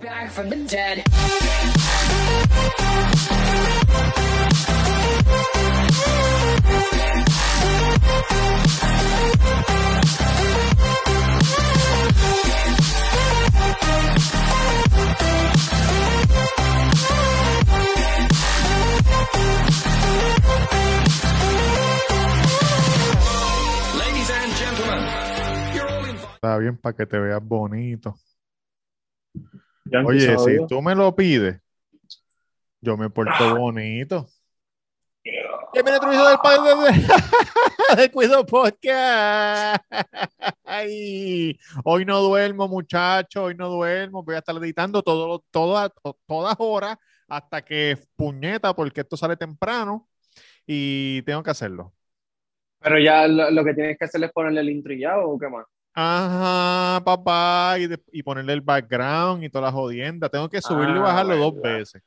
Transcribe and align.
Back 0.00 0.30
from 0.30 0.48
the 0.48 0.56
dead. 0.64 1.04
Está 26.34 26.58
bien 26.58 26.76
para 26.76 26.96
que 26.96 27.06
te 27.06 27.18
veas 27.18 27.40
bonito. 27.40 28.16
Yankee 29.92 30.08
Oye, 30.10 30.38
si 30.38 30.66
tú 30.66 30.80
me 30.82 30.94
lo 30.94 31.14
pides, 31.14 31.60
yo 32.80 32.96
me 32.96 33.10
porto 33.10 33.56
bonito. 33.56 34.26
¿Qué 35.22 35.82
viene 35.82 35.96
otro 35.98 36.10
del 36.10 36.38
padre 36.42 36.74
de, 37.96 37.96
de 38.02 38.10
Cuido 38.10 38.44
Podcast? 38.44 39.82
Ay, 40.64 41.58
hoy 41.84 42.04
no 42.04 42.20
duermo, 42.20 42.66
muchacho, 42.68 43.44
hoy 43.44 43.54
no 43.54 43.68
duermo. 43.68 44.22
Voy 44.22 44.34
a 44.34 44.38
estar 44.38 44.56
editando 44.56 45.02
todo, 45.02 45.44
toda- 45.50 45.88
to- 45.90 46.18
todas 46.26 46.56
horas 46.58 46.96
hasta 47.28 47.62
que 47.62 47.96
puñeta, 48.16 48.74
porque 48.74 49.02
esto 49.02 49.16
sale 49.16 49.36
temprano 49.36 50.08
y 50.66 51.22
tengo 51.22 51.42
que 51.42 51.50
hacerlo. 51.50 51.92
Pero 52.80 52.98
ya 52.98 53.26
lo, 53.28 53.50
lo 53.50 53.64
que 53.64 53.74
tienes 53.74 53.96
que 53.98 54.04
hacer 54.04 54.22
es 54.24 54.32
ponerle 54.32 54.60
el 54.60 54.70
intro 54.70 54.92
y 54.92 55.00
ya, 55.00 55.18
o 55.18 55.38
qué 55.38 55.48
más. 55.48 55.64
Ajá, 55.94 57.02
papá, 57.04 57.76
y, 57.78 57.86
de- 57.86 58.00
y 58.12 58.22
ponerle 58.22 58.54
el 58.54 58.60
background 58.62 59.44
y 59.44 59.50
toda 59.50 59.66
la 59.66 59.72
jodienda. 59.72 60.28
Tengo 60.28 60.48
que 60.48 60.60
subirlo 60.62 60.96
y 60.96 60.98
Ah, 60.98 61.02
bajarlo 61.02 61.36
dos 61.36 61.60
veces. 61.60 62.02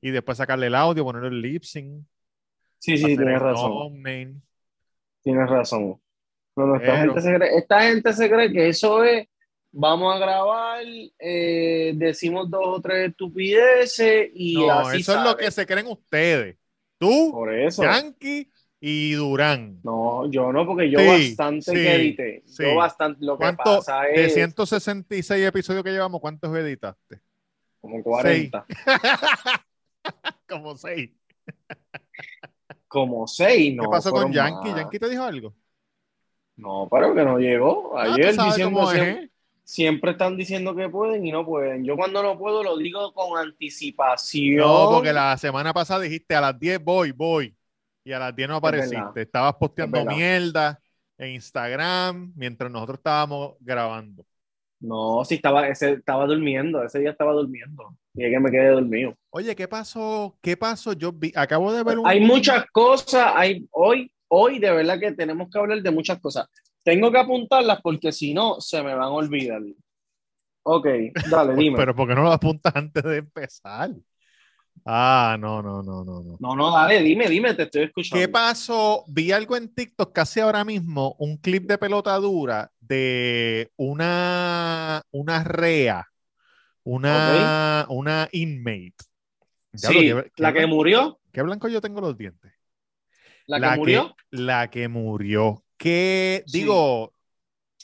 Y 0.00 0.10
después 0.10 0.38
sacarle 0.38 0.68
el 0.68 0.74
audio, 0.74 1.04
ponerle 1.04 1.28
el 1.28 1.42
lip 1.42 1.62
sync. 1.62 2.02
Sí, 2.78 2.96
sí, 2.96 3.04
tienes 3.16 3.38
razón. 3.40 3.70
thumbnail. 3.72 4.40
Tienes 5.22 5.50
razón. 5.50 6.00
No, 6.56 6.66
no, 6.66 6.76
esta, 6.76 6.92
Pero- 6.92 7.14
gente 7.14 7.20
se 7.20 7.34
cree, 7.36 7.56
esta 7.58 7.82
gente 7.82 8.12
se 8.14 8.30
cree 8.30 8.52
que 8.52 8.68
eso 8.68 9.04
es, 9.04 9.28
vamos 9.70 10.14
a 10.14 10.18
grabar, 10.18 10.82
eh, 11.18 11.92
decimos 11.94 12.50
dos 12.50 12.62
o 12.64 12.80
tres 12.80 13.10
estupideces 13.10 14.30
y 14.34 14.54
No, 14.54 14.72
así 14.72 15.00
eso 15.00 15.16
es 15.18 15.24
lo 15.24 15.36
que 15.36 15.50
se 15.50 15.66
creen 15.66 15.86
ustedes. 15.86 16.56
Tú, 16.98 17.30
Por 17.32 17.54
eso. 17.54 17.82
Yankee 17.82 18.50
y 18.80 19.12
Durán. 19.12 19.78
No, 19.82 20.30
yo 20.30 20.52
no, 20.52 20.66
porque 20.66 20.90
yo 20.90 20.98
Sí, 20.98 21.06
bastante 21.06 21.62
sí, 21.72 21.72
que 21.72 21.94
edité. 21.94 22.42
sí. 22.46 22.62
Yo 22.64 22.76
bastante, 22.76 23.24
lo 23.24 23.34
que 23.38 23.38
¿Cuánto 23.44 23.62
pasa 23.62 24.02
de 24.02 24.24
es 24.24 24.34
166 24.34 25.46
episodios 25.46 25.84
que 25.84 25.90
llevamos, 25.90 26.20
cuántos 26.20 26.54
editaste? 26.56 27.20
como 27.80 28.02
40, 28.02 28.66
Como 30.48 30.76
seis. 30.76 31.10
como 32.88 33.26
6, 33.26 33.76
no. 33.76 33.84
¿Qué 33.84 33.88
pasó 33.88 34.10
con 34.10 34.32
Yankee? 34.32 34.68
más. 34.70 34.80
¿Yankee 34.80 34.98
te 34.98 35.08
dijo 35.08 35.22
algo? 35.22 35.54
No, 36.56 36.88
pero 36.90 37.14
que 37.14 37.24
no 37.24 37.38
llegó. 37.38 37.96
Ah, 37.98 38.12
Ayer 38.14 38.36
diciendo 38.36 38.92
es, 38.92 38.98
¿eh? 38.98 39.30
siempre 39.64 40.10
están 40.10 40.36
diciendo 40.36 40.74
que 40.74 40.88
pueden 40.88 41.24
y 41.24 41.32
no 41.32 41.46
pueden. 41.46 41.84
Yo 41.84 41.96
cuando 41.96 42.22
no 42.22 42.36
puedo 42.38 42.62
lo 42.62 42.76
digo 42.76 43.12
con 43.14 43.38
anticipación. 43.38 44.56
No, 44.66 44.90
porque 44.90 45.12
la 45.12 45.36
semana 45.38 45.72
pasada 45.72 46.00
dijiste 46.00 46.34
a 46.34 46.40
las 46.40 46.58
10 46.58 46.82
voy, 46.82 47.12
voy. 47.12 47.56
Y 48.10 48.12
a 48.12 48.18
las 48.18 48.34
10 48.34 48.48
no 48.48 48.56
apareciste. 48.56 49.22
Estabas 49.22 49.54
posteando 49.54 50.00
Es 50.00 50.06
mierda 50.06 50.80
en 51.16 51.34
Instagram 51.34 52.32
mientras 52.34 52.68
nosotros 52.68 52.98
estábamos 52.98 53.54
grabando. 53.60 54.26
No, 54.80 55.24
sí, 55.24 55.36
estaba, 55.36 55.68
ese, 55.68 55.92
estaba 55.92 56.26
durmiendo. 56.26 56.82
Ese 56.82 56.98
día 56.98 57.10
estaba 57.10 57.32
durmiendo. 57.32 57.96
Y 58.14 58.24
es 58.24 58.32
que 58.32 58.40
me 58.40 58.50
quedé 58.50 58.70
dormido. 58.70 59.14
Oye, 59.30 59.54
¿qué 59.54 59.68
pasó? 59.68 60.36
¿Qué 60.42 60.56
pasó? 60.56 60.92
Yo 60.92 61.12
vi, 61.12 61.30
acabo 61.36 61.72
de 61.72 61.84
ver 61.84 62.00
un. 62.00 62.06
Hay 62.08 62.20
muchas 62.20 62.66
cosas. 62.72 63.30
Hay, 63.36 63.68
hoy, 63.70 64.10
hoy 64.26 64.58
de 64.58 64.72
verdad 64.72 64.98
que 64.98 65.12
tenemos 65.12 65.48
que 65.48 65.60
hablar 65.60 65.80
de 65.80 65.90
muchas 65.92 66.18
cosas. 66.18 66.48
Tengo 66.82 67.12
que 67.12 67.18
apuntarlas 67.18 67.80
porque 67.80 68.10
si 68.10 68.34
no, 68.34 68.60
se 68.60 68.82
me 68.82 68.92
van 68.92 69.04
a 69.04 69.10
olvidar. 69.10 69.62
Ok, 70.64 70.86
dale, 71.30 71.54
dime. 71.62 71.76
Pero 71.76 71.94
¿por 71.94 72.08
qué 72.08 72.16
no 72.16 72.24
lo 72.24 72.32
apuntas 72.32 72.74
antes 72.74 73.04
de 73.04 73.18
empezar? 73.18 73.90
Ah, 74.84 75.36
no, 75.38 75.62
no, 75.62 75.82
no, 75.82 76.04
no, 76.04 76.22
no. 76.22 76.36
No, 76.40 76.56
no, 76.56 76.72
dale, 76.72 77.02
dime, 77.02 77.28
dime, 77.28 77.54
te 77.54 77.64
estoy 77.64 77.82
escuchando. 77.84 78.20
¿Qué 78.20 78.28
pasó? 78.28 79.04
Vi 79.08 79.30
algo 79.30 79.56
en 79.56 79.72
TikTok 79.74 80.12
casi 80.12 80.40
ahora 80.40 80.64
mismo, 80.64 81.14
un 81.18 81.36
clip 81.36 81.64
de 81.68 81.78
pelota 81.78 82.16
dura 82.16 82.70
de 82.80 83.70
una, 83.76 85.02
una 85.10 85.44
rea, 85.44 86.08
una, 86.82 87.86
una 87.90 88.28
inmate. 88.32 88.94
Sí, 89.74 89.94
qué 89.94 90.30
la 90.36 90.52
que 90.52 90.66
murió, 90.66 91.20
Qué 91.32 91.42
blanco 91.42 91.68
yo 91.68 91.80
tengo 91.80 92.00
los 92.00 92.16
dientes. 92.16 92.50
la, 93.46 93.60
que 93.72 93.78
murió. 93.78 94.16
la 94.30 94.70
que 94.70 94.88
murió. 94.88 95.64
¿Qué, 95.76 96.42
Sí. 96.46 96.60
digo, 96.60 97.12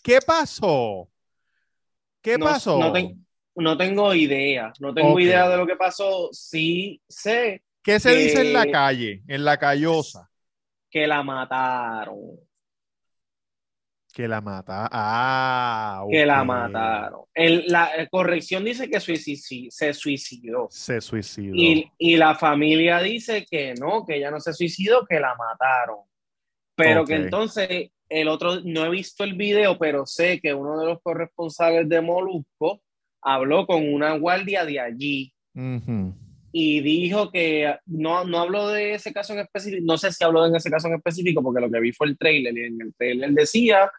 qué 0.02 0.18
pasó? 0.26 1.08
¿Qué 2.20 2.36
No- 2.38 2.46
pasó? 2.46 2.78
No, 2.78 2.92
ten- 2.92 3.25
no 3.56 3.76
tengo 3.76 4.14
idea, 4.14 4.72
no 4.80 4.94
tengo 4.94 5.18
idea 5.18 5.48
de 5.48 5.56
lo 5.56 5.66
que 5.66 5.76
pasó. 5.76 6.28
Sí 6.32 7.00
sé 7.08 7.62
¿Qué 7.82 8.00
se 8.00 8.16
dice 8.16 8.40
en 8.40 8.52
la 8.52 8.66
calle, 8.70 9.22
en 9.28 9.44
la 9.44 9.56
callosa? 9.58 10.28
que 10.90 11.06
la 11.06 11.22
mataron, 11.22 12.40
Que 14.12 14.26
la 14.26 14.40
mata. 14.40 14.88
Ah, 14.90 16.04
que 16.10 16.24
la 16.24 16.42
mataron. 16.42 17.24
El- 17.34 17.66
la 17.66 17.94
eh, 17.96 18.08
corrección 18.10 18.64
dice 18.64 18.88
que 18.88 18.98
se 18.98 19.92
suicidó. 19.92 20.68
Se 20.70 21.00
suicidó. 21.02 21.54
Y, 21.54 21.92
y 21.98 22.16
la 22.16 22.34
familia 22.34 23.00
dice 23.00 23.44
que 23.44 23.74
no, 23.74 24.06
que 24.06 24.16
ella 24.16 24.30
no 24.30 24.40
se 24.40 24.54
suicidó, 24.54 25.04
que 25.04 25.20
la 25.20 25.34
mataron. 25.36 25.98
Pero 26.74 27.04
que 27.04 27.14
entonces 27.16 27.90
el 28.08 28.28
otro, 28.28 28.60
no 28.64 28.86
he 28.86 28.90
visto 28.90 29.22
el 29.22 29.34
video, 29.34 29.78
pero 29.78 30.06
sé 30.06 30.40
que 30.40 30.54
uno 30.54 30.80
de 30.80 30.86
los 30.86 31.02
corresponsales 31.02 31.88
de 31.88 32.00
Molusco 32.00 32.82
habló 33.28 33.66
con 33.66 33.92
una 33.92 34.16
guardia 34.16 34.64
de 34.64 34.78
allí 34.78 35.32
Ujú. 35.54 36.14
y 36.52 36.80
dijo 36.80 37.32
que 37.32 37.74
no, 37.86 38.24
no 38.24 38.38
habló 38.38 38.68
de 38.68 38.94
ese 38.94 39.12
caso 39.12 39.32
en 39.32 39.40
específico, 39.40 39.82
no 39.84 39.98
sé 39.98 40.12
si 40.12 40.22
habló 40.22 40.46
en 40.46 40.54
ese 40.54 40.70
caso 40.70 40.86
en 40.86 40.94
específico, 40.94 41.42
porque 41.42 41.60
lo 41.60 41.68
que 41.70 41.80
vi 41.80 41.92
fue 41.92 42.06
el 42.06 42.16
trailer 42.16 42.56
y 42.56 42.64
en 42.66 42.80
el 42.80 42.94
trailer 42.94 43.30
decía 43.32 43.90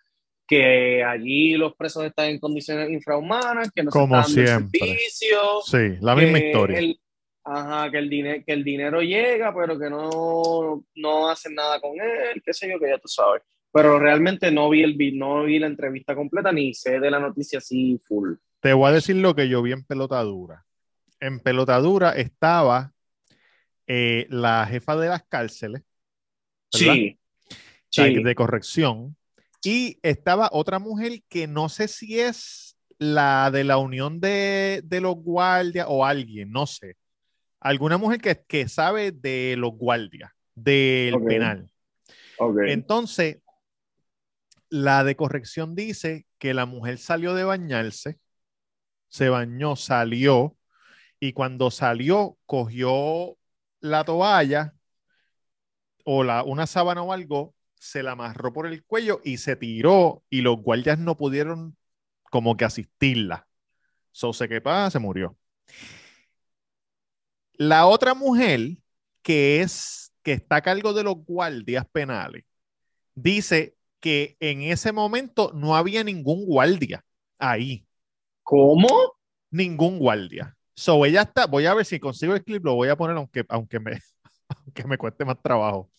que 0.47 1.03
allí 1.03 1.57
los 1.57 1.75
presos 1.75 2.05
están 2.05 2.29
en 2.29 2.39
condiciones 2.39 2.89
infrahumanas, 2.89 3.69
que 3.75 3.83
no 3.83 3.91
Como 3.91 4.23
se 4.23 4.43
están 4.43 4.69
siempre. 4.69 4.79
servicio, 4.79 5.39
Sí, 5.65 5.97
la 5.99 6.15
misma 6.15 6.39
historia. 6.39 6.79
el- 6.79 6.97
ajá, 7.43 7.91
que 7.91 7.97
el, 7.97 8.09
dinero 8.09 8.43
que 8.45 8.53
el 8.53 8.63
dinero 8.63 9.01
llega, 9.01 9.53
pero 9.53 9.77
que 9.77 9.89
no, 9.89 10.85
no 10.95 11.29
hacen 11.29 11.53
nada 11.53 11.81
con 11.81 11.91
él, 11.99 12.41
qué 12.45 12.53
sé 12.53 12.69
yo, 12.69 12.79
que 12.79 12.87
ya 12.87 12.97
tú 12.97 13.09
sabes. 13.09 13.41
Pero 13.73 13.99
realmente 13.99 14.49
no 14.51 14.69
vi, 14.69 14.83
el, 14.83 14.97
no 15.17 15.43
vi 15.43 15.59
la 15.59 15.67
entrevista 15.67 16.15
completa 16.15 16.51
ni 16.53 16.73
sé 16.73 16.99
de 17.01 17.11
la 17.11 17.19
noticia 17.19 17.59
así 17.59 17.99
full. 18.07 18.33
Te 18.59 18.73
voy 18.73 18.89
a 18.89 18.93
decir 18.93 19.15
lo 19.17 19.35
que 19.35 19.49
yo 19.49 19.61
vi 19.61 19.71
en 19.71 19.83
pelotadura. 19.83 20.65
En 21.19 21.39
pelotadura 21.39 22.11
estaba 22.11 22.93
eh, 23.87 24.27
la 24.29 24.65
jefa 24.65 24.95
de 24.95 25.09
las 25.09 25.23
cárceles, 25.23 25.83
¿verdad? 26.73 26.93
Sí, 26.93 27.19
sí. 27.89 28.23
de 28.23 28.35
corrección, 28.35 29.15
y 29.63 29.99
estaba 30.01 30.49
otra 30.51 30.79
mujer 30.79 31.23
que 31.27 31.47
no 31.47 31.69
sé 31.69 31.87
si 31.87 32.19
es 32.19 32.77
la 32.99 33.51
de 33.51 33.63
la 33.63 33.77
unión 33.77 34.19
de, 34.19 34.81
de 34.83 35.01
los 35.01 35.15
guardias 35.15 35.87
o 35.89 36.05
alguien, 36.05 36.51
no 36.51 36.65
sé. 36.65 36.95
Alguna 37.59 37.97
mujer 37.97 38.21
que, 38.21 38.43
que 38.47 38.67
sabe 38.67 39.11
de 39.11 39.55
los 39.57 39.71
guardias, 39.71 40.31
del 40.55 41.21
penal. 41.23 41.69
Entonces, 42.67 43.39
la 44.69 45.03
de 45.03 45.15
corrección 45.15 45.75
dice 45.75 46.25
que 46.37 46.53
la 46.53 46.65
mujer 46.65 46.97
salió 46.97 47.33
de 47.33 47.43
bañarse, 47.43 48.19
se 49.09 49.29
bañó, 49.29 49.75
salió, 49.75 50.57
y 51.19 51.33
cuando 51.33 51.71
salió, 51.71 52.37
cogió 52.45 53.37
la 53.79 54.03
toalla 54.03 54.73
o 56.03 56.23
la, 56.23 56.43
una 56.43 56.67
sábana 56.67 57.01
o 57.03 57.11
algo, 57.11 57.55
se 57.75 58.03
la 58.03 58.11
amarró 58.11 58.53
por 58.53 58.67
el 58.67 58.83
cuello 58.83 59.21
y 59.23 59.37
se 59.37 59.55
tiró, 59.55 60.23
y 60.29 60.41
los 60.41 60.61
guardias 60.61 60.99
no 60.99 61.17
pudieron 61.17 61.77
como 62.29 62.57
que 62.57 62.65
asistirla. 62.65 63.47
So, 64.11 64.33
sé 64.33 64.47
qué 64.49 64.61
pasa, 64.61 64.91
se 64.91 64.99
murió. 64.99 65.37
La 67.53 67.87
otra 67.87 68.13
mujer, 68.13 68.77
que 69.21 69.61
es 69.61 70.13
que 70.23 70.33
está 70.33 70.57
a 70.57 70.61
cargo 70.61 70.93
de 70.93 71.03
los 71.03 71.15
guardias 71.25 71.85
penales, 71.91 72.43
dice 73.15 73.75
que 73.99 74.37
en 74.39 74.61
ese 74.61 74.91
momento 74.91 75.51
no 75.53 75.75
había 75.75 76.03
ningún 76.03 76.45
guardia 76.45 77.03
ahí, 77.39 77.86
¿Cómo? 78.47 78.87
ningún 79.51 79.99
guardia. 79.99 80.55
So 80.73 81.03
ella 81.05 81.23
está, 81.23 81.47
voy 81.47 81.65
a 81.65 81.73
ver 81.73 81.85
si 81.85 81.99
consigo 81.99 82.33
el 82.33 82.43
clip, 82.45 82.63
lo 82.63 82.75
voy 82.75 82.87
a 82.87 82.95
poner 82.95 83.17
aunque, 83.17 83.43
aunque, 83.49 83.79
me, 83.79 83.99
aunque 84.49 84.87
me 84.87 84.97
cueste 84.97 85.25
más 85.25 85.41
trabajo. 85.41 85.91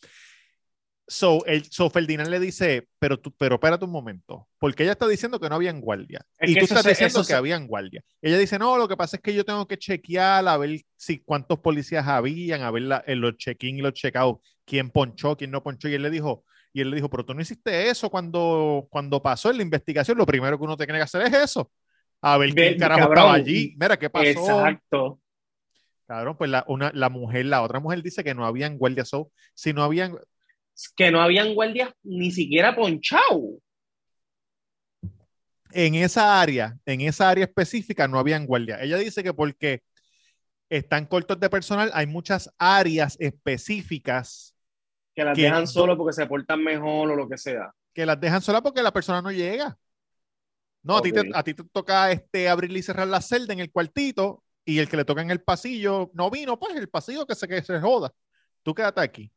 So, 1.10 1.44
el, 1.46 1.64
so 1.70 1.88
Ferdinand 1.90 2.28
le 2.28 2.38
dice, 2.40 2.86
pero 2.98 3.18
tú, 3.18 3.32
pero 3.38 3.54
espérate 3.56 3.84
un 3.86 3.90
momento, 3.90 4.46
porque 4.58 4.82
ella 4.82 4.92
está 4.92 5.06
diciendo 5.08 5.38
que 5.40 5.48
no 5.48 5.54
habían 5.56 5.80
guardia. 5.80 6.20
Es 6.38 6.50
y 6.50 6.54
tú 6.54 6.64
estás 6.64 6.82
se- 6.82 6.90
diciendo 6.90 7.20
que 7.20 7.24
se- 7.26 7.34
habían 7.34 7.66
guardia. 7.66 8.02
Ella 8.22 8.38
dice, 8.38 8.58
no, 8.58 8.76
lo 8.78 8.88
que 8.88 8.96
pasa 8.96 9.16
es 9.16 9.22
que 9.22 9.34
yo 9.34 9.44
tengo 9.44 9.66
que 9.66 9.78
chequear 9.78 10.46
a 10.48 10.56
ver 10.58 10.80
si 10.96 11.18
cuántos 11.20 11.58
policías 11.60 12.06
habían, 12.06 12.60
a 12.62 12.70
ver 12.70 12.82
la- 12.82 13.04
en 13.06 13.20
los 13.22 13.36
check-in 13.38 13.78
y 13.78 13.82
los 13.82 13.92
check-out, 13.94 14.40
quién 14.66 14.90
ponchó, 14.90 15.36
quién 15.36 15.50
no 15.50 15.62
ponchó. 15.62 15.88
Y 15.88 15.94
él 15.94 16.02
le 16.02 16.10
dijo, 16.10 16.44
y 16.74 16.82
él 16.82 16.90
le 16.90 16.96
dijo, 16.96 17.08
pero 17.08 17.24
tú 17.24 17.32
no 17.34 17.40
hiciste 17.40 17.88
eso 17.88 18.10
cuando, 18.10 18.86
cuando 18.90 19.22
pasó 19.22 19.50
en 19.50 19.56
la 19.56 19.62
investigación. 19.62 20.18
Lo 20.18 20.26
primero 20.26 20.58
que 20.58 20.64
uno 20.64 20.76
tiene 20.76 20.92
que 20.92 21.00
hacer 21.02 21.22
es 21.22 21.32
eso. 21.32 21.70
A 22.20 22.36
ver 22.38 22.52
Ve- 22.52 22.68
quién 22.68 22.78
carajo 22.78 23.00
cabrón, 23.00 23.18
estaba 23.18 23.34
allí. 23.34 23.76
Mira, 23.78 23.96
¿qué 23.96 24.10
pasó? 24.10 24.28
Exacto. 24.28 25.20
Cabrón, 26.06 26.36
pues 26.36 26.50
la, 26.50 26.64
una, 26.68 26.90
la 26.94 27.08
mujer, 27.10 27.46
la 27.46 27.62
otra 27.62 27.80
mujer 27.80 28.02
dice 28.02 28.24
que 28.24 28.34
no 28.34 28.44
habían 28.46 28.78
guardias. 28.78 29.08
So, 29.08 29.30
si 29.54 29.72
no 29.72 29.82
habían, 29.82 30.16
Que 30.96 31.10
no 31.10 31.20
habían 31.20 31.54
guardias 31.54 31.92
ni 32.02 32.30
siquiera 32.30 32.74
ponchado. 32.74 33.58
en 35.72 35.94
esa 35.96 36.40
área, 36.40 36.76
en 36.86 37.02
esa 37.02 37.28
área 37.28 37.44
específica 37.44 38.08
no 38.08 38.18
habían 38.18 38.46
guardia. 38.46 38.80
Ella 38.82 38.96
dice 38.96 39.22
que 39.22 39.34
porque 39.34 39.82
están 40.70 41.04
cortos 41.06 41.38
de 41.38 41.50
personal, 41.50 41.90
hay 41.92 42.06
muchas 42.06 42.50
áreas 42.58 43.16
específicas 43.20 44.54
Que 45.14 45.24
las 45.24 45.36
Que- 45.36 45.42
dejan 45.42 45.66
solo 45.66 45.96
porque 45.96 46.12
se 46.14 46.26
portan 46.26 46.62
mejor 46.62 47.10
o 47.10 47.16
lo 47.16 47.28
que 47.28 47.36
sea. 47.36 47.72
que 47.92 48.06
las 48.06 48.18
dejan 48.20 48.40
solas 48.40 48.62
porque 48.62 48.82
la 48.82 48.92
persona 48.92 49.20
no 49.20 49.30
llega. 49.32 49.76
No, 50.82 50.96
a, 50.98 51.02
ti 51.02 51.12
te, 51.12 51.30
a 51.34 51.42
ti 51.42 51.54
te 51.54 51.64
toca 51.64 52.10
este, 52.12 52.48
abrir 52.48 52.74
y 52.76 52.82
cerrar 52.82 53.08
la 53.08 53.20
celda 53.20 53.52
en 53.52 53.60
el 53.60 53.70
cuartito 53.70 54.42
y 54.64 54.78
el 54.78 54.88
que 54.88 54.96
le 54.96 55.04
toca 55.04 55.22
en 55.22 55.30
el 55.30 55.40
pasillo 55.40 56.10
no 56.14 56.30
vino, 56.30 56.58
pues 56.58 56.76
el 56.76 56.88
pasillo 56.88 57.26
que 57.26 57.34
se, 57.34 57.48
que 57.48 57.62
se 57.62 57.80
joda. 57.80 58.12
Tú 58.62 58.74
quédate 58.74 59.00
aquí. 59.00 59.30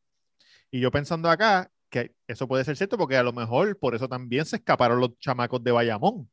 Y 0.70 0.80
yo 0.80 0.92
pensando 0.92 1.30
acá 1.30 1.70
que 1.90 2.14
eso 2.28 2.48
puede 2.48 2.64
ser 2.64 2.78
cierto 2.78 2.98
porque 2.98 3.18
a 3.18 3.24
lo 3.24 3.34
mejor 3.34 3.78
por 3.78 3.96
eso 3.96 4.08
también 4.08 4.46
se 4.46 4.58
escaparon 4.58 5.00
los 5.00 5.18
chamacos 5.20 5.64
de 5.64 5.72
Bayamón. 5.72 6.30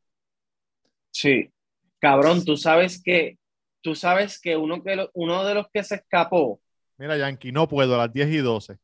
Sí. 1.10 1.52
Cabrón, 1.98 2.44
tú 2.44 2.56
sabes 2.56 3.02
que, 3.02 3.38
tú 3.80 3.94
sabes 3.94 4.40
que 4.40 4.56
uno, 4.56 4.82
que 4.82 4.94
lo- 4.94 5.10
uno 5.14 5.44
de 5.44 5.54
los 5.54 5.66
que 5.72 5.82
se 5.82 5.96
escapó, 5.96 6.60
Mira, 6.98 7.16
Yankee, 7.16 7.52
no 7.52 7.68
puedo 7.68 7.94
a 7.94 7.98
las 7.98 8.12
10 8.12 8.28
y 8.28 8.38
12. 8.38 8.76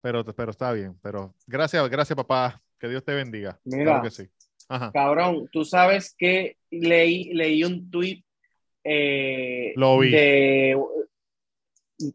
Pero, 0.00 0.24
pero 0.24 0.50
está 0.50 0.72
bien. 0.72 0.98
Pero 1.02 1.34
gracias, 1.46 1.86
gracias, 1.90 2.16
papá. 2.16 2.62
Que 2.78 2.88
Dios 2.88 3.04
te 3.04 3.12
bendiga. 3.12 3.60
Mira. 3.64 3.84
Claro 3.84 4.02
que 4.02 4.10
sí. 4.10 4.28
Ajá. 4.68 4.90
cabrón, 4.92 5.48
tú 5.52 5.64
sabes 5.64 6.14
que 6.16 6.56
leí, 6.70 7.32
leí 7.34 7.64
un 7.64 7.90
tweet 7.90 8.22
eh, 8.84 9.72
Lo 9.76 9.98
vi. 9.98 10.10
de 10.10 10.76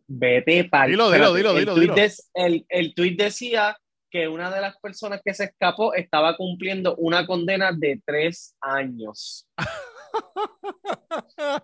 vete 0.08 0.66
pa'l- 0.66 0.92
Dilo, 0.92 1.10
dilo, 1.12 1.34
dilo, 1.34 1.52
el 1.52 1.60
dilo, 1.60 1.74
tweet 1.76 1.94
dilo. 1.96 2.06
el, 2.36 2.66
el 2.70 2.94
tweet 2.94 3.16
decía 3.18 3.78
que 4.12 4.28
una 4.28 4.54
de 4.54 4.62
las 4.62 4.78
personas 4.80 5.22
que 5.24 5.34
se 5.34 5.46
escapó 5.46 5.94
estaba 5.94 6.36
cumpliendo 6.36 6.96
una 6.98 7.26
condena 7.26 7.72
de 7.72 8.02
tres 8.06 8.56
años. 8.62 9.48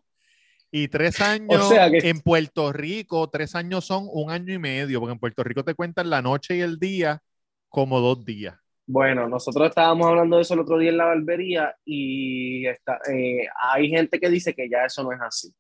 Y 0.72 0.90
tres 0.90 1.22
años 1.22 1.70
sea 1.70 1.90
que- 1.90 2.10
en 2.10 2.20
Puerto 2.20 2.74
Rico, 2.74 3.30
tres 3.30 3.56
años 3.56 3.86
son 3.86 4.08
un 4.12 4.30
año 4.30 4.54
y 4.54 4.60
medio, 4.60 5.00
porque 5.00 5.14
en 5.14 5.20
Puerto 5.20 5.42
Rico 5.44 5.64
te 5.64 5.74
cuentan 5.74 6.10
la 6.10 6.22
noche 6.22 6.58
y 6.58 6.62
el 6.62 6.78
día 6.80 7.22
como 7.70 8.02
dos 8.02 8.26
días. 8.26 8.56
Bueno, 8.88 9.28
nosotros 9.28 9.70
estábamos 9.70 10.08
hablando 10.08 10.36
de 10.36 10.44
eso 10.44 10.54
el 10.54 10.60
otro 10.60 10.78
día 10.78 10.92
en 10.92 10.98
la 10.98 11.06
barbería 11.06 11.76
y 11.84 12.68
está, 12.68 13.00
eh, 13.12 13.48
hay 13.60 13.90
gente 13.90 14.20
que 14.20 14.30
dice 14.30 14.54
que 14.54 14.70
ya 14.70 14.86
eso 14.86 15.04
no 15.04 15.12
es 15.12 15.20
así. 15.22 15.54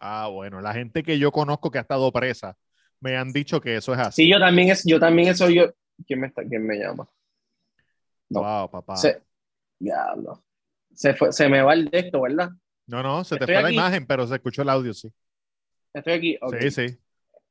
Ah, 0.00 0.28
bueno, 0.28 0.60
la 0.60 0.74
gente 0.74 1.02
que 1.02 1.18
yo 1.18 1.32
conozco 1.32 1.70
que 1.70 1.78
ha 1.78 1.82
estado 1.82 2.12
presa 2.12 2.56
me 3.00 3.16
han 3.16 3.32
dicho 3.32 3.60
que 3.60 3.76
eso 3.76 3.92
es 3.94 3.98
así. 3.98 4.24
Sí, 4.24 4.30
yo 4.30 4.38
también 4.38 4.68
es, 4.68 4.84
yo 4.84 5.00
también 5.00 5.28
eso 5.28 5.48
yo. 5.48 5.72
¿Quién 6.06 6.20
me 6.20 6.26
está, 6.28 6.44
quién 6.44 6.66
me 6.66 6.76
llama? 6.76 7.08
no. 8.28 8.40
Wow, 8.42 8.70
papá. 8.70 8.96
Se, 8.96 9.22
diablo. 9.78 10.44
Se 10.94 11.14
fue, 11.14 11.32
se 11.32 11.48
me 11.48 11.62
va 11.62 11.72
el 11.72 11.88
de 11.88 11.98
esto, 11.98 12.20
¿verdad? 12.20 12.50
No, 12.86 13.02
no, 13.02 13.24
se 13.24 13.36
te 13.36 13.44
Estoy 13.44 13.54
fue 13.54 13.62
la 13.62 13.72
imagen, 13.72 14.06
pero 14.06 14.26
se 14.26 14.34
escuchó 14.34 14.62
el 14.62 14.68
audio, 14.68 14.92
sí. 14.94 15.12
Estoy 15.92 16.12
aquí. 16.12 16.38
ok. 16.40 16.56
Sí, 16.60 16.70
sí. 16.70 16.98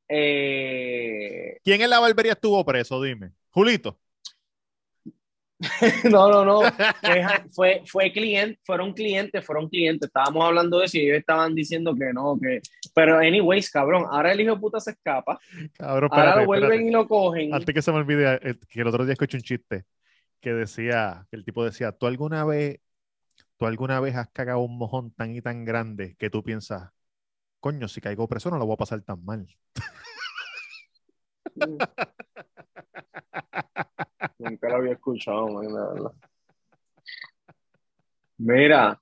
Eh, 0.08 1.58
¿Quién 1.62 1.82
en 1.82 1.90
la 1.90 2.00
barbería 2.00 2.32
estuvo 2.32 2.64
preso? 2.64 3.02
Dime. 3.02 3.32
Julito. 3.50 3.98
no, 6.04 6.30
no, 6.30 6.44
no. 6.44 6.60
Fue, 7.02 7.24
fue, 7.50 7.82
fue 7.86 8.12
cliente, 8.12 8.60
fueron 8.64 8.92
clientes, 8.92 9.44
fueron 9.44 9.68
clientes. 9.68 10.06
Estábamos 10.06 10.44
hablando 10.44 10.78
de 10.78 10.86
eso 10.86 10.98
y 10.98 11.00
ellos 11.00 11.18
estaban 11.18 11.54
diciendo 11.54 11.94
que 11.94 12.12
no, 12.12 12.38
que. 12.40 12.60
Pero, 12.94 13.18
anyways, 13.18 13.70
cabrón, 13.70 14.04
ahora 14.08 14.32
el 14.32 14.40
hijo 14.40 14.54
de 14.54 14.60
puta 14.60 14.78
se 14.80 14.92
escapa. 14.92 15.38
Cabrón, 15.74 16.10
Ahora 16.12 16.26
espérate, 16.30 16.40
lo 16.40 16.46
vuelven 16.46 16.70
espérate. 16.70 16.88
y 16.88 16.92
lo 16.92 17.08
cogen. 17.08 17.54
Antes 17.54 17.74
que 17.74 17.82
se 17.82 17.90
me 17.90 17.98
olvide, 17.98 18.40
que 18.68 18.80
el 18.80 18.86
otro 18.86 19.04
día 19.04 19.14
escuché 19.14 19.36
un 19.36 19.42
chiste 19.42 19.84
que 20.40 20.54
decía, 20.54 21.26
que 21.30 21.36
el 21.36 21.44
tipo 21.44 21.64
decía, 21.64 21.90
¿tú 21.92 22.06
alguna 22.06 22.44
vez, 22.44 22.80
tú 23.56 23.66
alguna 23.66 23.98
vez 23.98 24.14
has 24.14 24.28
cagado 24.28 24.60
un 24.60 24.78
mojón 24.78 25.10
tan 25.12 25.34
y 25.34 25.42
tan 25.42 25.64
grande 25.64 26.14
que 26.18 26.30
tú 26.30 26.44
piensas, 26.44 26.90
coño, 27.58 27.88
si 27.88 28.00
caigo 28.00 28.28
preso 28.28 28.50
no 28.50 28.58
lo 28.58 28.66
voy 28.66 28.74
a 28.74 28.76
pasar 28.76 29.00
tan 29.02 29.24
mal? 29.24 29.48
Nunca 34.38 34.68
lo 34.68 34.76
había 34.76 34.92
escuchado, 34.92 35.48
man, 35.48 35.72
la 35.72 35.86
verdad. 35.88 36.12
Mira, 38.38 39.00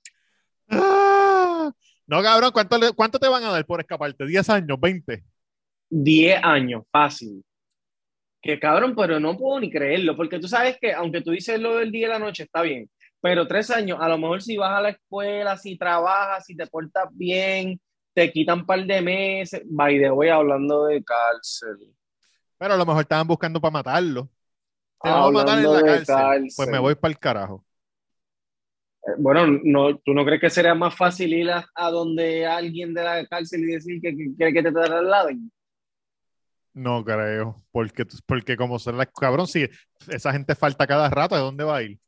¡Ah! 0.69 1.71
No, 2.07 2.23
cabrón, 2.23 2.51
¿cuánto, 2.53 2.79
le- 2.79 2.93
¿cuánto 2.93 3.19
te 3.19 3.29
van 3.29 3.43
a 3.45 3.51
dar 3.53 3.67
por 3.67 3.81
escaparte? 3.81 4.25
¿10 4.25 4.49
años? 4.49 4.79
¿20? 4.79 5.23
10 5.91 6.41
años, 6.43 6.83
fácil. 6.91 7.45
Que 8.41 8.59
cabrón, 8.61 8.95
pero 8.97 9.19
no 9.19 9.37
puedo 9.37 9.61
ni 9.61 9.71
creerlo, 9.71 10.17
porque 10.17 10.39
tú 10.39 10.47
sabes 10.49 10.79
que, 10.81 10.93
aunque 10.93 11.21
tú 11.21 11.33
dices 11.33 11.61
lo 11.61 11.77
del 11.77 11.91
día 11.91 12.07
y 12.07 12.11
la 12.11 12.19
noche, 12.19 12.45
está 12.45 12.63
bien, 12.63 12.89
pero 13.21 13.47
tres 13.47 13.71
años, 13.71 13.99
a 14.01 14.09
lo 14.09 14.19
mejor 14.19 14.41
si 14.43 14.57
vas 14.57 14.73
a 14.73 14.81
la 14.81 14.91
escuela, 14.91 15.57
si 15.57 15.77
trabajas, 15.77 16.45
si 16.47 16.57
te 16.57 16.67
portas 16.67 17.09
bien, 17.11 17.81
te 18.15 18.31
quitan 18.33 18.61
un 18.61 18.67
par 18.67 18.85
de 18.85 19.03
meses. 19.03 19.63
By 19.67 19.99
the 19.99 20.11
way, 20.11 20.29
hablando 20.31 20.87
de 20.87 21.03
cárcel. 21.03 21.77
Pero 22.57 22.75
a 22.75 22.77
lo 22.77 22.87
mejor 22.87 23.03
estaban 23.03 23.27
buscando 23.27 23.61
para 23.61 23.73
matarlo. 23.73 24.29
Te 25.03 25.09
vamos 25.11 25.29
a 25.29 25.33
matar 25.33 25.59
en 25.59 25.73
la 25.73 25.83
cárcel. 25.83 26.07
cárcel. 26.07 26.49
Pues 26.57 26.69
me 26.69 26.79
voy 26.79 26.95
para 26.95 27.13
el 27.13 27.19
carajo. 27.19 27.65
Eh, 29.07 29.13
Bueno, 29.19 29.47
no, 29.65 29.99
¿tú 29.99 30.15
no 30.15 30.25
crees 30.25 30.41
que 30.41 30.51
sería 30.51 30.75
más 30.75 30.95
fácil 30.95 31.33
ir 31.33 31.51
a, 31.51 31.67
a 31.75 31.91
donde 31.91 32.47
alguien 32.47 32.95
de 32.95 33.03
la 33.05 33.27
cárcel 33.27 33.61
y 33.63 33.73
decir 33.75 34.01
que 34.01 34.17
que 34.17 34.35
quiere 34.37 34.53
que 34.53 34.63
te 34.63 34.73
trasladen? 34.73 35.51
No 36.75 37.03
creo. 37.05 37.57
Porque, 37.73 38.05
porque 38.27 38.57
como 38.57 38.79
ser 38.79 38.95
la 38.95 39.07
cabrón, 39.07 39.47
si 39.47 39.67
esa 40.09 40.33
gente 40.33 40.55
falta 40.55 40.87
cada 40.87 41.09
rato, 41.09 41.35
¿de 41.35 41.41
dónde 41.41 41.65
va 41.65 41.77
a 41.79 41.83
ir? 41.83 41.99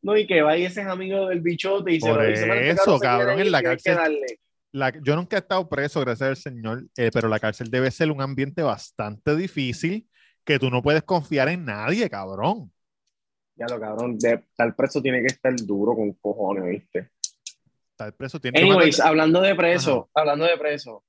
No, 0.03 0.17
y 0.17 0.27
que 0.27 0.41
vaya 0.41 0.67
ese 0.69 0.81
amigo 0.81 1.29
del 1.29 1.43
bichote 1.43 1.93
y 1.93 2.01
se 2.01 2.09
Por 2.09 2.23
lo 2.23 2.29
dice, 2.29 2.45
"Mira, 2.45 2.61
este 2.63 2.83
eso, 2.83 2.99
cabrón 2.99 3.37
se 3.37 3.43
en 3.43 3.53
la 3.53 3.61
que 3.61 3.67
cárcel- 3.69 3.95
darle". 3.97 4.27
La- 4.73 4.93
yo 5.03 5.15
nunca 5.15 5.37
he 5.37 5.41
estado 5.41 5.69
preso, 5.69 6.01
gracias 6.01 6.29
al 6.31 6.37
Señor, 6.37 6.85
eh, 6.97 7.11
pero 7.13 7.29
la 7.29 7.39
cárcel 7.39 7.71
debe 7.71 7.91
ser 7.91 8.11
un 8.11 8.23
ambiente 8.23 8.63
bastante 8.63 9.37
difícil 9.37 10.09
que 10.51 10.59
tú 10.59 10.69
no 10.69 10.83
puedes 10.83 11.05
confiar 11.05 11.49
en 11.49 11.65
nadie, 11.65 12.11
cabrón. 12.11 12.73
Ya 13.55 13.67
lo 13.67 13.79
cabrón, 13.79 14.19
de 14.19 14.33
estar 14.33 14.75
preso 14.75 15.01
tiene 15.01 15.21
que 15.21 15.29
estar 15.29 15.55
duro 15.55 15.95
con 15.95 16.13
cojones, 16.15 16.65
¿viste? 16.65 17.13
Estar 17.93 18.13
preso 18.15 18.41
tiene 18.41 18.59
que 18.59 18.65
Anyways, 18.65 18.99
hablando 18.99 19.41
de 19.41 19.55
preso, 19.55 20.11
hablando 20.13 20.47
de 20.47 20.59
preso, 20.59 21.05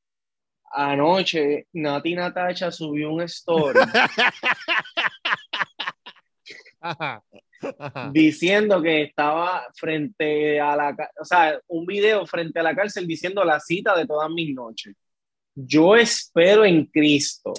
anoche 0.72 1.66
Nati 1.74 2.14
Natacha 2.14 2.72
subió 2.72 3.12
un 3.12 3.24
story 3.24 3.80
Ajá, 6.82 7.24
ajá. 7.80 8.12
diciendo 8.12 8.80
que 8.82 9.04
estaba 9.04 9.68
frente 9.76 10.60
a 10.60 10.76
la, 10.76 10.96
o 11.20 11.26
sea, 11.26 11.60
un 11.68 11.88
video 11.88 12.28
frente 12.28 12.60
a 12.60 12.64
la 12.64 12.76
cárcel 12.76 13.08
diciendo 13.08 13.44
la 13.44 13.60
cita 13.60 13.98
de 13.98 14.06
todas 14.06 14.30
mis 14.30 14.54
noches. 14.54 14.96
Yo 15.56 15.96
espero 15.96 16.64
en 16.64 16.86
Cristo 16.86 17.54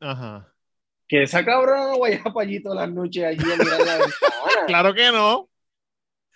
Ajá. 0.00 0.50
Que 1.10 1.24
esa 1.24 1.44
cabrona 1.44 1.88
no 1.88 1.98
vaya 1.98 2.22
para 2.22 2.46
allí 2.46 2.62
todas 2.62 2.78
las 2.78 2.94
noches 2.94 3.24
allí 3.24 3.42
a 3.52 3.56
mirar 3.56 3.78
la 3.80 3.92
ventana. 3.98 4.10
Claro 4.68 4.94
que 4.94 5.10
no. 5.10 5.48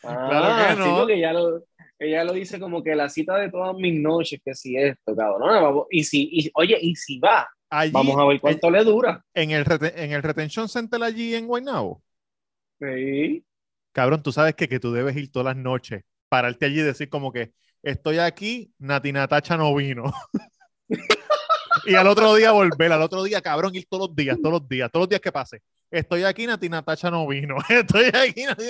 Ah, 0.03 0.27
Claro 0.29 0.69
que 0.69 0.77
no. 0.81 0.85
Sí, 0.85 0.91
porque 0.99 1.15
ella 1.15 1.33
lo, 1.33 1.65
ella 1.99 2.25
lo 2.25 2.33
dice 2.33 2.59
como 2.59 2.83
que 2.83 2.95
la 2.97 3.09
cita 3.09 3.37
de 3.37 3.51
todas 3.51 3.75
mis 3.77 4.01
noches, 4.01 4.41
que 4.45 4.55
si 4.55 4.77
esto, 4.77 5.15
cabrón. 5.15 5.63
vamos- 5.63 5.87
y 5.91 6.03
si, 6.05 6.29
y, 6.33 6.51
oye, 6.55 6.77
y 6.81 6.97
si 6.97 7.19
va, 7.21 7.49
Allí, 7.71 7.93
vamos 7.93 8.17
a 8.19 8.25
ver 8.27 8.41
cuánto 8.41 8.71
le 8.71 8.83
dura. 8.85 9.25
en 9.35 9.51
el, 9.53 9.65
en 9.97 10.13
el 10.13 10.23
retention 10.23 10.69
center 10.69 11.03
allí 11.03 11.35
en 11.35 11.47
Guaynabo. 11.47 12.03
Sí. 12.81 13.45
Cabrón, 13.93 14.23
tú 14.23 14.33
sabes 14.33 14.55
que, 14.57 14.69
que 14.69 14.81
tú 14.81 14.93
debes 14.93 15.17
ir 15.17 15.31
todas 15.31 15.55
las 15.55 15.57
noches, 15.63 16.03
pararte 16.29 16.67
allí 16.67 16.81
y 16.81 16.83
decir 16.83 17.09
como 17.09 17.33
que 17.33 17.53
estoy 17.83 18.19
aquí, 18.19 18.73
Nati 18.79 19.13
Natacha 19.13 19.57
no 19.57 19.73
vino. 19.75 20.13
y 21.87 21.95
al 21.95 22.07
otro 22.07 22.35
día 22.35 22.53
volver, 22.53 22.93
al 22.93 23.03
otro 23.03 23.23
día, 23.23 23.41
cabrón, 23.41 23.75
ir 23.75 23.87
todos 23.89 24.09
los 24.09 24.17
días, 24.17 24.37
todos 24.43 24.61
los 24.61 24.69
días, 24.69 24.91
todos 24.91 25.03
los 25.05 25.09
días 25.09 25.21
que 25.21 25.33
pase. 25.33 25.63
Estoy 25.91 26.25
aquí, 26.25 26.47
Nati 26.47 26.69
Natacha 26.69 27.11
no 27.11 27.27
vino. 27.27 27.57
Estoy 27.69 28.07
aquí, 28.15 28.45
Nati 28.45 28.65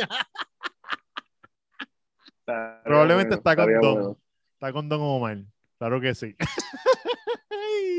Probablemente 2.85 3.35
está 3.37 3.57
con 3.57 3.73
Don. 3.81 3.95
bueno. 3.95 4.17
Está 4.55 4.73
con 4.73 4.89
Don 4.89 5.01
Omar. 5.01 5.39
Claro 5.79 6.01
que 6.01 6.15
sí. 6.15 6.35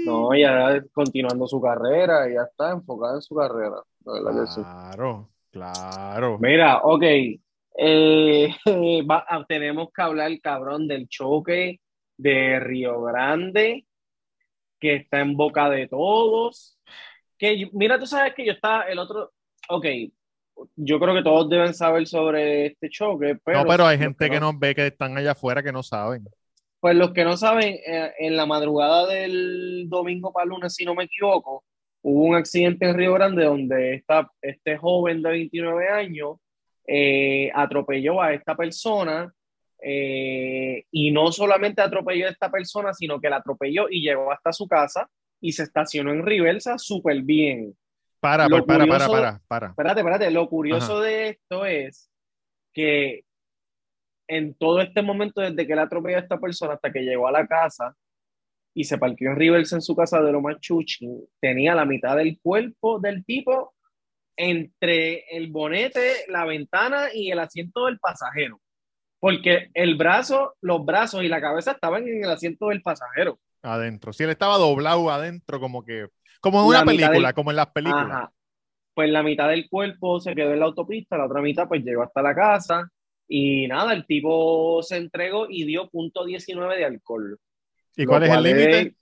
No, 0.06 0.36
ya 0.36 0.82
continuando 0.94 1.48
su 1.48 1.60
carrera, 1.60 2.30
ya 2.32 2.44
está 2.44 2.72
enfocada 2.72 3.16
en 3.16 3.22
su 3.24 3.36
carrera. 3.36 3.78
La 4.06 4.14
verdad 4.14 4.42
que 4.46 4.52
sí. 4.52 4.62
Claro, 4.62 5.30
claro. 5.52 6.38
Mira, 6.40 6.78
ok. 6.84 7.04
eh, 7.78 8.50
va- 9.10 9.26
ah, 9.28 9.44
tenemos 9.48 9.90
que 9.94 10.02
hablar, 10.04 10.32
cabrón, 10.44 10.88
del 10.88 11.08
choque 11.10 11.80
de 12.18 12.60
Río 12.60 13.02
Grande, 13.02 13.86
que 14.86 14.96
está 14.96 15.20
en 15.20 15.36
boca 15.36 15.70
de 15.70 15.88
todos. 15.88 16.78
Que 17.38 17.60
yo- 17.60 17.68
mira, 17.74 17.98
tú 18.00 18.06
sabes 18.06 18.34
que 18.36 18.46
yo 18.46 18.54
estaba 18.54 18.84
el 18.84 19.00
otro. 19.00 19.32
Ok, 19.70 19.86
yo 20.76 21.00
creo 21.00 21.16
que 21.16 21.24
todos 21.24 21.50
deben 21.50 21.74
saber 21.74 22.06
sobre 22.08 22.68
este 22.68 22.90
choque, 22.90 23.38
pero. 23.44 23.62
No, 23.64 23.68
pero 23.68 23.86
hay 23.88 23.98
gente 23.98 24.30
que 24.30 24.40
nos 24.40 24.58
ve 24.60 24.76
que 24.76 24.88
están 24.88 25.18
allá 25.18 25.32
afuera 25.32 25.64
que 25.64 25.72
no 25.72 25.84
saben. 25.84 26.26
Pues 26.80 26.96
los 26.96 27.12
que 27.14 27.24
no 27.24 27.36
saben, 27.36 27.80
eh, 27.86 28.14
en 28.20 28.38
la 28.38 28.46
madrugada 28.46 29.08
del 29.08 29.86
domingo 29.90 30.32
para 30.32 30.46
lunes, 30.46 30.76
si 30.76 30.86
no 30.86 30.94
me 30.94 31.06
equivoco, 31.06 31.64
hubo 32.04 32.24
un 32.26 32.36
accidente 32.36 32.86
en 32.88 32.96
Río 32.96 33.14
Grande 33.14 33.44
donde 33.44 33.96
esta, 33.96 34.30
este 34.42 34.78
joven 34.78 35.24
de 35.24 35.30
29 35.32 35.90
años 35.90 36.38
eh, 36.88 37.50
atropelló 37.56 38.22
a 38.22 38.34
esta 38.36 38.56
persona 38.56 39.34
eh, 39.82 40.86
y 40.92 41.12
no 41.12 41.32
solamente 41.32 41.82
atropelló 41.82 42.28
a 42.28 42.32
esta 42.32 42.50
persona, 42.50 42.94
sino 42.94 43.20
que 43.20 43.30
la 43.30 43.38
atropelló 43.38 43.88
y 43.90 44.02
llegó 44.02 44.32
hasta 44.32 44.52
su 44.54 44.68
casa 44.68 45.10
y 45.42 45.52
se 45.52 45.64
estacionó 45.64 46.12
en 46.12 46.26
reversa 46.26 46.78
súper 46.78 47.22
bien. 47.22 47.76
Para, 48.20 48.48
para, 48.50 48.66
para, 48.66 48.86
curioso- 48.86 49.12
para, 49.12 49.42
para. 49.48 49.68
Espérate, 49.68 50.00
espérate, 50.00 50.32
lo 50.32 50.50
curioso 50.50 51.00
de 51.02 51.30
esto 51.30 51.66
es 51.66 52.10
que 52.74 53.24
en 54.28 54.56
todo 54.56 54.82
este 54.82 55.02
momento, 55.04 55.42
desde 55.42 55.68
que 55.68 55.74
él 55.74 55.80
atropelló 55.80 56.18
a 56.18 56.22
esta 56.22 56.40
persona 56.40 56.74
hasta 56.74 56.92
que 56.92 57.02
llegó 57.02 57.28
a 57.28 57.32
la 57.32 57.46
casa 57.46 57.96
y 58.74 58.84
se 58.86 58.98
parqueó 58.98 59.30
en 59.32 59.38
reversa 59.38 59.76
en 59.76 59.82
su 59.84 59.96
casa 59.96 60.20
de 60.22 60.32
lo 60.32 60.42
más 60.42 60.60
chuchi, 60.60 61.08
tenía 61.40 61.76
la 61.76 61.86
mitad 61.86 62.18
del 62.18 62.40
cuerpo 62.42 63.00
del 63.00 63.24
tipo 63.24 63.76
entre 64.36 65.24
el 65.38 65.50
bonete, 65.52 66.26
la 66.28 66.44
ventana 66.46 67.08
y 67.14 67.32
el 67.32 67.40
asiento 67.40 67.86
del 67.86 68.00
pasajero. 68.00 68.60
Porque 69.26 69.72
el 69.74 69.96
brazo, 69.96 70.54
los 70.62 70.86
brazos 70.86 71.24
y 71.24 71.28
la 71.28 71.42
cabeza 71.42 71.72
estaban 71.72 72.08
en 72.08 72.24
el 72.24 72.30
asiento 72.30 72.68
del 72.68 72.84
pasajero. 72.84 73.40
Adentro. 73.64 74.14
Si 74.14 74.24
él 74.24 74.30
estaba 74.30 74.60
doblado 74.60 75.10
adentro, 75.10 75.60
como 75.60 75.84
que. 75.84 76.10
Como 76.40 76.62
en 76.62 76.68
una 76.68 76.86
película, 76.86 77.10
del- 77.10 77.34
como 77.34 77.50
en 77.50 77.56
las 77.58 77.66
películas. 77.72 78.06
Ajá. 78.08 78.32
Pues 78.94 79.10
la 79.10 79.24
mitad 79.24 79.50
del 79.50 79.68
cuerpo 79.68 80.20
se 80.20 80.36
quedó 80.36 80.54
en 80.54 80.60
la 80.60 80.66
autopista, 80.68 81.18
la 81.18 81.26
otra 81.26 81.42
mitad 81.42 81.68
pues 81.68 81.84
llegó 81.84 82.04
hasta 82.04 82.22
la 82.22 82.36
casa 82.36 82.88
y 83.28 83.66
nada, 83.66 83.94
el 83.94 84.06
tipo 84.06 84.84
se 84.84 84.98
entregó 84.98 85.48
y 85.50 85.66
dio 85.66 85.90
punto 85.90 86.24
19 86.24 86.78
de 86.78 86.86
alcohol. 86.86 87.40
¿Y 87.96 88.06
cuál 88.06 88.24
es 88.26 88.30
el 88.32 88.44
límite? 88.44 88.96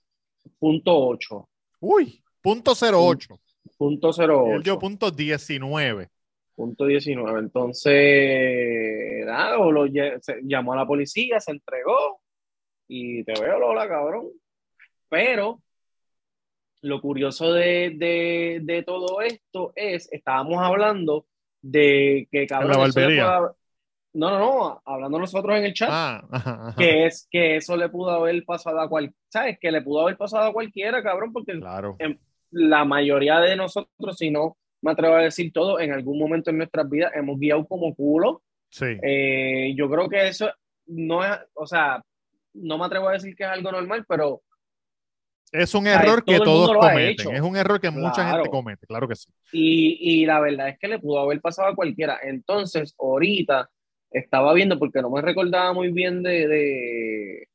Punto 0.58 1.06
8. 1.06 1.48
Uy, 1.80 2.24
punto 2.40 2.72
08. 2.72 3.38
Punto 3.76 4.08
Él 4.08 4.62
dio 4.62 4.72
08. 4.72 4.78
punto 4.78 5.10
19. 5.10 6.08
Punto 6.54 6.86
19. 6.86 7.40
Entonces, 7.40 9.26
nada, 9.26 9.58
o 9.58 9.72
lo 9.72 9.86
se- 10.20 10.40
llamó 10.44 10.72
a 10.72 10.76
la 10.76 10.86
policía, 10.86 11.40
se 11.40 11.50
entregó 11.52 12.20
y 12.88 13.24
te 13.24 13.32
veo, 13.40 13.58
Lola, 13.58 13.88
cabrón. 13.88 14.28
Pero 15.08 15.60
lo 16.82 17.00
curioso 17.00 17.52
de, 17.52 17.92
de, 17.96 18.60
de 18.62 18.82
todo 18.82 19.20
esto 19.22 19.72
es, 19.74 20.08
estábamos 20.12 20.58
hablando 20.58 21.26
de 21.62 22.28
que, 22.30 22.46
cabrón, 22.46 22.78
la 22.78 22.86
eso 22.86 23.56
No, 24.12 24.30
no, 24.30 24.38
no, 24.38 24.82
hablando 24.84 25.18
nosotros 25.18 25.56
en 25.56 25.64
el 25.64 25.74
chat, 25.74 25.88
Ah, 25.90 26.24
ajá, 26.30 26.68
ajá. 26.68 26.74
que 26.78 27.06
es 27.06 27.26
que 27.30 27.56
eso 27.56 27.76
le 27.76 27.88
pudo 27.88 28.10
haber 28.10 28.44
pasado 28.44 28.80
a 28.80 28.88
cual, 28.88 29.12
¿sabes? 29.28 29.58
Que 29.58 29.72
le 29.72 29.82
pudo 29.82 30.02
haber 30.02 30.16
pasado 30.16 30.44
a 30.48 30.52
cualquiera, 30.52 31.02
cabrón, 31.02 31.32
porque 31.32 31.58
Claro. 31.58 31.96
la 32.50 32.84
mayoría 32.84 33.40
de 33.40 33.56
nosotros, 33.56 34.16
si 34.16 34.30
no 34.30 34.56
me 34.84 34.90
atrevo 34.92 35.14
a 35.16 35.22
decir 35.22 35.52
todo, 35.52 35.80
en 35.80 35.92
algún 35.92 36.18
momento 36.18 36.50
en 36.50 36.58
nuestras 36.58 36.88
vidas 36.88 37.12
hemos 37.14 37.38
guiado 37.38 37.66
como 37.66 37.94
culo. 37.94 38.42
Sí. 38.68 38.86
Eh, 39.02 39.74
yo 39.76 39.88
creo 39.88 40.08
que 40.08 40.28
eso 40.28 40.50
no 40.86 41.24
es, 41.24 41.32
o 41.54 41.66
sea, 41.66 42.02
no 42.52 42.76
me 42.78 42.84
atrevo 42.84 43.08
a 43.08 43.12
decir 43.12 43.34
que 43.34 43.44
es 43.44 43.48
algo 43.48 43.72
normal, 43.72 44.04
pero 44.06 44.42
Es 45.52 45.74
un 45.74 45.86
error 45.86 46.24
que 46.24 46.38
todos 46.38 46.72
cometen. 46.76 47.34
Es 47.34 47.40
un 47.40 47.56
error 47.56 47.80
que 47.80 47.90
mucha 47.90 48.30
gente 48.30 48.50
comete, 48.50 48.86
claro 48.86 49.06
que 49.08 49.14
sí. 49.16 49.28
y, 49.52 50.22
y 50.22 50.26
la 50.26 50.40
verdad 50.40 50.68
es 50.68 50.78
que 50.78 50.88
le 50.88 50.98
pudo 50.98 51.20
haber 51.20 51.40
pasado 51.40 51.68
a 51.68 51.74
cualquiera. 51.76 52.18
Entonces, 52.22 52.94
ahorita 52.98 53.70
estaba 54.10 54.52
viendo, 54.52 54.78
porque 54.78 55.00
no 55.00 55.10
me 55.10 55.22
recordaba 55.22 55.72
muy 55.72 55.90
bien 55.92 56.22
de, 56.22 56.48
de, 56.48 57.48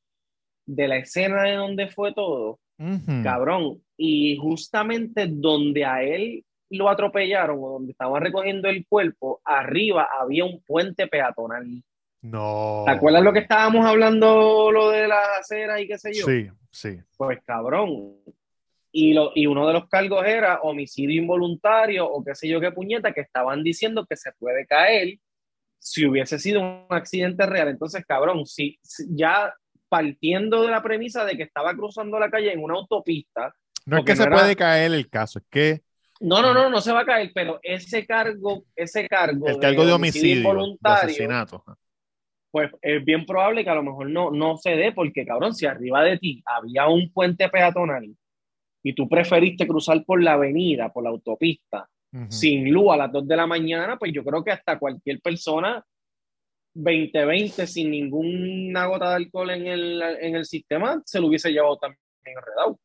de 0.66 0.88
la 0.88 0.98
escena 0.98 1.44
de 1.44 1.56
donde 1.56 1.88
fue 1.88 2.14
todo, 2.14 2.60
cabrón, 3.24 3.82
y 3.98 4.38
justamente 4.38 5.28
donde 5.28 5.84
a 5.86 6.02
él 6.04 6.46
lo 6.70 6.90
atropellaron 6.90 7.58
o 7.62 7.70
donde 7.70 7.92
estaban 7.92 8.22
recogiendo 8.22 8.70
el 8.70 8.86
cuerpo, 8.88 9.42
arriba 9.44 10.08
había 10.20 10.46
un 10.46 10.62
puente 10.64 11.08
peatonal. 11.08 11.84
No. 12.22 12.84
¿Te 12.86 12.92
acuerdas 12.92 13.24
lo 13.24 13.32
que 13.34 13.40
estábamos 13.40 13.86
hablando, 13.86 14.72
lo 14.72 14.90
de 14.90 15.08
las 15.08 15.28
aceras 15.40 15.80
y 15.82 15.88
qué 15.88 15.98
sé 15.98 16.14
yo? 16.14 16.26
Sí, 16.26 16.50
sí. 16.72 17.00
Pues 17.18 17.40
cabrón. 17.46 18.16
Y, 18.92 19.14
lo, 19.14 19.32
y 19.36 19.46
uno 19.46 19.68
de 19.68 19.74
los 19.74 19.88
cargos 19.88 20.26
era 20.26 20.62
homicidio 20.62 21.22
involuntario 21.22 22.10
o 22.10 22.24
qué 22.24 22.34
sé 22.36 22.48
yo 22.50 22.60
qué 22.60 22.72
puñeta, 22.72 23.14
que 23.14 23.22
estaban 23.22 23.64
diciendo 23.64 24.06
que 24.08 24.16
se 24.16 24.32
puede 24.34 24.66
caer 24.66 25.20
si 25.78 26.06
hubiese 26.08 26.40
sido 26.40 26.60
un 26.62 26.86
accidente 26.90 27.46
real. 27.46 27.70
Entonces, 27.70 28.04
cabrón, 28.06 28.46
si, 28.46 28.80
si- 28.82 29.06
ya 29.16 29.54
partiendo 29.88 30.64
de 30.64 30.72
la 30.72 30.82
premisa 30.84 31.24
de 31.24 31.38
que 31.38 31.44
estaba 31.44 31.74
cruzando 31.76 32.20
la 32.20 32.30
calle 32.30 32.52
en 32.52 32.62
una 32.64 32.76
autopista, 32.76 33.54
No 33.86 34.00
es 34.00 34.06
que 34.06 34.12
no 34.12 34.18
se 34.18 34.24
era- 34.24 34.36
puede 34.36 34.56
caer 34.56 34.92
el 34.94 35.08
caso, 35.10 35.40
es 35.40 35.46
que 35.50 35.82
no, 36.20 36.42
no, 36.42 36.54
no, 36.54 36.70
no 36.70 36.82
se 36.82 36.92
va 36.92 37.02
a 37.02 37.06
caer, 37.06 37.32
pero 37.34 37.60
ese 37.64 38.06
cargo, 38.06 38.66
ese 38.76 39.08
cargo, 39.08 39.48
el 39.48 39.60
cargo 39.60 39.86
de 39.86 39.94
homicidio, 39.94 40.54
de 40.80 40.90
asesinato. 40.90 41.64
pues 42.52 42.72
es 42.82 43.04
bien 43.04 43.26
probable 43.26 43.64
que 43.64 43.70
a 43.70 43.76
lo 43.76 43.84
mejor 43.84 44.10
no, 44.10 44.32
no 44.32 44.58
se 44.58 44.72
dé, 44.72 44.92
porque 44.92 45.26
cabrón, 45.26 45.54
si 45.54 45.66
arriba 45.66 46.04
de 46.04 46.18
ti 46.18 46.44
había 46.46 46.88
un 46.88 47.12
puente 47.12 47.48
peatonal 47.50 48.16
y 48.84 48.94
tú 48.94 49.08
preferiste 49.08 49.68
cruzar 49.68 50.04
por 50.06 50.22
la 50.22 50.34
avenida, 50.34 50.92
por 50.92 51.04
la 51.04 51.10
autopista, 51.10 51.90
sin 52.28 52.72
luz 52.72 52.92
a 52.92 52.98
las 52.98 53.12
2 53.12 53.28
de 53.28 53.36
la 53.36 53.46
mañana, 53.46 53.98
pues 53.98 54.12
yo 54.12 54.24
creo 54.24 54.44
que 54.44 54.52
hasta 54.52 54.80
cualquier 54.80 55.22
persona 55.22 55.86
2020 56.74 57.68
sin 57.68 57.92
ninguna 57.92 58.88
gota 58.88 59.10
de 59.10 59.16
alcohol 59.16 59.52
en 59.52 59.68
el, 59.68 60.02
en 60.02 60.36
el 60.36 60.46
sistema 60.46 61.02
se 61.06 61.20
lo 61.20 61.28
hubiese 61.28 61.52
llevado 61.52 61.78
también 61.78 62.00
enredado. 62.24 62.80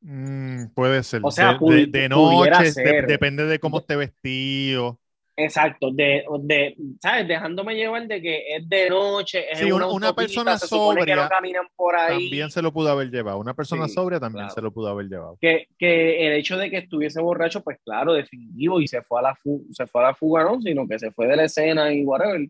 Mm, 0.00 0.66
puede 0.74 1.02
ser. 1.02 1.20
O 1.24 1.30
sea, 1.30 1.58
de, 1.60 1.76
de- 1.76 1.86
de 1.86 2.08
noche, 2.08 2.72
de- 2.72 3.02
depende 3.02 3.44
de 3.44 3.58
cómo 3.58 3.78
esté 3.78 3.96
vestido. 3.96 4.98
Exacto, 5.40 5.90
de, 5.92 6.24
de, 6.40 6.76
¿sabes? 7.00 7.28
Dejándome 7.28 7.76
llevar 7.76 8.08
de 8.08 8.20
que 8.20 8.56
es 8.56 8.68
de 8.68 8.90
noche, 8.90 9.44
es 9.52 9.60
Sí, 9.60 9.70
una- 9.70 9.86
una, 9.86 10.12
persona 10.12 10.56
que 10.56 10.62
no 10.62 10.66
sobria 10.68 11.28
caminan 11.28 11.64
por 11.76 11.94
ahí. 11.94 12.24
También 12.28 12.50
se 12.50 12.60
lo 12.60 12.72
pudo 12.72 12.90
haber 12.90 13.08
llevado. 13.08 13.38
Una 13.38 13.54
persona 13.54 13.86
Sí, 13.86 13.94
sobria 13.94 14.18
también 14.18 14.46
claro. 14.46 14.54
se 14.54 14.62
lo 14.62 14.72
pudo 14.72 14.88
haber 14.88 15.06
llevado. 15.06 15.38
que, 15.40 15.68
que 15.78 16.26
el 16.26 16.32
hecho 16.32 16.56
de 16.56 16.70
que 16.70 16.78
estuviese 16.78 17.20
borracho, 17.20 17.62
pues 17.62 17.78
claro, 17.84 18.14
definitivo, 18.14 18.80
y 18.80 18.88
se 18.88 19.00
fue 19.02 19.20
a 19.20 19.22
la, 19.22 19.38
se 19.70 19.86
fue 19.86 20.02
a 20.02 20.06
la 20.08 20.14
fuga, 20.14 20.42
no, 20.42 20.60
sino 20.60 20.88
que 20.88 20.98
se 20.98 21.12
fue 21.12 21.28
de 21.28 21.36
la 21.36 21.44
escena 21.44 21.92
y 21.92 22.04
whatever, 22.04 22.48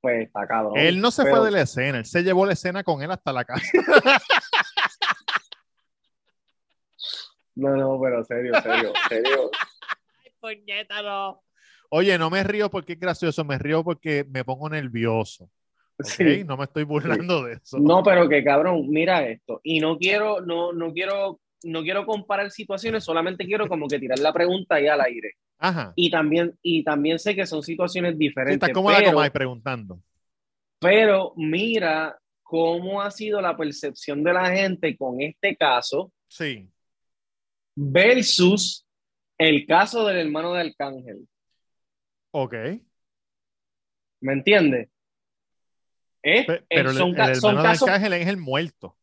pues 0.00 0.26
está 0.26 0.44
cabrón. 0.44 0.72
Él 0.76 1.00
no 1.00 1.12
se 1.12 1.22
Pero- 1.22 1.36
fue 1.36 1.44
de 1.46 1.50
la 1.52 1.60
escena, 1.62 1.98
él 1.98 2.04
se 2.04 2.22
llevó 2.24 2.46
la 2.46 2.54
escena 2.54 2.82
con 2.82 3.00
él 3.00 3.12
hasta 3.12 3.32
la 3.32 3.44
casa. 3.44 3.62
No, 7.56 7.74
no, 7.76 8.00
pero 8.00 8.22
serio, 8.24 8.52
serio, 8.62 8.92
serio. 9.08 9.50
Oye, 11.90 12.18
no 12.18 12.30
me 12.30 12.42
río 12.44 12.70
porque 12.70 12.92
es 12.94 13.00
gracioso, 13.00 13.44
me 13.44 13.58
río 13.58 13.82
porque 13.82 14.24
me 14.28 14.44
pongo 14.44 14.68
nervioso. 14.68 15.50
Sí. 16.00 16.44
No 16.44 16.56
me 16.56 16.64
estoy 16.64 16.84
burlando 16.84 17.44
de 17.44 17.54
eso. 17.54 17.78
No, 17.78 18.02
pero 18.02 18.28
que 18.28 18.44
cabrón, 18.44 18.88
mira 18.88 19.26
esto. 19.26 19.60
Y 19.64 19.80
no 19.80 19.96
quiero, 19.96 20.40
no, 20.42 20.72
no 20.72 20.92
quiero, 20.92 21.40
no 21.64 21.82
quiero 21.82 22.04
comparar 22.04 22.50
situaciones, 22.50 23.02
solamente 23.04 23.46
quiero 23.46 23.66
como 23.66 23.88
que 23.88 23.98
tirar 23.98 24.18
la 24.18 24.32
pregunta 24.32 24.74
ahí 24.74 24.88
al 24.88 25.00
aire. 25.00 25.32
Ajá. 25.58 25.92
Y 25.96 26.10
también, 26.10 26.54
y 26.60 26.84
también 26.84 27.18
sé 27.18 27.34
que 27.34 27.46
son 27.46 27.62
situaciones 27.62 28.12
Sí, 28.12 28.18
diferentes. 28.18 28.68
estás 28.68 28.72
Comay 28.72 29.30
preguntando. 29.30 29.98
Pero 30.78 31.32
mira 31.36 32.18
cómo 32.42 33.00
ha 33.00 33.10
sido 33.10 33.40
la 33.40 33.56
percepción 33.56 34.22
de 34.22 34.32
la 34.34 34.50
gente 34.50 34.96
con 34.96 35.20
este 35.22 35.56
caso 35.56 36.12
Sí. 36.28 36.68
Versus 37.76 38.84
el 39.38 39.66
caso 39.66 40.06
del 40.06 40.16
hermano 40.18 40.52
de 40.54 40.60
Arcángel. 40.62 41.28
Ok. 42.32 42.54
¿Me 44.20 44.32
entiendes? 44.32 44.88
¿Eh? 46.22 46.44
Pe- 46.46 46.64
Pero 46.68 46.90
el, 46.90 46.96
son, 46.96 47.10
el 47.10 47.14
ca- 47.16 47.34
son 47.34 47.50
hermano 47.56 47.62
de 47.62 47.78
Arcángel 47.78 48.12
es 48.14 48.26
el 48.26 48.36
muerto. 48.38 48.96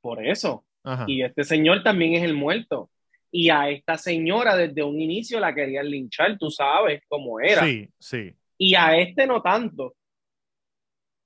por 0.00 0.24
eso. 0.24 0.64
Ajá. 0.84 1.04
Y 1.06 1.22
este 1.22 1.44
señor 1.44 1.82
también 1.82 2.14
es 2.14 2.22
el 2.22 2.34
muerto. 2.34 2.90
Y 3.30 3.50
a 3.50 3.68
esta 3.70 3.96
señora 3.96 4.56
desde 4.56 4.82
un 4.82 5.00
inicio 5.00 5.38
la 5.40 5.54
querían 5.54 5.88
linchar, 5.90 6.36
tú 6.38 6.50
sabes 6.50 7.02
cómo 7.08 7.40
era. 7.40 7.62
Sí, 7.64 7.88
sí. 7.98 8.34
Y 8.58 8.74
a 8.74 8.96
este 8.98 9.26
no 9.26 9.40
tanto. 9.42 9.94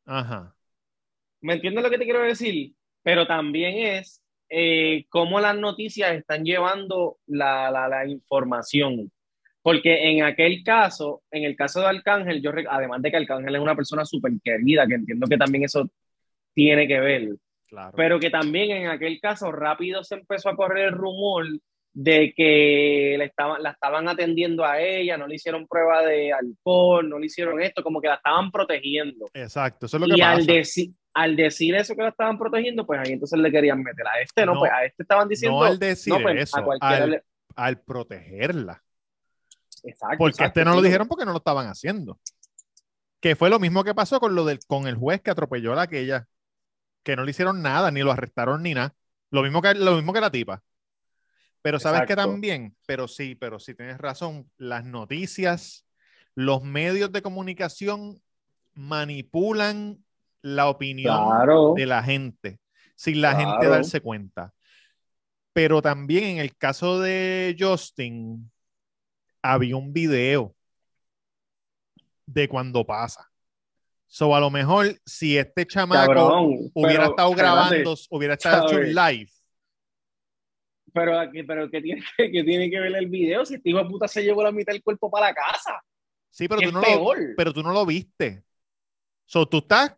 Ajá. 0.05 0.55
¿Me 1.41 1.55
entiendes 1.55 1.83
lo 1.85 1.91
que 1.91 1.99
te 1.99 2.05
quiero 2.05 2.23
decir? 2.23 2.73
pero 3.03 3.25
también 3.25 3.77
es 3.99 4.21
eh, 4.49 5.05
cómo 5.09 5.41
las 5.41 5.57
noticias 5.57 6.13
están 6.15 6.45
llevando 6.45 7.19
la, 7.27 7.71
la, 7.71 7.89
la 7.89 8.07
información. 8.07 9.11
Porque 9.63 10.11
en 10.11 10.23
aquel 10.23 10.63
caso, 10.63 11.23
en 11.31 11.43
el 11.45 11.57
caso 11.57 11.81
de 11.81 11.87
Arcángel, 11.89 12.41
yo 12.41 12.53
además 12.71 13.03
de 13.03 13.11
que 13.11 13.17
Arcángel 13.17 13.57
es 13.57 13.61
una 13.61 13.75
persona 13.75 14.05
súper 14.05 14.33
querida, 14.43 14.87
que 14.87 14.95
entiendo 14.95 15.27
que 15.27 15.37
también 15.37 15.65
eso 15.65 15.91
tiene 16.55 16.87
que 16.87 17.01
ver, 17.01 17.29
Claro. 17.69 17.93
pero 17.97 18.21
que 18.21 18.31
también 18.31 18.71
en 18.71 18.87
aquel 18.87 19.21
caso 19.21 19.51
rápido 19.51 20.05
se 20.05 20.15
empezó 20.15 20.49
a 20.51 20.57
correr 20.57 20.87
el 20.87 20.93
rumor 20.93 21.47
de 21.93 22.33
que 22.37 23.17
la 23.19 23.25
estaban, 23.25 23.61
la 23.63 23.71
estaban 23.71 24.07
atendiendo 24.09 24.65
a 24.65 24.81
ella, 24.81 25.17
no 25.17 25.27
le 25.27 25.35
hicieron 25.35 25.67
prueba 25.67 26.03
de 26.07 26.33
alcohol, 26.33 27.09
no 27.09 27.19
le 27.19 27.27
hicieron 27.27 27.61
esto, 27.61 27.83
como 27.83 28.01
que 28.01 28.07
la 28.09 28.15
estaban 28.17 28.53
protegiendo. 28.53 29.27
Exacto, 29.35 29.87
eso 29.87 29.97
es 29.97 30.01
lo 30.03 30.07
que 30.07 30.15
Y 30.17 30.21
pasa. 30.21 30.33
al, 30.33 30.47
al 31.19 31.35
decir 31.35 31.75
eso 31.75 31.97
que 31.97 32.03
la 32.03 32.11
estaban 32.11 32.39
protegiendo, 32.39 32.87
pues 32.87 33.01
ahí 33.01 33.13
entonces 33.13 33.39
le 33.39 33.51
querían 33.51 33.83
meter 33.83 34.07
a 34.07 34.21
este, 34.21 34.45
¿no? 34.45 34.53
No, 34.53 34.61
pues 34.61 34.71
a 34.71 34.85
este 34.85 35.03
estaban 35.03 35.27
diciendo, 35.29 35.59
no 35.59 35.65
al 35.65 35.79
decir 35.79 36.13
no, 36.13 36.21
pues, 36.21 36.43
eso, 36.43 36.59
a 36.59 36.65
cualquiera 36.65 37.05
al- 37.05 37.11
le- 37.11 37.25
Al 37.55 37.81
protegerla. 37.81 38.83
Exacto, 39.83 40.17
Porque 40.19 40.33
exacto, 40.33 40.61
este 40.61 40.65
no 40.67 40.75
lo 40.77 40.83
dijeron 40.83 41.09
porque 41.09 41.25
no 41.25 41.33
lo 41.33 41.39
estaban 41.39 41.69
haciendo. 41.69 42.21
Que 43.19 43.35
fue 43.35 43.49
lo 43.49 43.59
mismo 43.59 43.83
que 43.83 43.95
pasó 43.95 44.21
con 44.21 44.35
lo 44.35 44.45
del, 44.45 44.59
con 44.67 44.87
el 44.87 44.95
juez 44.97 45.23
que 45.23 45.31
atropelló 45.31 45.73
a 45.73 45.77
la 45.77 45.83
aquella. 45.83 46.27
Que 47.03 47.17
no 47.17 47.25
le 47.25 47.31
hicieron 47.31 47.63
nada, 47.63 47.91
ni 47.91 48.03
lo 48.03 48.13
arrestaron 48.13 48.63
ni 48.63 48.75
nada. 48.75 48.95
Lo 49.31 49.43
mismo 49.43 49.63
que, 49.63 49.75
lo 49.75 49.95
mismo 49.97 50.13
que 50.13 50.21
la 50.21 50.31
tipa. 50.31 50.63
Pero 51.63 51.81
sabes 51.81 52.01
que 52.03 52.13
Exacto. 52.13 52.31
también, 52.31 52.77
pero 52.87 53.09
sí, 53.09 53.35
pero 53.37 53.59
sí 53.59 53.75
tienes 53.75 53.97
razón, 53.99 54.51
las 54.59 54.85
noticias, 54.85 55.87
los 56.35 56.63
medios 56.63 57.11
de 57.11 57.23
comunicación 57.23 58.21
manipulan 58.75 60.05
la 60.47 60.69
opinión 60.69 61.25
Claro. 61.29 61.75
de 61.75 61.87
la 61.87 62.03
gente, 62.03 62.61
sin 62.95 63.21
la 63.21 63.35
gente 63.35 63.57
Claro. 63.59 63.71
darse 63.71 64.01
cuenta. 64.01 64.53
Pero 65.53 65.83
también 65.83 66.25
en 66.25 66.39
el 66.39 66.57
caso 66.57 67.01
de 67.01 67.57
Justin, 67.59 68.49
había 69.43 69.77
un 69.77 69.93
video 69.93 70.55
de 72.27 72.49
cuando 72.49 72.85
pasa. 72.85 73.29
So, 74.07 74.35
a 74.37 74.41
lo 74.41 74.51
mejor, 74.51 74.87
si 75.05 75.37
este 75.37 75.67
chamaco 75.67 76.13
Cabrón, 76.15 76.71
hubiera 76.75 77.01
pero, 77.01 77.11
estado 77.11 77.31
espérate, 77.31 77.37
grabando, 77.57 77.95
hubiera 78.11 78.35
estado 78.35 78.67
hecho 78.69 78.81
live, 78.81 79.31
Pero, 80.93 81.19
aquí- 81.19 81.43
pero 81.43 81.69
¿qué 81.71 81.83
tiene, 81.83 82.03
que, 82.17 82.31
qué 82.31 82.45
tiene 82.45 82.71
que 82.71 82.79
ver 82.81 82.95
el 82.95 83.07
video 83.09 83.45
si 83.45 83.55
este 83.55 83.71
hijo 83.71 83.81
de 83.81 83.87
puta 83.87 84.07
se 84.07 84.23
llevó 84.23 84.45
la 84.45 84.53
mitad 84.53 84.73
del 84.73 84.83
cuerpo 84.83 85.11
para 85.11 85.27
la 85.29 85.35
casa? 85.35 85.83
sí, 86.31 86.47
pero 86.47 86.61
tú, 86.63 86.71
no 86.73 86.81
lo, 86.81 87.13
pero 87.37 87.53
tú 87.53 87.63
no 87.65 87.73
lo 87.73 87.85
viste. 87.85 88.45
So, 89.25 89.47
tú 89.47 89.59
estás, 89.59 89.97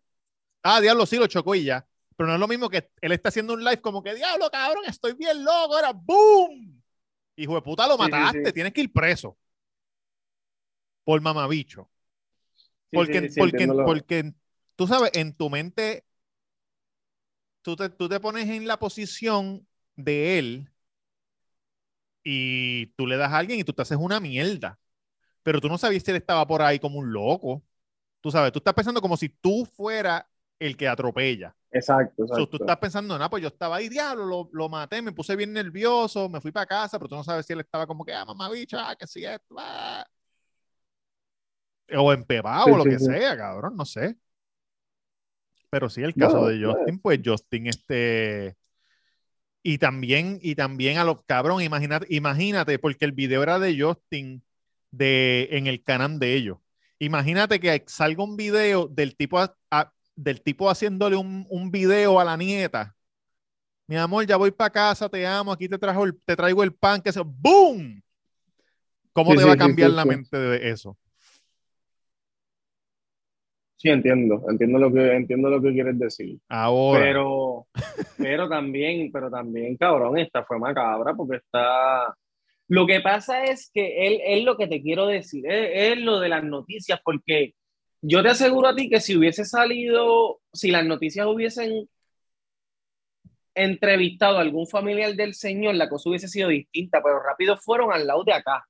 ah, 0.63 0.81
diablo, 0.81 1.05
sí, 1.05 1.17
lo 1.17 1.27
chocó 1.27 1.55
y 1.55 1.65
ya. 1.65 1.85
Pero 2.15 2.27
no 2.27 2.33
es 2.33 2.39
lo 2.39 2.47
mismo 2.47 2.69
que 2.69 2.89
él 3.01 3.11
está 3.13 3.29
haciendo 3.29 3.53
un 3.53 3.63
live 3.63 3.81
como 3.81 4.03
que, 4.03 4.13
diablo, 4.13 4.49
cabrón, 4.51 4.83
estoy 4.87 5.13
bien 5.13 5.43
loco, 5.43 5.75
ahora, 5.75 5.93
¡boom! 5.93 6.81
Hijo 7.37 7.55
de 7.55 7.61
puta, 7.61 7.87
lo 7.87 7.97
Sí, 7.97 8.03
mataste, 8.03 8.49
sí. 8.49 8.53
tienes 8.53 8.73
que 8.73 8.81
ir 8.81 8.91
preso. 8.91 9.37
Por 11.03 11.21
mamabicho. 11.21 11.89
Porque, 12.91 13.31
porque, 13.37 13.67
porque 13.67 14.33
tú 14.75 14.87
sabes, 14.87 15.11
en 15.13 15.33
tu 15.33 15.49
mente, 15.49 16.05
tú 17.61 17.75
te, 17.75 17.89
tú 17.89 18.09
te 18.09 18.19
pones 18.19 18.47
en 18.49 18.67
la 18.67 18.77
posición 18.79 19.67
de 19.95 20.39
él 20.39 20.69
y 22.23 22.87
tú 22.97 23.07
le 23.07 23.17
das 23.17 23.31
a 23.31 23.37
alguien 23.37 23.59
y 23.59 23.63
tú 23.63 23.73
te 23.73 23.81
haces 23.81 23.97
una 23.99 24.19
mierda. 24.19 24.79
Pero 25.43 25.61
tú 25.61 25.69
no 25.69 25.77
sabías 25.77 26.03
si 26.03 26.11
él 26.11 26.17
estaba 26.17 26.47
por 26.47 26.61
ahí 26.61 26.79
como 26.79 26.99
un 26.99 27.13
loco. 27.13 27.63
Tú 28.21 28.31
sabes, 28.31 28.51
tú 28.51 28.59
estás 28.59 28.73
pensando 28.73 29.01
como 29.01 29.17
si 29.17 29.29
tú 29.29 29.65
fuera 29.65 30.29
el 30.59 30.77
que 30.77 30.87
atropella. 30.87 31.55
Exacto, 31.71 32.27
So, 32.27 32.47
tú 32.47 32.57
estás 32.57 32.77
pensando, 32.77 33.17
no, 33.17 33.29
pues 33.29 33.41
yo 33.41 33.47
estaba 33.47 33.77
ahí, 33.77 33.89
diablo, 33.89 34.25
lo, 34.25 34.49
lo 34.51 34.69
maté, 34.69 35.01
me 35.01 35.11
puse 35.11 35.35
bien 35.35 35.53
nervioso, 35.53 36.27
me 36.29 36.41
fui 36.41 36.51
para 36.51 36.65
casa, 36.65 36.97
pero 36.97 37.09
tú 37.09 37.15
no 37.15 37.23
sabes 37.23 37.45
si 37.45 37.53
él 37.53 37.59
estaba 37.59 37.85
como 37.87 38.03
que, 38.03 38.13
ah, 38.13 38.25
mamá 38.25 38.49
bicha, 38.49 38.95
que 38.95 39.07
si 39.07 39.23
esto, 39.25 39.55
ah. 39.57 40.05
O 41.95 42.11
empepado, 42.13 42.65
Sí, 42.65 42.71
o 42.71 42.77
lo 42.77 42.83
sí, 42.83 42.89
que 42.91 42.99
sea, 42.99 43.37
cabrón, 43.37 43.75
no 43.75 43.85
sé. 43.85 44.15
Pero 45.71 45.89
sí, 45.89 46.01
el 46.01 46.15
caso 46.15 46.47
de 46.47 46.63
Justin, 46.63 46.99
pues 46.99 47.19
Justin, 47.23 47.67
este. 47.67 48.55
Y 49.61 49.77
también, 49.77 50.39
y 50.41 50.55
también 50.55 50.97
a 50.97 51.03
los 51.03 51.23
cabrón, 51.25 51.61
imagínate, 51.61 52.07
imagínate, 52.09 52.79
porque 52.79 53.05
el 53.05 53.11
video 53.11 53.43
era 53.43 53.59
de 53.59 53.79
Justin 53.79 54.41
de, 54.91 55.49
en 55.51 55.67
el 55.67 55.83
canal 55.83 56.17
de 56.19 56.33
ellos. 56.35 56.57
Imagínate 56.97 57.59
que 57.59 57.83
salga 57.87 58.23
un 58.23 58.35
video 58.37 58.87
del 58.87 59.15
tipo, 59.15 59.37
a- 59.39 59.55
a- 59.71 59.93
del 60.23 60.41
tipo 60.41 60.69
haciéndole 60.69 61.15
un, 61.15 61.45
un 61.49 61.71
video 61.71 62.19
a 62.19 62.23
la 62.25 62.37
nieta. 62.37 62.95
Mi 63.87 63.97
amor, 63.97 64.25
ya 64.27 64.37
voy 64.37 64.51
para 64.51 64.71
casa, 64.71 65.09
te 65.09 65.25
amo, 65.27 65.51
aquí 65.51 65.69
te, 65.69 65.77
trajo 65.79 66.05
el- 66.05 66.19
te 66.23 66.35
traigo 66.35 66.63
el 66.63 66.73
pan, 66.75 67.01
que 67.01 67.09
eso, 67.09 67.25
¡boom! 67.25 68.01
¿Cómo 69.13 69.33
Sí, 69.33 69.35
te 69.35 69.43
sí, 69.43 69.45
va 69.45 69.53
a 69.53 69.57
cambiar 69.57 69.91
sí, 69.91 69.91
la 69.91 70.05
mente 70.05 70.37
de 70.37 70.69
eso? 70.71 70.97
Sí, 73.77 73.89
entiendo, 73.89 74.43
entiendo 74.49 74.77
lo 74.79 74.91
que, 74.91 75.13
entiendo 75.15 75.49
lo 75.49 75.61
que 75.61 75.71
quieres 75.71 75.97
decir. 75.97 76.37
Ahora, 76.47 77.07
Pero, 77.07 77.67
pero 78.17 78.49
también, 78.49 79.11
pero 79.11 79.29
también, 79.31 79.77
cabrón, 79.77 80.17
esta 80.17 80.43
fue 80.45 80.59
macabra 80.59 81.13
porque 81.15 81.37
está. 81.37 82.13
Lo 82.69 82.87
que 82.87 83.01
pasa 83.01 83.43
es 83.45 83.71
que 83.73 84.07
él, 84.07 84.21
es 84.25 84.45
lo 84.45 84.57
que 84.57 84.67
te 84.67 84.81
quiero 84.81 85.07
decir, 85.07 85.45
es, 85.51 85.93
es 85.93 85.99
lo 85.99 86.19
de 86.19 86.29
las 86.29 86.43
noticias, 86.43 86.99
porque 87.03 87.53
yo 88.01 88.21
te 88.23 88.29
aseguro 88.29 88.67
a 88.69 88.75
ti 88.75 88.89
que 88.89 88.99
si 89.01 89.15
hubiese 89.17 89.45
salido, 89.45 90.39
si 90.53 90.71
las 90.71 90.85
noticias 90.85 91.25
hubiesen 91.27 91.89
entrevistado 93.55 94.37
a 94.37 94.41
algún 94.41 94.67
familiar 94.67 95.13
del 95.15 95.33
señor, 95.33 95.75
la 95.75 95.89
cosa 95.89 96.09
hubiese 96.09 96.27
sido 96.27 96.49
distinta, 96.49 97.01
pero 97.03 97.21
rápido 97.21 97.57
fueron 97.57 97.91
al 97.91 98.07
lado 98.07 98.23
de 98.23 98.33
acá. 98.33 98.65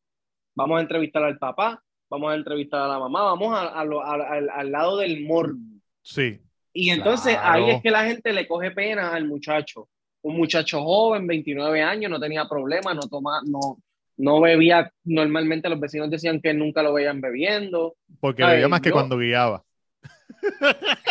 Vamos 0.55 0.79
a 0.79 0.81
entrevistar 0.81 1.23
al 1.23 1.37
papá, 1.37 1.81
vamos 2.09 2.31
a 2.31 2.35
entrevistar 2.35 2.81
a 2.81 2.87
la 2.87 2.99
mamá, 2.99 3.21
vamos 3.23 3.53
a- 3.55 3.67
a 3.67 3.85
lo- 3.85 4.01
a- 4.03 4.13
al- 4.15 4.49
al 4.49 4.71
lado 4.71 4.97
del 4.97 5.23
morbo. 5.25 5.59
sí, 6.01 6.39
Y 6.71 6.91
entonces 6.91 7.33
Claro. 7.35 7.65
ahí 7.65 7.71
es 7.71 7.81
que 7.81 7.89
la 7.91 8.05
gente 8.05 8.31
le 8.31 8.47
coge 8.47 8.71
pena 8.71 9.13
al 9.13 9.25
muchacho. 9.25 9.89
Un 10.21 10.37
muchacho 10.37 10.81
joven, 10.83 11.25
29 11.27 11.81
años, 11.81 12.09
no 12.11 12.19
tenía 12.19 12.47
problemas, 12.47 12.95
no 12.95 13.01
toma, 13.01 13.41
no, 13.45 13.77
no 14.19 14.39
bebía. 14.41 14.91
Normalmente 15.05 15.69
los 15.69 15.79
vecinos 15.79 16.09
decían 16.11 16.41
que 16.41 16.53
nunca 16.53 16.83
lo 16.83 16.93
veían 16.93 17.21
bebiendo. 17.21 17.95
porque 18.19 18.43
bebía 18.45 18.67
más 18.67 18.81
que 18.81 18.89
yo- 18.89 18.93
cuando 18.95 19.17
guiaba. 19.17 19.63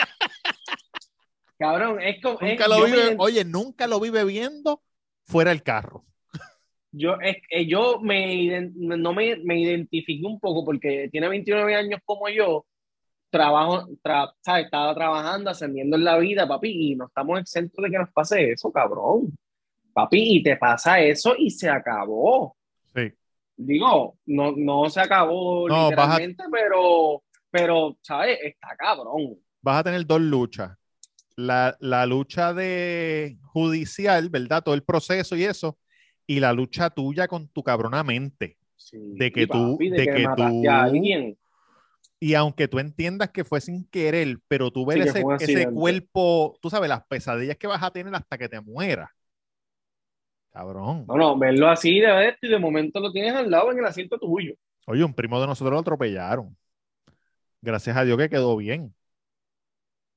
Cabrón, 1.58 2.00
es 2.00 2.22
como. 2.22 2.38
es- 2.40 2.50
Nunca 2.50 2.68
lo 2.68 2.84
vi, 2.84 2.90
me 2.92 3.14
oye, 3.18 3.44
nunca 3.44 3.86
lo 3.86 4.00
vi 4.00 4.10
bebiendo 4.10 4.82
fuera 5.24 5.50
el 5.52 5.62
carro. 5.62 6.04
yo, 6.92 7.16
es- 7.20 7.38
eh, 7.50 7.66
yo 7.66 7.98
me, 8.00 8.70
no 8.74 9.12
me, 9.12 9.36
me 9.36 9.58
identifiqué 9.60 10.24
un 10.26 10.38
poco 10.38 10.64
porque 10.64 11.08
tiene 11.10 11.28
29 11.28 11.74
años 11.74 12.00
como 12.04 12.28
yo. 12.28 12.64
Trabajo, 13.30 13.86
tra- 14.02 14.32
¿sabes? 14.40 14.64
Estaba 14.66 14.94
trabajando, 14.94 15.50
ascendiendo 15.50 15.96
en 15.96 16.04
la 16.04 16.16
vida, 16.16 16.48
papi, 16.48 16.92
y 16.92 16.96
no 16.96 17.08
estamos 17.08 17.38
exentos 17.40 17.84
de 17.84 17.90
que 17.90 17.98
nos 17.98 18.10
pase 18.10 18.52
eso, 18.52 18.72
cabrón. 18.72 19.36
Papi, 19.92 20.36
y 20.38 20.42
te 20.42 20.56
pasa 20.56 20.98
eso 21.00 21.34
y 21.36 21.50
se 21.50 21.68
acabó. 21.68 22.56
Sí. 22.94 23.12
Digo, 23.56 24.16
no, 24.26 24.52
no 24.56 24.88
se 24.88 25.00
acabó 25.00 25.68
No, 25.68 25.88
literalmente, 25.90 26.44
pero, 26.50 27.22
pero, 27.50 27.96
¿sabes? 28.02 28.38
Está 28.42 28.76
cabrón. 28.76 29.36
Vas 29.60 29.80
a 29.80 29.84
tener 29.84 30.06
dos 30.06 30.20
luchas. 30.20 30.76
La, 31.36 31.76
la 31.80 32.06
lucha 32.06 32.52
de 32.54 33.38
judicial, 33.42 34.28
¿verdad? 34.28 34.62
Todo 34.62 34.74
el 34.74 34.82
proceso 34.82 35.36
y 35.36 35.44
eso. 35.44 35.78
Y 36.26 36.40
la 36.40 36.52
lucha 36.52 36.90
tuya 36.90 37.26
con 37.26 37.48
tu 37.48 37.62
cabrona 37.62 38.02
mente. 38.02 38.58
Sí, 38.76 38.96
De 39.12 39.32
que 39.32 39.46
tú- 39.46 39.76
de 39.78 40.04
que 40.04 40.26
tú- 40.36 40.68
a 40.68 40.82
alguien. 40.82 41.36
Y 42.20 42.34
aunque 42.34 42.66
tú 42.66 42.78
entiendas 42.80 43.30
que 43.30 43.44
fue 43.44 43.60
sin 43.60 43.84
querer, 43.84 44.38
pero 44.48 44.70
tú 44.72 44.84
ves 44.84 44.96
Sí, 45.02 45.08
ese, 45.08 45.24
ese 45.40 45.68
cuerpo, 45.72 46.58
tú 46.60 46.68
sabes, 46.70 46.88
las 46.88 47.04
pesadillas 47.06 47.56
que 47.56 47.68
vas 47.68 47.82
a 47.82 47.90
tener 47.92 48.12
hasta 48.14 48.36
que 48.36 48.48
te 48.48 48.60
mueras. 48.60 49.10
Cabrón. 50.58 51.04
No, 51.06 51.16
no, 51.16 51.38
verlo 51.38 51.68
así 51.68 52.00
de 52.00 52.30
esto 52.30 52.48
y 52.48 52.50
de 52.50 52.58
momento 52.58 52.98
lo 52.98 53.12
tienes 53.12 53.32
al 53.32 53.48
lado 53.48 53.70
en 53.70 53.78
el 53.78 53.84
asiento 53.84 54.18
tuyo. 54.18 54.54
Oye, 54.88 55.04
un 55.04 55.14
primo 55.14 55.40
de 55.40 55.46
nosotros 55.46 55.72
lo 55.72 55.78
atropellaron. 55.78 56.56
Gracias 57.62 57.96
a 57.96 58.04
Dios 58.04 58.18
que 58.18 58.28
quedó 58.28 58.56
bien. 58.56 58.92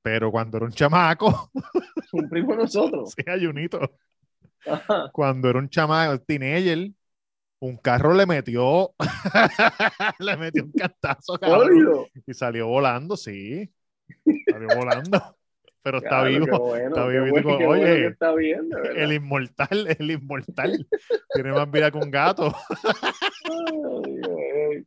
Pero 0.02 0.32
cuando 0.32 0.56
era 0.56 0.66
un 0.66 0.72
chamaco, 0.72 1.48
Un 2.12 2.28
primo 2.28 2.56
de 2.56 2.62
nosotros. 2.62 3.12
sí, 3.16 3.22
ayunito. 3.30 3.78
Ajá. 4.66 5.10
Cuando 5.12 5.48
era 5.48 5.60
un 5.60 5.68
chamaco, 5.68 6.20
teenager, 6.22 6.90
un 7.60 7.76
carro 7.76 8.12
le 8.12 8.26
metió, 8.26 8.92
le 10.18 10.36
metió 10.38 10.64
un 10.64 10.72
cantazo, 10.72 11.38
cabrón, 11.38 12.08
y 12.26 12.34
salió 12.34 12.66
volando, 12.66 13.16
sí. 13.16 13.72
Salió 14.50 14.76
volando. 14.76 15.36
Pero 15.82 15.98
está 15.98 16.08
Claro, 16.08 16.28
vivo. 16.30 16.58
bueno, 16.60 16.88
está 16.88 17.06
vivo 17.08 17.26
bueno, 17.30 17.56
bueno 17.56 17.68
oye, 17.70 18.06
está 18.06 18.34
bien. 18.34 18.68
El 18.94 19.12
inmortal, 19.12 19.96
el 19.98 20.10
inmortal. 20.12 20.86
Tiene 21.34 21.52
más 21.52 21.70
vida 21.70 21.90
que 21.90 21.98
un 21.98 22.10
gato. 22.10 22.54
Ay. 23.50 24.84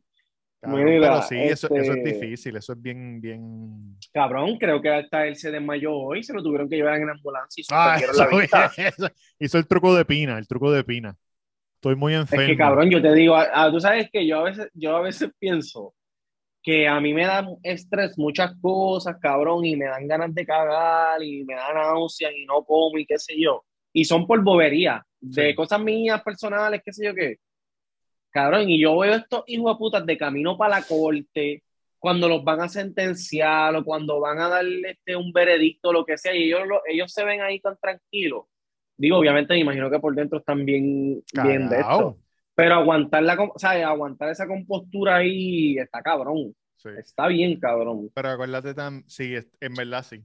Cabrón, 0.60 0.84
Mira, 0.84 1.00
pero 1.00 1.22
sí, 1.22 1.36
eso, 1.36 1.66
eso 1.66 1.76
es 1.76 1.88
este- 1.98 2.12
difícil, 2.12 2.56
eso 2.56 2.72
es 2.72 2.82
bien, 2.82 3.20
bien. 3.20 3.96
Cabrón, 4.12 4.56
creo 4.58 4.80
que 4.80 4.88
hasta 4.88 5.26
él 5.26 5.36
se 5.36 5.50
desmayó 5.50 5.92
hoy, 5.94 6.22
se 6.24 6.32
lo 6.32 6.42
tuvieron 6.42 6.68
que 6.68 6.76
llevar 6.76 6.98
en 6.98 7.10
ambulancia 7.10 7.60
y 7.60 7.64
se 7.64 7.74
Ah, 7.74 7.96
eso, 8.00 8.12
la 8.30 8.36
vista. 8.38 8.72
eso- 8.78 9.10
hizo 9.38 9.58
el 9.58 9.66
truco 9.66 9.94
de 9.94 10.04
Pina, 10.04 10.38
el 10.38 10.48
truco 10.48 10.72
de 10.72 10.82
Pina. 10.82 11.14
Estoy 11.74 11.94
muy 11.94 12.14
enfermo. 12.14 12.42
Es 12.42 12.48
que 12.48 12.56
cabrón, 12.56 12.90
yo 12.90 13.00
te 13.02 13.12
digo, 13.12 13.36
ah, 13.36 13.46
ah, 13.52 13.70
tú 13.70 13.78
sabes 13.80 14.08
que 14.10 14.26
yo 14.26 14.40
a 14.40 14.44
veces, 14.44 14.68
yo 14.72 14.96
a 14.96 15.02
veces 15.02 15.30
pienso 15.38 15.94
que 16.66 16.88
a 16.88 16.98
mí 17.00 17.14
me 17.14 17.24
da 17.24 17.46
estrés 17.62 18.18
muchas 18.18 18.52
cosas, 18.60 19.18
cabrón, 19.20 19.64
y 19.64 19.76
me 19.76 19.84
dan 19.84 20.08
ganas 20.08 20.34
de 20.34 20.44
cagar 20.44 21.22
y 21.22 21.44
me 21.44 21.54
da 21.54 21.72
náuseas 21.72 22.32
y 22.34 22.44
no 22.44 22.64
como 22.64 22.98
y 22.98 23.06
qué 23.06 23.18
sé 23.18 23.40
yo. 23.40 23.64
Y 23.92 24.04
son 24.04 24.26
por 24.26 24.42
bobería, 24.42 25.06
de 25.20 25.50
Sí. 25.50 25.54
cosas 25.54 25.80
mías 25.80 26.20
personales, 26.24 26.82
qué 26.84 26.92
sé 26.92 27.06
yo 27.06 27.14
qué. 27.14 27.36
Cabrón, 28.30 28.68
y 28.68 28.80
yo 28.80 28.98
veo 28.98 29.14
estos 29.14 29.44
hijos 29.46 29.74
de 29.74 29.78
putas 29.78 30.04
de 30.04 30.18
camino 30.18 30.58
para 30.58 30.80
la 30.80 30.82
corte, 30.86 31.62
cuando 32.00 32.28
los 32.28 32.42
van 32.42 32.60
a 32.60 32.68
sentenciar 32.68 33.74
o 33.76 33.84
cuando 33.84 34.18
van 34.18 34.40
a 34.40 34.48
darle 34.48 34.90
este, 34.90 35.14
un 35.14 35.32
veredicto, 35.32 35.92
lo 35.92 36.04
que 36.04 36.18
sea, 36.18 36.34
y 36.34 36.44
ellos, 36.44 36.66
lo- 36.66 36.82
ellos 36.86 37.12
se 37.12 37.24
ven 37.24 37.42
ahí 37.42 37.60
tan 37.60 37.76
tranquilos. 37.78 38.46
Digo, 38.96 39.18
obviamente 39.18 39.54
me 39.54 39.60
imagino 39.60 39.88
que 39.88 40.00
por 40.00 40.14
dentro 40.16 40.38
están 40.40 40.64
bien, 40.64 41.22
bien 41.32 41.68
de 41.68 41.76
esto. 41.80 42.18
Pero 42.56 42.74
aguantar 42.74 43.22
la, 43.22 43.36
com- 43.36 43.52
¿sabes? 43.56 43.84
aguantar 43.84 44.30
esa 44.30 44.48
compostura 44.48 45.16
ahí 45.16 45.78
está 45.78 46.02
cabrón. 46.02 46.56
Sí. 46.76 46.88
Está 46.98 47.28
bien, 47.28 47.60
cabrón. 47.60 48.10
Pero 48.14 48.30
acuérdate, 48.30 48.74
tan, 48.74 49.04
sí, 49.06 49.34
en 49.60 49.74
verdad 49.74 50.02
sí. 50.02 50.24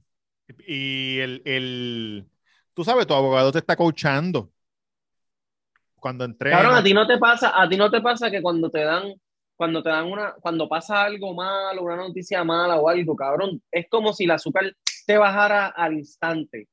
Y 0.66 1.18
el, 1.18 1.42
el, 1.44 2.26
tú 2.74 2.84
sabes, 2.84 3.06
tu 3.06 3.14
abogado 3.14 3.52
te 3.52 3.58
está 3.58 3.76
coachando. 3.76 4.50
Cuando 5.96 6.24
entrena. 6.24 6.56
Cabrón, 6.56 6.76
a 6.76 6.82
ti 6.82 6.94
no 6.94 7.06
te 7.06 7.18
pasa, 7.18 7.52
a 7.60 7.68
ti 7.68 7.76
no 7.76 7.90
te 7.90 8.00
pasa 8.00 8.30
que 8.30 8.42
cuando 8.42 8.70
te 8.70 8.82
dan, 8.82 9.12
cuando 9.54 9.82
te 9.82 9.90
dan 9.90 10.06
una, 10.10 10.34
cuando 10.40 10.68
pasa 10.68 11.02
algo 11.02 11.34
malo, 11.34 11.82
una 11.82 11.96
noticia 11.96 12.42
mala 12.44 12.76
o 12.76 12.88
algo, 12.88 13.14
cabrón, 13.14 13.62
es 13.70 13.86
como 13.88 14.12
si 14.12 14.24
el 14.24 14.32
azúcar 14.32 14.74
te 15.06 15.18
bajara 15.18 15.68
al 15.68 15.94
instante. 15.94 16.66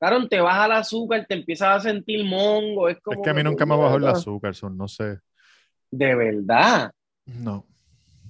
Cabrón, 0.00 0.30
te 0.30 0.40
baja 0.40 0.64
el 0.64 0.72
azúcar, 0.72 1.26
te 1.28 1.34
empiezas 1.34 1.76
a 1.76 1.80
sentir 1.80 2.24
mongo, 2.24 2.88
es 2.88 2.98
como. 3.02 3.20
es 3.20 3.22
que 3.22 3.30
a 3.30 3.34
mí 3.34 3.42
nunca 3.42 3.66
me 3.66 3.76
bajó 3.76 3.96
el 3.96 4.06
azúcar, 4.06 4.54
son, 4.54 4.74
no 4.74 4.88
sé. 4.88 5.18
De 5.90 6.14
verdad. 6.14 6.90
No. 7.26 7.66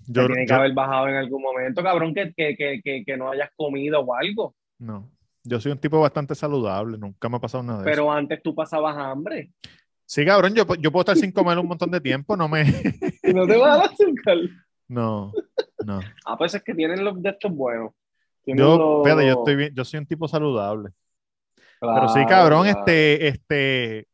Yo, 0.09 0.27
tiene 0.27 0.47
que 0.47 0.53
haber 0.53 0.75
bajado 0.75 1.07
en 1.07 1.15
algún 1.15 1.41
momento, 1.41 1.81
cabrón, 1.81 2.13
que, 2.13 2.35
que, 2.37 2.57
que, 2.57 3.05
que, 3.07 3.17
no 3.17 3.31
hayas 3.31 3.51
comido 3.57 4.01
o 4.01 4.15
algo. 4.15 4.55
no. 4.79 5.09
Yo 5.43 5.59
soy 5.59 5.73
un 5.73 5.79
tipo 5.79 5.99
bastante 5.99 6.35
saludable, 6.35 6.99
nunca 6.99 7.31
me 7.31 7.39
ha 7.39 7.41
pasado 7.41 7.63
nada 7.63 7.79
de 7.79 7.91
eso. 7.91 7.91
Pero 7.91 8.13
antes 8.13 8.43
tú 8.43 8.55
pasabas 8.55 8.95
hambre. 8.99 9.51
Sí, 10.05 10.23
cabrón, 10.27 10.55
yo, 10.55 10.67
yo 10.75 10.93
puedo 10.93 11.01
estar 11.01 11.17
sin 11.17 11.33
comer 11.33 11.59
un 11.59 11.67
montón 11.67 11.91
de 11.91 11.99
tiempo, 11.99 12.37
no 12.37 12.47
me. 12.47 12.65
Y 13.23 13.33
no 13.33 13.47
te 13.47 13.57
baja 13.57 13.77
el 13.77 13.91
azúcar. 13.91 14.37
No, 14.87 15.33
no. 15.87 16.01
Ah, 16.27 16.37
pues 16.37 16.55
es 16.55 16.63
que 16.63 16.75
tienen 16.75 17.03
los 17.03 17.23
de 17.23 17.31
estos 17.31 17.53
buenos. 17.53 17.93
Tienen 18.45 18.63
Yo, 18.63 18.77
los- 18.77 18.99
espérate, 18.99 19.27
yo 19.27 19.33
estoy 19.39 19.57
bien, 19.57 19.75
yo 19.75 19.85
soy 19.85 19.99
un 19.99 20.07
tipo 20.07 20.29
saludable. 20.29 20.91
Pero 21.81 22.09
sí, 22.09 22.25
cabrón, 22.27 22.65
claro. 22.65 22.79
este, 22.79 23.29
este, 23.29 24.09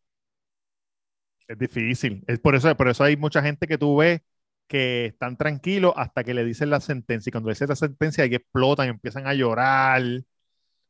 es 1.49 1.59
difícil. 1.59 2.25
Es 2.27 2.39
por 2.39 2.55
eso, 2.55 2.75
por 2.77 2.89
eso 2.89 3.05
hay 3.05 3.17
mucha 3.17 3.43
gente 3.43 3.67
que 3.67 3.79
tú 3.79 3.97
ves 3.97 4.21
que 4.69 5.07
están 5.07 5.37
tranquilos 5.37 5.93
hasta 5.97 6.25
que 6.25 6.35
le 6.35 6.45
dicen 6.45 6.71
la 6.71 6.81
sentencia. 6.81 7.31
Y 7.31 7.33
cuando 7.33 7.49
le 7.49 7.55
dicen 7.55 7.69
la 7.69 7.77
sentencia, 7.77 8.25
ahí 8.25 8.35
explotan, 8.35 8.89
empiezan 8.89 9.27
a 9.27 9.35
llorar. 9.35 10.03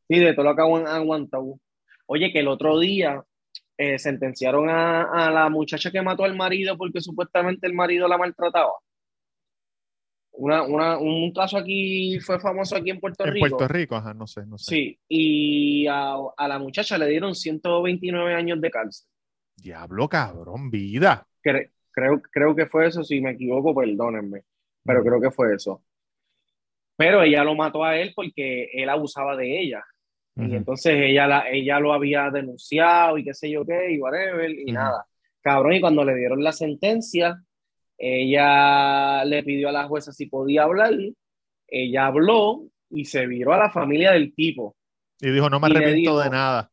Sí, 0.08 0.18
de 0.18 0.34
todo 0.34 0.46
lo 0.46 0.56
que 0.56 0.62
han 0.62 0.86
aguantado. 0.86 1.58
Oye, 2.06 2.32
que 2.32 2.40
el 2.40 2.48
otro 2.48 2.78
día 2.78 3.22
eh, 3.76 3.98
sentenciaron 3.98 4.70
a, 4.70 5.02
a 5.02 5.30
la 5.30 5.48
muchacha 5.50 5.90
que 5.90 6.02
mató 6.02 6.24
al 6.24 6.36
marido 6.36 6.76
porque 6.78 7.00
supuestamente 7.00 7.66
el 7.66 7.74
marido 7.74 8.08
la 8.08 8.18
maltrataba. 8.18 8.72
Una, 10.38 10.62
una- 10.62 10.98
un 10.98 11.32
caso 11.32 11.56
aquí 11.56 12.18
fue 12.20 12.38
famoso 12.38 12.76
aquí 12.76 12.90
en 12.90 13.00
Puerto 13.00 13.24
En 13.24 13.32
Rico. 13.34 13.48
Puerto 13.56 13.68
Rico, 13.68 13.96
ajá, 13.96 14.12
no 14.14 14.26
sé, 14.26 14.44
no 14.46 14.58
sé. 14.58 14.74
Sí, 14.74 14.98
y 15.08 15.86
a, 15.86 16.14
a 16.36 16.48
la 16.48 16.58
muchacha 16.58 16.98
le 16.98 17.06
dieron 17.08 17.34
129 17.34 18.34
años 18.34 18.60
de 18.60 18.70
cárcel. 18.70 19.08
Diablo, 19.56 20.08
cabrón, 20.08 20.70
vida. 20.70 21.26
Cre- 21.42 21.70
creo, 21.90 22.20
creo 22.30 22.54
que 22.54 22.66
fue 22.66 22.86
eso, 22.88 23.02
si 23.02 23.20
me 23.20 23.30
equivoco, 23.32 23.74
perdónenme, 23.74 24.42
pero 24.84 25.02
creo 25.02 25.20
que 25.20 25.30
fue 25.30 25.54
eso. 25.54 25.82
Pero 26.96 27.22
ella 27.22 27.44
lo 27.44 27.54
mató 27.54 27.84
a 27.84 27.96
él 27.96 28.12
porque 28.14 28.68
él 28.72 28.88
abusaba 28.88 29.36
de 29.36 29.60
ella. 29.60 29.84
Y 30.38 30.54
entonces 30.54 30.92
ella, 30.98 31.26
la, 31.26 31.48
ella 31.50 31.80
lo 31.80 31.94
había 31.94 32.30
denunciado 32.30 33.16
y 33.16 33.24
qué 33.24 33.32
sé 33.32 33.50
yo 33.50 33.64
qué, 33.64 33.92
y 33.92 33.98
whatever, 33.98 34.50
y 34.50 34.70
nada. 34.70 35.06
Cabrón, 35.40 35.72
y 35.74 35.80
cuando 35.80 36.04
le 36.04 36.14
dieron 36.14 36.44
la 36.44 36.52
sentencia, 36.52 37.42
ella 37.98 39.24
le 39.24 39.42
pidió 39.42 39.68
a 39.68 39.72
la 39.72 39.88
jueza 39.88 40.12
si 40.12 40.26
podía 40.26 40.64
hablar, 40.64 40.92
ella 41.68 42.06
habló 42.06 42.64
y 42.90 43.04
se 43.06 43.26
viró 43.26 43.52
a 43.54 43.58
la 43.58 43.70
familia 43.70 44.12
del 44.12 44.34
tipo 44.34 44.76
Y 45.20 45.30
dijo, 45.30 45.50
no 45.50 45.58
me 45.60 45.66
arrepiento 45.66 45.96
dijo- 46.12 46.20
de 46.20 46.30
nada. 46.30 46.70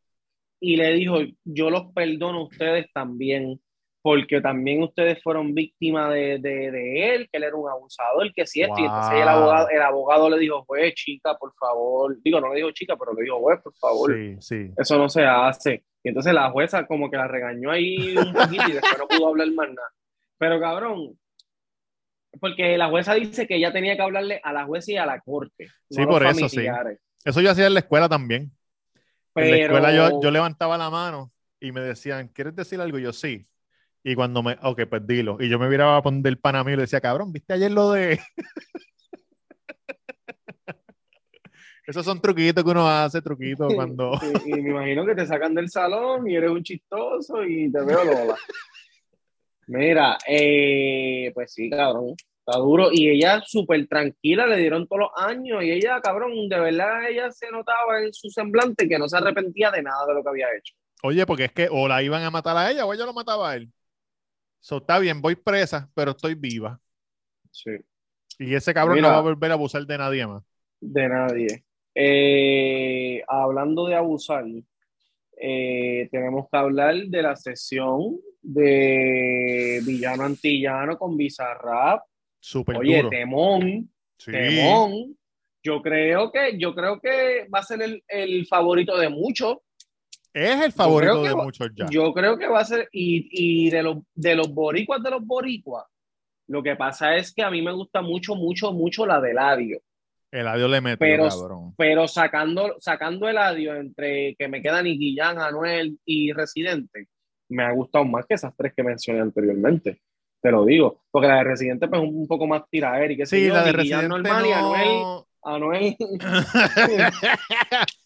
y 0.59 0.75
le 0.75 0.93
dijo, 0.93 1.17
yo 1.43 1.69
los 1.69 1.91
perdono 1.93 2.39
a 2.39 2.43
ustedes 2.45 2.85
también, 2.93 3.59
porque 4.01 4.41
también 4.41 4.83
ustedes 4.83 5.21
fueron 5.23 5.53
víctimas 5.53 6.13
de, 6.13 6.37
de, 6.39 6.71
de 6.71 7.15
él, 7.15 7.29
que 7.31 7.37
él 7.37 7.43
era 7.43 7.55
un 7.55 7.69
abusador, 7.69 8.31
que 8.33 8.45
si 8.45 8.61
esto, 8.61 8.73
y 8.77 8.83
entonces 8.85 9.21
el 9.21 9.27
abogado, 9.29 9.69
el 9.69 9.81
abogado 9.81 10.29
le 10.29 10.37
dijo, 10.39 10.63
pues 10.65 10.93
chica, 10.93 11.35
por 11.37 11.53
favor, 11.55 12.15
digo, 12.21 12.39
no 12.41 12.49
le 12.49 12.57
dijo 12.57 12.71
chica, 12.71 12.95
pero 12.97 13.13
le 13.13 13.23
dijo, 13.23 13.41
pues, 13.41 13.61
por 13.61 13.73
favor, 13.75 14.13
Sí, 14.15 14.35
sí. 14.39 14.71
eso 14.77 14.97
no 14.97 15.07
se 15.09 15.23
hace. 15.23 15.83
Y 16.03 16.09
entonces 16.09 16.33
la 16.33 16.51
jueza 16.51 16.85
como 16.85 17.09
que 17.09 17.15
la 17.17 17.27
regañó 17.29 17.71
ahí 17.71 18.15
un 18.17 18.33
poquito 18.33 18.63
y 18.69 18.73
después 18.73 18.97
no 18.99 19.07
pudo 19.07 19.29
hablar 19.29 19.49
más 19.51 19.67
nada. 19.69 19.87
Pero 20.43 20.59
cabrón, 20.59 21.17
porque 22.41 22.77
la 22.77 22.89
jueza 22.89 23.13
dice 23.13 23.47
que 23.47 23.55
ella 23.55 23.71
tenía 23.71 23.95
que 23.95 24.01
hablarle 24.01 24.41
a 24.43 24.51
la 24.51 24.65
jueza 24.65 24.91
y 24.91 24.97
a 24.97 25.05
la 25.05 25.21
corte. 25.21 25.69
Sí, 25.89 26.01
no 26.01 26.09
por 26.09 26.25
eso, 26.25 26.49
sí. 26.49 26.65
Eso 27.23 27.39
yo 27.39 27.49
hacía 27.49 27.67
en 27.67 27.75
la 27.75 27.79
escuela 27.79 28.09
también. 28.09 28.51
En 29.35 29.49
la 29.49 29.55
Pero, 29.55 29.77
escuela 29.77 29.95
yo, 29.95 30.21
yo 30.21 30.31
levantaba 30.31 30.77
la 30.77 30.89
mano 30.89 31.31
y 31.61 31.71
me 31.71 31.79
decían, 31.79 32.27
¿quieres 32.27 32.57
decir 32.57 32.81
algo? 32.81 32.99
Y 32.99 33.03
yo 33.03 33.13
sí. 33.13 33.47
Y 34.03 34.15
cuando 34.15 34.43
me, 34.43 34.57
ok, 34.61 34.81
pues 34.89 35.07
dilo. 35.07 35.37
Y 35.39 35.47
yo 35.47 35.57
me 35.57 35.69
miraba 35.69 35.95
a 35.95 36.03
poner 36.03 36.27
el 36.27 36.37
pan 36.37 36.57
a 36.57 36.63
mí 36.65 36.73
y 36.73 36.75
le 36.75 36.81
decía, 36.81 36.99
cabrón, 36.99 37.31
¿viste 37.31 37.53
ayer 37.53 37.71
lo 37.71 37.91
de...? 37.91 38.19
Esos 41.87 42.03
son 42.03 42.19
truquitos 42.19 42.65
que 42.65 42.69
uno 42.69 42.85
hace, 42.85 43.21
truquitos 43.21 43.73
cuando... 43.75 44.19
y, 44.45 44.49
y 44.49 44.61
me 44.61 44.71
imagino 44.71 45.05
que 45.05 45.15
te 45.15 45.25
sacan 45.25 45.55
del 45.55 45.69
salón 45.69 46.29
y 46.29 46.35
eres 46.35 46.49
un 46.49 46.63
chistoso 46.63 47.45
y 47.45 47.71
te 47.71 47.79
veo 47.79 48.03
Lola. 48.03 48.35
Mira, 49.67 50.17
eh, 50.27 51.31
pues 51.33 51.53
sí, 51.53 51.69
cabrón. 51.69 52.15
Está 52.45 52.59
duro. 52.59 52.89
Y 52.91 53.09
ella 53.09 53.41
súper 53.45 53.87
tranquila, 53.87 54.45
le 54.45 54.57
dieron 54.57 54.87
todos 54.87 55.01
los 55.01 55.09
años. 55.15 55.63
Y 55.63 55.71
ella, 55.71 56.01
cabrón, 56.01 56.49
de 56.49 56.59
verdad, 56.59 57.09
ella 57.09 57.31
se 57.31 57.49
notaba 57.51 58.01
en 58.01 58.13
su 58.13 58.29
semblante 58.29 58.87
que 58.87 58.99
no 58.99 59.07
se 59.07 59.17
arrepentía 59.17 59.71
de 59.71 59.81
nada 59.81 60.05
de 60.07 60.13
lo 60.13 60.23
que 60.23 60.29
había 60.29 60.47
hecho. 60.57 60.73
Oye, 61.03 61.25
porque 61.25 61.45
es 61.45 61.51
que 61.51 61.67
o 61.71 61.87
la 61.87 62.03
iban 62.03 62.23
a 62.23 62.31
matar 62.31 62.57
a 62.57 62.71
ella 62.71 62.85
o 62.85 62.93
ella 62.93 63.05
lo 63.05 63.13
mataba 63.13 63.51
a 63.51 63.55
él. 63.55 63.71
So, 64.59 64.77
está 64.77 64.99
bien, 64.99 65.21
voy 65.21 65.35
presa, 65.35 65.89
pero 65.93 66.11
estoy 66.11 66.35
viva. 66.35 66.79
Sí. 67.51 67.71
Y 68.39 68.55
ese 68.55 68.73
cabrón 68.73 68.95
Mira. 68.95 69.09
no 69.09 69.13
va 69.13 69.19
a 69.19 69.23
volver 69.23 69.51
a 69.51 69.55
abusar 69.55 69.85
de 69.85 69.97
nadie 69.97 70.25
más. 70.25 70.43
De 70.79 71.07
nadie. 71.07 71.65
Eh, 71.95 73.21
hablando 73.27 73.87
de 73.87 73.95
abusar, 73.95 74.45
eh, 75.37 76.07
tenemos 76.11 76.47
que 76.49 76.57
hablar 76.57 76.95
de 76.95 77.21
la 77.21 77.35
sesión 77.35 78.19
de 78.43 79.81
Villano 79.85 80.23
Antillano 80.23 80.97
con 80.97 81.17
Bizarrap. 81.17 82.01
Súper 82.39 82.77
Oye, 82.77 82.97
duro. 82.97 83.09
temón, 83.09 83.89
Sí. 84.17 84.31
temón. 84.31 85.17
Yo 85.63 85.81
creo 85.81 86.29
que, 86.31 86.57
yo 86.57 86.75
creo 86.75 86.99
que 86.99 87.47
va 87.53 87.59
a 87.59 87.63
ser 87.63 87.81
el, 87.81 88.03
el 88.07 88.45
favorito 88.45 88.97
de 88.97 89.07
muchos. 89.09 89.57
Es 90.33 90.61
el 90.61 90.71
favorito 90.73 91.23
que 91.23 91.29
de 91.29 91.35
muchos 91.35 91.69
ya. 91.73 91.85
Yo 91.89 92.13
creo 92.13 92.37
que 92.37 92.47
va 92.47 92.59
a 92.59 92.65
ser, 92.65 92.89
y, 92.91 93.29
y 93.31 93.69
de, 93.69 93.81
los, 93.83 93.97
de 94.13 94.35
los 94.35 94.53
boricuas 94.53 95.01
de 95.01 95.11
los 95.11 95.25
boricuas, 95.25 95.85
lo 96.47 96.61
que 96.61 96.75
pasa 96.75 97.15
es 97.15 97.33
que 97.33 97.43
a 97.43 97.49
mí 97.49 97.61
me 97.61 97.71
gusta 97.71 98.01
mucho, 98.01 98.35
mucho, 98.35 98.73
mucho 98.73 99.05
la 99.05 99.21
de 99.21 99.33
Ladio. 99.33 99.79
El 100.31 100.47
adiós 100.47 100.69
le 100.69 100.81
metió, 100.81 100.97
Pero- 100.99 101.29
cabrón. 101.29 101.73
Pero 101.77 102.07
sacando, 102.07 102.75
sacando 102.79 103.29
el 103.29 103.37
audio 103.37 103.75
entre 103.75 104.35
que 104.37 104.47
me 104.47 104.61
quedan 104.61 104.85
Guillán, 104.85 105.39
Anuel 105.39 105.97
y 106.03 106.33
Residente, 106.33 107.07
me 107.49 107.63
ha 107.63 107.71
gustado 107.71 108.05
más 108.05 108.25
que 108.25 108.35
esas 108.35 108.53
tres 108.55 108.73
que 108.75 108.83
mencioné 108.83 109.21
anteriormente. 109.21 110.01
Te 110.41 110.51
lo 110.51 110.65
digo. 110.65 111.01
Porque 111.11 111.27
la 111.27 111.37
de 111.37 111.43
Residente 111.45 111.87
pues, 111.87 112.01
es 112.01 112.07
un 112.09 112.27
poco 112.27 112.47
más 112.47 112.63
tiraera 112.69 113.11
y 113.11 113.17
que 113.17 113.25
Sí, 113.25 113.47
la 113.47 113.63
de 113.63 113.71
Residente 113.71 114.07
normal 114.09 114.45
y 114.45 114.51
Anuel. 114.51 115.23
Anuel 115.45 115.97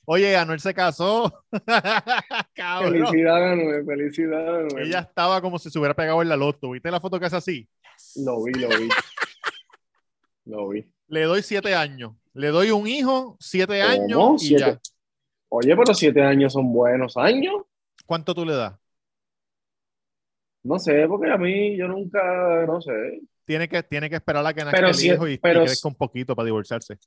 Oye, 0.05 0.35
Anuel 0.37 0.59
se 0.59 0.73
casó. 0.73 1.43
Felicidad 2.55 3.51
Anuel, 3.51 3.85
felicidad 3.85 4.61
Anuel. 4.61 4.87
Ella 4.87 4.99
estaba 4.99 5.41
como 5.41 5.59
si 5.59 5.69
se 5.69 5.77
hubiera 5.77 5.93
pegado 5.93 6.21
en 6.21 6.29
la 6.29 6.35
loto. 6.35 6.71
¿Viste 6.71 6.89
la 6.89 6.99
foto 6.99 7.19
que 7.19 7.27
es 7.27 7.33
así? 7.33 7.67
Lo 8.15 8.43
vi, 8.43 8.53
lo 8.53 8.69
vi. 8.69 8.89
lo 10.45 10.69
vi. 10.69 10.85
Le 11.07 11.23
doy 11.23 11.41
siete 11.43 11.75
años. 11.75 12.13
Le 12.33 12.47
doy 12.49 12.71
un 12.71 12.87
hijo, 12.87 13.37
siete 13.39 13.81
¿Cómo? 13.81 13.91
años 14.31 14.43
y 14.43 14.47
Siete. 14.47 14.63
ya. 14.63 14.79
Oye, 15.49 15.75
pero 15.75 15.93
siete 15.93 16.21
años 16.21 16.53
son 16.53 16.71
buenos 16.71 17.17
años. 17.17 17.63
¿Cuánto 18.05 18.33
tú 18.35 18.45
le 18.45 18.53
das? 18.55 18.73
No 20.63 20.79
sé, 20.79 21.05
porque 21.07 21.31
a 21.31 21.37
mí 21.37 21.77
yo 21.77 21.87
nunca, 21.87 22.65
no 22.65 22.81
sé. 22.81 23.21
Tiene 23.45 23.69
que, 23.69 23.81
tiene 23.83 24.09
que 24.09 24.15
esperar 24.17 24.45
a 24.45 24.53
que 24.53 24.63
nazca 24.65 24.87
el 24.89 24.93
si- 24.93 25.09
hijo 25.11 25.27
y, 25.27 25.33
y 25.33 25.37
pero 25.37 25.63
crezca 25.63 25.87
un 25.87 25.95
poquito 25.95 26.35
para 26.35 26.45
divorciarse. 26.45 26.97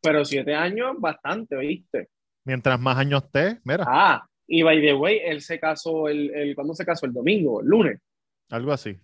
Pero 0.00 0.24
siete 0.24 0.54
años, 0.54 0.94
bastante, 0.98 1.56
¿viste? 1.56 2.08
Mientras 2.44 2.78
más 2.78 2.96
años 2.98 3.24
esté, 3.24 3.60
mira, 3.64 3.84
Ah, 3.86 4.26
y 4.46 4.62
by 4.62 4.80
the 4.80 4.94
way, 4.94 5.20
él 5.24 5.40
se 5.40 5.58
casó, 5.58 6.08
el, 6.08 6.32
el, 6.34 6.54
¿cuándo 6.54 6.74
se 6.74 6.84
casó? 6.84 7.06
El 7.06 7.12
domingo, 7.12 7.60
el 7.60 7.66
lunes. 7.68 8.00
algo 8.50 8.72
así. 8.72 8.98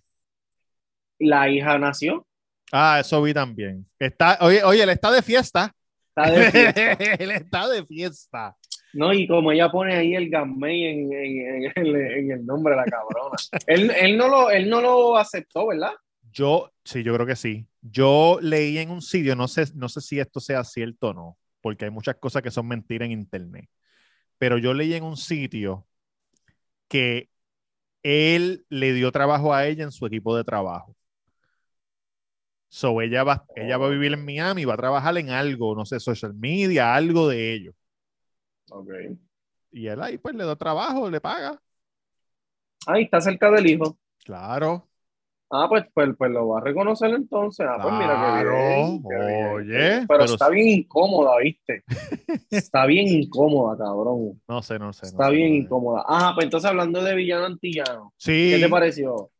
La 1.19 1.49
hija 1.49 1.77
nació. 1.77 2.25
Ah, 2.71 2.99
eso 3.01 3.21
vi 3.21 3.33
también. 3.33 3.85
Está, 3.97 4.37
oye, 4.41 4.63
oye, 4.63 4.83
él 4.83 4.89
está 4.89 5.11
de 5.11 5.21
fiesta. 5.21 5.73
Está 6.15 6.31
de 6.31 6.51
fiesta. 6.51 6.91
él 7.23 7.31
está 7.31 7.67
de 7.67 7.85
fiesta. 7.85 8.55
No, 8.93 9.13
y 9.13 9.27
como 9.27 9.51
ella 9.51 9.69
pone 9.69 9.95
ahí 9.95 10.15
el 10.15 10.29
Gammey 10.29 10.85
en, 10.85 11.13
en, 11.13 11.63
en 11.65 11.71
el, 11.75 11.95
en 11.95 12.31
el 12.31 12.45
nombre 12.45 12.75
de 12.75 12.77
la 12.77 12.85
cabrona. 12.85 13.35
él, 13.67 13.91
él, 13.91 14.17
no 14.17 14.27
lo, 14.27 14.49
él 14.49 14.69
no 14.69 14.81
lo 14.81 15.17
aceptó, 15.17 15.67
¿verdad? 15.67 15.91
Yo, 16.31 16.71
sí, 16.83 17.03
yo 17.03 17.13
creo 17.13 17.25
que 17.25 17.35
sí. 17.35 17.67
Yo 17.81 18.39
leí 18.41 18.77
en 18.77 18.91
un 18.91 19.01
sitio, 19.01 19.35
no 19.35 19.47
sé, 19.47 19.65
no 19.75 19.89
sé 19.89 20.01
si 20.01 20.19
esto 20.19 20.39
sea 20.39 20.63
cierto 20.63 21.09
o 21.09 21.13
no, 21.13 21.37
porque 21.61 21.85
hay 21.85 21.91
muchas 21.91 22.15
cosas 22.15 22.41
que 22.41 22.51
son 22.51 22.67
mentiras 22.67 23.05
en 23.07 23.13
internet. 23.13 23.69
Pero 24.37 24.57
yo 24.57 24.73
leí 24.73 24.93
en 24.93 25.03
un 25.03 25.17
sitio 25.17 25.87
que 26.87 27.29
él 28.03 28.65
le 28.69 28.93
dio 28.93 29.11
trabajo 29.11 29.53
a 29.53 29.67
ella 29.67 29.83
en 29.83 29.91
su 29.91 30.05
equipo 30.05 30.35
de 30.35 30.43
trabajo. 30.43 30.95
So 32.69 33.01
ella 33.01 33.23
va, 33.23 33.45
ella 33.55 33.77
va 33.77 33.87
a 33.87 33.89
vivir 33.89 34.13
en 34.13 34.23
Miami, 34.25 34.65
va 34.65 34.75
a 34.75 34.77
trabajar 34.77 35.17
en 35.17 35.29
algo, 35.31 35.75
no 35.75 35.85
sé, 35.85 35.99
social 35.99 36.33
media, 36.35 36.95
algo 36.95 37.27
de 37.27 37.53
ello. 37.53 37.73
Ok. 38.71 38.89
Y 39.71 39.87
él 39.87 40.01
ahí 40.01 40.17
pues 40.17 40.35
le 40.35 40.45
da 40.45 40.55
trabajo, 40.55 41.09
le 41.09 41.21
paga. 41.21 41.59
Ahí 42.87 43.03
está 43.03 43.21
cerca 43.21 43.51
del 43.51 43.67
hijo. 43.67 43.97
Claro. 44.23 44.85
Ah, 45.51 45.65
pues, 45.67 45.83
pues, 45.95 46.09
pues 46.15 46.29
lo 46.29 46.47
va 46.49 46.59
a 46.59 46.63
reconocer 46.63 47.09
entonces. 47.09 47.65
Ah, 47.67 47.79
pues 47.81 47.93
mira 47.95 48.43
bien, 48.43 49.01
bien. 49.01 49.47
oye, 49.47 49.73
Pero, 49.73 50.07
pero 50.07 50.23
está 50.25 50.47
bien 50.49 50.67
incómoda, 50.67 51.37
¿viste? 51.39 51.83
está 52.51 52.85
bien 52.85 53.07
incómoda, 53.07 53.75
cabrón. 53.77 54.39
No 54.47 54.61
sé, 54.61 54.77
no 54.77 54.93
sé. 54.93 55.07
no 55.07 55.09
Está 55.09 55.25
sé, 55.25 55.31
bien 55.35 55.49
no 55.49 55.53
sé. 55.55 55.57
incómoda. 55.63 56.03
Ah, 56.07 56.31
pues 56.35 56.43
entonces 56.45 56.69
hablando 56.69 57.03
de 57.03 57.15
villano 57.15 57.45
antillano, 57.45 58.13
Sí. 58.17 58.51
¿qué 58.53 58.59
te 58.61 58.69
pareció? 58.69 59.31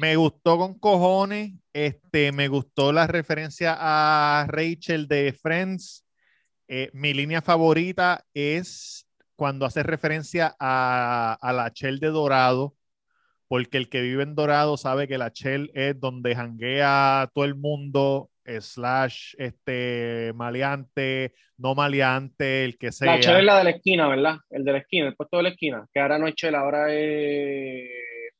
Me 0.00 0.16
gustó 0.16 0.56
con 0.56 0.78
cojones. 0.78 1.52
Este, 1.74 2.32
me 2.32 2.48
gustó 2.48 2.90
la 2.92 3.06
referencia 3.06 3.76
a 3.78 4.46
Rachel 4.48 5.06
de 5.08 5.34
Friends. 5.34 6.04
Eh, 6.68 6.90
mi 6.92 7.14
línea 7.14 7.40
favorita 7.40 8.24
es 8.34 9.06
cuando 9.36 9.64
hace 9.64 9.82
referencia 9.82 10.54
a, 10.60 11.38
a 11.40 11.52
la 11.52 11.72
Shell 11.74 11.98
de 11.98 12.08
Dorado, 12.08 12.74
porque 13.48 13.78
el 13.78 13.88
que 13.88 14.02
vive 14.02 14.22
en 14.22 14.34
Dorado 14.34 14.76
sabe 14.76 15.08
que 15.08 15.16
la 15.16 15.30
Shell 15.34 15.70
es 15.74 15.98
donde 15.98 16.36
janguea 16.36 17.30
todo 17.34 17.46
el 17.46 17.54
mundo, 17.54 18.30
slash, 18.44 19.34
este, 19.38 20.32
maleante, 20.34 21.34
no 21.56 21.74
maleante, 21.74 22.64
el 22.64 22.78
que 22.78 22.92
sea. 22.92 23.14
La 23.14 23.20
chela 23.20 23.38
es 23.38 23.44
la 23.44 23.58
de 23.58 23.64
la 23.64 23.70
esquina, 23.70 24.08
¿verdad? 24.08 24.36
El 24.50 24.64
de 24.64 24.72
la 24.72 24.78
esquina, 24.78 25.08
el 25.08 25.16
puesto 25.16 25.38
de 25.38 25.42
la 25.44 25.48
esquina, 25.50 25.86
que 25.92 26.00
ahora 26.00 26.18
no 26.18 26.28
es 26.28 26.34
chela, 26.34 26.60
ahora 26.60 26.92
es 26.92 27.88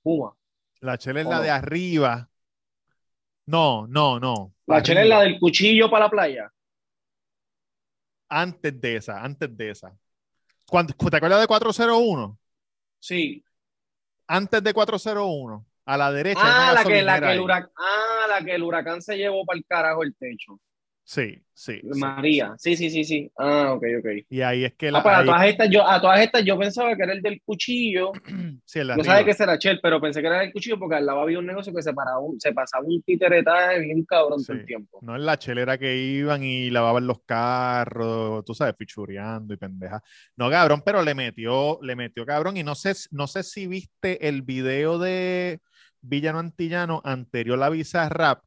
Puma. 0.02 0.34
La 0.80 0.96
Shell 0.96 1.16
es 1.16 1.26
¿O 1.26 1.30
la 1.30 1.40
de 1.40 1.50
arriba. 1.50 2.28
No, 3.46 3.86
no, 3.86 4.20
no. 4.20 4.52
La 4.66 4.82
chela 4.82 5.02
es 5.02 5.08
la 5.08 5.22
del 5.22 5.38
cuchillo 5.38 5.90
para 5.90 6.04
la 6.04 6.10
playa. 6.10 6.52
Antes 8.28 8.80
de 8.80 8.96
esa, 8.96 9.22
antes 9.22 9.56
de 9.56 9.70
esa. 9.70 9.96
Cuando, 10.66 10.94
¿Te 10.94 11.16
acuerdas 11.16 11.40
de 11.40 11.46
401? 11.46 12.38
Sí. 12.98 13.42
Antes 14.26 14.62
de 14.62 14.74
401, 14.74 15.66
a 15.86 15.96
la 15.96 16.12
derecha. 16.12 16.40
Ah, 16.42 16.72
la 16.74 16.84
que, 16.84 17.02
la, 17.02 17.20
que 17.20 17.32
el 17.32 17.40
huracán, 17.40 17.70
ah, 17.76 18.26
la 18.28 18.44
que 18.44 18.54
el 18.54 18.62
huracán 18.62 19.00
se 19.00 19.16
llevó 19.16 19.46
para 19.46 19.58
el 19.58 19.64
carajo 19.66 20.02
el 20.02 20.14
techo. 20.14 20.60
Sí, 21.08 21.42
sí. 21.54 21.80
María. 21.84 22.54
Sí, 22.58 22.76
sí, 22.76 22.90
sí, 22.90 23.02
sí. 23.02 23.32
Ah, 23.38 23.72
ok, 23.72 23.82
ok. 24.00 24.06
Y 24.28 24.42
ahí 24.42 24.64
es 24.64 24.74
que 24.74 24.90
la. 24.90 24.98
Ah, 24.98 25.02
pues 25.02 25.14
a 25.14 25.18
ahí- 25.20 25.24
todas 25.24 25.46
estas 25.46 25.70
yo, 25.70 25.88
a 25.88 25.98
todas 26.02 26.20
estas 26.20 26.44
yo 26.44 26.58
pensaba 26.58 26.94
que 26.94 27.02
era 27.02 27.14
el 27.14 27.22
del 27.22 27.40
cuchillo. 27.40 28.12
sí, 28.66 28.80
Yo 28.80 28.92
arriba. 28.92 29.04
sabía 29.04 29.24
que 29.24 29.42
era 29.42 29.58
Chel, 29.58 29.80
pero 29.82 30.02
pensé 30.02 30.20
que 30.20 30.26
era 30.26 30.44
el 30.44 30.52
cuchillo 30.52 30.78
porque 30.78 30.96
al 30.96 31.06
lado 31.06 31.20
había 31.22 31.38
un 31.38 31.46
negocio 31.46 31.72
que 31.72 31.80
se, 31.80 31.94
paraba 31.94 32.18
un- 32.18 32.38
se 32.38 32.52
pasaba 32.52 32.84
un 32.84 33.00
titeretaje 33.00 33.78
bien 33.80 34.04
cabrón 34.04 34.44
todo 34.44 34.54
el 34.58 34.66
tiempo. 34.66 34.98
No 35.00 35.16
en 35.16 35.24
la 35.24 35.38
chelera 35.38 35.78
que 35.78 35.96
iban 35.96 36.44
y 36.44 36.68
lavaban 36.68 37.06
los 37.06 37.22
carros, 37.24 38.44
tú 38.44 38.54
sabes, 38.54 38.74
fichureando 38.76 39.54
y 39.54 39.56
pendeja. 39.56 40.02
No, 40.36 40.50
cabrón, 40.50 40.82
pero 40.84 41.02
le 41.02 41.14
metió, 41.14 41.78
le 41.80 41.96
metió 41.96 42.26
cabrón. 42.26 42.58
Y 42.58 42.64
no 42.64 42.74
sé, 42.74 42.92
no 43.12 43.26
sé 43.26 43.44
si 43.44 43.66
viste 43.66 44.28
el 44.28 44.42
video 44.42 44.98
de 44.98 45.60
Villano 46.02 46.38
Antillano 46.38 47.00
anterior 47.02 47.62
a 47.62 47.70
la 47.70 48.08
Rap, 48.10 48.42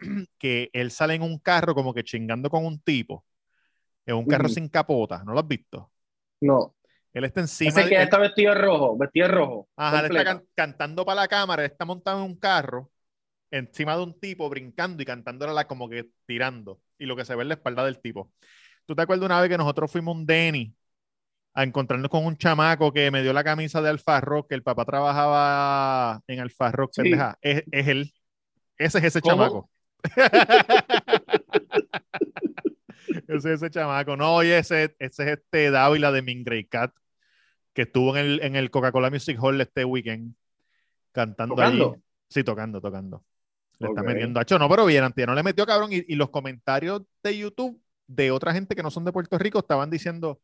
que 0.38 0.70
él 0.72 0.90
sale 0.90 1.14
en 1.14 1.22
un 1.22 1.38
carro 1.38 1.74
como 1.74 1.92
que 1.94 2.04
chingando 2.04 2.50
con 2.50 2.64
un 2.66 2.80
tipo, 2.80 3.24
en 4.06 4.16
un 4.16 4.26
carro 4.26 4.48
sin 4.48 4.68
capota, 4.68 5.22
¿no 5.24 5.32
lo 5.32 5.40
has 5.40 5.48
visto? 5.48 5.90
No. 6.40 6.74
Él 7.12 7.24
está 7.24 7.40
encima 7.40 7.70
Ese 7.70 7.88
que 7.88 7.96
él- 7.96 8.02
está 8.02 8.18
vestido 8.18 8.54
rojo, 8.54 8.96
vestido 8.96 9.28
de 9.28 9.34
rojo. 9.34 9.68
Ajá, 9.76 10.00
él 10.00 10.06
está 10.06 10.24
can- 10.24 10.44
cantando 10.54 11.04
para 11.04 11.20
la 11.22 11.28
cámara, 11.28 11.62
él 11.64 11.70
está 11.70 11.84
montado 11.84 12.18
en 12.18 12.24
un 12.24 12.36
carro, 12.36 12.90
encima 13.50 13.96
de 13.96 14.02
un 14.02 14.18
tipo, 14.18 14.48
brincando 14.48 15.02
y 15.02 15.06
cantándole 15.06 15.52
la 15.52 15.66
como 15.66 15.88
que 15.88 16.08
tirando. 16.26 16.80
Y 16.98 17.04
lo 17.06 17.14
que 17.16 17.24
se 17.24 17.34
ve 17.34 17.42
es 17.42 17.48
la 17.48 17.54
espalda 17.54 17.84
del 17.84 18.00
tipo. 18.00 18.32
¿Tú 18.86 18.94
te 18.94 19.02
acuerdas 19.02 19.26
una 19.26 19.40
vez 19.40 19.50
que 19.50 19.58
nosotros 19.58 19.90
fuimos 19.92 20.16
un 20.16 20.24
Denny 20.26 20.74
a 21.54 21.64
encontrarnos 21.64 22.08
con 22.08 22.24
un 22.24 22.36
chamaco 22.38 22.92
que 22.94 23.10
me 23.10 23.20
dio 23.22 23.34
la 23.34 23.44
camisa 23.44 23.82
de 23.82 23.90
Alfa 23.90 24.20
Rock, 24.22 24.48
que 24.48 24.54
el 24.54 24.62
papá 24.62 24.86
trabajaba 24.86 26.22
en 26.26 26.40
Alfa 26.40 26.72
Rock, 26.72 26.92
Sí. 26.94 27.12
Es, 27.42 27.62
es 27.70 27.88
él. 27.88 28.12
Ese 28.78 28.98
es 28.98 29.04
ese 29.04 29.20
¿Cómo? 29.20 29.34
chamaco. 29.36 29.70
Ese 33.28 33.36
es 33.36 33.44
ese 33.44 33.70
chamaco. 33.70 34.16
No, 34.16 34.34
oye, 34.36 34.58
ese, 34.58 34.94
ese 34.98 35.22
es 35.24 35.38
este 35.38 35.70
Dávila 35.70 36.12
de 36.12 36.22
Mingray 36.22 36.64
Cat, 36.64 36.94
que 37.72 37.82
estuvo 37.82 38.16
en 38.16 38.24
el, 38.24 38.40
en 38.42 38.56
el 38.56 38.70
Coca-Cola 38.70 39.10
Music 39.10 39.38
Hall 39.40 39.60
este 39.60 39.84
weekend, 39.84 40.34
cantando 41.12 41.54
¿Tocando? 41.54 41.92
allí. 41.92 42.02
Sí, 42.28 42.44
tocando, 42.44 42.80
tocando. 42.80 43.24
Le 43.78 43.88
está 43.88 44.00
Ok. 44.00 44.06
metiendo. 44.06 44.40
Hacho, 44.40 44.58
no, 44.58 44.68
pero 44.68 44.86
bien, 44.86 45.04
no 45.26 45.34
le 45.34 45.42
metió 45.42 45.66
cabrón. 45.66 45.92
Y, 45.92 46.04
y 46.08 46.14
los 46.14 46.30
comentarios 46.30 47.02
de 47.22 47.36
YouTube 47.38 47.80
de 48.06 48.30
otra 48.30 48.52
gente 48.52 48.74
que 48.74 48.82
no 48.82 48.90
son 48.90 49.04
de 49.04 49.12
Puerto 49.12 49.38
Rico 49.38 49.58
estaban 49.58 49.90
diciendo. 49.90 50.40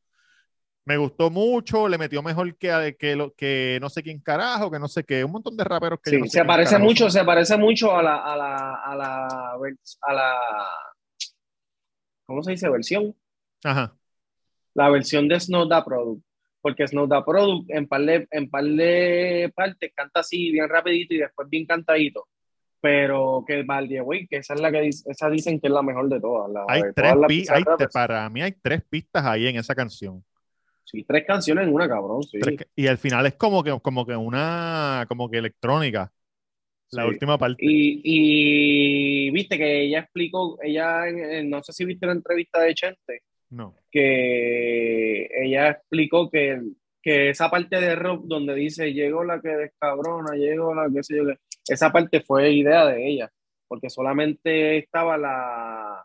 Me 0.89 0.97
gustó 0.97 1.29
mucho, 1.29 1.87
le 1.87 1.99
metió 1.99 2.23
mejor 2.23 2.57
que, 2.57 2.97
que, 2.99 3.15
lo, 3.15 3.35
que 3.35 3.77
no 3.79 3.91
sé 3.91 4.03
quién 4.03 4.21
carajo, 4.21 4.71
que 4.71 4.79
no 4.79 4.89
sé 4.89 5.05
qué, 5.05 5.23
un 5.23 5.33
montón 5.33 5.55
de 5.55 5.63
raperos 5.63 6.01
que 6.03 6.13
yo 6.13 6.15
Sí, 6.17 6.21
no 6.23 6.25
sé 6.25 6.39
se 6.39 6.45
parece 6.47 6.71
carajo 6.71 6.85
mucho, 6.89 7.11
se 7.11 7.25
parece 7.25 7.59
mucho 7.59 7.95
a 7.95 8.03
la, 8.03 8.17
a 8.17 8.35
la, 8.35 8.75
a 8.77 8.97
la, 8.97 9.27
a 10.01 10.13
la, 10.15 10.35
¿cómo 12.25 12.43
se 12.43 12.53
dice? 12.53 12.71
Versión. 12.71 13.15
Ajá. 13.63 13.95
La 14.73 14.89
versión 14.89 15.29
de 15.29 15.39
Snow 15.39 15.69
Da 15.69 15.85
Product. 15.85 16.25
Porque 16.63 16.89
Snow 16.89 17.07
Da 17.07 17.23
Product 17.23 17.69
en 17.71 17.87
par 17.87 18.01
de, 18.01 18.27
en 18.31 18.49
par 18.49 18.65
de 18.65 19.53
partes 19.55 19.93
canta 19.95 20.21
así 20.21 20.51
bien 20.53 20.71
rapidito 20.71 21.13
y 21.13 21.19
después 21.19 21.51
bien 21.51 21.67
cantadito. 21.67 22.29
Pero 22.81 23.45
que 23.47 23.63
güey, 24.01 24.27
que 24.27 24.39
esa 24.39 24.55
es 24.55 24.61
la 24.63 24.73
que 24.73 24.81
dice- 24.81 25.11
esa 25.11 25.29
dicen 25.29 25.61
que 25.61 25.67
es 25.67 25.73
la 25.75 25.83
mejor 25.83 26.09
de 26.09 26.19
todas. 26.19 26.51
la 26.51 26.65
Hay 26.67 26.81
de 26.81 26.93
tres 26.95 27.13
todas 27.13 27.31
las 27.31 27.51
hay- 27.51 27.87
para 27.93 28.31
mí 28.31 28.41
hay 28.41 28.53
tres 28.53 28.81
pistas 28.89 29.27
ahí 29.27 29.49
en 29.49 29.57
esa 29.57 29.75
canción. 29.75 30.25
Sí, 30.91 31.05
tres 31.05 31.25
canciones 31.27 31.67
en 31.67 31.75
una, 31.75 31.87
cabrón. 31.87 32.23
Sí. 32.23 32.39
Y 32.75 32.87
al 32.87 32.97
final 32.97 33.27
es 33.27 33.35
como 33.35 33.63
que, 33.63 33.79
como 33.83 34.07
que 34.07 34.17
una, 34.17 35.05
como 35.07 35.29
que 35.29 35.37
electrónica, 35.37 36.11
la 36.93 37.03
Sí. 37.03 37.09
última 37.11 37.37
parte. 37.37 37.63
Y, 37.63 38.01
y 39.27 39.31
viste 39.31 39.59
que 39.59 39.83
ella 39.83 39.99
explicó, 40.01 40.59
ella, 40.63 41.03
no 41.45 41.63
sé 41.63 41.75
si 41.75 41.85
viste 41.85 42.07
la 42.07 42.13
entrevista 42.13 42.61
de 42.63 42.75
Chente, 42.75 43.21
No. 43.51 43.75
que 43.91 45.29
ella 45.45 45.69
explicó 45.73 46.31
que, 46.31 46.59
que 47.03 47.29
esa 47.31 47.51
parte 47.51 47.79
de 47.79 47.95
rock 47.95 48.25
donde 48.25 48.55
dice 48.55 48.93
llegó 48.95 49.25
la 49.25 49.43
que 49.43 49.51
descabrona, 49.51 50.37
llegó 50.37 50.75
la 50.75 50.89
que 50.91 51.03
sé 51.03 51.19
yo 51.19 51.27
qué, 51.27 51.35
esa 51.69 51.93
parte 51.93 52.21
fue 52.23 52.51
idea 52.51 52.87
de 52.87 53.07
ella, 53.07 53.31
porque 53.69 53.91
solamente 53.91 54.79
estaba 54.79 55.19
la, 55.19 56.03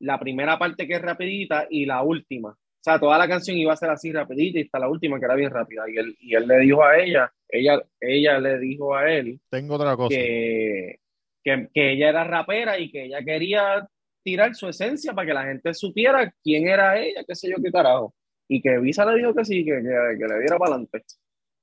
la 0.00 0.20
primera 0.20 0.58
parte 0.58 0.86
que 0.86 0.96
es 0.96 1.00
rapidita 1.02 1.66
y 1.70 1.86
la 1.86 2.02
última. 2.02 2.54
O 2.80 2.82
sea, 2.82 2.98
toda 2.98 3.18
la 3.18 3.26
canción 3.28 3.56
iba 3.56 3.72
a 3.72 3.76
ser 3.76 3.90
así 3.90 4.12
rapidita 4.12 4.58
y 4.60 4.62
hasta 4.62 4.78
la 4.78 4.88
última 4.88 5.18
que 5.18 5.24
era 5.24 5.34
bien 5.34 5.50
rápida. 5.50 5.82
Y 5.90 5.96
él, 5.96 6.16
y 6.20 6.34
él 6.34 6.46
le 6.46 6.58
dijo 6.60 6.84
a 6.84 6.96
ella, 6.98 7.32
ella, 7.48 7.82
ella 8.00 8.38
le 8.38 8.58
dijo 8.58 8.94
a 8.94 9.10
él 9.12 9.40
Tengo 9.50 9.74
otra 9.74 9.96
cosa. 9.96 10.14
que, 10.16 11.00
que, 11.42 11.68
que 11.74 11.92
ella 11.92 12.08
era 12.10 12.24
rapera 12.24 12.78
y 12.78 12.90
que 12.90 13.04
ella 13.06 13.22
quería 13.24 13.86
tirar 14.22 14.54
su 14.54 14.68
esencia 14.68 15.12
para 15.12 15.26
que 15.26 15.34
la 15.34 15.44
gente 15.44 15.74
supiera 15.74 16.32
quién 16.42 16.68
era 16.68 16.98
ella, 17.00 17.24
qué 17.26 17.34
sé 17.34 17.50
yo, 17.50 17.56
qué 17.62 17.70
carajo. 17.72 18.14
Y 18.46 18.60
que 18.62 18.78
Visa 18.78 19.04
le 19.04 19.18
dijo 19.18 19.34
que 19.34 19.44
sí, 19.44 19.64
que, 19.64 19.72
que, 19.72 20.18
que 20.18 20.26
le 20.26 20.38
diera 20.40 20.56
para 20.58 20.72
adelante. 20.74 21.02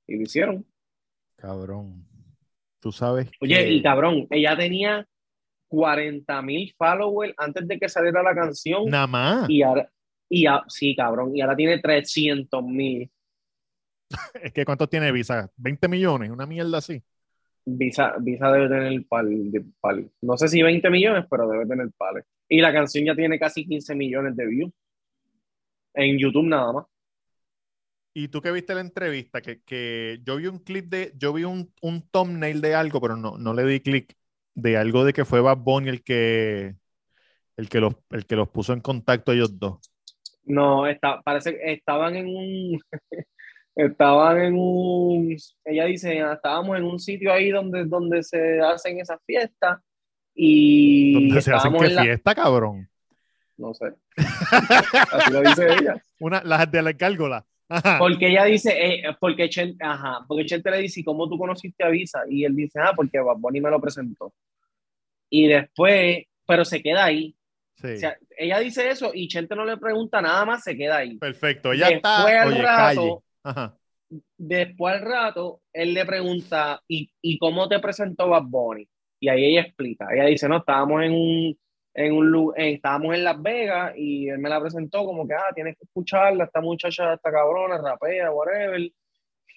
Y 0.06 0.16
lo 0.16 0.22
hicieron. 0.22 0.66
Cabrón. 1.36 2.04
Tú 2.80 2.92
sabes. 2.92 3.30
Oye, 3.40 3.56
que- 3.56 3.70
y 3.72 3.82
cabrón, 3.82 4.26
ella 4.30 4.56
tenía 4.56 5.06
40 5.68 6.42
mil 6.42 6.72
followers 6.76 7.34
antes 7.36 7.66
de 7.66 7.78
que 7.78 7.88
saliera 7.88 8.22
la 8.22 8.34
canción. 8.34 8.84
Nada 8.88 9.06
más. 9.06 9.50
Y 9.50 9.62
ahora, 9.62 9.90
y 10.28 10.46
a- 10.46 10.64
sí, 10.68 10.94
cabrón, 10.96 11.36
y 11.36 11.40
ahora 11.40 11.56
tiene 11.56 11.78
300 11.80 12.62
mil. 12.64 13.10
Es 14.42 14.52
que 14.52 14.64
¿cuánto 14.64 14.88
tiene 14.88 15.12
Visa? 15.12 15.50
20 15.56 15.88
millones, 15.88 16.30
una 16.30 16.46
mierda 16.46 16.78
así. 16.78 17.02
Visa, 17.64 18.14
Visa 18.20 18.50
debe 18.52 18.68
tener 18.68 19.06
pal, 19.08 19.50
de 19.50 19.64
pal. 19.80 20.10
No 20.22 20.36
sé 20.36 20.48
si 20.48 20.62
20 20.62 20.88
millones, 20.90 21.24
pero 21.30 21.48
debe 21.48 21.66
tener 21.66 21.88
pales. 21.96 22.24
Y 22.48 22.60
la 22.60 22.72
canción 22.72 23.04
ya 23.04 23.14
tiene 23.16 23.38
casi 23.38 23.66
15 23.66 23.94
millones 23.94 24.36
de 24.36 24.46
views. 24.46 24.72
En 25.94 26.16
YouTube 26.18 26.46
nada 26.46 26.72
más. 26.72 26.86
Y 28.14 28.28
tú 28.28 28.40
que 28.40 28.50
viste 28.50 28.74
la 28.74 28.80
entrevista, 28.80 29.42
que, 29.42 29.60
que 29.62 30.20
yo 30.24 30.36
vi 30.36 30.46
un 30.46 30.58
clip 30.60 30.86
de, 30.88 31.12
yo 31.18 31.32
vi 31.34 31.44
un, 31.44 31.72
un 31.82 32.02
thumbnail 32.10 32.60
de 32.62 32.74
algo, 32.74 32.98
pero 33.00 33.16
no, 33.16 33.36
no 33.36 33.52
le 33.52 33.64
di 33.64 33.80
clic, 33.80 34.16
de 34.54 34.76
algo 34.78 35.04
de 35.04 35.12
que 35.12 35.26
fue 35.26 35.40
Bad 35.42 35.58
Bunny 35.58 35.90
el 35.90 36.02
que, 36.02 36.76
el 37.56 37.68
que 37.68 37.80
los, 37.80 37.94
el 38.10 38.26
que 38.26 38.36
los 38.36 38.48
puso 38.50 38.72
en 38.74 38.80
contacto 38.80 39.32
ellos 39.32 39.58
dos. 39.58 39.80
No, 40.46 40.86
está, 40.86 41.20
parece 41.22 41.52
que 41.58 41.72
estaban 41.72 42.16
en 42.16 42.28
un, 42.28 42.80
estaban 43.74 44.40
en 44.40 44.54
un, 44.56 45.36
ella 45.64 45.84
dice, 45.84 46.20
"Ah, 46.20 46.34
estábamos 46.34 46.78
en 46.78 46.84
un 46.84 46.98
sitio 46.98 47.32
ahí 47.32 47.50
donde, 47.50 47.84
donde 47.84 48.22
se 48.22 48.60
hacen 48.60 49.00
esas 49.00 49.18
fiestas 49.26 49.80
y 50.34 51.14
Donde 51.14 51.42
se 51.42 51.52
hacen 51.52 51.74
en 51.74 51.94
la, 51.94 52.02
fiesta, 52.02 52.34
cabrón. 52.34 52.88
no 53.56 53.74
sé, 53.74 53.86
así 54.16 55.32
lo 55.32 55.42
dice 55.42 55.66
ella. 55.72 56.02
Una, 56.20 56.42
las 56.44 56.70
de 56.70 56.82
la 56.82 56.92
gárgola. 56.92 57.44
Ajá. 57.68 57.98
Porque 57.98 58.28
ella 58.28 58.44
dice, 58.44 58.72
eh, 58.78 59.02
porque 59.18 59.48
Chente, 59.50 59.84
ajá, 59.84 60.24
porque 60.28 60.46
Chente 60.46 60.70
le 60.70 60.78
dice, 60.78 61.00
"¿Y 61.00 61.04
¿cómo 61.04 61.28
tú 61.28 61.36
conociste 61.36 61.82
a 61.84 61.88
Visa? 61.88 62.20
Y 62.30 62.44
él 62.44 62.54
dice, 62.54 62.78
ah, 62.80 62.92
porque 62.94 63.18
Bad 63.18 63.38
Bunny 63.38 63.60
me 63.60 63.70
lo 63.70 63.80
presentó. 63.80 64.32
Y 65.28 65.48
después, 65.48 66.24
pero 66.46 66.64
se 66.64 66.80
queda 66.80 67.04
ahí. 67.04 67.35
Sí. 67.76 67.88
O 67.92 67.96
sea, 67.96 68.16
ella 68.38 68.58
dice 68.58 68.88
eso 68.88 69.10
y 69.14 69.28
Chente 69.28 69.54
no 69.54 69.64
le 69.64 69.76
pregunta 69.76 70.20
nada 70.22 70.44
más, 70.44 70.64
se 70.64 70.76
queda 70.76 70.98
ahí. 70.98 71.18
Perfecto. 71.18 71.72
Ella 71.72 71.88
está. 71.88 72.16
Después 72.24 72.34
al 72.36 72.48
Oye, 72.48 72.62
rato-. 72.62 73.24
Ajá. 73.42 73.76
Después 74.38 74.94
al 74.94 75.00
rato, 75.02 75.60
él 75.72 75.92
le 75.94 76.04
pregunta, 76.06 76.80
¿y, 76.88 77.10
¿y 77.20 77.38
cómo 77.38 77.68
te 77.68 77.78
presentó 77.80 78.28
Bad 78.28 78.44
Bunny? 78.46 78.88
Y 79.20 79.28
ahí 79.28 79.44
ella 79.46 79.62
explica. 79.62 80.08
Ella 80.12 80.24
dice, 80.26 80.48
no, 80.48 80.58
estábamos 80.58 81.02
en 81.02 81.12
un, 81.12 81.58
en 81.94 82.12
un 82.12 82.52
en- 82.56 82.74
estábamos 82.76 83.14
en 83.14 83.24
Las 83.24 83.40
Vegas 83.42 83.92
y 83.96 84.28
él 84.28 84.38
me 84.38 84.48
la 84.48 84.60
presentó 84.60 85.04
como 85.04 85.26
que, 85.26 85.34
ah, 85.34 85.52
tienes 85.54 85.76
que 85.76 85.84
escucharla, 85.84 86.44
esta 86.44 86.60
muchacha, 86.60 87.14
esta 87.14 87.30
cabrona, 87.30 87.78
rapea, 87.78 88.30
whatever. 88.32 88.80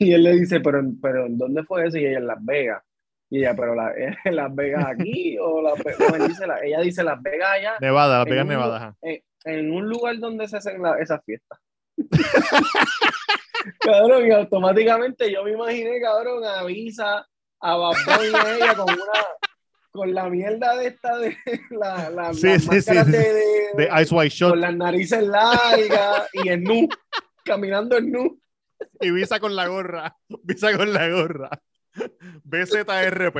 Y 0.01 0.13
él 0.13 0.23
le 0.23 0.31
dice, 0.33 0.61
pero, 0.61 0.81
pero 1.01 1.25
¿en 1.25 1.37
dónde 1.37 1.61
fue 1.63 1.85
eso? 1.85 1.97
Y 1.97 2.05
ella 2.05 2.19
en 2.19 2.27
Las 2.27 2.43
Vegas. 2.43 2.81
Y 3.31 3.39
ella, 3.39 3.55
pero 3.55 3.75
la, 3.75 3.91
¿en 3.95 4.15
Las 4.35 4.53
Vegas 4.55 4.85
aquí 4.87 5.37
o 5.39 5.61
no, 5.61 6.27
dice 6.27 6.47
la- 6.47 6.59
ella 6.63 6.79
dice 6.81 7.03
Las 7.03 7.21
Vegas 7.21 7.49
allá, 7.51 7.73
Nevada, 7.79 8.19
Las 8.19 8.25
Vegas, 8.27 8.43
un- 8.43 8.49
Nevada. 8.49 8.95
En, 9.01 9.21
en 9.45 9.71
un 9.71 9.87
lugar 9.87 10.17
donde 10.19 10.47
se 10.47 10.57
hacen 10.57 10.81
la- 10.81 10.97
esas 10.99 11.23
fiestas. 11.23 11.59
cabrón, 13.79 14.27
y 14.27 14.31
automáticamente 14.31 15.31
yo 15.31 15.43
me 15.43 15.51
imaginé, 15.51 15.99
cabrón, 16.01 16.43
a 16.45 16.63
Visa, 16.63 17.27
a 17.61 17.75
Bunny 17.77 18.29
y 18.31 18.35
a 18.35 18.55
ella 18.55 18.75
con 18.75 18.93
una 18.93 19.11
con 19.91 20.13
la 20.13 20.29
mierda 20.29 20.75
de 20.77 20.87
esta 20.87 21.17
de 21.17 21.35
la, 21.71 22.09
la, 22.11 22.33
Sí, 22.33 22.47
las 22.47 22.61
sí, 22.61 22.67
máscaras 22.69 23.05
sí, 23.07 23.11
de, 23.11 23.17
sí. 23.23 23.29
de- 23.75 23.85
De 23.89 24.01
Ice 24.01 24.15
White 24.15 24.35
Shot 24.35 24.49
con 24.51 24.61
las 24.61 24.75
narices 24.75 25.23
largas 25.23 26.29
y 26.33 26.47
en 26.49 26.63
nu, 26.63 26.87
caminando 27.43 27.97
en 27.97 28.11
nu. 28.11 28.39
y 29.01 29.11
Visa 29.11 29.39
con 29.39 29.55
la 29.55 29.67
gorra. 29.67 30.15
Visa 30.43 30.75
con 30.77 30.93
la 30.93 31.09
gorra. 31.09 31.49
BZRP. 32.43 33.37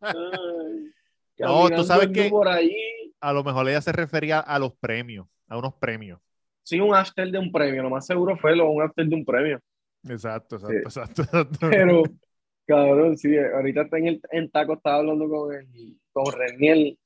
Ay, 0.00 0.92
No, 1.38 1.68
tú 1.70 1.82
sabes 1.84 2.08
que- 2.08 2.28
por 2.30 2.48
a 2.48 3.32
lo 3.32 3.44
mejor 3.44 3.68
ella 3.68 3.80
se 3.80 3.92
refería 3.92 4.40
a 4.40 4.58
los 4.58 4.74
premios, 4.74 5.26
a 5.48 5.56
unos 5.56 5.74
premios. 5.74 6.20
Sí, 6.64 6.78
un 6.80 6.94
after 6.94 7.28
de 7.30 7.38
un 7.38 7.50
premio, 7.50 7.82
lo 7.82 7.90
más 7.90 8.06
seguro 8.06 8.36
fue 8.36 8.54
lo, 8.56 8.70
un 8.70 8.82
after 8.82 9.06
de 9.06 9.14
un 9.14 9.24
premio. 9.24 9.60
Exacto, 10.08 10.58
Sí. 10.58 10.66
exacto, 10.76 11.22
exacto, 11.22 11.22
exacto. 11.22 11.68
Pero, 11.70 12.02
cabrón, 12.66 13.16
sí, 13.16 13.36
ahorita 13.36 13.82
está 13.82 13.98
en, 13.98 14.06
el, 14.08 14.20
en 14.30 14.50
taco, 14.50 14.74
estaba 14.74 14.96
hablando 14.96 15.28
con, 15.28 15.54
el, 15.54 15.98
con 16.12 16.24
Reniel, 16.32 16.98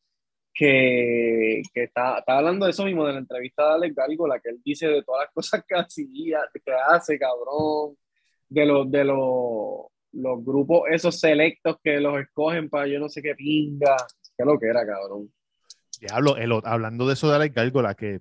que, 0.55 1.61
que 1.73 1.83
está, 1.85 2.19
estaba 2.19 2.39
hablando 2.39 2.65
de 2.65 2.71
eso 2.73 2.85
mismo, 2.85 3.07
de 3.07 3.13
la 3.13 3.19
entrevista 3.19 3.69
de 3.69 3.75
Alex 3.75 3.95
Gárgola, 3.95 4.41
que 4.41 4.51
él 4.51 4.61
dice 4.65 4.89
de 4.89 5.03
todas 5.03 5.25
las 5.27 5.33
cosas 5.35 5.65
que 5.67 5.75
hacía, 5.75 6.41
que 6.53 6.73
hace, 6.89 7.19
cabrón, 7.19 7.97
de 8.49 8.65
los, 8.67 8.91
de 8.91 9.05
los, 9.05 9.87
los 10.17 10.45
grupos, 10.45 10.83
esos 10.91 11.19
selectos 11.21 11.77
que 11.83 12.01
los 12.01 12.19
escogen 12.19 12.69
para 12.69 12.87
yo 12.87 12.99
no 12.99 13.09
sé 13.09 13.23
qué 13.23 13.35
pinga, 13.35 13.97
qué 14.37 14.45
lo 14.45 14.59
que 14.59 14.67
era, 14.67 14.87
cabrón. 14.87 15.33
Diablo, 16.01 16.37
el 16.37 16.53
hablando 16.65 17.07
de 17.07 17.15
eso 17.15 17.29
de 17.29 17.37
Alex 17.37 17.55
Gárgola, 17.55 17.95
que, 17.95 18.21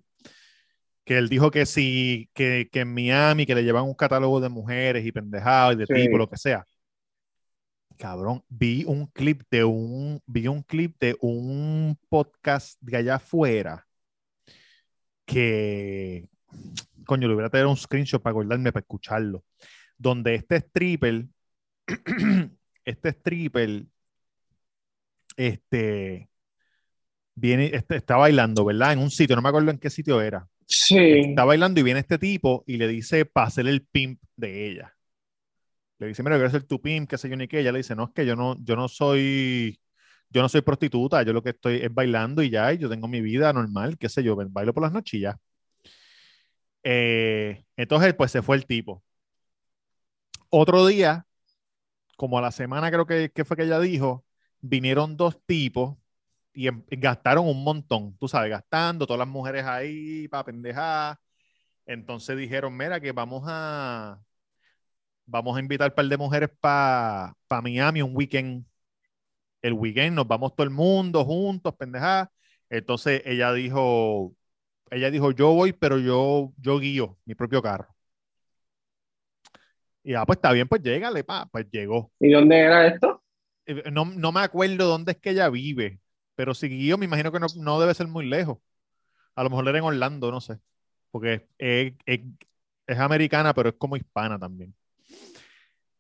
que 1.04 1.18
él 1.18 1.30
dijo 1.30 1.52
que 1.52 1.66
sí, 1.66 2.30
que, 2.34 2.70
que 2.72 2.82
en 2.82 2.94
Miami, 2.94 3.46
que 3.46 3.56
le 3.56 3.64
llevan 3.64 3.84
un 3.86 3.94
catálogo 3.94 4.40
de 4.40 4.50
mujeres 4.50 5.06
y 5.06 5.12
pendejadas 5.12 5.76
y 5.76 5.78
de 5.80 5.86
Sí. 5.86 5.94
tipo, 5.94 6.18
lo 6.18 6.30
que 6.30 6.38
sea. 6.38 6.66
Cabrón, 7.98 8.44
vi 8.50 8.84
un 8.86 9.08
clip 9.08 9.44
de 9.50 9.64
un, 9.64 10.22
vi 10.26 10.48
un 10.48 10.64
clip 10.64 10.98
de 11.00 11.16
un 11.22 11.98
podcast 12.10 12.78
de 12.82 12.98
allá 12.98 13.16
afuera 13.16 13.86
que, 15.26 16.28
coño, 17.06 17.28
le 17.28 17.34
hubiera 17.36 17.50
traído 17.50 17.70
un 17.70 17.78
screenshot 17.78 18.22
para 18.22 18.32
acordarme, 18.32 18.72
para 18.72 18.82
escucharlo, 18.82 19.44
donde 19.98 20.36
este 20.36 20.58
stripper, 20.58 21.26
este 22.86 23.10
stripper, 23.10 23.86
este, 25.38 26.30
viene, 27.36 27.72
este, 27.74 27.98
está 27.98 28.18
bailando, 28.18 28.66
¿verdad? 28.66 28.94
En 28.94 29.00
un 29.00 29.12
sitio, 29.12 29.36
no 29.36 29.42
me 29.42 29.50
acuerdo 29.50 29.72
en 29.72 29.78
qué 29.78 29.90
sitio 29.90 30.22
era. 30.22 30.48
Sí. 30.68 30.98
Está 30.98 31.46
bailando 31.46 31.80
y 31.80 31.84
viene 31.84 32.00
este 32.00 32.18
tipo 32.18 32.64
y 32.66 32.78
le 32.78 32.88
dice 32.88 33.26
para 33.26 33.50
ser 33.50 33.68
el 33.68 33.86
pimp 33.86 34.22
de 34.36 34.72
ella. 34.72 34.96
Le 36.00 36.08
dice, 36.08 36.24
mira, 36.24 36.36
quiero 36.36 36.50
ser 36.50 36.64
tu 36.64 36.82
pimp, 36.82 37.10
qué 37.10 37.18
sé 37.18 37.30
yo 37.30 37.38
ni 37.38 37.48
qué. 37.48 37.60
Ella 37.60 37.72
le 37.72 37.80
dice, 37.80 37.96
no, 37.96 38.06
es 38.06 38.12
que 38.14 38.26
yo 38.26 38.36
no, 38.36 38.56
yo 38.64 38.76
no 38.76 38.88
soy, 38.88 39.80
yo 40.30 40.42
no 40.42 40.50
soy 40.50 40.62
prostituta, 40.62 41.24
yo 41.24 41.34
lo 41.34 41.44
que 41.44 41.52
estoy 41.52 41.78
es 41.78 41.94
bailando 41.94 42.42
y 42.44 42.50
ya, 42.50 42.74
y 42.74 42.78
yo 42.78 42.90
tengo 42.90 43.08
mi 43.08 43.22
vida 43.22 43.54
normal, 43.54 43.98
qué 43.98 44.10
sé 44.10 44.24
yo, 44.24 44.36
bailo 44.36 44.74
por 44.74 44.84
las 44.84 45.04
ya. 45.12 45.38
Eh, 46.84 47.64
entonces, 47.78 48.14
pues 48.14 48.32
se 48.32 48.42
fue 48.42 48.56
el 48.58 48.66
tipo. 48.66 49.04
Otro 50.50 50.86
día, 50.86 51.25
como 52.16 52.38
a 52.40 52.42
la 52.42 52.52
semana 52.52 52.92
creo 52.92 53.06
que, 53.06 53.32
que 53.32 53.46
fue 53.46 53.58
que 53.58 53.64
ella 53.64 53.80
dijo, 53.80 54.26
vinieron 54.62 55.18
dos 55.18 55.40
tipos 55.46 55.98
y 56.54 56.68
em- 56.68 56.84
gastaron 56.92 57.48
un 57.48 57.64
montón, 57.64 58.18
tú 58.20 58.28
sabes, 58.28 58.50
gastando, 58.52 59.06
todas 59.08 59.20
las 59.20 59.28
mujeres 59.28 59.66
ahí 59.66 60.28
para 60.30 60.46
pendejar. 60.46 61.20
Entonces 61.86 62.38
dijeron, 62.38 62.76
mira, 62.78 63.00
que 63.02 63.12
vamos 63.14 63.44
a, 63.48 64.22
vamos 65.26 65.58
a 65.58 65.60
invitar 65.60 65.90
un 65.92 65.96
par 65.96 66.06
de 66.08 66.18
mujeres 66.18 66.50
para 66.60 67.36
Miami 67.62 68.02
un 68.02 68.16
weekend. 68.16 68.66
El 69.62 69.74
weekend 69.74 70.16
nos 70.16 70.28
vamos 70.28 70.56
todo 70.56 70.66
el 70.66 70.72
mundo 70.72 71.26
juntos, 71.26 71.76
pendejar. 71.76 72.32
Entonces 72.70 73.22
ella 73.26 73.54
dijo, 73.54 74.36
ella 74.92 75.12
dijo, 75.12 75.32
yo 75.34 75.54
voy, 75.54 75.74
pero 75.74 76.00
yo, 76.00 76.54
yo 76.58 76.80
guío 76.80 77.20
mi 77.26 77.36
propio 77.36 77.64
carro. 77.64 77.95
Y 80.08 80.14
ah, 80.14 80.24
pues 80.24 80.38
está 80.38 80.52
bien, 80.52 80.68
pues 80.68 80.84
llégale, 80.84 81.24
pa, 81.24 81.48
pues 81.52 81.66
llegó. 81.72 82.12
¿Y 82.20 82.30
dónde 82.32 82.60
era 82.60 82.86
esto? 82.86 83.24
Eh, 83.66 83.90
No, 83.92 84.06
no 84.06 84.32
me 84.32 84.42
acuerdo 84.42 84.88
dónde 84.88 85.14
es 85.14 85.18
que 85.18 85.32
ella 85.32 85.50
vive, 85.50 86.00
pero 86.36 86.54
si 86.54 86.68
guío, 86.70 86.96
me 87.00 87.06
imagino 87.06 87.32
que 87.32 87.40
no, 87.40 87.48
no 87.58 87.80
debe 87.80 87.96
ser 87.96 88.08
muy 88.08 88.28
lejos. 88.28 88.60
A 89.34 89.44
lo 89.44 89.50
mejor 89.50 89.68
era 89.68 89.80
en 89.80 89.84
Orlando, 89.84 90.30
no 90.32 90.40
sé. 90.42 90.60
Porque 91.10 91.48
es, 91.58 91.94
es- 92.06 92.22
es 92.86 93.00
americana, 93.00 93.52
pero 93.56 93.70
es 93.70 93.76
como 93.80 93.98
hispana 93.98 94.38
también. 94.38 94.76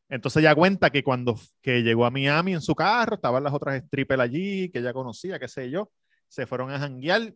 Entonces 0.07 0.41
ella 0.43 0.53
cuenta 0.53 0.91
que 0.91 1.03
cuando 1.03 1.35
que 1.63 1.81
llegó 1.81 2.05
a 2.05 2.11
Miami 2.11 2.53
en 2.53 2.61
su 2.61 2.75
carro, 2.75 3.15
estaban 3.15 3.43
las 3.43 3.53
otras 3.53 3.81
strippers 3.87 4.21
allí, 4.21 4.69
que 4.69 4.79
ella 4.79 4.93
conocía, 4.93 5.39
qué 5.39 5.47
sé 5.47 5.71
yo, 5.71 5.91
se 6.27 6.45
fueron 6.45 6.69
a 6.69 6.77
janguear 6.77 7.33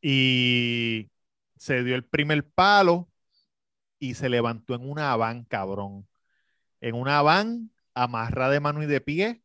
y 0.00 1.10
se 1.56 1.82
dio 1.84 1.94
el 1.96 2.04
primer 2.04 2.48
palo 2.48 3.09
y 4.00 4.14
se 4.14 4.28
levantó 4.28 4.74
en 4.74 4.90
una 4.90 5.14
van, 5.16 5.44
cabrón. 5.44 6.08
En 6.80 6.96
una 6.96 7.22
van 7.22 7.70
amarrada 7.94 8.52
de 8.52 8.60
mano 8.60 8.82
y 8.82 8.86
de 8.86 9.00
pie, 9.00 9.42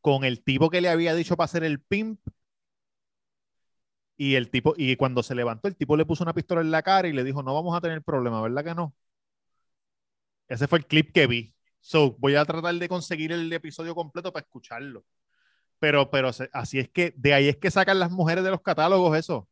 con 0.00 0.24
el 0.24 0.42
tipo 0.42 0.70
que 0.70 0.80
le 0.80 0.88
había 0.88 1.14
dicho 1.14 1.36
para 1.36 1.46
hacer 1.46 1.64
el 1.64 1.80
pimp. 1.80 2.20
Y 4.16 4.34
el 4.34 4.50
tipo, 4.50 4.74
y 4.76 4.96
cuando 4.96 5.22
se 5.22 5.34
levantó, 5.34 5.68
el 5.68 5.76
tipo 5.76 5.96
le 5.96 6.06
puso 6.06 6.24
una 6.24 6.34
pistola 6.34 6.62
en 6.62 6.70
la 6.70 6.82
cara 6.82 7.06
y 7.08 7.12
le 7.12 7.22
dijo, 7.24 7.42
no 7.42 7.54
vamos 7.54 7.76
a 7.76 7.80
tener 7.80 8.02
problema, 8.02 8.40
¿verdad 8.42 8.64
que 8.64 8.74
no? 8.74 8.94
Ese 10.48 10.66
fue 10.68 10.78
el 10.78 10.86
clip 10.86 11.12
que 11.12 11.26
vi. 11.26 11.54
So, 11.80 12.16
voy 12.18 12.34
a 12.34 12.44
tratar 12.44 12.74
de 12.74 12.88
conseguir 12.88 13.32
el 13.32 13.52
episodio 13.52 13.94
completo 13.94 14.32
para 14.32 14.44
escucharlo. 14.44 15.04
Pero, 15.78 16.10
pero 16.10 16.30
así 16.52 16.78
es 16.78 16.88
que, 16.90 17.14
de 17.16 17.34
ahí 17.34 17.48
es 17.48 17.56
que 17.58 17.70
sacan 17.70 17.98
las 17.98 18.10
mujeres 18.10 18.44
de 18.44 18.50
los 18.50 18.62
catálogos 18.62 19.16
eso. 19.18 19.48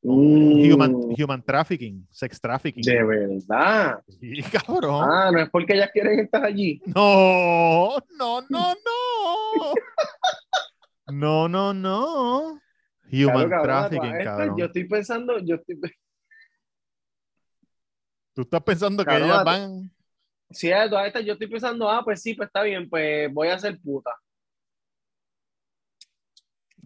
Mm, 0.00 0.72
Human, 0.72 0.94
human 1.18 1.42
trafficking, 1.42 2.06
sex 2.10 2.40
trafficking. 2.40 2.82
de 2.82 3.02
verdad. 3.02 4.00
Sí, 4.20 4.42
cabrón. 4.42 5.04
Ah, 5.10 5.30
no 5.32 5.40
es 5.40 5.50
porque 5.50 5.74
ellas 5.74 5.90
quieren 5.92 6.20
estar 6.20 6.44
allí. 6.44 6.80
No, 6.86 7.96
no, 8.16 8.40
no, 8.48 8.74
no. 8.74 9.74
No, 11.10 11.48
no, 11.48 11.74
no. 11.74 12.60
Human 13.10 13.48
Claro, 13.48 13.62
trafficking, 13.62 14.10
esta- 14.16 14.24
cabrón. 14.36 14.56
Yo 14.58 14.64
estoy 14.66 14.84
pensando, 14.88 15.38
yo 15.40 15.54
estoy 15.56 15.80
Tú 18.34 18.42
estás 18.42 18.62
pensando 18.62 19.04
que 19.04 19.16
ellas 19.16 19.38
a- 19.38 19.44
van. 19.44 19.90
Es 20.50 20.60
de 20.60 20.88
todas 20.88 21.06
estas, 21.08 21.24
yo 21.24 21.32
estoy 21.32 21.48
pensando, 21.48 21.90
ah, 21.90 22.02
pues 22.04 22.22
sí, 22.22 22.34
pues 22.34 22.46
está 22.46 22.62
bien, 22.62 22.88
pues 22.88 23.32
voy 23.32 23.48
a 23.48 23.58
ser 23.58 23.78
puta. 23.80 24.10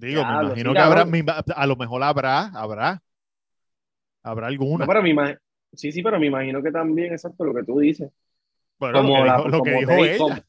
Digo, 0.02 0.24
me 0.24 0.32
imagino 0.46 0.70
sí, 0.70 0.74
que 0.74 0.80
habrá, 0.80 1.04
me- 1.04 1.24
a 1.54 1.66
lo 1.66 1.76
mejor 1.76 2.02
habrá, 2.02 2.46
habrá, 2.48 3.02
habrá 4.22 4.48
alguna. 4.48 4.84
No, 4.84 4.88
pero 4.88 5.02
me 5.02 5.14
imag- 5.14 5.38
Sí, 5.74 5.90
sí, 5.90 6.02
pero 6.02 6.18
me 6.20 6.26
imagino 6.26 6.62
que 6.62 6.70
también, 6.70 7.12
exacto, 7.12 7.44
lo 7.44 7.54
que 7.54 7.64
tú 7.64 7.78
dices. 7.78 8.10
Bueno, 8.78 9.02
como 9.02 9.24
lo 9.48 9.62
que 9.62 9.70
dijo, 9.78 9.92
ella. 9.92 10.44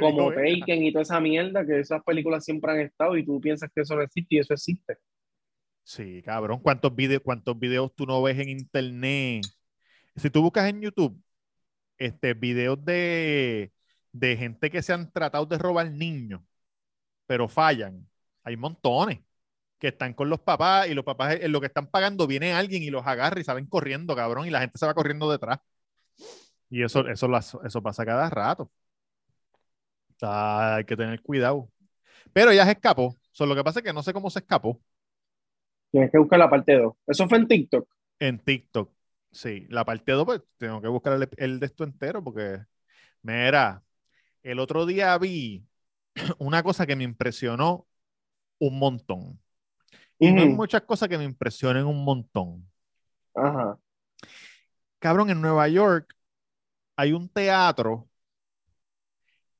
como-. 0.00 0.30
Taken 0.30 0.84
y 0.84 0.92
toda 0.92 1.02
esa 1.02 1.20
mierda, 1.20 1.66
que 1.66 1.80
esas 1.80 2.02
películas 2.02 2.44
siempre 2.44 2.72
han 2.72 2.80
estado 2.80 3.16
y 3.16 3.24
tú 3.24 3.40
piensas 3.40 3.70
que 3.74 3.82
eso 3.82 3.94
no 3.96 4.02
existe 4.02 4.36
y 4.36 4.38
eso 4.38 4.54
existe. 4.54 4.96
Sí, 5.82 6.22
cabrón. 6.22 6.60
¿Cuántos 6.60 6.94
videos, 6.94 7.22
cuántos 7.22 7.58
videos 7.58 7.94
tú 7.94 8.06
no 8.06 8.22
ves 8.22 8.38
en 8.38 8.48
internet? 8.48 9.44
Si 10.16 10.30
tú 10.30 10.42
buscas 10.42 10.68
en 10.70 10.80
YouTube, 10.80 11.20
este, 11.98 12.34
videos 12.34 12.84
de, 12.84 13.72
de 14.12 14.36
gente 14.36 14.70
que 14.70 14.82
se 14.82 14.92
han 14.92 15.10
tratado 15.12 15.46
de 15.46 15.58
robar 15.58 15.90
niños, 15.90 16.40
pero 17.26 17.48
fallan. 17.48 18.06
Hay 18.44 18.56
montones 18.56 19.20
que 19.78 19.88
están 19.88 20.14
con 20.14 20.30
los 20.30 20.40
papás 20.40 20.88
y 20.88 20.94
los 20.94 21.04
papás 21.04 21.38
en 21.40 21.52
lo 21.52 21.60
que 21.60 21.66
están 21.66 21.88
pagando 21.88 22.26
viene 22.26 22.52
alguien 22.52 22.82
y 22.82 22.90
los 22.90 23.06
agarra 23.06 23.40
y 23.40 23.44
salen 23.44 23.66
corriendo, 23.66 24.14
cabrón, 24.14 24.46
y 24.46 24.50
la 24.50 24.60
gente 24.60 24.78
se 24.78 24.86
va 24.86 24.94
corriendo 24.94 25.30
detrás. 25.30 25.58
Y 26.70 26.82
eso, 26.82 27.06
eso, 27.08 27.28
eso 27.64 27.82
pasa 27.82 28.04
cada 28.04 28.30
rato. 28.30 28.70
Hay 30.20 30.84
que 30.84 30.96
tener 30.96 31.20
cuidado. 31.22 31.70
Pero 32.32 32.50
ella 32.50 32.64
se 32.64 32.72
escapó. 32.72 33.16
So, 33.30 33.46
lo 33.46 33.54
que 33.54 33.64
pasa 33.64 33.80
es 33.80 33.84
que 33.84 33.92
no 33.92 34.02
sé 34.02 34.12
cómo 34.12 34.30
se 34.30 34.38
escapó. 34.38 34.80
Tienes 35.90 36.10
que 36.10 36.18
buscar 36.18 36.38
la 36.38 36.50
parte 36.50 36.76
2. 36.76 36.94
Eso 37.06 37.28
fue 37.28 37.38
en 37.38 37.48
TikTok. 37.48 37.88
En 38.18 38.38
TikTok. 38.38 38.90
Sí, 39.30 39.66
la 39.68 39.84
parte 39.84 40.12
2, 40.12 40.24
pues 40.24 40.42
tengo 40.56 40.80
que 40.80 40.88
buscar 40.88 41.12
el, 41.14 41.28
el 41.36 41.60
de 41.60 41.66
esto 41.66 41.84
entero 41.84 42.22
porque, 42.22 42.60
mira, 43.22 43.82
el 44.42 44.60
otro 44.60 44.86
día 44.86 45.16
vi 45.18 45.66
una 46.38 46.62
cosa 46.62 46.86
que 46.86 46.96
me 46.96 47.04
impresionó 47.04 47.86
un 48.58 48.78
montón. 48.78 49.38
Y 50.18 50.32
no 50.32 50.42
hay 50.42 50.48
muchas 50.48 50.82
cosas 50.82 51.08
que 51.08 51.18
me 51.18 51.24
impresionen 51.24 51.84
un 51.86 52.04
montón. 52.04 52.66
Ajá. 53.34 53.78
Cabrón, 54.98 55.30
en 55.30 55.40
Nueva 55.40 55.68
York 55.68 56.14
hay 56.96 57.12
un 57.12 57.28
teatro 57.28 58.08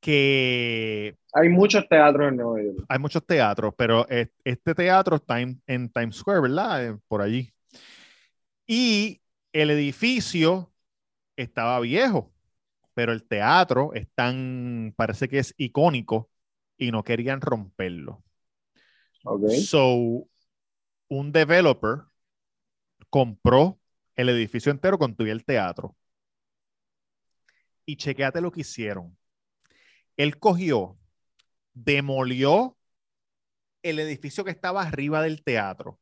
que 0.01 1.17
Hay 1.33 1.49
muchos 1.49 1.89
teatros 1.89 2.29
en 2.29 2.37
Nueva 2.37 2.63
York. 2.63 2.85
hay 2.89 2.99
muchos 2.99 3.27
teatros, 3.27 3.75
pero 3.77 4.07
es- 4.09 4.29
este 4.45 4.75
teatro 4.75 5.17
está 5.17 5.41
en, 5.41 5.61
en 5.67 5.89
Times 5.91 6.17
Square, 6.17 6.41
¿verdad? 6.43 6.87
Eh, 6.87 6.99
por 7.09 7.23
allí. 7.23 7.53
Y 8.67 9.21
el 9.53 9.71
edificio 9.71 10.73
estaba 11.37 11.81
viejo, 11.81 12.33
pero 12.95 13.13
el 13.13 13.25
teatro 13.25 13.93
es 13.95 14.09
tan, 14.15 14.93
parece 14.97 15.29
que 15.29 15.39
es 15.39 15.55
icónico 15.57 16.31
y 16.79 16.91
no 16.93 17.03
querían 17.03 17.41
romperlo. 17.41 18.23
So, 19.67 20.29
un 21.09 21.33
developer 21.33 22.03
compró 23.09 23.79
el 24.17 24.29
edificio 24.29 24.71
entero 24.71 24.99
con 24.99 25.15
todo 25.15 25.27
y 25.27 25.31
el 25.31 25.45
teatro. 25.45 25.97
Y 27.87 27.97
chequéate 27.97 28.41
lo 28.41 28.51
que 28.51 28.61
hicieron. 28.61 29.17
Él 30.17 30.39
cogió, 30.39 30.99
demolió 31.73 32.77
el 33.83 33.99
edificio 33.99 34.45
que 34.45 34.51
estaba 34.51 34.83
arriba 34.83 35.23
del 35.23 35.43
teatro, 35.43 36.01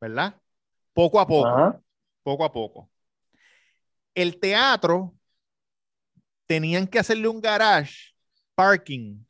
¿verdad? 0.00 0.40
Poco 0.92 1.20
a 1.20 1.26
poco, 1.26 1.48
Ajá. 1.48 1.82
poco 2.22 2.44
a 2.44 2.52
poco. 2.52 2.90
El 4.14 4.38
teatro 4.38 5.14
tenían 6.46 6.86
que 6.86 6.98
hacerle 6.98 7.28
un 7.28 7.40
garage, 7.40 8.14
parking. 8.54 9.24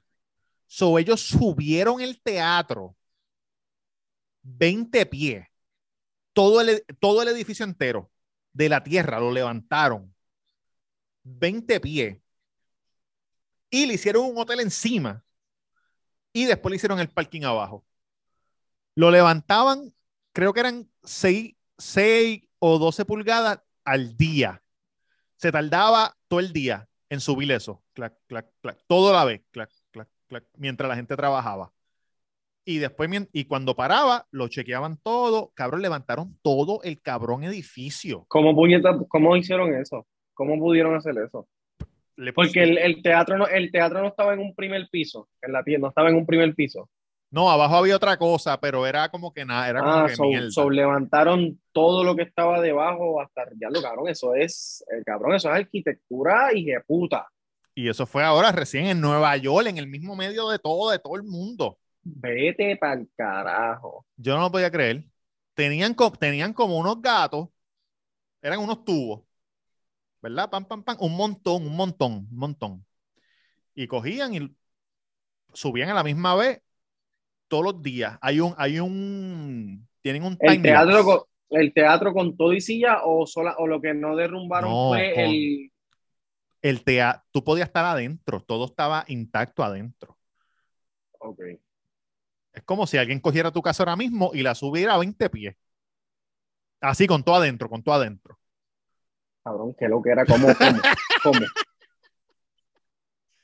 So 0.74 0.98
ellos 0.98 1.20
subieron 1.20 2.00
el 2.00 2.20
teatro 2.20 2.96
20 4.42 5.06
pies, 5.06 5.46
todo 6.32 6.60
el, 6.60 6.84
todo 6.98 7.22
el 7.22 7.28
edificio 7.28 7.64
entero 7.64 8.10
de 8.52 8.68
la 8.68 8.82
tierra 8.82 9.20
lo 9.20 9.30
levantaron 9.30 10.12
20 11.22 11.78
pies 11.78 12.18
y 13.70 13.86
le 13.86 13.94
hicieron 13.94 14.24
un 14.24 14.36
hotel 14.36 14.58
encima 14.58 15.24
y 16.32 16.46
después 16.46 16.70
le 16.70 16.76
hicieron 16.76 16.98
el 16.98 17.08
parking 17.08 17.42
abajo. 17.42 17.86
Lo 18.96 19.12
levantaban, 19.12 19.94
creo 20.32 20.52
que 20.52 20.58
eran 20.58 20.90
6, 21.04 21.54
6 21.78 22.48
o 22.58 22.80
12 22.80 23.04
pulgadas 23.04 23.60
al 23.84 24.16
día. 24.16 24.60
Se 25.36 25.52
tardaba 25.52 26.16
todo 26.26 26.40
el 26.40 26.52
día 26.52 26.88
en 27.10 27.20
subir 27.20 27.52
eso, 27.52 27.84
clac, 27.92 28.18
clac, 28.26 28.50
clac, 28.60 28.82
todo 28.88 29.12
la 29.12 29.24
vez, 29.24 29.40
clac, 29.52 29.70
clac, 30.28 30.44
mientras 30.56 30.88
la 30.88 30.96
gente 30.96 31.16
trabajaba. 31.16 31.72
Y 32.66 32.78
después, 32.78 33.10
y 33.32 33.44
cuando 33.44 33.76
paraba, 33.76 34.26
lo 34.30 34.48
chequeaban 34.48 34.96
todo, 35.02 35.52
cabrón, 35.54 35.82
levantaron 35.82 36.38
todo 36.42 36.80
el 36.82 37.00
cabrón 37.00 37.44
edificio. 37.44 38.24
¿Cómo, 38.28 38.54
puñeta, 38.54 38.98
¿Cómo 39.08 39.36
hicieron 39.36 39.74
eso? 39.74 40.06
¿Cómo 40.32 40.58
pudieron 40.58 40.94
hacer 40.94 41.14
eso? 41.18 41.46
Le 42.16 42.32
Porque 42.32 42.62
el, 42.62 42.78
el 42.78 43.02
teatro 43.02 43.36
no, 43.36 43.46
el 43.46 43.70
teatro 43.70 44.00
no 44.00 44.08
estaba 44.08 44.32
en 44.34 44.40
un 44.40 44.54
primer 44.54 44.88
piso, 44.90 45.28
en 45.42 45.52
la 45.52 45.62
tienda, 45.62 45.86
no 45.86 45.88
estaba 45.88 46.08
en 46.08 46.16
un 46.16 46.26
primer 46.26 46.54
piso. 46.54 46.88
No, 47.30 47.50
abajo 47.50 47.74
había 47.74 47.96
otra 47.96 48.16
cosa, 48.16 48.60
pero 48.60 48.86
era 48.86 49.08
como 49.08 49.34
que 49.34 49.44
nada, 49.44 49.68
era 49.68 49.80
como 49.80 49.92
Ah, 49.92 50.06
que 50.06 50.14
so, 50.14 50.22
so 50.50 50.70
levantaron 50.70 51.60
todo 51.72 52.04
lo 52.04 52.14
que 52.14 52.22
estaba 52.22 52.60
debajo 52.60 53.20
hasta 53.20 53.42
ya 53.60 53.68
lo 53.70 53.82
cabrón, 53.82 54.08
eso 54.08 54.34
es, 54.34 54.84
el 54.88 55.04
cabrón, 55.04 55.34
eso 55.34 55.50
es 55.50 55.56
arquitectura 55.56 56.50
y 56.54 56.66
de 56.66 56.80
puta. 56.86 57.26
Y 57.74 57.88
eso 57.88 58.06
fue 58.06 58.22
ahora 58.22 58.52
recién 58.52 58.86
en 58.86 59.00
Nueva 59.00 59.36
York, 59.36 59.66
en 59.66 59.78
el 59.78 59.88
mismo 59.88 60.14
medio 60.14 60.48
de 60.48 60.58
todo, 60.58 60.90
de 60.90 60.98
todo 60.98 61.16
el 61.16 61.24
mundo. 61.24 61.78
Vete 62.02 62.76
pa'l 62.76 63.08
carajo. 63.16 64.06
Yo 64.16 64.34
no 64.36 64.42
lo 64.42 64.52
podía 64.52 64.70
creer. 64.70 65.04
Tenían, 65.54 65.94
co- 65.94 66.12
tenían 66.12 66.52
como 66.52 66.78
unos 66.78 67.00
gatos, 67.00 67.48
eran 68.42 68.60
unos 68.60 68.84
tubos, 68.84 69.22
¿verdad? 70.20 70.50
Pam, 70.50 70.64
pam, 70.66 70.82
pam, 70.82 70.96
un 71.00 71.16
montón, 71.16 71.66
un 71.66 71.76
montón, 71.76 72.12
un 72.30 72.36
montón. 72.36 72.86
Y 73.74 73.86
cogían 73.86 74.34
y 74.34 74.54
subían 75.52 75.90
a 75.90 75.94
la 75.94 76.04
misma 76.04 76.34
vez 76.34 76.60
todos 77.48 77.64
los 77.64 77.82
días. 77.82 78.18
Hay 78.20 78.40
un, 78.40 78.54
hay 78.56 78.78
un, 78.80 79.88
tienen 80.00 80.24
un 80.24 80.36
El 80.40 80.62
teatro, 80.62 81.04
con, 81.04 81.20
el 81.50 81.72
teatro 81.72 82.12
con 82.12 82.36
todo 82.36 82.52
y 82.52 82.60
silla 82.60 83.00
o 83.04 83.26
sola, 83.26 83.54
o 83.58 83.66
lo 83.66 83.80
que 83.80 83.94
no 83.94 84.14
derrumbaron 84.14 84.70
No, 84.70 84.88
fue 84.90 85.12
con- 85.14 85.24
el. 85.24 85.70
El 86.64 86.82
teatro, 86.82 87.22
tú 87.30 87.44
podías 87.44 87.68
estar 87.68 87.84
adentro, 87.84 88.40
todo 88.40 88.64
estaba 88.64 89.04
intacto 89.08 89.62
adentro. 89.62 90.16
Ok. 91.18 91.38
Es 92.54 92.62
como 92.62 92.86
si 92.86 92.96
alguien 92.96 93.20
cogiera 93.20 93.50
tu 93.50 93.60
casa 93.60 93.82
ahora 93.82 93.96
mismo 93.96 94.30
y 94.32 94.40
la 94.42 94.54
subiera 94.54 94.94
a 94.94 94.98
20 94.98 95.28
pies. 95.28 95.56
Así, 96.80 97.06
con 97.06 97.22
todo 97.22 97.34
adentro, 97.34 97.68
con 97.68 97.82
todo 97.82 97.96
adentro. 97.96 98.38
Cabrón, 99.42 99.74
que 99.78 99.88
lo 99.88 100.00
que 100.00 100.08
era, 100.08 100.24
¿cómo, 100.24 100.46
cómo, 100.56 100.80
cómo? 101.22 101.40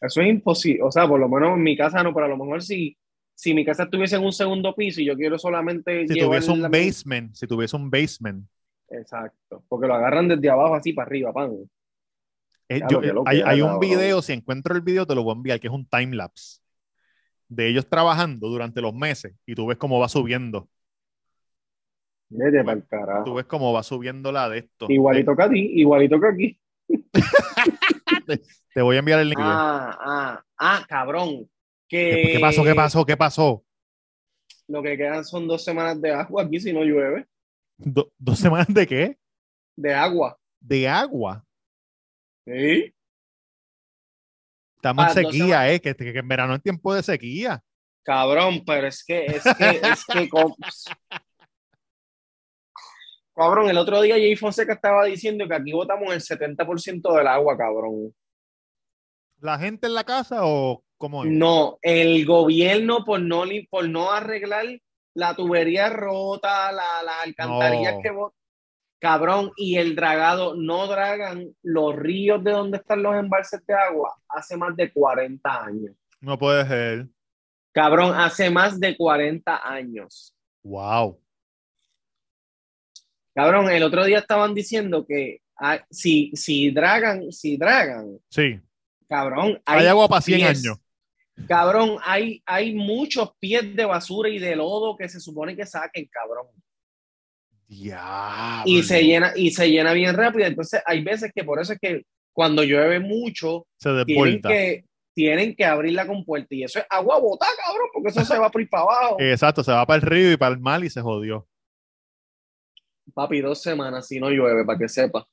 Eso 0.00 0.22
es 0.22 0.26
imposible. 0.26 0.82
O 0.82 0.90
sea, 0.90 1.06
por 1.06 1.20
lo 1.20 1.28
menos 1.28 1.58
en 1.58 1.62
mi 1.62 1.76
casa 1.76 2.02
no, 2.02 2.14
pero 2.14 2.24
a 2.24 2.28
lo 2.30 2.38
mejor 2.38 2.62
si, 2.62 2.96
si 3.34 3.52
mi 3.52 3.66
casa 3.66 3.82
estuviese 3.82 4.16
en 4.16 4.24
un 4.24 4.32
segundo 4.32 4.74
piso 4.74 5.02
y 5.02 5.04
yo 5.04 5.14
quiero 5.14 5.38
solamente 5.38 6.08
Si 6.08 6.18
tuviese 6.18 6.50
un 6.50 6.62
la- 6.62 6.70
basement, 6.70 7.34
si 7.34 7.46
tuviese 7.46 7.76
un 7.76 7.90
basement. 7.90 8.46
Exacto. 8.88 9.62
Porque 9.68 9.86
lo 9.86 9.94
agarran 9.94 10.26
desde 10.26 10.48
abajo 10.48 10.74
así 10.74 10.94
para 10.94 11.06
arriba, 11.06 11.34
pan. 11.34 11.70
Eh, 12.72 12.80
yo- 12.88 13.00
lo 13.00 13.24
hay, 13.26 13.60
un 13.62 13.80
video, 13.80 14.22
si 14.22 14.32
encuentro 14.32 14.74
el 14.76 14.80
video 14.80 15.04
te 15.04 15.14
lo 15.16 15.24
voy 15.24 15.32
a 15.32 15.36
enviar, 15.36 15.58
que 15.58 15.66
es 15.66 15.72
un 15.72 15.86
time 15.86 16.14
lapse 16.14 16.60
de 17.48 17.66
ellos 17.66 17.88
trabajando 17.88 18.48
durante 18.48 18.80
los 18.80 18.94
meses 18.94 19.34
y 19.44 19.56
tú 19.56 19.66
ves 19.66 19.76
cómo 19.76 19.98
va 19.98 20.08
subiendo. 20.08 20.68
Vete 22.28 22.62
para 22.62 22.76
el 22.78 22.86
carajo. 22.86 23.24
Tú 23.24 23.34
ves 23.34 23.46
cómo 23.46 23.72
va 23.72 23.82
subiendo 23.82 24.30
la 24.30 24.48
de 24.48 24.58
esto. 24.60 24.86
Igualito 24.88 25.34
que 25.34 25.42
a 25.42 25.50
ti, 25.50 25.58
igualito 25.74 26.20
que 26.20 26.26
aquí. 26.28 26.60
Te, 28.26 28.40
te 28.72 28.82
voy 28.82 28.94
a 28.96 28.98
enviar 29.00 29.18
el 29.18 29.30
link. 29.30 29.40
Ah, 29.40 29.98
ah, 30.00 30.44
ah, 30.58 30.84
cabrón. 30.88 31.50
¿Qué, 31.88 32.30
qué 32.34 32.38
pasó? 32.40 32.62
¿Qué 32.62 32.74
pasó? 32.74 33.04
¿Qué 33.04 33.16
pasó? 33.16 33.64
Lo 34.68 34.80
que 34.80 34.96
quedan 34.96 35.24
son 35.24 35.48
dos 35.48 35.64
semanas 35.64 36.00
de 36.00 36.12
agua 36.12 36.44
aquí 36.44 36.60
si 36.60 36.72
no 36.72 36.84
llueve. 36.84 37.26
Do- 37.76 38.12
¿Dos 38.16 38.38
semanas 38.38 38.68
de 38.72 38.86
qué? 38.86 39.18
De 39.74 39.92
agua. 39.92 40.38
De 40.60 40.86
agua. 40.88 41.44
¿Sí? 42.52 42.94
Estamos 44.76 45.04
Ah, 45.04 45.12
en 45.16 45.22
dos 45.22 45.32
sequía, 45.36 45.72
¿eh? 45.72 45.80
Que, 45.80 45.94
que 45.94 46.18
en 46.18 46.28
verano 46.28 46.54
es 46.54 46.62
tiempo 46.62 46.92
de 46.94 47.02
sequía. 47.02 47.62
Cabrón, 48.02 48.62
pero 48.66 48.86
es 48.88 49.04
que, 49.04 49.26
es 49.26 49.42
que, 49.42 49.80
es 49.82 50.04
que. 50.06 50.28
Cabrón, 53.34 53.70
el 53.70 53.78
otro 53.78 54.00
día 54.02 54.16
Jay 54.16 54.36
Fonseca 54.36 54.72
estaba 54.74 55.04
diciendo 55.04 55.46
que 55.48 55.54
aquí 55.54 55.72
botamos 55.72 56.12
el 56.12 56.20
70% 56.20 57.16
del 57.16 57.26
agua, 57.26 57.56
cabrón. 57.56 58.14
¿La 59.38 59.58
gente 59.58 59.86
en 59.86 59.94
la 59.94 60.04
casa 60.04 60.40
o 60.44 60.82
cómo 60.98 61.24
es? 61.24 61.30
No, 61.30 61.78
el 61.80 62.26
gobierno 62.26 63.04
por 63.04 63.20
no, 63.22 63.44
por 63.70 63.88
no 63.88 64.10
arreglar 64.10 64.66
la 65.14 65.34
tubería 65.34 65.88
rota, 65.88 66.70
la- 66.72 67.02
las 67.02 67.24
alcantarillas 67.24 67.94
No. 67.96 68.02
que 68.02 68.10
Cabrón, 69.00 69.50
y 69.56 69.76
el 69.78 69.96
dragado 69.96 70.54
no 70.54 70.86
dragan 70.86 71.54
los 71.62 71.96
ríos 71.96 72.44
de 72.44 72.50
donde 72.50 72.76
están 72.78 73.02
los 73.02 73.16
embalses 73.16 73.64
de 73.66 73.72
agua 73.74 74.14
hace 74.28 74.56
más 74.58 74.76
de 74.76 74.92
40 74.92 75.64
años. 75.64 75.96
No 76.20 76.38
puede 76.38 76.66
ser. 76.66 77.06
Cabrón, 77.72 78.12
hace 78.14 78.50
más 78.50 78.78
de 78.78 78.96
40 78.96 79.66
años. 79.66 80.34
Wow. 80.62 81.18
Cabrón, 83.34 83.70
el 83.70 83.82
otro 83.82 84.04
día 84.04 84.18
estaban 84.18 84.52
diciendo 84.54 85.06
que 85.06 85.40
ah, 85.58 85.78
si, 85.90 86.30
si 86.34 86.70
dragan, 86.70 87.30
si 87.32 87.56
dragan, 87.56 88.18
Sí. 88.28 88.60
cabrón, 89.08 89.60
Hay 89.64 89.86
agua 89.86 90.08
para 90.08 90.20
100 90.20 90.38
pies- 90.40 90.64
años. 90.64 90.78
Cabrón, 91.48 91.96
hay, 92.04 92.42
hay 92.44 92.74
muchos 92.74 93.32
pies 93.38 93.74
de 93.74 93.84
basura 93.86 94.28
y 94.28 94.38
de 94.38 94.54
lodo 94.56 94.94
que 94.94 95.08
se 95.08 95.20
supone 95.20 95.56
que 95.56 95.64
saquen, 95.64 96.06
cabrón. 96.12 96.48
Diablo. 97.70 98.64
Y 98.66 98.82
se 98.82 99.02
llena, 99.04 99.32
y 99.36 99.52
se 99.52 99.70
llena 99.70 99.92
bien 99.92 100.14
rápido. 100.16 100.46
Entonces, 100.46 100.82
hay 100.84 101.04
veces 101.04 101.30
que 101.32 101.44
por 101.44 101.60
eso 101.60 101.72
es 101.72 101.78
que 101.78 102.02
cuando 102.34 102.64
llueve 102.64 102.98
mucho, 102.98 103.66
Se 103.78 104.04
tienen 104.04 104.42
que, 104.42 104.84
tienen 105.14 105.54
que 105.54 105.64
abrir 105.64 105.94
la 105.94 106.06
compuerta. 106.06 106.48
Y 106.50 106.64
eso 106.64 106.80
es 106.80 106.86
agua 106.90 107.20
botada, 107.20 107.52
cabrón, 107.64 107.88
porque 107.92 108.08
eso 108.08 108.24
se 108.24 108.38
va 108.38 108.50
por 108.50 108.68
para 108.68 108.82
abajo. 108.82 109.16
Exacto, 109.20 109.62
se 109.62 109.70
va 109.72 109.86
para 109.86 110.02
el 110.02 110.02
río 110.02 110.32
y 110.32 110.36
para 110.36 110.54
el 110.54 110.60
mar 110.60 110.82
y 110.84 110.90
se 110.90 111.00
jodió. 111.00 111.46
Papi, 113.14 113.40
dos 113.40 113.62
semanas 113.62 114.06
si 114.08 114.18
no 114.18 114.30
llueve, 114.30 114.64
para 114.64 114.78
que 114.78 114.88
sepa. 114.88 115.24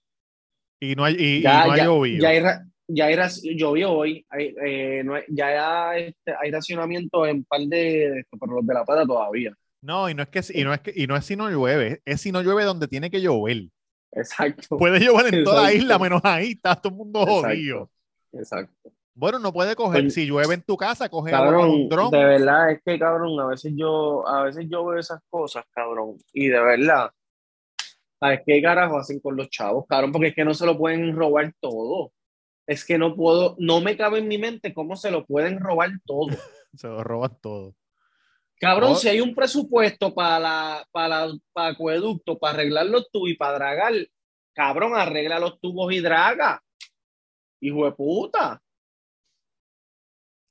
Y 0.79 0.95
no 0.95 1.03
hay, 1.03 1.15
y, 1.17 1.38
y 1.38 1.41
ya, 1.41 1.65
no 1.65 1.71
ha 1.71 1.77
ya, 1.77 1.85
llovido. 1.85 2.21
ya 2.21 2.29
hay 2.29 2.43
ya 2.89 3.05
hay 3.07 3.17
llovió 3.57 3.91
hoy, 3.91 4.25
hay, 4.29 4.55
eh, 4.63 5.01
no 5.03 5.15
hay- 5.15 5.23
ya 5.27 5.89
hay, 5.89 6.03
este, 6.03 6.33
hay 6.39 6.51
racionamiento 6.51 7.25
en 7.25 7.43
par 7.43 7.61
de, 7.61 8.23
pero 8.39 8.53
los 8.53 8.65
de 8.65 8.73
la 8.73 8.85
plata 8.85 9.05
todavía. 9.05 9.53
No, 9.82 10.09
y 10.09 10.13
no 10.13 10.23
es 10.23 10.30
que 10.30 10.41
y 10.53 10.63
no 10.63 10.73
es 10.73 10.82
que 10.82 10.91
y 10.95 11.07
no 11.07 11.15
es 11.15 11.25
si 11.25 11.36
no 11.36 11.49
llueve, 11.49 12.01
es 12.05 12.21
si 12.21 12.32
no 12.32 12.41
llueve 12.41 12.63
donde 12.63 12.88
tiene 12.88 13.09
que 13.11 13.21
llover. 13.21 13.67
Exacto. 14.11 14.78
Puede 14.78 14.99
llover 14.99 15.34
en 15.34 15.43
toda 15.43 15.63
la 15.63 15.73
isla, 15.73 15.99
menos 15.99 16.21
ahí, 16.23 16.51
está 16.51 16.75
todo 16.75 16.91
el 16.91 16.97
mundo 16.97 17.21
Exacto. 17.21 17.41
jodido. 17.47 17.89
Exacto. 18.34 18.91
Bueno, 19.13 19.39
no 19.39 19.51
puede 19.51 19.75
coger, 19.75 20.03
Pues, 20.03 20.13
si 20.13 20.25
llueve 20.28 20.53
en 20.55 20.61
tu 20.61 20.78
casa, 20.78 21.09
coge 21.09 21.34
agua 21.34 21.47
Cabrón, 21.47 21.69
un 21.71 21.89
dron. 21.89 22.11
de 22.11 22.23
verdad 22.23 22.71
es 22.71 22.82
que 22.86 22.99
cabrón, 22.99 23.39
a 23.39 23.47
veces 23.47 23.73
yo, 23.75 24.28
a 24.28 24.43
veces 24.43 24.67
yo 24.69 24.86
veo 24.86 24.99
esas 24.99 25.19
cosas, 25.30 25.65
cabrón, 25.71 26.17
y 26.34 26.47
de 26.49 26.59
verdad, 26.59 27.09
¿sabes 28.19 28.41
qué 28.45 28.61
carajo 28.61 28.97
hacen 28.97 29.19
con 29.19 29.36
los 29.36 29.49
chavos, 29.49 29.86
cabrón? 29.88 30.11
Porque 30.11 30.28
es 30.28 30.36
que 30.36 30.45
no 30.45 30.53
se 30.53 30.65
lo 30.67 30.78
pueden 30.78 31.15
robar 31.15 31.51
todo. 31.59 32.11
Es 32.67 32.86
que 32.86 32.97
no 32.97 33.15
puedo, 33.15 33.55
no 33.59 33.82
me 33.82 33.95
cabe 33.97 34.19
en 34.19 34.28
mi 34.28 34.38
mente 34.38 34.73
cómo 34.73 34.95
se 34.95 35.09
lo 35.09 35.25
pueden 35.25 35.59
robar 35.59 35.89
todo. 36.05 36.28
Se 36.75 36.88
lo 36.88 37.03
roban 37.03 37.32
todo. 37.41 37.73
Cabrón, 38.60 38.93
Oh. 38.93 38.95
si 38.95 39.08
hay 39.08 39.22
un 39.22 39.36
presupuesto 39.36 40.14
para 40.14 40.39
la, 40.39 40.88
para, 40.91 41.28
para 41.53 41.70
acueducto, 41.70 42.38
para 42.39 42.55
arreglar 42.55 42.88
los 42.88 43.10
tubos 43.12 43.30
y 43.30 43.36
para 43.36 43.53
dragar, 43.53 43.93
cabrón, 44.53 44.95
arregla 44.95 45.39
los 45.39 45.60
tubos 45.60 45.93
y 45.93 45.99
draga. 45.99 46.64
Hijo 47.62 47.86
de 47.86 47.91
puta. 47.91 48.62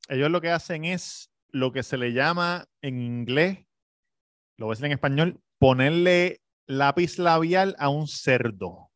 Ellos 0.08 0.30
lo 0.30 0.40
que 0.40 0.50
hacen 0.50 0.84
es 0.84 1.30
lo 1.50 1.72
que 1.72 1.82
se 1.82 1.96
le 1.96 2.12
llama 2.12 2.66
en 2.82 3.00
inglés, 3.00 3.58
lo 4.56 4.66
voy 4.66 4.72
a 4.72 4.74
decir 4.74 4.86
en 4.86 4.92
español, 4.92 5.40
ponerle 5.58 6.40
lápiz 6.66 7.18
labial 7.18 7.74
a 7.78 7.88
un 7.88 8.06
cerdo. 8.06 8.90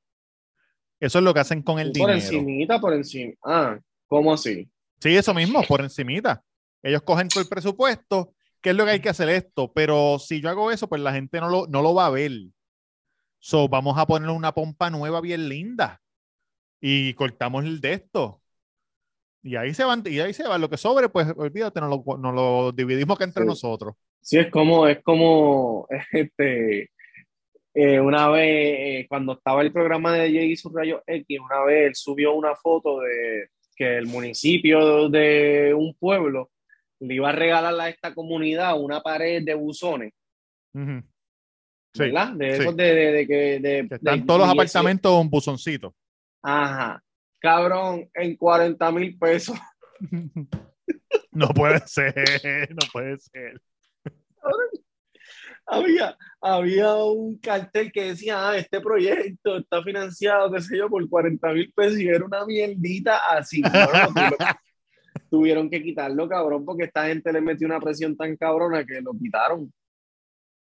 Eso 1.01 1.19
es 1.19 1.25
lo 1.25 1.33
que 1.35 1.41
hacen 1.41 1.63
con 1.63 1.79
el 1.79 1.89
por 1.89 1.95
dinero. 1.95 2.13
encimita, 2.15 2.81
por 2.81 2.95
encima. 2.95 3.33
Ah, 3.45 3.79
¿cómo 4.07 4.35
así? 4.35 4.71
Sí, 5.01 5.17
eso 5.17 5.33
mismo, 5.35 5.63
por 5.63 5.81
encimita. 5.81 6.45
Ellos 6.83 7.03
cogen 7.03 7.29
todo 7.29 7.43
el 7.43 7.49
presupuesto, 7.49 8.35
¿qué 8.61 8.71
es 8.71 8.77
lo 8.77 8.85
que 8.85 8.93
hay 8.93 9.01
que 9.01 9.09
hacer 9.09 9.29
esto? 9.29 9.73
Pero 9.73 10.19
si 10.19 10.41
yo 10.41 10.49
hago 10.51 10.71
eso, 10.71 10.89
pues 10.89 11.01
la 11.01 11.13
gente 11.13 11.41
no 11.41 11.49
lo, 11.49 11.67
no 11.67 11.83
lo 11.83 11.95
va 11.95 12.07
a 12.07 12.11
ver. 12.11 12.33
So, 13.39 13.69
vamos 13.69 13.97
a 13.99 14.07
poner 14.07 14.29
una 14.31 14.53
pompa 14.53 14.91
nueva 14.91 15.21
bien 15.21 15.49
linda 15.49 16.01
y 16.81 17.15
cortamos 17.15 17.65
el 17.65 17.81
de 17.81 17.95
esto. 17.95 18.41
Y 19.43 19.57
ahí 19.57 19.73
se 19.73 19.85
van, 19.85 20.03
y 20.05 20.21
ahí 20.21 20.35
se 20.35 20.47
va. 20.47 20.59
Lo 20.59 20.69
que 20.69 20.77
sobre, 20.77 21.09
pues 21.09 21.27
olvídate, 21.37 21.81
nos 21.81 21.89
lo, 21.91 22.19
nos 22.19 22.35
lo 22.35 22.73
dividimos 22.73 23.17
acá 23.17 23.25
entre 23.25 23.45
Sí. 23.45 23.49
nosotros. 23.49 23.95
Sí, 24.21 24.39
es 24.39 24.51
como, 24.51 24.87
es 24.87 25.03
como, 25.03 25.87
este, 26.13 26.91
eh, 27.73 28.01
una 28.01 28.29
vez, 28.29 28.45
eh, 28.47 29.07
cuando 29.09 29.33
estaba 29.33 29.63
el 29.63 29.73
programa 29.73 30.13
de 30.13 30.31
Jay 30.33 30.53
y 30.53 30.57
su 30.57 30.69
rayo 30.69 31.03
X, 31.07 31.39
una 31.41 31.65
vez 31.65 31.87
él 31.89 31.95
subió 31.95 32.35
una 32.35 32.55
foto 32.55 33.01
de 33.01 33.49
que 33.75 33.97
el 33.97 34.07
municipio 34.07 35.09
de 35.09 35.73
un 35.75 35.95
pueblo 35.95 36.51
le 37.01 37.15
iba 37.15 37.31
a 37.31 37.33
regalar 37.33 37.81
a 37.81 37.89
esta 37.89 38.15
comunidad 38.15 38.79
una 38.81 39.01
pared 39.01 39.43
de 39.43 39.55
buzones. 39.55 40.13
Sí, 40.73 41.99
¿verdad? 41.99 42.33
De 42.35 42.55
sí. 42.55 42.63
esos 42.63 42.77
de, 42.77 42.95
de, 42.95 43.13
de 43.13 43.27
que, 43.27 43.59
de, 43.59 43.89
Que 43.89 43.95
están 43.97 44.25
todos 44.27 44.41
los 44.41 44.49
18. 44.49 44.53
apartamentos 44.53 45.21
un 45.21 45.31
buzoncito. 45.31 45.95
Ajá. 46.43 47.03
Cabrón, 47.41 48.09
en 48.15 48.37
40 48.37 48.93
mil 48.93 49.19
pesos. 49.19 49.59
no 51.33 51.49
puede 51.49 51.81
ser, 51.87 52.69
no 52.71 52.87
puede 52.93 53.19
ser. 53.19 53.61
Había, 55.67 56.17
había 56.41 56.95
un 56.97 57.39
cartel 57.39 57.93
que 57.93 58.07
decía, 58.07 58.49
ah, 58.51 58.57
este 58.57 58.81
proyecto 58.81 59.59
está 59.59 59.83
financiado, 59.83 60.53
qué 60.53 60.61
sé 60.61 60.77
yo, 60.77 60.89
por 60.89 61.09
40 61.09 61.53
mil 61.53 61.73
pesos 61.73 61.99
y 61.99 62.09
era 62.09 62.25
una 62.25 62.45
mierdita 62.45 63.19
así. 63.31 63.63
cabrón. 63.63 64.15
Tuvieron- 65.31 65.71
que 65.71 65.83
quitarlo, 65.83 66.29
cabrón, 66.29 66.65
porque 66.65 66.85
esta 66.85 67.07
gente 67.07 67.33
le 67.33 67.41
metió 67.41 67.67
una 67.67 67.81
presión 67.81 68.17
tan 68.17 68.37
cabrona 68.37 68.85
que 68.85 69.01
lo 69.01 69.13
quitaron. 69.13 69.73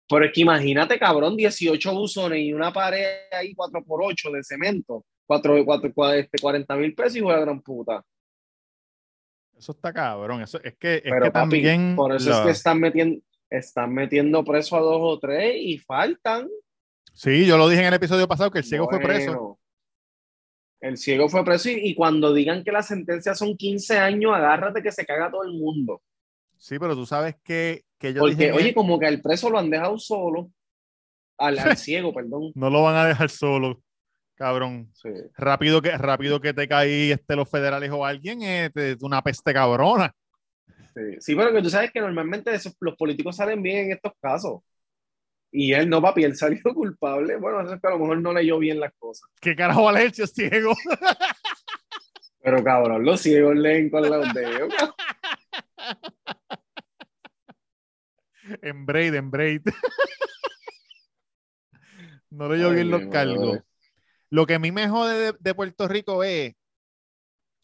Pero 0.08 0.24
es 0.26 0.32
que 0.32 0.42
imagínate, 0.42 0.98
cabrón, 0.98 1.36
18 1.36 1.92
buzones 1.94 2.38
y 2.40 2.52
una 2.52 2.72
pared 2.72 3.04
ahí 3.32 3.54
4x8 3.54 4.30
de 4.32 4.44
cemento. 4.44 5.04
4, 5.26 5.64
4, 5.64 5.92
40 5.94 6.76
mil 6.76 6.94
pesos, 6.94 7.14
de 7.14 7.22
la 7.22 7.40
gran 7.40 7.60
puta. 7.62 8.04
Eso 9.56 9.72
está 9.72 9.92
cabrón. 9.92 10.42
Eso, 10.42 10.60
es 10.62 10.76
que, 10.76 10.96
es 10.96 11.02
Pero 11.04 11.24
que 11.24 11.30
papi, 11.30 11.62
también. 11.62 11.96
por 11.96 12.14
eso 12.14 12.30
es 12.30 12.38
que 12.40 12.50
están 12.50 12.80
metiendo, 12.80 13.20
están 13.48 13.94
metiendo 13.94 14.44
preso 14.44 14.76
a 14.76 14.80
dos 14.80 14.98
o 15.00 15.18
tres 15.18 15.54
y 15.56 15.78
faltan. 15.78 16.48
Sí, 17.12 17.46
yo 17.46 17.56
lo 17.56 17.68
dije 17.68 17.80
en 17.80 17.88
el 17.88 17.94
episodio 17.94 18.28
pasado 18.28 18.50
que 18.50 18.58
el 18.58 18.64
ciego 18.64 18.88
fue 18.90 19.00
preso. 19.00 19.58
El 20.84 20.96
ciego 20.98 21.28
fue 21.28 21.44
preso 21.44 21.70
y, 21.70 21.74
y 21.90 21.94
cuando 21.94 22.32
digan 22.34 22.62
que 22.62 22.72
las 22.72 22.86
sentencias 22.88 23.38
son 23.38 23.56
15 23.56 23.98
años, 23.98 24.32
agárrate 24.34 24.82
que 24.82 24.92
se 24.92 25.06
caga 25.06 25.30
todo 25.30 25.44
el 25.44 25.52
mundo. 25.54 26.02
Sí, 26.56 26.78
pero 26.78 26.94
tú 26.94 27.06
sabes 27.06 27.36
que, 27.42 27.82
que 27.98 28.12
yo 28.12 28.20
Porque, 28.20 28.34
dije 28.36 28.46
que 28.52 28.52
oye, 28.52 28.74
como 28.74 28.98
que 28.98 29.06
al 29.06 29.20
preso 29.20 29.50
lo 29.50 29.58
han 29.58 29.70
dejado 29.70 29.98
solo. 29.98 30.50
Al, 31.38 31.58
al 31.58 31.76
ciego, 31.76 32.12
perdón. 32.14 32.52
no 32.54 32.70
lo 32.70 32.82
van 32.82 32.96
a 32.96 33.06
dejar 33.06 33.30
solo, 33.30 33.82
cabrón. 34.34 34.90
Sí. 34.94 35.08
Rápido 35.36 35.82
que, 35.82 35.90
rápido 35.96 36.40
que 36.40 36.54
te 36.54 36.68
caí 36.68 37.10
este, 37.12 37.34
los 37.36 37.50
federales 37.50 37.90
o 37.90 38.04
alguien, 38.04 38.42
es 38.42 38.70
una 39.02 39.22
peste 39.22 39.52
cabrona. 39.52 40.12
Sí, 40.94 41.00
sí, 41.20 41.34
pero 41.34 41.52
que 41.52 41.62
tú 41.62 41.70
sabes 41.70 41.90
que 41.90 42.00
normalmente 42.00 42.54
esos- 42.54 42.76
los 42.80 42.96
políticos 42.96 43.36
salen 43.36 43.62
bien 43.62 43.86
en 43.86 43.92
estos 43.92 44.12
casos. 44.20 44.60
Y 45.56 45.72
él 45.72 45.88
no, 45.88 46.02
papi, 46.02 46.24
él 46.24 46.34
salió 46.34 46.60
culpable. 46.74 47.36
Bueno, 47.36 47.60
eso 47.60 47.74
es 47.74 47.80
que 47.80 47.86
a 47.86 47.90
lo 47.90 48.00
mejor 48.00 48.20
no 48.20 48.32
leyó 48.32 48.58
bien 48.58 48.80
las 48.80 48.92
cosas. 48.98 49.30
¿Qué 49.40 49.54
carajo 49.54 49.84
va 49.84 49.90
a 49.90 49.92
leer 49.92 50.12
si 50.12 50.22
es 50.22 50.32
ciego? 50.32 50.74
Pero 52.42 52.64
cabrón, 52.64 53.04
los 53.04 53.20
ciegos 53.20 53.54
leen 53.54 53.88
con 53.88 54.02
los 54.02 54.34
dedos. 54.34 54.74
en 58.62 58.84
braid, 58.84 59.14
en 59.14 59.30
braid. 59.30 59.62
no 62.30 62.48
leyó 62.48 62.70
bien 62.70 62.90
los 62.90 63.06
cargos. 63.06 63.60
Lo 64.30 64.46
que 64.46 64.54
a 64.54 64.58
mí 64.58 64.72
me 64.72 64.88
jode 64.88 65.14
de, 65.14 65.34
de 65.38 65.54
Puerto 65.54 65.86
Rico 65.86 66.24
es 66.24 66.56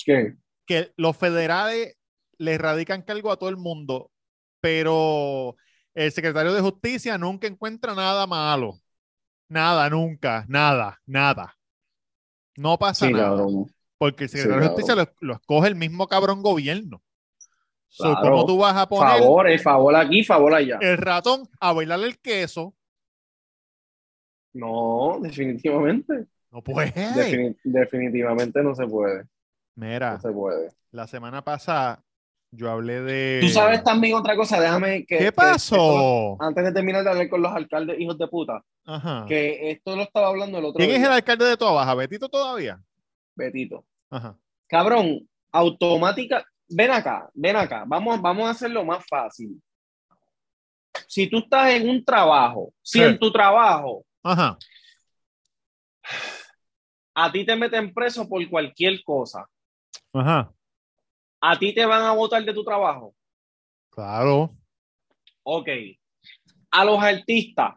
¿Qué? 0.05 0.37
que 0.65 0.93
los 0.97 1.17
federales 1.17 1.97
le 2.39 2.57
radican 2.57 3.03
cargo 3.03 3.33
a 3.33 3.37
todo 3.37 3.51
el 3.51 3.57
mundo, 3.57 4.13
pero 4.61 5.57
el 5.95 6.13
secretario 6.13 6.53
de 6.53 6.61
justicia 6.61 7.19
nunca 7.19 7.47
encuentra 7.47 7.95
nada 7.95 8.27
malo. 8.27 8.75
Nada, 9.49 9.91
nunca, 9.91 10.45
nada, 10.49 11.01
nada. 11.07 11.57
No 12.57 12.79
pasa 12.79 13.07
Sí, 13.07 13.13
nada. 13.13 13.31
cabrón. 13.37 13.75
Porque 13.99 14.25
el 14.25 14.31
Sí, 14.31 14.37
secretario 14.39 14.63
de 14.63 14.69
justicia 14.69 14.95
lo, 14.95 15.13
lo 15.21 15.35
escoge 15.35 15.69
el 15.69 15.75
mismo 15.75 16.07
cabrón 16.07 16.43
gobierno. 16.43 17.03
So, 17.89 18.05
Claro. 18.15 18.21
¿Cómo 18.31 18.47
tú 18.47 18.59
vas 18.59 18.77
a 18.77 18.89
poner 18.89 19.19
Favor, 19.21 19.49
eh, 19.51 19.59
favor 19.59 19.97
aquí, 19.97 20.23
favor 20.25 20.55
allá. 20.55 20.79
el 20.81 20.97
ratón 20.97 21.49
a 21.59 21.73
bailarle 21.73 22.07
el 22.07 22.19
queso? 22.21 22.75
No, 24.53 25.19
definitivamente. 25.21 26.27
No 26.51 26.63
puede. 26.63 26.93
Defini- 26.93 27.57
definitivamente 27.63 28.63
no 28.63 28.75
se 28.75 28.87
puede. 28.87 29.25
Mira, 29.77 30.15
No 30.15 30.21
se 30.21 30.33
puede. 30.33 30.69
la 30.91 31.07
semana 31.07 31.43
pasada 31.45 32.03
yo 32.53 32.71
hablé 32.71 33.01
de. 33.03 33.39
Tú 33.41 33.49
sabes 33.49 33.83
también 33.85 34.15
otra 34.17 34.35
cosa, 34.37 34.61
déjame 34.61 35.07
que. 35.07 35.19
¿Qué 35.19 35.25
que 35.27 35.33
pasó? 35.33 36.37
antes 36.41 36.65
de 36.65 36.73
terminar 36.73 37.05
de 37.05 37.11
hablar 37.11 37.29
con 37.29 37.43
los 37.43 37.53
alcaldes, 37.53 37.99
hijos 38.01 38.19
de 38.19 38.27
puta, 38.29 38.63
Ajá. 38.87 39.25
que 39.29 39.71
esto 39.71 39.95
lo 39.97 40.03
estaba 40.03 40.29
hablando 40.29 40.59
el 40.59 40.65
otro 40.65 40.79
¿Quién 40.79 40.91
es 40.91 41.07
el 41.07 41.13
alcalde 41.13 41.45
de 41.45 41.57
Toa 41.57 41.73
Baja? 41.73 41.95
¿Betito 41.95 42.29
todavía? 42.29 42.81
Betito. 43.37 43.85
Ajá. 44.11 44.37
Cabrón, 44.67 45.29
automática. 45.53 46.45
Ven 46.69 46.91
acá, 46.91 47.29
ven 47.35 47.57
acá. 47.57 47.85
Vamos, 47.87 48.21
vamos 48.21 48.47
a 48.47 48.51
hacerlo 48.51 48.85
más 48.85 49.05
fácil. 49.09 49.61
Si 51.07 51.29
tú 51.29 51.39
estás 51.39 51.71
en 51.71 51.89
un 51.89 52.05
trabajo, 52.05 52.73
si 52.83 52.99
Sí. 52.99 53.05
en 53.05 53.19
tu 53.19 53.31
trabajo 53.33 54.05
Ajá. 54.23 54.57
a 57.15 57.31
ti 57.33 57.45
te 57.45 57.57
meten 57.57 57.93
preso 57.93 58.29
por 58.29 58.49
cualquier 58.49 59.03
cosa. 59.05 59.47
Ajá. 60.13 60.53
A 61.41 61.59
ti 61.59 61.75
te 61.75 61.87
van 61.87 62.03
a 62.03 62.13
votar 62.13 62.45
de 62.45 62.53
tu 62.53 62.63
trabajo. 62.63 63.15
Claro. 63.91 64.51
Ok. 65.43 65.69
A 66.71 66.85
los 66.85 67.03
artistas, 67.03 67.75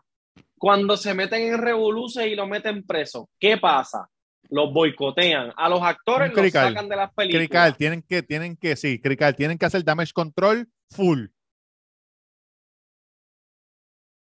cuando 0.58 0.96
se 0.98 1.14
meten 1.14 1.54
en 1.54 1.58
revoluciones 1.58 2.32
y 2.32 2.36
los 2.36 2.48
meten 2.48 2.86
preso, 2.86 3.30
¿qué 3.40 3.58
pasa? 3.58 4.08
Los 4.50 4.72
boicotean. 4.72 5.52
A 5.56 5.70
los 5.70 5.82
actores 5.82 6.30
los 6.30 6.40
crical. 6.40 6.70
sacan 6.70 6.90
de 6.90 6.96
las 6.96 7.14
películas. 7.14 7.48
Crical, 7.48 7.78
tienen 7.78 8.02
que, 8.04 8.22
tienen 8.22 8.58
que, 8.58 8.76
sí, 8.76 9.00
Crical, 9.00 9.36
tienen 9.36 9.58
que 9.58 9.66
hacer 9.66 9.84
damage 9.84 10.14
control 10.14 10.68
full. 10.90 11.26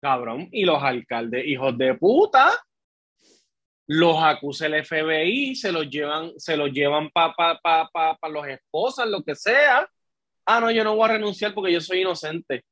Cabrón. 0.02 0.48
Y 0.52 0.66
los 0.66 0.82
alcaldes, 0.82 1.46
hijos 1.46 1.78
de 1.78 1.96
puta, 1.96 2.52
los 3.92 4.18
acusa 4.22 4.68
el 4.68 4.76
FBI, 4.86 5.56
se 5.56 5.72
los 5.72 5.90
llevan, 5.90 6.32
se 6.38 6.56
los 6.56 6.72
llevan 6.72 7.10
para 7.10 7.34
pa, 7.34 7.60
pa, 7.60 7.90
pa, 7.92 8.16
pa 8.16 8.30
los 8.30 8.46
esposas, 8.48 9.08
lo 9.10 9.24
que 9.24 9.34
sea. 9.36 9.90
Ah, 10.46 10.60
no, 10.60 10.70
yo 10.70 10.84
no 10.84 10.96
voy 10.96 11.06
a 11.10 11.14
renunciar 11.14 11.56
porque 11.56 11.74
yo 11.74 11.82
soy 11.82 12.02
inocente. 12.02 12.64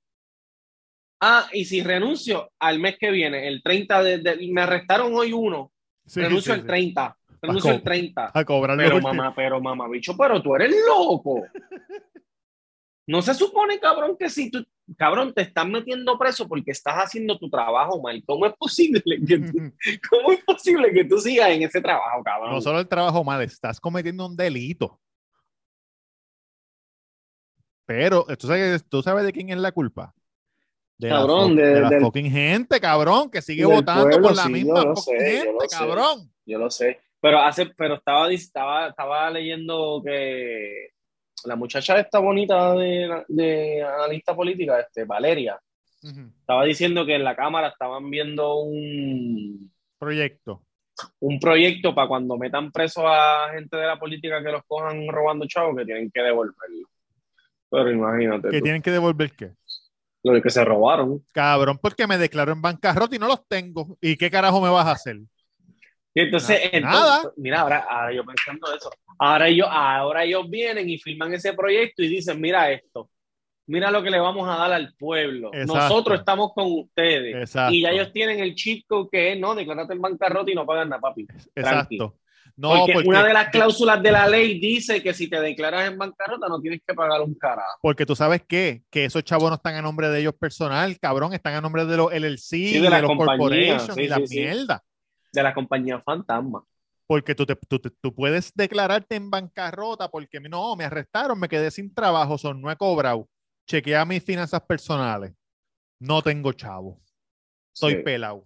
Ah, 1.20 1.48
y 1.52 1.66
si 1.66 1.82
renuncio 1.82 2.52
al 2.60 2.80
mes 2.80 2.98
que 3.00 3.10
viene, 3.10 3.48
el 3.48 3.64
30 3.64 4.04
de, 4.04 4.20
de- 4.20 4.48
me 4.52 4.62
arrestaron 4.62 5.12
hoy 5.16 5.34
uno, 5.34 5.72
Sí, 6.06 6.22
renuncio 6.22 6.54
sí, 6.54 6.60
el 6.60 6.62
sí. 6.62 6.68
30, 6.68 7.18
renuncio 7.42 7.72
el 7.72 7.82
30. 7.82 8.32
A 8.32 8.46
cobrar 8.46 8.78
Pero 8.78 9.02
mamá, 9.02 9.34
pero 9.36 9.60
mamá, 9.60 9.88
bicho, 9.90 10.16
pero 10.16 10.40
tú 10.42 10.56
eres 10.56 10.76
loco. 10.88 11.48
No 13.08 13.22
se 13.22 13.34
supone, 13.34 13.80
cabrón, 13.80 14.18
que 14.20 14.30
si 14.30 14.52
tú, 14.52 14.66
cabrón, 14.98 15.34
te 15.34 15.42
están 15.42 15.72
metiendo 15.72 16.18
preso 16.20 16.46
porque 16.48 16.72
estás 16.72 16.96
haciendo 16.96 17.38
tu 17.40 17.50
trabajo 17.50 18.02
mal. 18.02 18.22
¿Cómo 18.26 18.46
es 18.46 18.54
posible 18.56 19.02
que 19.26 19.38
tú, 19.40 19.58
cómo 20.10 20.32
es 20.34 20.44
posible 20.44 20.92
que 20.92 21.06
tú 21.06 21.18
sigas 21.18 21.50
en 21.52 21.64
ese 21.64 21.82
trabajo, 21.82 22.22
cabrón? 22.24 22.52
No 22.52 22.60
solo 22.62 22.80
el 22.82 22.88
trabajo 22.88 23.24
mal, 23.24 23.42
estás 23.42 23.80
cometiendo 23.80 24.26
un 24.26 24.36
delito. 24.36 25.00
Pero, 27.86 28.26
¿tú 28.38 28.48
sabes, 28.48 28.84
¿tú 28.90 29.02
sabes 29.02 29.24
de 29.26 29.32
quién 29.32 29.50
es 29.50 29.58
la 29.58 29.72
culpa? 29.72 30.14
De 30.98 31.10
Cabrón, 31.10 31.56
la, 31.56 31.62
de- 31.62 31.74
de 31.76 31.82
la 31.82 31.90
del- 31.90 32.02
fucking 32.02 32.30
gente, 32.32 32.80
cabrón, 32.82 33.30
que 33.30 33.42
sigue 33.42 33.64
votando 33.66 34.08
pueblo, 34.10 34.28
por 34.28 34.36
la 34.36 34.44
sí, 34.44 34.52
misma 34.52 34.82
yo 34.82 34.84
lo 34.90 34.96
fucking 34.96 35.20
sé, 35.20 35.36
yo 35.38 35.44
gente, 35.52 35.70
sé. 35.70 35.78
cabrón. 35.78 36.32
Yo 36.46 36.58
lo 36.60 36.70
sé. 36.70 37.00
Pero 37.22 37.40
hace, 37.40 37.66
pero 37.68 37.96
estaba, 37.96 38.32
estaba, 38.32 38.88
estaba 38.90 39.30
leyendo 39.30 40.02
que 40.04 40.90
la 41.46 41.56
muchacha 41.56 42.00
esta 42.00 42.20
bonita 42.20 42.74
de, 42.74 43.24
de 43.28 43.84
analista 43.84 44.36
política, 44.36 44.80
este, 44.80 45.06
Valeria, 45.06 45.60
estaba 46.40 46.64
diciendo 46.64 47.06
que 47.06 47.16
en 47.16 47.24
la 47.24 47.36
Cámara 47.36 47.70
estaban 47.70 48.10
viendo 48.10 48.56
un, 48.60 49.72
Proyecto. 50.00 50.64
un 51.20 51.40
proyecto 51.40 51.94
para 51.94 52.08
cuando 52.08 52.38
metan 52.38 52.72
preso 52.72 53.08
a 53.08 53.50
gente 53.54 53.76
de 53.76 53.86
la 53.88 54.00
política 54.00 54.42
que 54.44 54.52
los 54.52 54.62
cojan 54.68 55.08
robando 55.10 55.46
chavos, 55.48 55.76
que 55.78 55.86
tienen 55.86 56.10
que 56.12 56.22
devolverlo. 56.22 56.88
Pero 57.70 57.92
imagínate 57.92 58.50
Que 58.50 58.60
tú, 58.60 58.64
tienen 58.64 58.82
que 58.82 58.92
devolver 58.92 59.32
qué. 59.34 59.52
lo 60.24 60.42
que 60.42 60.50
se 60.50 60.64
robaron. 60.64 61.24
Cabrón, 61.34 61.78
porque 61.82 62.08
me 62.08 62.18
declaro 62.18 62.52
en 62.54 62.62
bancarrota 62.62 63.16
y 63.16 63.20
no 63.20 63.28
los 63.28 63.46
tengo. 63.48 63.98
¿Y 64.00 64.16
qué 64.16 64.30
carajo 64.32 64.62
me 64.62 64.70
vas 64.70 64.88
a 64.88 64.92
hacer? 64.92 65.18
Y 66.18 66.22
entonces, 66.22 66.60
entonces, 66.72 66.82
nada. 66.82 67.32
mira, 67.36 67.60
ahora, 67.62 67.86
ahora 67.88 68.12
yo 68.12 68.26
pensando 68.26 68.76
eso, 68.76 68.90
ahora 69.20 69.48
ellos, 69.50 69.68
ahora 69.70 70.24
ellos 70.24 70.50
vienen 70.50 70.90
y 70.90 70.98
firman 70.98 71.32
ese 71.36 71.54
proyecto 71.54 72.02
y 72.02 72.08
dicen, 72.08 72.42
mira 72.42 72.72
esto, 72.72 73.12
mira 73.68 73.92
lo 73.92 74.02
que 74.02 74.10
le 74.10 74.20
vamos 74.20 74.50
a 74.50 74.58
dar 74.58 74.74
al 74.74 74.96
pueblo. 74.96 75.52
Exacto. 75.54 75.76
Nosotros 75.76 76.20
estamos 76.22 76.54
con 76.56 76.72
ustedes. 76.72 77.36
Exacto. 77.36 77.72
Y 77.72 77.84
ya 77.84 77.92
ellos 77.92 78.12
tienen 78.12 78.40
el 78.40 78.56
code 78.88 79.10
que 79.12 79.34
es, 79.34 79.40
no, 79.40 79.54
declárate 79.54 79.94
en 79.94 80.02
bancarrota 80.02 80.50
y 80.50 80.56
no 80.56 80.66
pagan 80.66 80.90
nada, 80.90 81.00
papi. 81.00 81.28
Exacto. 81.54 82.16
No, 82.56 82.70
porque, 82.70 82.94
porque, 82.94 83.10
una 83.10 83.24
de 83.24 83.34
las 83.34 83.50
cláusulas 83.50 84.02
de 84.02 84.12
la 84.12 84.28
ley 84.28 84.60
dice 84.60 85.04
que 85.04 85.14
si 85.14 85.30
te 85.30 85.40
declaras 85.40 85.88
en 85.88 86.00
bancarrota 86.00 86.48
no 86.48 86.60
tienes 86.60 86.82
que 86.84 86.96
pagar 86.96 87.22
un 87.22 87.36
carajo. 87.36 87.78
porque 87.80 88.08
tú 88.08 88.16
sabes 88.16 88.42
qué, 88.48 88.82
que 88.90 89.06
esos 89.06 89.24
chavos 89.24 89.52
no 89.52 89.58
están 89.58 89.76
a 89.76 89.84
nombre 89.84 90.10
de 90.10 90.22
ellos 90.22 90.34
personal, 90.34 90.98
cabrón, 90.98 91.36
están 91.36 91.54
a 91.54 91.62
nombre 91.62 91.86
de 91.86 91.96
los 91.96 92.12
LLC, 92.12 92.82
de 92.82 92.90
los 92.90 93.02
compañías, 93.04 93.84
corporations 93.84 93.94
sí, 93.94 94.02
y 94.02 94.08
la 94.08 94.18
sí, 94.26 94.40
mierda. 94.40 94.84
De 95.38 95.44
la 95.44 95.54
compañía 95.54 96.02
fantasma. 96.02 96.64
Porque 97.06 97.36
tú, 97.36 97.46
te- 97.46 97.56
tú, 97.56 97.80
tú 97.80 98.16
puedes 98.16 98.52
declararte 98.56 99.16
en 99.16 99.30
bancarrota 99.30 100.10
porque 100.10 100.40
no, 100.40 100.76
me 100.76 100.84
arrestaron, 100.84 101.40
me 101.40 101.48
quedé 101.48 101.70
sin 101.70 101.94
trabajo, 101.94 102.40
son, 102.40 102.60
no 102.60 102.72
he 102.72 102.76
cobrado. 102.76 103.30
Chequea 103.68 104.04
mis 104.04 104.24
finanzas 104.24 104.62
personales. 104.62 105.34
No 106.00 106.24
tengo 106.24 106.54
chavo. 106.54 107.00
Soy 107.72 107.98
Sí. 107.98 108.02
pelado. 108.02 108.44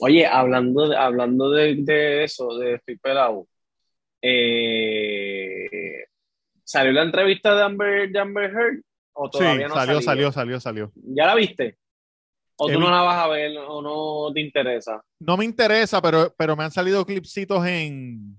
Oye, 0.00 0.26
hablando 0.26 0.88
de, 0.88 0.96
hablando 0.96 1.50
de, 1.52 1.76
de 1.84 2.24
eso, 2.24 2.58
de 2.58 2.74
estoy 2.74 2.98
pelado, 2.98 3.46
eh, 4.20 6.04
¿salió 6.64 6.90
la 6.90 7.04
entrevista 7.04 7.54
de 7.54 7.62
Amber, 7.62 8.10
de 8.10 8.18
Amber 8.18 8.50
Heard? 8.50 8.82
¿O 9.12 9.26
Sí, 9.26 9.38
todavía 9.38 9.68
no 9.68 9.74
salió, 9.74 9.98
ha 9.98 10.02
salió, 10.02 10.32
salió, 10.32 10.60
salió. 10.60 10.92
¿Ya 10.96 11.26
la 11.26 11.36
viste? 11.36 11.78
¿O 12.58 12.68
tú 12.68 12.80
no 12.80 12.90
la 12.90 13.02
vas 13.02 13.22
a 13.24 13.28
ver 13.28 13.56
o 13.58 13.82
no 13.82 14.32
te 14.32 14.40
interesa? 14.40 15.02
No 15.20 15.36
me 15.36 15.44
interesa, 15.44 16.00
pero, 16.00 16.34
pero 16.36 16.56
me 16.56 16.64
han 16.64 16.70
salido 16.70 17.04
clipsitos 17.04 17.64
en. 17.66 18.36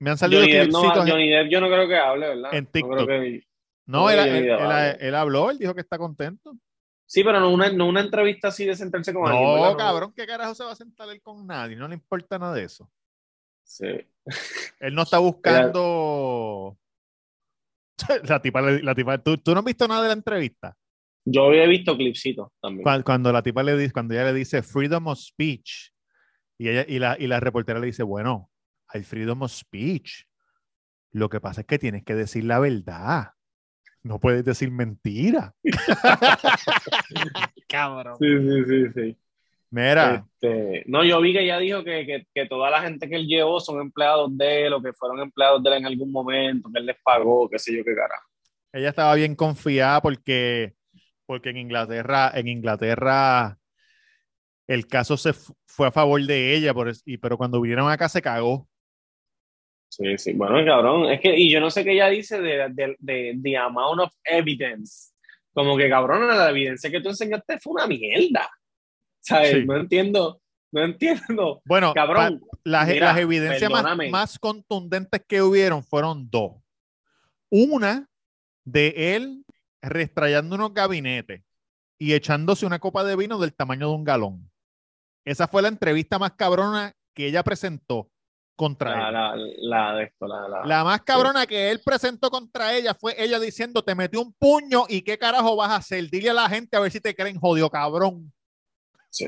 Me 0.00 0.10
han 0.10 0.18
salido 0.18 0.42
Johnny 0.42 0.52
Depp, 0.52 0.70
no, 0.70 0.80
clipsitos 0.80 1.06
en- 1.06 1.12
Johnny 1.12 1.30
Depp 1.30 1.48
yo 1.50 1.60
no 1.60 1.68
creo 1.68 1.88
que 1.88 1.96
hable, 1.96 2.28
¿verdad? 2.28 2.54
en 2.54 2.64
No 2.64 2.70
creo 2.70 2.88
TikTok. 2.90 3.08
que- 3.08 3.44
No, 3.86 3.98
no 4.00 4.10
él, 4.10 5.14
habló, 5.14 5.50
él 5.50 5.58
dijo 5.58 5.74
que 5.74 5.80
está 5.80 5.96
contento. 5.98 6.56
Sí, 7.06 7.22
pero 7.22 7.38
no 7.38 7.50
una, 7.50 7.70
no 7.70 7.86
una 7.86 8.00
entrevista 8.00 8.48
así 8.48 8.64
de 8.64 8.74
sentarse 8.74 9.12
con 9.12 9.28
alguien. 9.28 9.62
No, 9.62 9.76
cabrón, 9.76 10.12
¿qué 10.14 10.26
carajo 10.26 10.54
se 10.54 10.64
va 10.64 10.72
a 10.72 10.76
sentar 10.76 11.08
él 11.10 11.20
con 11.22 11.46
nadie? 11.46 11.76
No 11.76 11.86
le 11.86 11.94
importa 11.94 12.38
nada 12.38 12.54
de 12.54 12.64
eso. 12.64 12.90
Sí. 13.62 13.86
Él 14.80 14.94
no 14.94 15.02
está 15.02 15.18
buscando. 15.18 16.76
La 18.24 18.42
tipa, 18.42 18.60
la 18.60 18.94
tipa, 18.94 19.18
¿tú, 19.18 19.38
tú 19.38 19.52
no 19.52 19.60
has 19.60 19.64
visto 19.64 19.86
nada 19.88 20.02
de 20.02 20.08
la 20.08 20.14
entrevista? 20.14 20.76
Yo 21.24 21.46
había 21.46 21.66
visto 21.66 21.96
clipsitos 21.96 22.48
también. 22.60 22.82
Cuando, 22.82 23.04
cuando 23.04 23.32
la 23.32 23.42
tipa 23.42 23.62
le 23.62 23.76
dice, 23.76 23.92
cuando 23.92 24.14
ella 24.14 24.24
le 24.24 24.34
dice 24.34 24.62
freedom 24.62 25.06
of 25.06 25.18
speech, 25.18 25.90
y 26.58 26.68
ella, 26.68 26.84
y 26.86 26.98
la, 26.98 27.16
y 27.18 27.26
la 27.26 27.40
reportera 27.40 27.80
le 27.80 27.86
dice, 27.86 28.02
bueno, 28.02 28.50
hay 28.88 29.02
freedom 29.02 29.42
of 29.42 29.50
speech. 29.50 30.24
Lo 31.12 31.28
que 31.28 31.40
pasa 31.40 31.62
es 31.62 31.66
que 31.66 31.78
tienes 31.78 32.04
que 32.04 32.14
decir 32.14 32.44
la 32.44 32.58
verdad. 32.58 33.30
No 34.02 34.20
puedes 34.20 34.44
decir 34.44 34.70
mentira. 34.70 35.54
Cabrón. 37.68 38.16
Sí, 38.20 38.26
sí, 38.38 38.64
sí, 38.66 38.84
sí. 38.94 39.16
Mira, 39.70 40.24
Este, 40.40 40.84
no, 40.86 41.04
yo 41.04 41.20
vi 41.20 41.32
que 41.32 41.40
ella 41.40 41.58
dijo 41.58 41.82
que, 41.82 42.06
que, 42.06 42.26
que 42.32 42.46
toda 42.46 42.70
la 42.70 42.82
gente 42.82 43.08
que 43.08 43.16
él 43.16 43.26
llevó 43.26 43.58
son 43.58 43.80
empleados 43.80 44.36
de 44.36 44.66
él 44.66 44.72
o 44.72 44.80
que 44.80 44.92
fueron 44.92 45.18
empleados 45.20 45.60
de 45.62 45.70
él 45.70 45.76
en 45.78 45.86
algún 45.86 46.12
momento, 46.12 46.70
que 46.72 46.78
él 46.78 46.86
les 46.86 46.96
pagó, 47.02 47.48
qué 47.48 47.58
sé 47.58 47.76
yo 47.76 47.82
qué 47.82 47.94
carajo. 47.94 48.28
ella 48.72 48.90
estaba 48.90 49.14
bien 49.16 49.34
confiada 49.34 50.00
porque, 50.00 50.74
porque 51.26 51.50
en 51.50 51.56
Inglaterra, 51.58 52.30
en 52.34 52.48
Inglaterra, 52.48 53.58
el 54.66 54.86
caso 54.86 55.16
se 55.16 55.32
fu- 55.32 55.54
fue 55.66 55.88
a 55.88 55.92
favor 55.92 56.22
de 56.22 56.54
ella, 56.54 56.72
por 56.74 56.88
es- 56.88 57.02
y, 57.04 57.18
pero 57.18 57.36
cuando 57.36 57.60
vinieron 57.60 57.90
acá 57.90 58.08
se 58.08 58.22
cagó. 58.22 58.68
Sí, 59.88 60.18
sí, 60.18 60.32
bueno, 60.32 60.64
cabrón, 60.64 61.06
es 61.10 61.20
que, 61.20 61.36
y 61.38 61.50
yo 61.52 61.60
no 61.60 61.70
sé 61.70 61.84
qué 61.84 61.92
ella 61.92 62.08
dice 62.08 62.40
de, 62.40 62.68
de, 62.70 62.96
de 62.98 63.38
the 63.42 63.56
amount 63.56 64.00
of 64.00 64.12
evidence. 64.24 65.12
Como 65.52 65.76
que, 65.76 65.88
cabrón, 65.88 66.26
la 66.26 66.50
evidencia 66.50 66.90
que 66.90 67.00
tú 67.00 67.10
enseñaste 67.10 67.60
fue 67.60 67.74
una 67.74 67.86
mierda. 67.86 68.50
¿Sabes? 69.20 69.52
Sí. 69.52 69.64
No 69.64 69.76
entiendo, 69.76 70.40
no 70.72 70.82
entiendo. 70.82 71.62
Bueno, 71.64 71.94
Cabrón, 71.94 72.40
pa- 72.40 72.58
las, 72.64 72.88
mira, 72.88 73.06
las 73.06 73.18
evidencias 73.18 73.70
más, 73.70 73.96
más 74.10 74.38
contundentes 74.40 75.22
que 75.28 75.40
hubieron 75.42 75.84
fueron 75.84 76.28
dos. 76.28 76.54
Una 77.48 78.08
de 78.64 79.14
él 79.14 79.43
restrayando 79.88 80.54
unos 80.56 80.74
gabinetes 80.74 81.42
y 81.98 82.14
echándose 82.14 82.66
una 82.66 82.78
copa 82.78 83.04
de 83.04 83.16
vino 83.16 83.38
del 83.38 83.54
tamaño 83.54 83.88
de 83.88 83.94
un 83.94 84.04
galón. 84.04 84.50
Esa 85.24 85.48
fue 85.48 85.62
la 85.62 85.68
entrevista 85.68 86.18
más 86.18 86.32
cabrona 86.32 86.94
que 87.14 87.26
ella 87.26 87.42
presentó 87.42 88.10
contra 88.56 89.10
la, 89.10 89.34
él. 89.34 89.54
la, 89.62 89.90
la 89.92 89.96
de 89.96 90.04
esto, 90.04 90.26
la, 90.26 90.48
la, 90.48 90.64
La 90.64 90.84
más 90.84 91.02
cabrona 91.02 91.46
que 91.46 91.70
él 91.70 91.80
presentó 91.84 92.30
contra 92.30 92.74
ella 92.74 92.94
fue 92.94 93.14
ella 93.18 93.40
diciendo, 93.40 93.82
te 93.82 93.94
metí 93.94 94.16
un 94.16 94.32
puño 94.32 94.84
y 94.88 95.02
qué 95.02 95.18
carajo 95.18 95.56
vas 95.56 95.70
a 95.70 95.76
hacer. 95.76 96.08
Dile 96.10 96.30
a 96.30 96.34
la 96.34 96.48
gente 96.48 96.76
a 96.76 96.80
ver 96.80 96.90
si 96.90 97.00
te 97.00 97.14
creen 97.14 97.38
jodido 97.38 97.70
cabrón. 97.70 98.32
sí. 99.10 99.26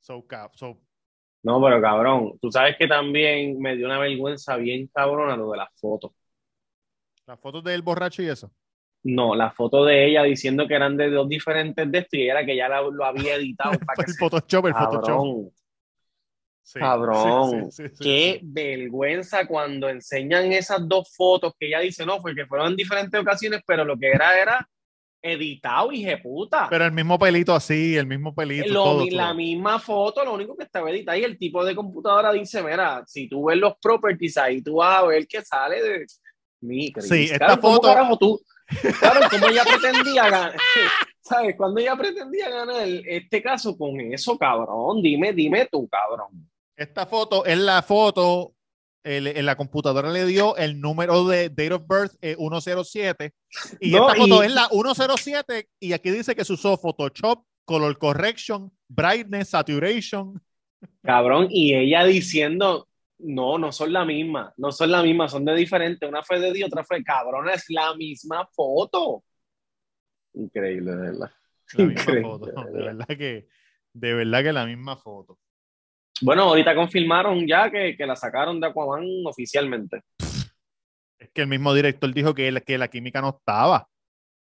So, 0.00 0.24
so, 0.54 0.78
No, 1.42 1.62
pero 1.62 1.82
cabrón, 1.82 2.38
tú 2.40 2.50
sabes 2.50 2.76
que 2.78 2.86
también 2.86 3.60
me 3.60 3.76
dio 3.76 3.84
una 3.86 3.98
vergüenza 3.98 4.56
bien 4.56 4.86
cabrona 4.86 5.36
lo 5.36 5.50
de 5.50 5.58
las 5.58 5.68
fotos. 5.78 6.12
las 7.26 7.38
fotos 7.38 7.62
del 7.64 7.82
borracho 7.82 8.22
y 8.22 8.28
eso. 8.28 8.50
No, 9.04 9.34
la 9.34 9.50
foto 9.50 9.84
de 9.84 10.06
ella 10.06 10.22
diciendo 10.24 10.66
que 10.66 10.74
eran 10.74 10.96
de 10.96 11.10
dos 11.10 11.28
diferentes 11.28 11.90
de 11.90 11.98
esto 11.98 12.16
y 12.16 12.28
era 12.28 12.44
que 12.44 12.56
ya 12.56 12.68
la- 12.68 12.82
lo 12.82 13.04
había 13.04 13.36
editado 13.36 13.72
para 13.86 13.96
que 13.96 14.10
el 14.10 14.12
se- 14.12 14.18
Photoshop, 14.18 14.66
el 14.66 14.74
Photoshop. 14.74 15.02
Cabrón, 15.04 15.50
Sí, 16.62 16.80
cabrón, 16.80 17.70
sí, 17.72 17.82
sí, 17.84 17.88
sí, 17.88 17.94
sí, 17.96 18.04
qué 18.04 18.40
vergüenza 18.42 19.46
cuando 19.46 19.88
enseñan 19.88 20.52
esas 20.52 20.86
dos 20.86 21.14
fotos 21.16 21.54
que 21.58 21.66
ella 21.68 21.80
dice, 21.80 22.04
no, 22.04 22.20
fue 22.20 22.34
que 22.34 22.44
fueron 22.44 22.68
en 22.68 22.76
diferentes 22.76 23.18
ocasiones, 23.18 23.62
pero 23.66 23.86
lo 23.86 23.96
que 23.96 24.08
era 24.10 24.38
era 24.38 24.68
editado, 25.22 25.90
y 25.92 26.06
puta. 26.16 26.66
Pero 26.68 26.84
el 26.84 26.92
mismo 26.92 27.18
pelito 27.18 27.54
así, 27.54 27.96
el 27.96 28.06
mismo 28.06 28.34
pelito. 28.34 28.68
Lo 28.68 28.82
todo, 28.82 29.06
la 29.10 29.26
todo. 29.28 29.34
misma 29.36 29.78
foto, 29.78 30.22
lo 30.24 30.34
único 30.34 30.56
que 30.56 30.64
estaba 30.64 30.90
editado 30.90 31.16
y 31.16 31.24
el 31.24 31.38
tipo 31.38 31.64
de 31.64 31.74
computadora 31.74 32.32
dice, 32.32 32.62
mira, 32.62 33.02
si 33.06 33.28
tú 33.30 33.46
ves 33.46 33.56
los 33.56 33.74
properties 33.80 34.36
ahí, 34.36 34.62
tú 34.62 34.74
vas 34.76 34.98
a 35.02 35.06
ver 35.06 35.26
que 35.26 35.42
sale 35.42 35.82
de 35.82 36.06
mi. 36.60 36.92
Sí, 36.98 37.24
esta 37.24 37.38
Claro, 37.38 37.60
¿cómo 37.62 37.74
foto- 37.76 37.88
carajo 37.88 38.18
tú? 38.18 38.40
Claro, 39.00 39.20
como 39.30 39.48
ella 39.48 39.64
pretendía 39.64 40.28
ganar, 40.28 40.56
¿sabes? 41.20 41.54
Cuando 41.56 41.80
ella 41.80 41.96
pretendía 41.96 42.50
ganar 42.50 42.86
este 43.06 43.42
caso 43.42 43.76
con 43.76 43.98
eso, 44.00 44.36
cabrón, 44.38 45.00
dime, 45.02 45.32
dime 45.32 45.66
tú, 45.70 45.88
cabrón. 45.88 46.48
Esta 46.76 47.06
foto 47.06 47.44
es 47.44 47.58
la 47.58 47.82
foto, 47.82 48.52
el- 49.04 49.26
en 49.28 49.46
la 49.46 49.56
computadora 49.56 50.10
le 50.10 50.26
dio 50.26 50.56
el 50.56 50.80
número 50.80 51.24
de 51.26 51.48
date 51.48 51.72
of 51.72 51.82
birth 51.88 52.12
eh, 52.20 52.36
107 52.36 53.32
y 53.80 53.90
No, 53.92 54.08
esta 54.10 54.20
foto 54.22 54.42
y- 54.42 54.46
es 54.46 54.52
la 54.54 54.68
107 54.68 55.68
y 55.80 55.92
aquí 55.92 56.10
dice 56.10 56.34
que 56.36 56.44
se 56.44 56.52
usó 56.52 56.76
Photoshop, 56.76 57.44
Color 57.64 57.98
Correction, 57.98 58.70
Brightness, 58.88 59.50
Saturation. 59.50 60.40
Cabrón, 61.02 61.48
y 61.50 61.74
ella 61.74 62.04
diciendo, 62.04 62.87
no, 63.20 63.58
no 63.58 63.72
son 63.72 63.92
la 63.92 64.04
misma, 64.04 64.52
no 64.56 64.70
son 64.72 64.90
la 64.90 65.02
misma, 65.02 65.28
son 65.28 65.44
de 65.44 65.54
diferente. 65.54 66.06
Una 66.06 66.22
fue 66.22 66.38
de 66.40 66.52
Dios, 66.52 66.68
otra 66.72 66.84
fue 66.84 67.02
cabrón, 67.02 67.48
es 67.48 67.64
la 67.68 67.94
misma 67.94 68.46
foto. 68.52 69.24
Increíble, 70.34 70.90
de 70.92 70.96
verdad. 70.96 71.30
La 71.74 71.84
misma 71.84 72.22
foto. 72.22 72.46
de 72.46 72.72
De 72.72 72.84
verdad. 72.86 73.06
que, 73.06 73.48
de 73.92 74.14
verdad 74.14 74.42
que 74.42 74.52
la 74.52 74.66
misma 74.66 74.96
foto. 74.96 75.38
Bueno, 76.22 76.42
ahorita 76.44 76.74
confirmaron 76.74 77.46
ya 77.46 77.70
que, 77.70 77.96
que 77.96 78.06
la 78.06 78.16
sacaron 78.16 78.60
de 78.60 78.66
Aquaman 78.68 79.04
oficialmente. 79.26 80.02
Es 81.18 81.30
que 81.32 81.42
el 81.42 81.48
mismo 81.48 81.74
director 81.74 82.12
dijo 82.12 82.34
que, 82.34 82.50
la- 82.50 82.60
que 82.60 82.78
la 82.78 82.88
química 82.88 83.20
no 83.20 83.30
estaba. 83.38 83.88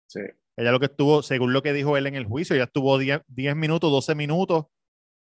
Sí. 0.06 0.20
Ella 0.56 0.70
lo 0.72 0.80
que 0.80 0.86
estuvo, 0.86 1.22
según 1.22 1.52
lo 1.52 1.62
que 1.62 1.72
dijo 1.72 1.96
él 1.96 2.06
en 2.06 2.14
el 2.14 2.26
juicio, 2.26 2.54
ella 2.54 2.64
estuvo 2.64 2.98
10, 2.98 3.22
10 3.26 3.56
minutos, 3.56 3.90
12 3.90 4.14
minutos 4.14 4.66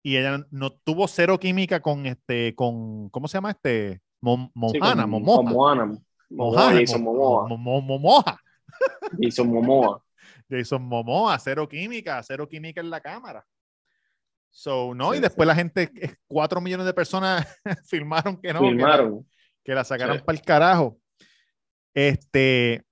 y 0.04 0.18
ella 0.18 0.46
no 0.52 0.72
tuvo 0.72 1.08
cero 1.08 1.40
química 1.40 1.80
con 1.82 2.06
este, 2.06 2.56
con, 2.56 3.10
¿cómo 3.10 3.28
se 3.28 3.38
llama 3.38 3.52
este? 3.52 4.02
Mo- 4.20 4.52
Sí, 4.72 4.80
Mohana, 4.80 5.04
con- 5.04 5.12
Momoa. 5.12 5.36
con 5.38 5.46
Moana. 5.54 6.74
Jason 6.80 7.04
Momoa. 7.04 7.48
Mo- 7.48 7.58
Mo- 7.58 7.82
Momoa. 7.82 8.40
Jason 9.22 9.48
Momoa. 9.48 10.04
Jason 10.50 10.82
Momoa, 10.84 11.38
cero 11.40 11.68
química, 11.68 12.22
cero 12.24 12.48
química 12.48 12.82
en 12.82 12.90
la 12.90 13.00
cámara. 13.02 13.46
So, 14.50 14.94
no, 14.94 15.12
Sí, 15.12 15.18
y 15.18 15.22
después 15.22 15.48
la 15.48 15.56
gente, 15.56 15.90
eh, 15.96 16.16
cuatro 16.28 16.60
millones 16.62 16.86
de 16.86 16.94
personas 16.94 17.48
filmaron 17.86 18.38
que 18.42 18.54
no, 18.54 18.60
que 18.60 18.66
la- 18.66 18.72
Filmaron. 18.72 19.28
que 19.64 19.74
la 19.76 19.84
sacaron 19.84 20.18
Sí. 20.18 20.24
para 20.26 20.38
el 20.38 20.44
carajo. 20.44 20.98
Este, 21.94 22.84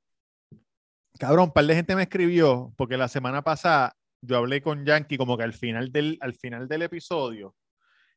cabrón, 1.20 1.46
un 1.46 1.52
par 1.52 1.66
de 1.66 1.76
gente 1.76 1.96
me 1.96 2.04
escribió, 2.04 2.74
porque 2.78 2.98
la 2.98 3.08
semana 3.08 3.42
pasada 3.42 3.96
yo 4.22 4.38
hablé 4.38 4.62
con 4.62 4.86
Yankee 4.86 5.18
como 5.18 5.38
que 5.38 5.44
al 5.44 5.54
final 5.54 5.92
del, 5.92 6.18
al 6.22 6.34
final 6.34 6.68
del 6.68 6.84
episodio, 6.84 7.56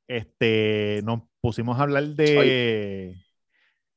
este, 0.07 1.01
nos 1.05 1.23
pusimos 1.41 1.79
a 1.79 1.83
hablar 1.83 2.05
de, 2.05 3.17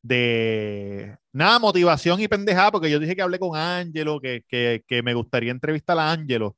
de, 0.02 1.18
nada, 1.34 1.60
motivación 1.60 2.22
y 2.22 2.28
pendejada, 2.28 2.72
porque 2.72 2.90
yo 2.92 3.00
dije 3.00 3.16
que 3.16 3.22
hablé 3.22 3.40
con 3.40 3.58
Ángelo, 3.58 4.20
que, 4.20 4.44
que, 4.48 4.84
que 4.88 5.02
me 5.02 5.14
gustaría 5.14 5.52
entrevistar 5.52 5.98
a 5.98 6.12
Ángelo. 6.12 6.56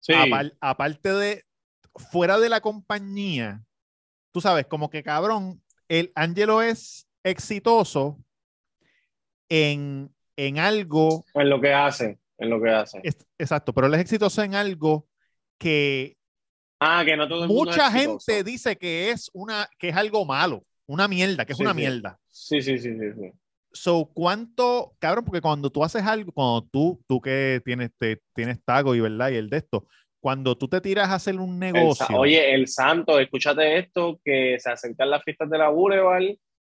Sí. 0.00 0.12
Apar- 0.12 0.56
aparte 0.60 1.12
de, 1.12 1.44
fuera 2.10 2.38
de 2.38 2.48
la 2.48 2.60
compañía, 2.60 3.62
tú 4.32 4.40
sabes, 4.40 4.66
como 4.66 4.90
que 4.90 5.02
cabrón, 5.02 5.62
el 5.88 6.12
Angelo 6.14 6.62
es 6.62 7.08
exitoso 7.22 8.18
en, 9.48 10.12
en 10.36 10.58
algo, 10.58 11.24
En 11.34 11.48
lo 11.48 11.60
que 11.60 11.72
hace. 11.72 12.18
En 12.38 12.50
lo 12.50 12.60
que 12.60 12.70
hace. 12.70 12.98
es- 13.02 13.26
exacto, 13.38 13.72
pero 13.72 13.86
él 13.86 13.94
es 13.94 14.00
exitoso 14.00 14.42
en 14.42 14.54
algo 14.54 15.06
que 15.58 16.16
Ah, 16.80 17.02
que 17.04 17.16
no 17.16 17.26
todo 17.28 17.44
el 17.44 17.48
mundo 17.50 17.70
mucha 17.70 17.86
es 17.86 17.92
gente 18.02 18.44
dice 18.44 18.76
que 18.76 19.10
es 19.10 19.30
una, 19.32 19.68
que 19.78 19.88
es 19.88 19.96
algo 19.96 20.24
malo, 20.24 20.64
una 20.86 21.08
mierda, 21.08 21.44
que 21.44 21.52
es 21.52 21.58
Sí, 21.58 21.64
una 21.64 21.72
sí. 21.72 21.76
mierda. 21.76 22.18
Sí, 22.30 22.62
sí, 22.62 22.78
sí, 22.78 22.92
sí. 22.98 23.12
sí. 23.14 23.32
So, 23.72 24.10
¿cuánto, 24.14 24.94
cabrón? 25.00 25.24
Porque 25.24 25.40
cuando 25.40 25.70
tú 25.70 25.82
haces 25.82 26.02
algo, 26.04 26.30
cuando 26.32 26.62
tú, 26.70 27.00
tú 27.08 27.20
que 27.20 27.60
tienes, 27.64 27.90
te, 27.98 28.20
tienes 28.34 28.62
tago 28.64 28.94
y 28.94 29.00
verdad, 29.00 29.30
y 29.30 29.36
el 29.36 29.50
de 29.50 29.56
esto, 29.58 29.86
cuando 30.20 30.56
tú 30.56 30.68
te 30.68 30.80
tiras 30.80 31.08
a 31.08 31.14
hacer 31.14 31.36
un 31.40 31.58
El 31.58 31.60
negocio. 31.74 32.06
sa- 32.06 32.16
oye, 32.18 32.54
el 32.54 32.68
santo, 32.68 33.18
escúchate 33.18 33.78
esto, 33.78 34.20
que 34.24 34.56
se 34.60 34.70
acercan 34.70 35.10
las 35.10 35.22
fiestas 35.24 35.50
de 35.50 35.58
la 35.58 35.70
Boulevard, 35.70 36.22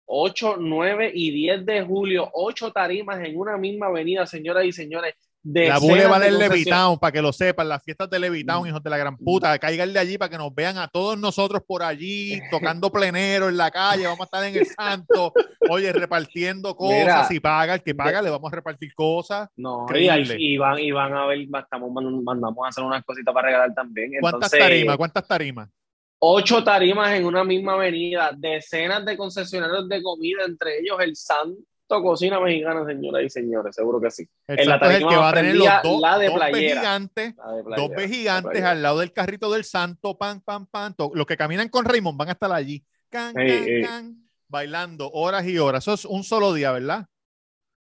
8, 0.06 0.58
9 0.60 1.12
y 1.14 1.32
10 1.32 1.66
de 1.66 1.84
julio, 1.84 2.30
ocho 2.34 2.72
tarimas 2.72 3.24
en 3.24 3.38
una 3.38 3.58
misma 3.58 3.88
avenida, 3.88 4.26
señoras 4.26 4.66
y 4.66 4.72
señores. 4.72 5.14
La 5.48 5.54
de 5.54 5.68
es 5.68 5.80
concesiones- 5.80 6.40
Levitown, 6.40 6.98
para 7.00 7.12
que 7.12 7.22
lo 7.22 7.32
sepan, 7.32 7.70
las 7.70 7.84
fiestas 7.84 8.10
de 8.10 8.18
Levitown, 8.20 8.64
Mm. 8.64 8.68
hijos 8.68 8.84
de 8.84 8.90
la 8.90 8.98
gran 8.98 9.16
puta, 9.18 9.58
caigan 9.60 9.94
de 9.94 10.00
allí 10.00 10.18
para 10.18 10.30
que 10.30 10.38
nos 10.38 10.54
vean 10.56 10.78
a 10.80 10.88
todos 10.88 11.18
nosotros 11.20 11.62
por 11.68 11.84
allí, 11.84 12.40
tocando 12.76 12.92
plenero 12.92 13.48
en 13.50 13.58
la 13.58 13.70
calle, 13.70 14.06
vamos 14.08 14.22
a 14.22 14.24
estar 14.24 14.44
en 14.44 14.56
el 14.56 14.66
santo, 14.66 15.32
oye, 15.70 15.94
repartiendo 15.94 16.76
cosas, 16.78 17.00
Mira, 17.00 17.24
si 17.26 17.40
paga, 17.40 17.76
el 17.76 17.84
que 17.84 17.94
paga, 17.94 18.22
le 18.24 18.30
vamos 18.32 18.52
a 18.52 18.56
repartir 18.56 18.94
cosas. 18.96 19.48
No, 19.56 19.82
y, 19.82 19.84
Increíble. 20.06 20.34
hay- 20.34 20.54
y 20.54 20.58
van, 20.58 20.80
y 20.80 20.92
van 20.92 21.14
a 21.14 21.26
ver, 21.28 21.40
estamos, 21.42 21.92
man- 21.92 22.24
mandamos 22.24 22.66
a 22.66 22.70
hacer 22.70 22.84
unas 22.84 23.04
cositas 23.04 23.34
para 23.34 23.48
regalar 23.48 23.74
también. 23.76 24.12
¿Cuántas 24.20 24.52
Entonces, 24.52 24.60
tarimas? 24.60 24.98
¿Cuántas 24.98 25.28
tarimas? 25.28 25.70
Ocho 26.18 26.64
tarimas 26.64 27.12
en 27.14 27.26
una 27.26 27.44
misma 27.44 27.74
avenida, 27.74 28.32
decenas 28.36 29.06
de 29.06 29.16
concesionarios 29.16 29.88
de 29.88 30.02
comida, 30.02 30.44
entre 30.46 30.80
ellos 30.80 30.98
el 31.02 31.16
Santo 31.16 31.60
Cocina 31.88 32.40
Mexicana, 32.40 32.86
señoras 32.86 33.24
y 33.24 33.30
señores, 33.30 33.76
seguro 33.76 34.02
que 34.02 34.12
sí. 34.12 34.28
En 34.48 34.68
la 34.68 34.76
es 34.78 35.02
el 35.02 35.08
que 35.08 35.16
va 35.16 35.30
a 35.30 35.34
tener 35.34 35.56
los 35.56 35.68
dos, 35.84 36.02
la 36.02 36.18
de 36.18 36.32
playera. 36.32 36.82
gigantes, 36.82 37.36
La 37.38 37.52
de 37.54 37.64
dos 37.64 37.90
playera, 37.90 38.08
gigantes 38.08 38.64
al 38.64 38.82
lado 38.82 39.00
del 39.00 39.14
carrito 39.14 39.52
del 39.52 39.64
santo, 39.64 40.18
pan, 40.18 40.42
pan, 40.42 40.66
pan. 40.66 40.96
Los 41.14 41.26
que 41.26 41.38
caminan 41.38 41.70
con 41.70 41.86
Raymond 41.86 42.18
van 42.18 42.30
a 42.30 42.32
estar 42.32 42.52
allí, 42.52 42.84
can, 43.10 43.34
can, 43.34 43.82
can, 43.84 44.30
bailando 44.48 45.12
horas 45.12 45.46
y 45.48 45.58
horas. 45.58 45.84
Eso 45.84 45.94
es 45.94 46.06
un 46.06 46.24
solo 46.24 46.54
día, 46.54 46.72
¿verdad? 46.72 47.06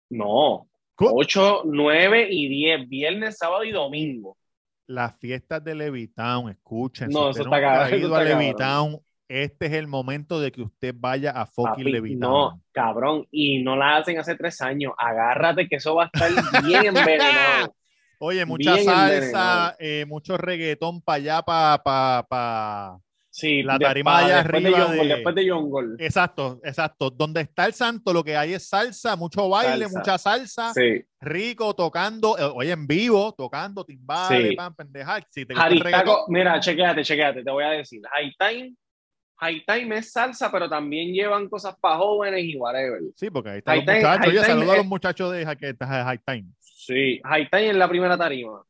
No, 0.10 0.68
¿Cómo? 0.96 1.12
8, 1.16 1.64
9 1.66 2.28
y 2.30 2.48
10, 2.48 2.88
viernes, 2.88 3.38
sábado 3.38 3.64
y 3.64 3.72
domingo. 3.72 4.38
Las 4.88 5.18
fiestas 5.20 5.64
de 5.64 5.74
Levitown, 5.74 6.50
escuchen. 6.50 7.10
No, 7.10 7.30
eso 7.30 7.44
está 7.44 7.62
cabrón, 7.62 7.94
eso 7.94 8.06
está 8.08 8.18
a. 8.18 8.24
Levitown, 8.24 9.00
este 9.32 9.68
es 9.68 9.74
el 9.74 9.88
momento 9.88 10.40
de 10.40 10.52
que 10.52 10.62
usted 10.62 10.94
vaya 10.98 11.32
a 11.32 11.46
fucking 11.46 11.84
Papi, 11.86 11.92
Levitown. 11.92 12.20
no, 12.20 12.62
cabrón, 12.72 13.28
y 13.32 13.64
no 13.64 13.76
la 13.76 13.98
hacen 13.98 14.18
hace 14.20 14.36
tres 14.36 14.62
años. 14.62 14.94
Agárrate 14.98 15.68
que 15.68 15.78
eso 15.78 15.96
va 15.96 16.06
a 16.06 16.10
estar 16.14 16.64
bien 16.64 16.86
envenenado. 16.88 17.74
Oye, 18.20 18.46
mucha 18.46 18.74
bien 18.76 18.86
salsa, 18.86 19.76
eh, 19.80 20.06
mucho 20.08 20.38
reggaetón 20.38 21.02
para 21.02 21.16
allá, 21.16 21.42
para 21.42 21.82
pa, 21.84 22.26
pa. 22.30 22.98
Sí, 23.34 23.64
La 23.64 23.78
de- 23.78 23.86
tarima 23.86 24.12
pa- 24.12 24.18
allá 24.26 24.36
después 24.44 24.66
arriba 24.66 24.78
de 24.80 24.84
Yongol, 24.86 25.08
de- 25.08 25.14
después 25.16 25.36
de 25.36 25.46
Yongol. 25.46 25.96
Exacto, 26.00 26.60
exacto. 26.66 27.10
Donde 27.10 27.40
está 27.42 27.66
el 27.66 27.74
santo, 27.74 28.12
lo 28.12 28.24
que 28.26 28.36
hay 28.36 28.54
es 28.54 28.68
salsa, 28.68 29.16
mucho 29.16 29.48
baile, 29.48 29.86
Salsa. 29.86 29.98
mucha 30.00 30.18
salsa, 30.18 30.74
Sí. 30.74 31.02
rico, 31.22 31.74
tocando, 31.74 32.38
eh, 32.38 32.44
oye, 32.54 32.72
en 32.74 32.86
vivo, 32.86 33.34
tocando 33.36 33.86
timbales, 33.86 34.50
Sí. 34.50 34.56
pan, 34.58 34.76
pendeja. 34.76 35.20
Si 35.30 35.46
te 35.46 35.56
Jaristaco, 35.56 36.26
mira, 36.28 36.60
chequéate, 36.60 37.04
chequéate, 37.04 37.42
te 37.44 37.50
voy 37.52 37.64
a 37.64 37.70
decir. 37.70 38.02
High 38.12 38.36
Time, 38.38 38.76
High 39.42 39.64
Time 39.66 39.98
es 39.98 40.12
salsa, 40.12 40.52
pero 40.52 40.70
también 40.70 41.14
llevan 41.14 41.50
cosas 41.50 41.76
para 41.80 41.98
jóvenes 41.98 42.44
y 42.44 42.56
whatever. 42.58 43.02
sí, 43.16 43.30
porque 43.30 43.50
ahí 43.50 43.58
están 43.58 43.76
High 43.80 43.86
los 43.86 43.86
Time- 43.86 44.02
muchachos. 44.04 44.28
Oye, 44.30 44.46
saludos 44.46 44.74
a 44.74 44.78
los 44.78 44.86
muchachos 44.86 45.32
de 45.34 45.46
High, 45.46 45.58
de 45.58 45.86
High 45.86 46.20
Time. 46.26 46.46
Sí, 46.60 47.22
High 47.24 47.50
Time 47.50 47.70
es 47.70 47.76
la 47.76 47.90
primera 47.90 48.18
tarima. 48.18 48.64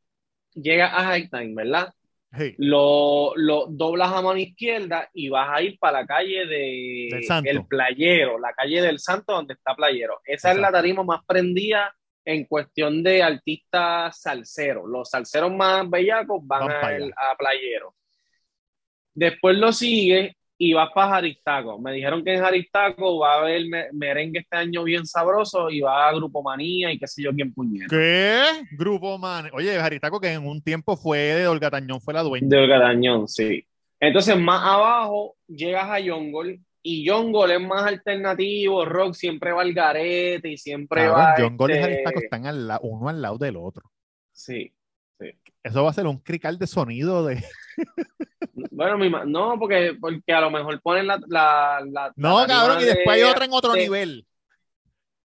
Llega 0.54 0.88
a 0.88 1.04
High 1.06 1.30
Time, 1.30 1.54
¿verdad? 1.56 1.94
Sí. 2.38 2.56
Lo, 2.60 3.34
lo 3.36 3.66
doblas 3.68 4.10
a 4.14 4.22
mano 4.22 4.38
izquierda 4.38 5.10
y 5.14 5.28
vas 5.28 5.50
a 5.52 5.62
ir 5.62 5.78
para 5.78 6.02
la 6.02 6.08
calle 6.08 6.46
de 6.46 7.10
Del 7.12 7.24
Santo. 7.26 7.50
El 7.50 7.66
Playero, 7.66 8.40
la 8.40 8.54
calle 8.54 8.82
del 8.82 9.00
Santo 9.00 9.34
donde 9.34 9.54
está 9.54 9.76
Playero. 9.76 10.22
Esa 10.24 10.52
es 10.54 10.58
la 10.58 10.72
tarima 10.72 11.04
más 11.04 11.26
prendida 11.26 11.94
en 12.24 12.46
cuestión 12.46 13.04
de 13.04 13.22
artistas 13.22 14.22
salseros. 14.22 14.88
Los 14.88 15.10
salseros 15.10 15.52
más 15.52 15.90
bellacos 15.90 16.40
van, 16.46 16.68
Van 16.68 16.72
a, 16.72 17.32
a 17.32 17.36
Playero. 17.38 17.94
Después 19.14 19.58
lo 19.58 19.74
sigue 19.74 20.38
y 20.64 20.74
vas 20.74 20.90
para 20.94 21.14
Jaristaco. 21.14 21.80
Me 21.80 21.92
dijeron 21.94 22.24
que 22.24 22.36
en 22.36 22.42
Jaristaco 22.42 23.18
va 23.18 23.34
a 23.34 23.40
haber 23.40 23.66
me- 23.68 23.88
merengue 23.94 24.40
este 24.42 24.58
año 24.58 24.84
bien 24.84 25.08
sabroso 25.08 25.72
y 25.72 25.82
va 25.82 26.08
a 26.08 26.14
Grupo 26.14 26.44
Manía 26.44 26.92
y 26.92 27.00
qué 27.00 27.08
sé 27.08 27.24
yo 27.24 27.32
quién 27.34 27.52
puñera. 27.52 27.88
¿Qué? 27.90 28.44
Grupo 28.78 29.18
Man. 29.18 29.50
Oye, 29.54 29.74
Jaritaco, 29.80 30.20
que 30.20 30.32
en 30.34 30.46
un 30.46 30.62
tiempo 30.62 30.96
fue 30.96 31.18
de 31.18 31.48
Olga 31.48 31.72
Tañón, 31.72 32.00
fue 32.00 32.14
la 32.14 32.22
dueña. 32.22 32.48
De 32.48 32.58
Olga 32.58 32.80
Tañón, 32.80 33.28
sí. 33.28 33.66
Entonces, 34.00 34.38
más 34.38 34.62
abajo 34.64 35.36
llegas 35.48 35.90
a 35.90 36.00
Yongol 36.00 36.60
y 36.84 37.06
Yongol 37.06 37.52
es 37.52 37.62
más 37.62 37.84
alternativo, 37.86 38.86
rock 38.86 39.14
siempre 39.16 39.52
va 39.52 39.62
al 39.64 39.74
garete 39.74 40.50
y 40.50 40.58
siempre 40.58 41.08
va. 41.08 41.34
John 41.38 41.58
Gol 41.58 41.72
y 41.72 41.74
este, 41.74 41.84
Jaritaco 41.84 42.20
están 42.20 42.46
al 42.46 42.68
la- 42.68 42.80
uno 42.84 43.10
al 43.10 43.20
lado 43.22 43.38
del 43.40 43.58
otro. 43.58 43.84
Sí. 44.32 44.72
Eso 45.64 45.84
va 45.84 45.90
a 45.92 45.94
ser 45.94 46.08
un 46.08 46.18
crical 46.18 46.58
de 46.58 46.68
sonido 46.68 47.26
de. 47.26 47.44
Bueno, 48.72 48.98
mi 48.98 49.10
ma- 49.10 49.26
no, 49.26 49.58
porque, 49.58 49.96
porque 50.00 50.34
a 50.34 50.42
lo 50.42 50.52
mejor 50.52 50.82
ponen 50.82 51.08
la. 51.08 51.20
la, 51.28 51.82
la- 51.90 52.14
No, 52.16 52.42
la 52.42 52.48
cabrón, 52.48 52.82
y 52.82 52.86
después 52.86 53.10
hay 53.16 53.22
de- 53.22 53.26
otra 53.26 53.46
en 53.46 53.54
otro 53.54 53.74
de- 53.74 53.80
nivel. 53.82 54.26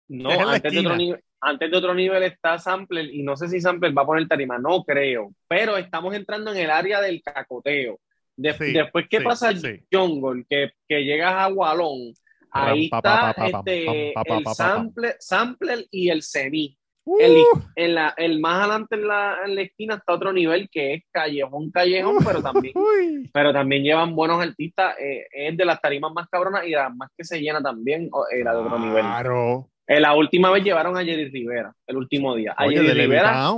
No, 0.07 0.29
antes 0.49 0.71
de 0.73 0.79
otro 0.79 0.95
nivel. 0.97 1.23
antes 1.39 1.71
de 1.71 1.77
otro 1.77 1.93
nivel 1.93 2.23
está 2.23 2.57
Sampler 2.57 3.05
y 3.13 3.23
no 3.23 3.37
sé 3.37 3.47
si 3.47 3.61
Sampler 3.61 3.97
va 3.97 4.01
a 4.01 4.05
poner 4.05 4.27
tarima, 4.27 4.57
no 4.57 4.83
creo, 4.83 5.33
pero 5.47 5.77
estamos 5.77 6.13
entrando 6.15 6.51
en 6.51 6.57
el 6.57 6.69
área 6.69 6.99
del 6.99 7.21
cacoteo. 7.21 7.99
Sí, 8.37 8.73
después 8.73 9.05
sí, 9.09 9.19
pasa 9.23 9.55
sí. 9.55 9.85
jungle, 9.91 10.45
que, 10.49 10.71
que 10.87 11.03
llegas 11.03 11.33
a 11.35 11.47
Walón, 11.47 12.13
ahí 12.51 12.89
está 12.91 13.31
este, 13.37 14.13
el 14.13 15.15
sampler 15.19 15.85
y 15.91 16.09
el 16.09 16.23
semi. 16.23 16.77
Uh, 17.13 17.19
El, 17.19 17.43
en 17.75 17.95
la, 17.95 18.13
el 18.15 18.39
más 18.39 18.59
adelante 18.61 18.95
en 18.95 19.05
la, 19.07 19.39
en 19.45 19.55
la 19.55 19.61
esquina 19.63 19.95
está 19.95 20.13
otro 20.13 20.31
nivel 20.31 20.69
que 20.69 20.93
es 20.93 21.03
callejón, 21.11 21.69
callejón, 21.71 22.17
pero 22.25 22.41
también, 22.41 22.73
uy. 22.77 23.29
pero 23.33 23.51
también 23.51 23.83
llevan 23.83 24.15
buenos 24.15 24.41
artistas. 24.41 24.95
eh, 24.97 25.25
es 25.31 25.57
de 25.57 25.65
las 25.65 25.81
tarimas 25.81 26.13
más 26.13 26.27
cabronas 26.29 26.65
y 26.65 26.69
las 26.71 26.95
más 26.95 27.09
que 27.17 27.25
se 27.25 27.41
llena 27.41 27.61
también, 27.61 28.07
o- 28.13 28.25
era 28.29 28.53
de 28.53 28.59
otro 28.59 28.79
nivel. 28.79 29.01
Claro. 29.01 29.67
Eh, 29.87 29.99
la 29.99 30.15
última 30.15 30.51
vez 30.51 30.63
llevaron 30.63 30.95
a 30.95 31.03
Jerry 31.03 31.29
Rivera, 31.29 31.73
el 31.85 31.97
último 31.97 32.33
día. 32.35 32.53
A 32.55 32.65
Oye, 32.65 32.77
Jerry 32.77 33.01
Rivera. 33.01 33.51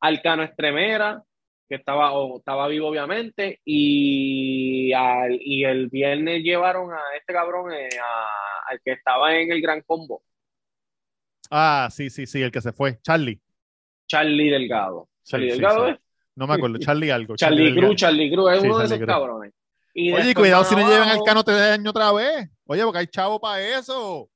Alcano 0.00 0.42
Estremera, 0.44 1.22
que 1.68 1.74
estaba, 1.74 2.12
o, 2.12 2.38
estaba 2.38 2.68
vivo 2.68 2.86
obviamente, 2.88 3.58
y, 3.64 4.92
al- 4.92 5.38
y 5.40 5.64
el 5.64 5.88
viernes 5.88 6.42
llevaron 6.44 6.92
a 6.92 7.00
este 7.18 7.32
cabrón, 7.32 7.72
eh, 7.72 7.88
a- 8.00 8.70
al 8.70 8.80
que 8.84 8.92
estaba 8.92 9.34
en 9.34 9.50
el 9.50 9.60
Gran 9.60 9.80
Combo, 9.86 10.22
Ah, 11.50 11.88
sí, 11.90 12.10
sí, 12.10 12.26
sí, 12.26 12.42
el 12.42 12.50
que 12.50 12.60
se 12.60 12.72
fue. 12.72 12.98
Charlie. 13.02 13.40
Charlie 14.08 14.50
Delgado. 14.50 15.08
Charlie 15.24 15.50
sí, 15.50 15.58
Delgado 15.60 15.88
sí. 15.88 15.94
No 16.34 16.46
me 16.46 16.54
acuerdo. 16.54 16.78
Charlie 16.80 17.10
algo. 17.10 17.36
Charlie. 17.36 17.74
Cruz, 17.74 17.96
Charlie 17.96 18.30
Cruz, 18.32 18.52
es 18.52 18.62
uno 18.62 18.78
de 18.78 18.84
esos 18.86 18.98
Cruz. 18.98 19.08
cabrones. 19.08 19.52
Y 19.94 20.12
Oye, 20.12 20.34
cuidado 20.34 20.62
si 20.64 20.74
no 20.76 20.86
llevan 20.88 21.08
al 21.08 21.22
cano 21.24 21.42
te 21.42 21.52
daño 21.52 21.90
otra 21.90 22.12
vez. 22.12 22.50
Oye, 22.66 22.82
porque 22.82 22.98
hay 22.98 23.06
chavo 23.06 23.40
para 23.40 23.62
eso. 23.78 24.28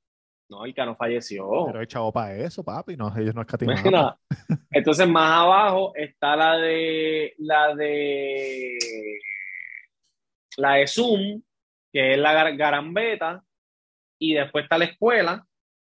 No, 0.49 0.65
el 0.65 0.73
Cano 0.73 0.97
falleció. 0.97 1.47
Pero 1.67 1.79
hay 1.79 1.87
chavo 1.87 2.11
para 2.11 2.35
eso, 2.35 2.61
papi. 2.61 2.97
No, 2.97 3.07
ellos 3.17 3.33
no 3.33 3.39
escatiman. 3.39 3.81
Mira, 3.83 4.17
entonces 4.71 5.07
más 5.07 5.31
abajo 5.43 5.93
está 5.95 6.35
la 6.35 6.57
de 6.57 7.33
la 7.37 7.73
de 7.73 8.77
la 10.57 10.73
de 10.73 10.87
Zoom, 10.87 11.41
que 11.93 12.13
es 12.13 12.17
la 12.17 12.33
gar- 12.33 12.57
garambeta, 12.57 13.43
y 14.19 14.33
después 14.33 14.63
está 14.63 14.77
la 14.77 14.85
escuela, 14.85 15.45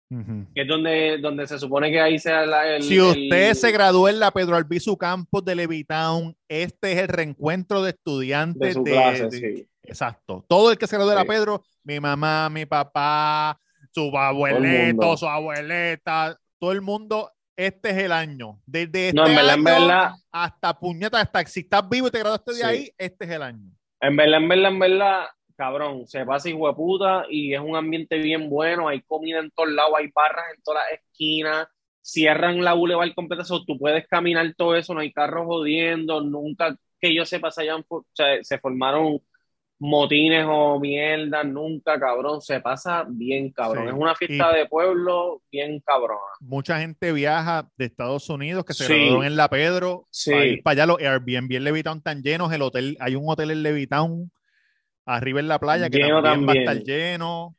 Que 0.09 0.63
es 0.63 0.69
donde, 0.69 1.19
donde 1.19 1.47
se 1.47 1.59
supone 1.59 1.91
que 1.91 2.01
ahí 2.01 2.19
sea 2.19 2.47
la, 2.47 2.77
el, 2.77 2.83
Si 2.83 3.01
usted 3.01 3.51
el- 3.51 3.57
se 3.57 3.73
graduó 3.73 4.09
en 4.09 4.21
la 4.21 4.31
Pedro 4.31 4.55
Albizu 4.57 4.97
Campus 4.97 5.45
de 5.45 5.55
Levitown, 5.57 6.37
este 6.49 6.93
es 6.93 6.99
el 6.99 7.09
reencuentro 7.09 7.83
de 7.83 7.91
estudiantes 7.91 8.75
de, 8.77 8.83
clase, 8.83 9.25
de- 9.29 9.31
sí. 9.57 9.69
Exacto. 9.83 10.45
Todo 10.49 10.71
el 10.71 10.79
que 10.79 10.87
se 10.87 10.97
graduó 10.97 11.11
de 11.11 11.17
la 11.17 11.23
Sí. 11.23 11.29
Pedro, 11.29 11.63
mi 11.83 11.99
mamá, 12.01 12.49
mi 12.51 12.65
papá, 12.67 13.59
su 13.93 14.17
abuelito, 14.17 15.17
su 15.17 15.27
abueleta, 15.27 16.39
todo 16.59 16.73
el 16.73 16.81
mundo, 16.83 17.31
este 17.57 17.91
es 17.91 17.97
el 17.99 18.13
año. 18.13 18.61
Desde 18.67 19.09
este 19.09 19.15
No, 19.21 19.27
en 19.27 19.35
verdad, 19.37 19.55
en 19.55 19.67
año 19.69 19.81
verdad, 19.87 20.11
hasta 20.33 20.79
puñeta, 20.79 21.21
hasta 21.21 21.45
si 21.47 21.61
estás 21.61 21.89
vivo 21.89 22.09
y 22.09 22.11
te 22.11 22.19
graduaste 22.21 22.53
de 22.53 22.59
Sí. 22.59 22.65
ahí, 22.65 22.91
este 22.99 23.25
es 23.25 23.31
el 23.31 23.43
año. 23.43 23.71
En 24.01 24.17
verdad, 24.17 24.39
en 24.41 24.49
verdad, 24.49 24.69
en 24.73 24.79
verdad, 24.79 25.25
cabrón, 25.57 26.07
se 26.07 26.25
pasa 26.25 26.49
hijo 26.49 26.67
de 26.69 26.75
puta 26.75 27.27
y 27.31 27.55
es 27.55 27.61
un 27.61 27.77
ambiente 27.77 28.19
bien 28.19 28.49
bueno, 28.51 28.89
hay 28.89 29.03
comida 29.03 29.39
en 29.41 29.51
todos 29.51 29.71
lados, 29.71 29.95
hay 29.99 30.09
barras 30.15 30.45
en 30.55 30.63
todas 30.63 30.83
las 30.91 31.01
esquinas, 31.01 31.69
cierran 32.03 32.63
la 32.63 32.75
boulevard 32.75 33.15
completa, 33.15 33.45
so, 33.45 33.65
tú 33.65 33.79
puedes 33.79 34.07
caminar 34.09 34.53
todo 34.57 34.77
eso, 34.77 34.95
no 34.95 35.01
hay 35.01 35.13
carros 35.13 35.47
jodiendo, 35.47 36.21
nunca 36.23 36.77
que 37.01 37.15
yo 37.15 37.25
sepa 37.25 37.51
se 37.51 37.63
hayan, 37.63 37.85
se, 38.13 38.43
se 38.43 38.59
formaron 38.59 39.21
motines 39.79 40.47
o 40.49 40.79
mierda, 40.81 41.45
nunca, 41.45 41.99
cabrón, 41.99 42.41
se 42.41 42.61
pasa 42.61 43.05
bien, 43.09 43.51
cabrón. 43.51 43.85
Sí. 43.85 43.89
Es 43.91 43.95
una 43.97 44.15
fiesta 44.15 44.53
Y- 44.53 44.59
de 44.59 44.67
pueblo 44.67 45.43
bien 45.51 45.81
cabrona. 45.81 46.21
Mucha 46.41 46.79
gente 46.81 47.13
viaja 47.13 47.69
de 47.77 47.85
Estados 47.87 48.29
Unidos 48.31 48.65
que 48.65 48.73
se 48.73 48.87
Sí. 48.87 48.95
graduaron 48.95 49.27
en 49.27 49.37
la 49.37 49.49
Pedro 49.49 50.07
Sí. 50.11 50.31
para 50.31 50.45
ir 50.47 50.63
para 50.63 50.73
allá. 50.73 50.87
Los 50.87 50.99
Airbnb 51.01 51.53
en 51.57 51.65
Levitown 51.65 51.99
están 51.99 52.23
llenos. 52.23 52.53
El 52.53 52.63
hotel, 52.63 52.97
hay 53.01 53.17
un 53.17 53.25
hotel 53.29 53.51
en 53.51 53.63
Levitown 53.63 54.31
arriba 55.05 55.41
en 55.41 55.49
la 55.49 55.59
playa 55.59 55.91
que 55.91 55.99
Lleno 55.99 56.23
también, 56.23 56.49
va 56.49 56.53
a 56.53 56.75
estar 56.75 56.85
lleno. 56.85 57.57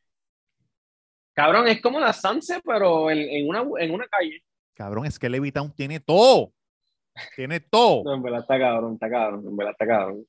Cabrón, 1.34 1.68
es 1.68 1.82
como 1.82 2.00
la 2.00 2.14
Sunset, 2.14 2.62
pero 2.64 3.12
en, 3.12 3.20
en 3.20 3.48
una, 3.50 3.66
en 3.80 3.92
una 3.92 4.08
calle. 4.08 4.42
Cabrón, 4.74 5.06
es 5.06 5.20
que 5.20 5.30
Levitown 5.30 5.74
tiene 5.74 6.00
todo. 6.00 6.52
Tiene 7.36 7.60
todo. 7.60 8.04
No, 8.04 8.16
en 8.16 8.24
verdad 8.24 8.42
está 8.42 8.60
cabrón, 8.60 8.94
está 8.94 9.10
cabrón, 9.10 9.46
en 9.48 9.56
verdad 9.56 9.72
está 9.72 9.88
cabrón. 9.88 10.26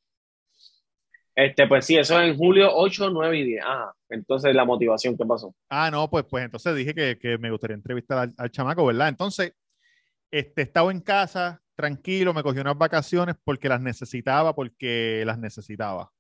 Este, 1.35 1.67
pues 1.67 1.85
sí, 1.85 1.97
eso 1.99 2.19
es 2.21 2.31
en 2.31 2.37
julio 2.37 2.71
8, 2.73 3.11
9 3.11 3.39
y 3.39 3.45
10. 3.45 3.63
Ajá. 3.63 3.93
Entonces, 4.09 4.55
la 4.55 4.65
motivación, 4.65 5.17
¿qué 5.19 5.27
pasó? 5.27 5.55
Ah, 5.69 5.91
no, 5.91 6.09
pues, 6.09 6.25
pues 6.25 6.45
entonces 6.45 6.75
dije 6.75 6.95
que, 6.95 7.19
que 7.19 7.37
me 7.39 7.51
gustaría 7.51 7.75
entrevistar 7.75 8.19
al, 8.19 8.35
al 8.39 8.51
chamaco, 8.51 8.87
¿verdad? 8.87 9.09
Entonces, 9.09 9.53
este, 10.31 10.63
estaba 10.63 10.91
en 10.91 11.01
casa, 11.01 11.61
tranquilo, 11.75 12.33
me 12.33 12.43
cogí 12.43 12.59
unas 12.59 12.79
vacaciones 12.79 13.37
porque 13.45 13.69
las 13.69 13.81
necesitaba, 13.81 14.55
porque 14.55 15.25
las 15.27 15.39
necesitaba. 15.39 16.11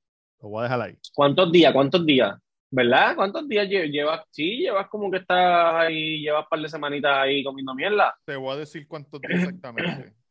Lo 0.42 0.48
voy 0.48 0.60
a 0.60 0.62
dejar 0.64 0.80
ahí. 0.82 0.98
¿Cuántos 1.14 1.50
días? 1.52 1.72
¿Cuántos 1.72 2.04
días? 2.06 2.36
¿Verdad? 2.70 3.14
¿Cuántos 3.16 3.48
días 3.48 3.66
lle- 3.68 3.90
llevas? 3.90 4.22
Sí, 4.30 4.58
llevas 4.58 4.88
como 4.88 5.10
que 5.10 5.18
estás 5.18 5.74
ahí, 5.74 6.20
llevas 6.20 6.42
un 6.44 6.48
par 6.50 6.60
de 6.60 6.68
semanitas 6.68 7.12
ahí 7.16 7.42
comiendo 7.44 7.74
mierda. 7.74 8.14
Te 8.24 8.36
voy 8.36 8.52
a 8.54 8.56
decir 8.56 8.86
cuántos 8.86 9.20
días 9.20 9.40
exactamente. 9.40 10.12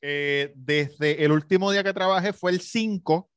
Eh, 0.00 0.52
desde 0.54 1.24
el 1.24 1.32
último 1.32 1.72
día 1.72 1.82
que 1.82 1.92
trabajé 1.92 2.32
fue 2.32 2.52
el 2.52 2.60
5 2.60 3.28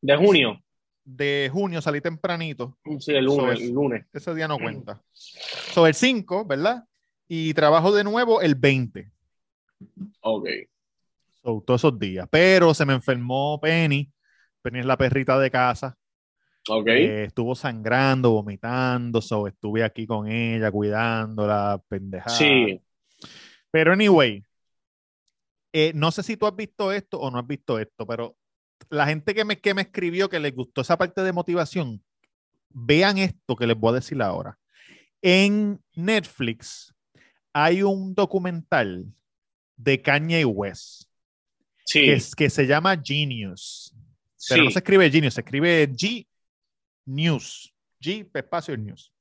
De 0.00 0.16
junio. 0.16 0.58
de 1.04 1.50
junio, 1.52 1.82
salí 1.82 2.00
tempranito. 2.00 2.78
Sí, 2.98 3.12
el 3.12 3.26
lunes, 3.26 3.60
el 3.60 3.72
lunes. 3.72 4.06
Ese 4.10 4.34
día 4.34 4.48
no 4.48 4.58
cuenta. 4.58 5.02
Sobre 5.12 5.90
el 5.90 5.94
5, 5.94 6.46
¿verdad? 6.46 6.84
Y 7.28 7.52
trabajo 7.52 7.92
de 7.94 8.02
nuevo 8.02 8.40
el 8.40 8.54
20. 8.54 9.10
Ok. 10.22 10.48
So, 11.42 11.62
todos 11.66 11.82
esos 11.82 11.98
días. 11.98 12.26
Pero 12.30 12.72
se 12.72 12.86
me 12.86 12.94
enfermó 12.94 13.60
Penny. 13.60 14.10
Es 14.64 14.84
la 14.86 14.96
perrita 14.96 15.38
de 15.38 15.50
casa. 15.50 15.96
Ok. 16.68 16.86
Eh, 16.88 17.24
estuvo 17.24 17.54
sangrando, 17.54 18.30
vomitando. 18.32 19.20
So, 19.22 19.46
estuve 19.46 19.82
aquí 19.82 20.06
con 20.06 20.28
ella, 20.28 20.70
cuidándola, 20.70 21.82
pendejada. 21.88 22.36
sí. 22.36 22.80
Pero 23.70 23.92
anyway, 23.92 24.42
eh, 25.72 25.92
no 25.94 26.10
sé 26.10 26.22
si 26.22 26.36
tú 26.36 26.46
has 26.46 26.56
visto 26.56 26.90
esto 26.92 27.20
o 27.20 27.30
no 27.30 27.38
has 27.38 27.46
visto 27.46 27.78
esto, 27.78 28.06
pero 28.06 28.36
la 28.88 29.06
gente 29.06 29.34
que 29.34 29.44
me, 29.44 29.60
que 29.60 29.74
me 29.74 29.82
escribió 29.82 30.28
que 30.30 30.40
les 30.40 30.54
gustó 30.54 30.80
esa 30.80 30.96
parte 30.96 31.22
de 31.22 31.32
motivación, 31.32 32.02
vean 32.70 33.18
esto 33.18 33.56
que 33.56 33.66
les 33.66 33.76
voy 33.76 33.90
a 33.92 33.94
decir 33.96 34.20
ahora. 34.22 34.58
En 35.20 35.82
Netflix 35.94 36.94
hay 37.52 37.82
un 37.82 38.14
documental 38.14 39.06
de 39.76 40.00
Kanye 40.00 40.44
West 40.44 41.04
Sí. 41.84 42.00
que, 42.02 42.12
es- 42.14 42.34
que 42.34 42.48
se 42.50 42.66
llama 42.66 42.98
Genius. 43.02 43.94
Pero 44.48 44.60
sí. 44.62 44.64
no 44.66 44.70
se 44.70 44.78
escribe 44.78 45.10
Genius, 45.10 45.34
se 45.34 45.40
escribe 45.40 45.88
G 45.90 46.26
News. 47.06 47.74
G 48.00 48.28
espacio 48.34 48.76
News. 48.76 49.12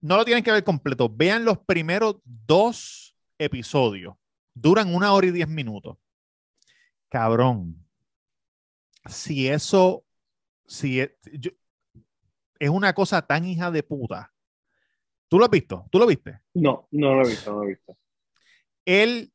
No 0.00 0.16
lo 0.16 0.24
tienen 0.24 0.44
que 0.44 0.52
ver 0.52 0.64
completo. 0.64 1.08
Vean 1.08 1.44
los 1.44 1.58
primeros 1.58 2.16
dos 2.24 3.16
episodios. 3.38 4.14
Duran 4.54 4.94
una 4.94 5.12
hora 5.12 5.26
y 5.26 5.30
diez 5.30 5.48
minutos. 5.48 5.98
Cabrón. 7.08 7.84
Si 9.08 9.48
eso, 9.48 10.04
si 10.66 11.00
es, 11.00 11.10
yo- 11.32 11.50
es 12.58 12.68
una 12.70 12.92
cosa 12.94 13.22
tan 13.26 13.44
hija 13.44 13.70
de 13.70 13.82
puta. 13.82 14.32
¿Tú 15.28 15.38
lo 15.38 15.44
has 15.44 15.50
visto? 15.50 15.86
¿Tú 15.90 15.98
lo 15.98 16.06
viste? 16.06 16.40
No, 16.54 16.86
no 16.90 17.14
lo 17.14 17.24
he 17.24 17.30
visto, 17.30 17.50
no 17.52 17.58
lo 17.58 17.64
he 17.64 17.68
visto. 17.68 17.96
él 18.84 19.32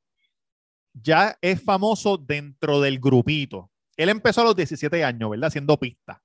ya 0.93 1.37
es 1.41 1.61
famoso 1.61 2.17
dentro 2.17 2.79
del 2.81 2.99
grupito. 2.99 3.71
Él 3.97 4.09
empezó 4.09 4.41
a 4.41 4.45
los 4.45 4.55
17 4.55 5.03
años, 5.03 5.29
¿verdad? 5.29 5.47
Haciendo 5.47 5.77
pistas. 5.79 6.17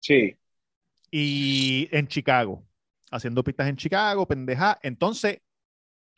Sí. 0.00 0.36
Y 1.10 1.88
en 1.92 2.08
Chicago. 2.08 2.66
Haciendo 3.10 3.44
pistas 3.44 3.68
en 3.68 3.76
Chicago, 3.76 4.26
pendeja. 4.26 4.78
Entonces, 4.82 5.40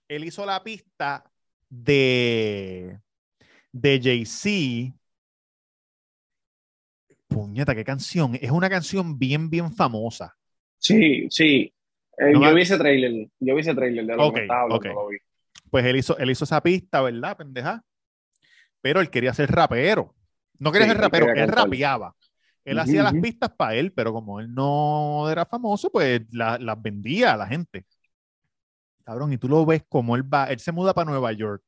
él 0.09 0.25
hizo 0.25 0.47
la 0.47 0.63
pista 0.65 1.25
de, 1.71 3.01
de 3.73 4.01
Jay-Z. 4.03 4.95
Puñeta, 7.29 7.75
qué 7.77 7.85
canción. 7.85 8.35
Es 8.41 8.51
una 8.51 8.69
canción 8.69 9.17
bien, 9.19 9.49
bien 9.49 9.73
famosa. 9.73 10.37
Sí, 10.79 11.27
sí. 11.31 11.73
Eh, 12.19 12.33
No 12.33 12.41
yo 12.41 12.55
vi 12.55 12.63
ese 12.63 12.79
trailer, 12.79 13.29
yo 13.41 13.55
vi 13.55 13.61
ese 13.61 13.75
trailer 13.75 14.07
de 14.07 14.17
lo 14.17 14.27
Ok, 14.27 14.35
que 14.35 14.41
estaba 14.41 14.63
hablando, 14.63 14.79
ok. 14.79 14.87
lo 14.95 15.09
vi. 15.09 15.19
Pues 15.71 15.85
él 15.87 15.97
hizo, 15.97 16.17
él 16.19 16.31
hizo 16.31 16.45
esa 16.45 16.63
pista, 16.63 17.01
¿verdad, 17.03 17.37
pendeja? 17.37 17.85
Pero 18.81 19.01
él 19.01 19.11
quería 19.11 19.35
ser 19.35 19.51
rapero. 19.51 20.15
No 20.59 20.73
quería 20.73 20.87
Sí, 20.87 20.93
ser 20.93 21.01
rapero, 21.01 21.27
él 21.35 21.49
rapeaba. 21.49 22.15
Él 22.65 22.79
hacía 22.81 23.03
las 23.05 23.13
pistas 23.15 23.51
para 23.57 23.75
él, 23.77 23.93
pero 23.93 24.13
como 24.13 24.41
él 24.41 24.53
no 24.53 25.29
era 25.31 25.47
famoso, 25.47 25.89
pues 25.91 26.23
la- 26.33 26.59
las 26.59 26.81
vendía 26.83 27.35
a 27.35 27.37
la 27.37 27.47
gente. 27.47 27.87
Cabrón, 29.05 29.33
y 29.33 29.39
tú 29.39 29.49
lo 29.49 29.65
ves 29.65 29.85
como 29.89 30.17
él 30.17 30.23
va, 30.23 30.47
él 30.47 30.59
se 30.59 30.73
muda 30.73 30.93
para 30.93 31.09
Nueva 31.11 31.33
York, 31.33 31.63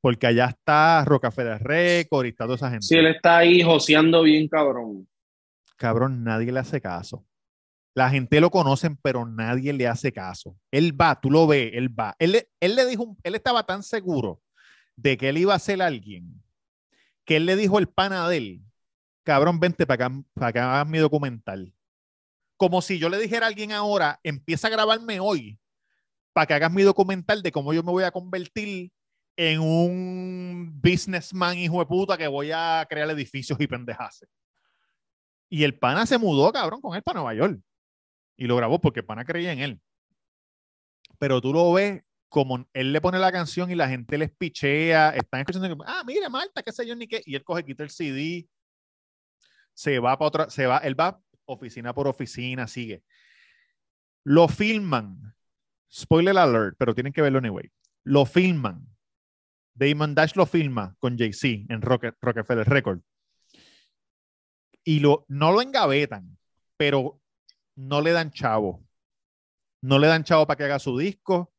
porque 0.00 0.26
allá 0.26 0.46
está 0.46 1.04
Rockefeller 1.04 1.62
Record 1.62 2.24
y 2.26 2.30
está 2.30 2.44
toda 2.44 2.56
esa 2.56 2.70
gente. 2.70 2.86
Sí, 2.86 2.96
él 2.96 3.06
está 3.08 3.38
ahí 3.38 3.62
joseando 3.62 4.22
bien 4.22 4.48
cabrón. 4.48 5.06
Cabrón, 5.76 6.24
nadie 6.24 6.50
le 6.52 6.60
hace 6.60 6.80
caso. 6.80 7.24
La 7.94 8.08
gente 8.08 8.40
lo 8.40 8.50
conocen, 8.50 8.96
pero 8.96 9.26
nadie 9.26 9.72
le 9.72 9.86
hace 9.88 10.12
caso. 10.12 10.56
Él 10.70 10.98
va, 10.98 11.20
tú 11.20 11.30
lo 11.30 11.46
ves, 11.46 11.70
él 11.74 11.88
va. 11.98 12.14
Él, 12.18 12.32
le- 12.32 12.48
él 12.60 12.76
le 12.76 12.86
dijo, 12.86 13.16
él 13.22 13.34
estaba 13.34 13.64
tan 13.64 13.82
seguro 13.82 14.40
de 14.96 15.16
que 15.18 15.28
él 15.28 15.38
iba 15.38 15.54
a 15.54 15.58
ser 15.58 15.82
alguien, 15.82 16.42
que 17.28 17.36
él 17.36 17.44
le 17.44 17.56
dijo 17.56 17.78
el 17.78 17.88
pana 17.90 18.26
de 18.26 18.38
él, 18.38 18.62
cabrón, 19.22 19.60
vente 19.60 19.86
para 19.86 20.06
acá, 20.06 20.22
para 20.32 20.50
que 20.50 20.58
hagas 20.60 20.88
mi 20.88 20.96
documental. 20.96 21.74
Como 22.56 22.80
si 22.80 22.98
yo 22.98 23.10
le 23.10 23.18
dijera 23.18 23.44
a 23.44 23.48
alguien 23.50 23.70
ahora, 23.70 24.18
empieza 24.22 24.68
a 24.68 24.70
grabarme 24.70 25.20
hoy 25.20 25.60
para 26.32 26.46
que 26.46 26.54
hagas 26.54 26.72
mi 26.72 26.80
documental 26.80 27.42
de 27.42 27.52
cómo 27.52 27.74
yo 27.74 27.82
me 27.82 27.92
voy 27.92 28.04
a 28.04 28.10
convertir 28.10 28.90
en 29.36 29.60
un 29.60 30.80
businessman 30.80 31.58
hijo 31.58 31.80
de 31.80 31.84
puta 31.84 32.16
que 32.16 32.26
voy 32.26 32.50
a 32.50 32.86
crear 32.88 33.10
edificios 33.10 33.60
y 33.60 33.66
pendejas. 33.66 34.24
Y 35.50 35.64
el 35.64 35.78
pana 35.78 36.06
se 36.06 36.16
mudó, 36.16 36.50
cabrón, 36.50 36.80
con 36.80 36.96
él 36.96 37.02
para 37.02 37.20
Nueva 37.20 37.34
York. 37.34 37.60
Y 38.38 38.46
lo 38.46 38.56
grabó 38.56 38.80
porque 38.80 39.00
el 39.00 39.06
pana 39.06 39.26
creía 39.26 39.52
en 39.52 39.58
él. 39.58 39.80
Pero 41.18 41.42
tú 41.42 41.52
lo 41.52 41.74
ves 41.74 42.02
como 42.28 42.68
él 42.72 42.92
le 42.92 43.00
pone 43.00 43.18
la 43.18 43.32
canción 43.32 43.70
y 43.70 43.74
la 43.74 43.88
gente 43.88 44.18
les 44.18 44.30
pichea, 44.30 45.10
están 45.10 45.40
escuchando, 45.40 45.76
ah, 45.86 46.02
mire, 46.06 46.28
Marta, 46.28 46.62
qué 46.62 46.72
sé 46.72 46.86
yo, 46.86 46.94
ni 46.94 47.06
qué. 47.06 47.22
Y 47.24 47.34
él 47.34 47.44
coge, 47.44 47.64
quita 47.64 47.82
el 47.82 47.90
CD, 47.90 48.48
se 49.74 49.98
va 49.98 50.18
para 50.18 50.28
otra, 50.28 50.50
se 50.50 50.66
va, 50.66 50.78
él 50.78 50.98
va 50.98 51.20
oficina 51.46 51.94
por 51.94 52.06
oficina, 52.06 52.66
sigue. 52.66 53.02
Lo 54.24 54.48
filman. 54.48 55.34
Spoiler 55.90 56.36
alert, 56.36 56.76
pero 56.78 56.94
tienen 56.94 57.12
que 57.12 57.22
verlo 57.22 57.38
anyway. 57.38 57.70
Lo 58.04 58.26
filman. 58.26 58.86
Damon 59.74 60.14
Dash 60.14 60.34
lo 60.34 60.44
filma 60.44 60.94
con 60.98 61.16
Jay-Z 61.16 61.72
en 61.72 61.80
Rocket, 61.80 62.16
Rockefeller 62.20 62.68
Record. 62.68 63.00
Y 64.84 65.00
lo, 65.00 65.24
no 65.28 65.52
lo 65.52 65.62
engavetan, 65.62 66.36
pero 66.76 67.20
no 67.76 68.00
le 68.00 68.10
dan 68.10 68.30
chavo. 68.32 68.84
No 69.80 69.98
le 69.98 70.08
dan 70.08 70.24
chavo 70.24 70.46
para 70.46 70.56
que 70.58 70.64
haga 70.64 70.78
su 70.78 70.98
disco, 70.98 71.52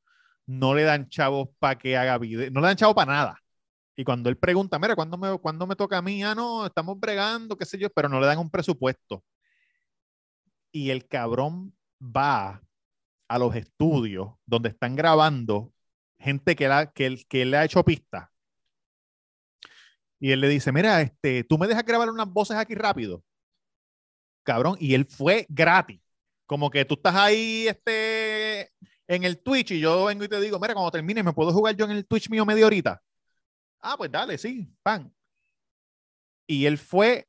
no 0.49 0.73
le 0.73 0.81
dan 0.83 1.07
chavo 1.09 1.53
para 1.59 1.77
que 1.77 1.95
haga 1.95 2.17
video, 2.17 2.49
no 2.49 2.61
le 2.61 2.67
dan 2.67 2.75
chavo 2.75 2.95
para 2.95 3.13
nada. 3.13 3.43
Y 3.95 4.03
cuando 4.03 4.29
él 4.29 4.37
pregunta, 4.37 4.79
mira, 4.79 4.95
¿cuándo 4.95 5.15
me, 5.17 5.37
¿cuándo 5.37 5.67
me 5.67 5.75
toca 5.75 5.97
a 5.99 6.01
mí? 6.01 6.23
Ah, 6.23 6.33
no, 6.33 6.65
estamos 6.65 6.99
bregando, 6.99 7.55
qué 7.55 7.65
sé 7.65 7.77
yo, 7.77 7.89
pero 7.91 8.09
no 8.09 8.19
le 8.19 8.25
dan 8.25 8.39
un 8.39 8.49
presupuesto. 8.49 9.23
Y 10.71 10.89
el 10.89 11.07
cabrón 11.07 11.75
va 12.01 12.63
a 13.27 13.39
los 13.39 13.55
estudios 13.55 14.31
donde 14.45 14.69
están 14.69 14.95
grabando 14.95 15.71
gente 16.17 16.55
que, 16.55 16.67
la, 16.67 16.91
que, 16.91 17.23
que 17.29 17.45
le 17.45 17.57
ha 17.57 17.65
hecho 17.65 17.85
pista. 17.85 18.31
Y 20.19 20.31
él 20.31 20.41
le 20.41 20.49
dice, 20.49 20.71
mira, 20.71 21.01
este, 21.01 21.43
tú 21.43 21.59
me 21.59 21.67
dejas 21.67 21.85
grabar 21.85 22.09
unas 22.09 22.27
voces 22.27 22.57
aquí 22.57 22.73
rápido. 22.73 23.23
Cabrón, 24.43 24.77
y 24.79 24.95
él 24.95 25.05
fue 25.05 25.45
gratis. 25.47 26.01
Como 26.47 26.71
que 26.71 26.85
tú 26.85 26.95
estás 26.95 27.15
ahí 27.15 27.67
este, 27.67 28.28
en 29.09 29.23
el 29.23 29.39
Twitch 29.39 29.71
y 29.71 29.79
yo 29.79 30.05
vengo 30.05 30.23
y 30.23 30.27
te 30.27 30.39
digo, 30.39 30.59
mira, 30.59 30.75
cuando 30.75 30.91
termine, 30.91 31.23
¿me 31.23 31.33
puedo 31.33 31.51
jugar 31.51 31.75
yo 31.75 31.85
en 31.85 31.91
el 31.91 32.05
Twitch 32.05 32.29
mío 32.29 32.45
media 32.45 32.67
horita? 32.67 33.01
Ah, 33.81 33.95
pues 33.97 34.11
dale, 34.11 34.37
sí, 34.37 34.71
pan. 34.83 35.11
Y 36.45 36.67
él 36.67 36.77
fue, 36.77 37.27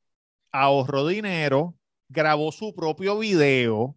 ahorró 0.53 1.07
dinero, 1.07 1.75
grabó 2.09 2.53
su 2.53 2.75
propio 2.75 3.19
video. 3.19 3.97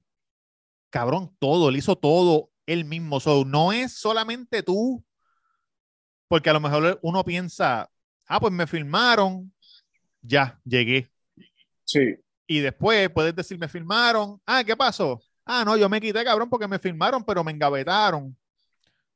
Cabrón, 0.90 1.36
todo, 1.40 1.68
él 1.68 1.76
hizo 1.76 1.98
todo 1.98 2.52
él 2.66 2.86
mismo. 2.86 3.20
So, 3.20 3.44
no 3.44 3.74
es 3.74 3.98
solamente 3.98 4.64
tú, 4.64 5.04
porque 6.30 6.50
a 6.50 6.54
lo 6.54 6.62
mejor 6.62 7.00
uno 7.02 7.24
piensa, 7.26 7.92
ah, 8.28 8.40
pues 8.40 8.54
me 8.54 8.66
filmaron, 8.66 9.54
ya, 10.22 10.58
llegué. 10.64 11.12
Sí. 11.84 12.16
Y 12.48 12.60
después 12.60 13.10
puedes 13.10 13.36
decir, 13.36 13.60
me 13.60 13.68
filmaron. 13.68 14.42
Ah, 14.46 14.64
¿qué 14.64 14.78
pasó? 14.78 15.20
Ah, 15.46 15.64
no, 15.66 15.76
yo 15.78 15.90
me 15.90 16.00
quité, 16.00 16.24
cabrón, 16.24 16.50
porque 16.50 16.68
me 16.68 16.80
filmaron, 16.80 17.24
pero 17.24 17.44
me 17.44 17.52
engavetaron. 17.52 18.36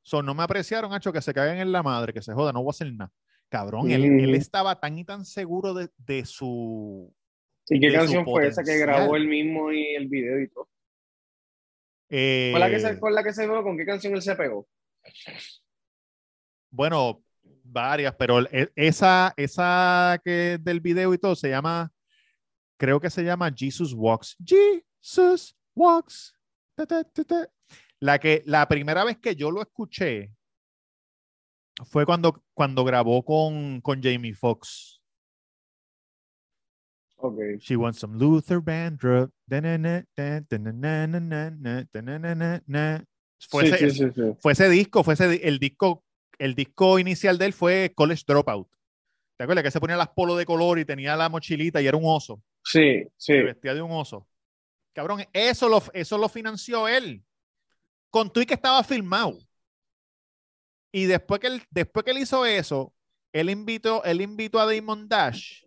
So, 0.01 0.21
no 0.21 0.33
me 0.33 0.43
apreciaron, 0.43 0.93
hecho, 0.93 1.11
que 1.11 1.21
se 1.21 1.33
caguen 1.33 1.57
en 1.59 1.71
la 1.71 1.83
madre, 1.83 2.13
que 2.13 2.21
se 2.21 2.33
joda, 2.33 2.51
no 2.53 2.61
voy 2.63 2.69
a 2.69 2.71
hacer 2.71 2.93
nada. 2.93 3.11
Cabrón, 3.49 3.89
él, 3.91 4.11
Mm. 4.11 4.19
él 4.19 4.35
estaba 4.35 4.79
tan 4.79 4.97
y 4.97 5.05
tan 5.05 5.25
seguro 5.25 5.73
de, 5.73 5.89
de 5.97 6.25
su. 6.25 7.13
¿Y 7.69 7.79
qué 7.79 7.91
canción 7.91 8.25
fue 8.25 8.47
esa 8.47 8.63
que 8.63 8.77
grabó 8.77 9.15
él 9.15 9.27
mismo 9.27 9.71
y 9.71 9.95
el 9.95 10.07
video 10.07 10.39
y 10.41 10.49
todo? 10.49 10.69
eh, 12.09 12.51
¿Con 12.53 12.59
la 12.61 12.69
que 12.69 12.79
se, 12.79 12.99
con 12.99 13.13
la 13.15 13.23
que 13.23 13.33
se 13.33 13.41
pegó? 13.43 13.63
¿Con 13.63 13.77
qué 13.77 13.85
canción 13.85 14.13
él 14.15 14.21
se 14.21 14.35
pegó? 14.35 14.67
Bueno, 16.69 17.23
varias, 17.63 18.15
pero 18.15 18.39
e- 18.41 18.71
esa, 18.75 19.33
esa 19.37 20.19
que 20.23 20.57
del 20.61 20.79
video 20.79 21.13
y 21.13 21.17
todo 21.17 21.35
se 21.35 21.49
llama, 21.49 21.91
creo 22.77 22.99
que 22.99 23.09
se 23.09 23.23
llama 23.23 23.51
Jesus 23.55 23.93
Walks. 23.93 24.37
Jesus 24.45 25.55
Walks. 25.77 26.33
Ta, 26.75 26.85
ta, 26.85 27.03
ta, 27.03 27.23
ta. 27.23 27.47
La 27.99 28.19
que 28.19 28.43
la 28.45 28.67
primera 28.67 29.03
vez 29.03 29.17
que 29.17 29.35
yo 29.35 29.51
lo 29.51 29.61
escuché 29.61 30.31
fue 31.85 32.05
cuando, 32.05 32.43
cuando 32.53 32.83
grabó 32.83 33.23
con, 33.23 33.81
con 33.81 34.01
Jamie 34.01 34.33
Foxx. 34.33 35.01
Ok. 37.17 37.39
She 37.59 37.75
wants 37.75 37.99
some 37.99 38.17
Luther 38.17 38.59
Vandross. 38.59 39.29
Fue, 43.49 43.67
Sí, 43.67 43.73
ese, 43.73 43.89
sí, 43.91 43.97
sí, 43.97 44.05
sí. 44.15 44.21
fue 44.39 44.53
ese 44.53 44.69
disco, 44.69 45.03
fue 45.03 45.13
ese, 45.13 45.47
el 45.47 45.59
disco, 45.59 46.03
el 46.39 46.55
disco 46.55 46.99
inicial 46.99 47.37
de 47.37 47.45
él 47.45 47.53
fue 47.53 47.93
College 47.95 48.23
Dropout. 48.27 48.67
¿Te 49.37 49.43
acuerdas 49.43 49.63
que 49.63 49.71
se 49.71 49.79
ponía 49.79 49.95
las 49.95 50.09
polos 50.09 50.37
de 50.37 50.45
color 50.45 50.79
y 50.79 50.85
tenía 50.85 51.15
la 51.15 51.29
mochilita 51.29 51.81
y 51.81 51.87
era 51.87 51.97
un 51.97 52.03
oso? 52.05 52.41
Sí, 52.63 53.03
sí. 53.17 53.33
Se 53.33 53.43
vestía 53.43 53.75
de 53.75 53.81
un 53.83 53.91
oso. 53.91 54.27
Cabrón, 54.97 55.23
eso 55.31 55.69
lo, 55.69 55.83
eso 55.93 56.17
lo 56.17 56.27
financió 56.27 56.87
él. 56.87 57.23
Con 58.09 58.31
y 58.33 58.45
que 58.47 58.55
estaba 58.55 58.83
filmado. 58.83 59.37
Y 60.91 61.05
después 61.05 61.39
que 61.39 61.45
él, 61.45 61.61
después 61.69 62.03
que 62.03 62.09
él 62.09 62.17
hizo 62.17 62.43
eso, 62.47 62.95
él 63.31 63.51
invitó, 63.51 64.03
él 64.05 64.21
invitó 64.21 64.59
a 64.59 64.65
Damon 64.65 65.07
Dash, 65.07 65.61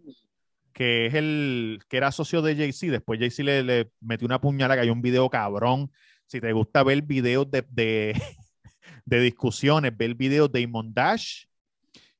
que 0.72 1.06
es 1.06 1.14
el 1.14 1.78
que 1.88 1.98
era 1.98 2.10
socio 2.10 2.42
de 2.42 2.56
Jay-Z. 2.56 2.90
Después 2.90 3.20
Jay-Z 3.20 3.44
le, 3.44 3.62
le 3.62 3.92
metió 4.00 4.26
una 4.26 4.40
puñalada 4.40 4.74
que 4.74 4.88
hay 4.88 4.90
un 4.90 5.00
video 5.00 5.30
cabrón. 5.30 5.92
Si 6.26 6.40
te 6.40 6.52
gusta 6.52 6.82
ver 6.82 7.00
videos 7.02 7.48
de, 7.48 7.64
de, 7.70 8.20
de 9.04 9.20
discusiones, 9.20 9.96
ver 9.96 10.16
videos 10.16 10.50
de 10.50 10.62
Damon 10.62 10.92
Dash, 10.92 11.44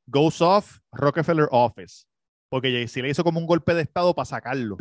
Goes 0.06 0.40
Off, 0.40 0.78
Rockefeller 0.92 1.48
Office. 1.50 2.04
Porque 2.48 2.70
Jay-Z 2.70 3.02
le 3.02 3.10
hizo 3.10 3.24
como 3.24 3.40
un 3.40 3.46
golpe 3.48 3.74
de 3.74 3.82
estado 3.82 4.14
para 4.14 4.26
sacarlo. 4.26 4.78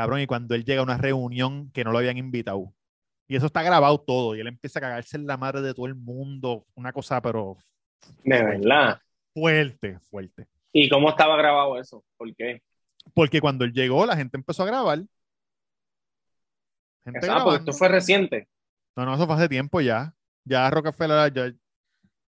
Cabrón, 0.00 0.20
y 0.20 0.26
cuando 0.26 0.54
él 0.54 0.64
llega 0.64 0.80
a 0.80 0.84
una 0.84 0.96
reunión 0.98 1.70
que 1.72 1.82
no 1.84 1.90
lo 1.92 1.98
habían 1.98 2.18
invitado. 2.18 2.72
Y 3.26 3.36
eso 3.36 3.46
está 3.46 3.62
grabado 3.62 3.98
todo. 4.00 4.36
Y 4.36 4.40
él 4.40 4.46
empieza 4.46 4.78
a 4.78 4.82
cagarse 4.82 5.16
en 5.16 5.26
la 5.26 5.36
madre 5.36 5.60
de 5.60 5.74
todo 5.74 5.86
el 5.86 5.94
mundo. 5.96 6.66
Una 6.74 6.92
cosa, 6.92 7.20
pero 7.20 7.56
De 8.24 8.42
verdad. 8.42 9.00
fuerte, 9.34 9.98
fuerte. 10.10 10.46
¿Y 10.72 10.88
cómo 10.88 11.08
estaba 11.10 11.36
grabado 11.36 11.78
eso? 11.80 12.04
¿Por 12.16 12.34
qué? 12.34 12.62
Porque 13.14 13.40
cuando 13.40 13.64
él 13.64 13.72
llegó, 13.72 14.06
la 14.06 14.16
gente 14.16 14.36
empezó 14.36 14.62
a 14.62 14.66
grabar. 14.66 14.98
Gente 14.98 15.08
Ah, 17.06 17.12
porque 17.12 17.26
grabando. 17.26 17.54
esto 17.56 17.72
fue 17.72 17.88
reciente. 17.88 18.48
No, 18.96 19.04
no, 19.04 19.14
eso 19.14 19.26
fue 19.26 19.34
hace 19.34 19.48
tiempo 19.48 19.80
ya. 19.80 20.12
Ya 20.44 20.70
Rockefeller, 20.70 21.32
ya, 21.32 21.52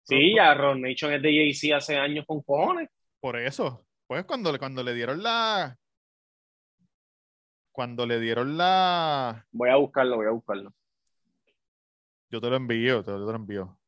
Sí, 0.03 0.35
ya 0.35 0.53
Ron 0.55 0.81
Nation 0.81 1.13
es 1.13 1.21
de 1.21 1.29
Jay-Z 1.29 1.77
hace 1.77 1.97
años 1.97 2.25
con 2.27 2.41
cojones. 2.41 2.89
por 3.19 3.37
eso. 3.37 3.85
Pues 4.07 4.25
cuando, 4.25 4.57
cuando 4.57 4.81
le 4.83 4.93
dieron 4.95 5.21
la. 5.21 5.77
Cuando 7.79 8.05
le 8.05 8.19
dieron 8.19 8.57
la. 8.57 9.45
Voy 9.53 9.69
a 9.69 9.77
buscarlo, 9.77 10.17
voy 10.17 10.25
a 10.25 10.31
buscarlo. 10.31 10.73
Yo 12.29 12.41
te 12.41 12.49
lo 12.49 12.57
envío, 12.57 13.01
te 13.05 13.11
lo, 13.11 13.25
te 13.25 13.31
lo 13.31 13.35
envío. 13.37 13.79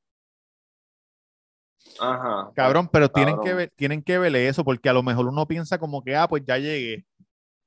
Ajá. 1.99 2.53
Cabrón, 2.55 2.87
pero 2.87 3.09
tienen 3.09 3.37
que, 3.41 3.53
ver, 3.53 3.73
tienen 3.75 4.01
que 4.01 4.17
ver 4.17 4.33
eso, 4.37 4.63
porque 4.63 4.87
a 4.87 4.93
lo 4.93 5.03
mejor 5.03 5.27
uno 5.27 5.45
piensa 5.45 5.77
como 5.77 6.01
que, 6.01 6.15
ah, 6.15 6.25
pues 6.29 6.41
ya 6.45 6.57
llegué. 6.57 7.05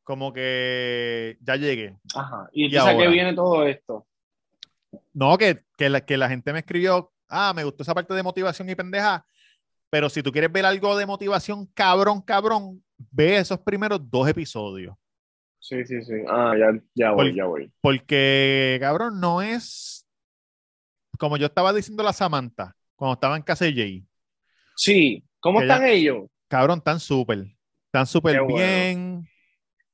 Como 0.03 0.33
que 0.33 1.37
ya 1.43 1.57
llegué. 1.57 1.95
Ajá. 2.15 2.49
¿Y 2.53 2.63
¿Y 2.63 2.67
entonces 2.69 2.95
a 2.95 2.97
qué 2.97 3.09
viene 3.09 3.35
todo 3.35 3.67
esto? 3.67 4.07
No, 5.13 5.37
que, 5.37 5.63
que, 5.77 5.91
la, 5.91 6.07
que 6.07 6.17
la 6.17 6.31
gente 6.31 6.55
me 6.55 6.61
escribió, 6.61 7.13
ah, 7.29 7.53
me 7.55 7.65
gustó 7.65 7.83
esa 7.83 7.95
parte 7.95 8.15
de 8.15 8.23
motivación 8.23 8.71
y 8.71 8.75
pendeja, 8.75 9.27
pero 9.91 10.09
si 10.09 10.23
tú 10.23 10.33
quieres 10.33 10.51
ver 10.51 10.65
algo 10.65 10.97
de 10.97 11.05
motivación, 11.05 11.67
cabrón, 11.75 12.23
cabrón, 12.23 12.83
ve 13.11 13.37
esos 13.37 13.59
primeros 13.59 14.01
dos 14.11 14.27
episodios. 14.27 14.97
Sí, 15.65 15.83
sí, 15.87 16.03
sí. 16.03 16.13
Ah, 16.29 16.53
ya, 16.59 16.79
ya 16.95 17.13
voy, 17.13 17.29
Por- 17.31 17.35
ya 17.35 17.45
voy. 17.47 17.73
Porque, 17.81 18.77
cabrón, 18.83 19.19
no 19.19 19.41
es 19.41 20.07
como 21.19 21.39
yo 21.39 21.47
estaba 21.47 21.73
diciendo 21.73 22.03
la 22.03 22.13
Samantha 22.13 22.77
cuando 22.97 23.15
estaba 23.15 23.35
en 23.37 23.43
casa 23.43 23.65
de 23.65 23.73
Jay. 23.73 24.05
Sí. 24.77 25.25
¿Cómo 25.41 25.61
ya- 25.61 25.65
están 25.73 25.87
ellos? 25.89 26.25
Cabrón, 26.49 26.83
tan 26.83 27.01
súper, 27.01 27.47
tan 27.91 28.07
súper 28.07 28.43
bueno. 28.43 28.57
bien. 28.59 29.29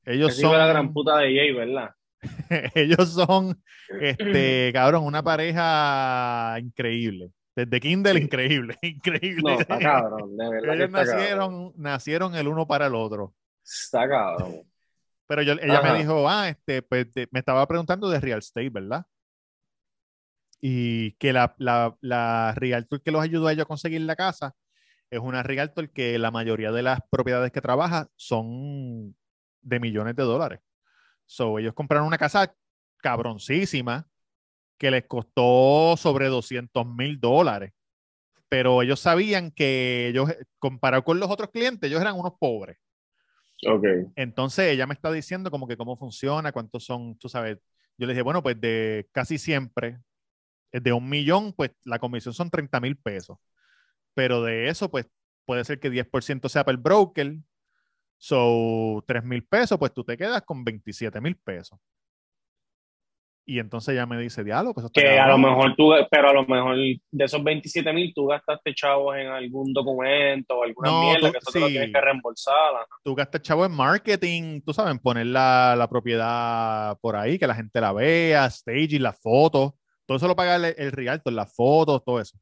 Ellos 0.05 0.37
de 0.37 0.43
la 0.43 0.67
gran 0.67 0.87
son, 0.87 0.93
puta 0.93 1.19
de 1.19 1.37
Jay, 1.37 1.53
¿verdad? 1.53 1.91
ellos 2.75 3.13
son, 3.13 3.63
este, 4.01 4.73
cabrón, 4.75 5.05
una 5.05 5.23
pareja 5.23 6.57
increíble. 6.59 7.31
Desde 7.55 7.79
Kindle, 7.79 8.15
Sí. 8.19 8.25
increíble, 8.25 8.77
increíble. 8.83 9.43
No, 9.55 9.61
está 9.61 9.79
cabrón, 9.79 10.37
de 10.37 10.49
verdad 10.51 10.75
Ellos 10.75 10.91
cabrón. 10.91 11.07
nacieron, 11.17 11.73
nacieron 11.77 12.35
el 12.35 12.49
uno 12.49 12.67
para 12.67 12.87
el 12.89 12.95
otro. 12.97 13.35
Está 13.65 14.09
cabrón. 14.09 14.63
Pero 15.31 15.43
yo, 15.43 15.53
ella 15.53 15.79
Ajá. 15.79 15.93
me 15.93 15.99
dijo, 16.01 16.29
ah, 16.29 16.49
este, 16.49 16.83
pues 16.83 17.15
de- 17.15 17.29
me 17.31 17.39
estaba 17.39 17.65
preguntando 17.69 18.11
de 18.11 18.19
real 18.19 18.41
estate, 18.41 18.69
¿verdad? 18.69 19.07
Y 20.61 21.13
que 21.19 21.33
la, 21.33 21.55
la, 21.57 21.97
la 22.01 22.53
realtor 22.57 23.01
que 23.01 23.13
los 23.13 23.23
ayudó 23.23 23.47
a 23.47 23.53
ellos 23.53 23.63
a 23.63 23.69
conseguir 23.69 24.01
la 24.01 24.17
casa 24.17 24.57
es 25.09 25.21
una 25.21 25.45
realtor 25.45 25.91
que 25.91 26.19
la 26.19 26.33
mayoría 26.33 26.73
de 26.73 26.83
las 26.83 26.99
propiedades 27.13 27.53
que 27.53 27.61
trabaja 27.61 28.09
son 28.17 29.15
de 29.63 29.79
millones 29.79 30.17
de 30.17 30.25
dólares. 30.25 30.59
So, 31.27 31.61
ellos 31.61 31.75
compraron 31.75 32.09
una 32.09 32.19
casa 32.19 32.53
cabroncísima 32.97 34.09
que 34.79 34.91
les 34.91 35.07
costó 35.07 35.97
sobre 35.97 36.27
200 36.27 36.85
mil 36.89 37.21
dólares. 37.21 37.73
Pero 38.49 38.83
ellos 38.83 38.99
sabían 38.99 39.53
que 39.53 40.09
ellos, 40.09 40.29
comparado 40.59 41.05
con 41.05 41.21
los 41.21 41.31
otros 41.31 41.51
clientes, 41.51 41.89
ellos 41.89 42.01
eran 42.01 42.19
unos 42.19 42.33
pobres. 42.41 42.79
Entonces 44.17 44.67
ella 44.67 44.87
me 44.87 44.95
está 44.95 45.11
diciendo 45.13 45.51
como 45.51 45.69
que 45.69 45.77
cómo 45.77 45.97
funciona, 45.97 46.53
cuántos 46.53 46.85
son, 46.85 47.17
tú 47.19 47.29
sabes. 47.29 47.59
Yo 47.99 48.07
le 48.07 48.13
dije, 48.15 48.23
bueno, 48.23 48.43
pues 48.43 48.61
de 48.61 49.09
casi 49.13 49.39
siempre, 49.39 49.99
eh, 50.73 50.81
de 50.81 50.93
un 50.93 51.09
millón, 51.09 51.53
pues 51.53 51.73
la 51.85 51.99
comisión 51.99 52.35
son 52.35 52.51
30 52.51 52.81
mil 52.81 52.97
pesos. 52.97 53.39
Pero 54.15 54.43
de 54.43 54.69
eso, 54.69 54.91
pues 54.91 55.07
puede 55.45 55.65
ser 55.65 55.81
que 55.81 55.91
10% 55.91 56.49
sea 56.49 56.65
para 56.65 56.77
el 56.77 56.83
broker. 56.83 57.37
So, 58.19 59.05
3 59.07 59.25
mil 59.25 59.45
pesos, 59.45 59.79
pues 59.79 59.93
tú 59.95 60.05
te 60.05 60.17
quedas 60.17 60.43
con 60.43 60.65
27 60.65 61.21
mil 61.21 61.37
pesos. 61.37 61.79
Y 63.51 63.59
entonces 63.59 63.95
ella 63.95 64.07
me 64.07 64.17
dice, 64.17 64.45
diálogo, 64.45 64.75
pues 64.75 64.87
Que 64.93 65.09
a 65.19 65.27
lo 65.27 65.35
cabrón". 65.35 65.41
mejor 65.43 65.75
tú, 65.77 65.93
pero 66.09 66.29
a 66.31 66.33
lo 66.33 66.47
mejor 66.47 66.77
de 66.77 67.25
esos 67.25 67.43
27 67.43 67.93
mil 67.93 68.13
tú 68.15 68.27
gastaste 68.27 68.73
chavos 68.75 69.17
en 69.17 69.27
algún 69.27 69.73
documento 69.73 70.57
o 70.59 70.63
alguna 70.63 70.91
No, 70.91 71.01
mierda 71.01 71.27
tú- 71.29 71.33
que 71.33 71.39
eso 71.39 71.51
te 71.53 71.59
lo 71.61 71.67
sí. 71.67 71.73
tienes 71.73 71.93
que 71.93 72.01
reembolsar. 72.01 72.55
ajá. 72.77 72.87
tú 73.03 73.15
gastas 73.17 73.43
chavo 73.43 73.67
en 73.67 73.73
marketing, 73.73 74.61
tú 74.65 74.73
sabes, 74.73 74.97
poner 75.01 75.27
la, 75.27 75.75
la 75.77 75.89
propiedad 75.89 76.97
por 77.01 77.17
ahí, 77.17 77.39
que 77.41 77.47
la 77.49 77.55
gente 77.57 77.81
la 77.81 77.93
vea, 77.93 78.49
staging, 78.49 79.03
las 79.03 79.21
fotos, 79.21 79.73
todo 80.07 80.17
eso 80.17 80.29
lo 80.29 80.37
paga 80.37 80.55
el, 80.57 80.67
el 80.79 80.93
realtor, 80.93 81.33
las 81.33 81.53
fotos, 81.55 82.05
todo 82.05 82.21
eso. 82.21 82.37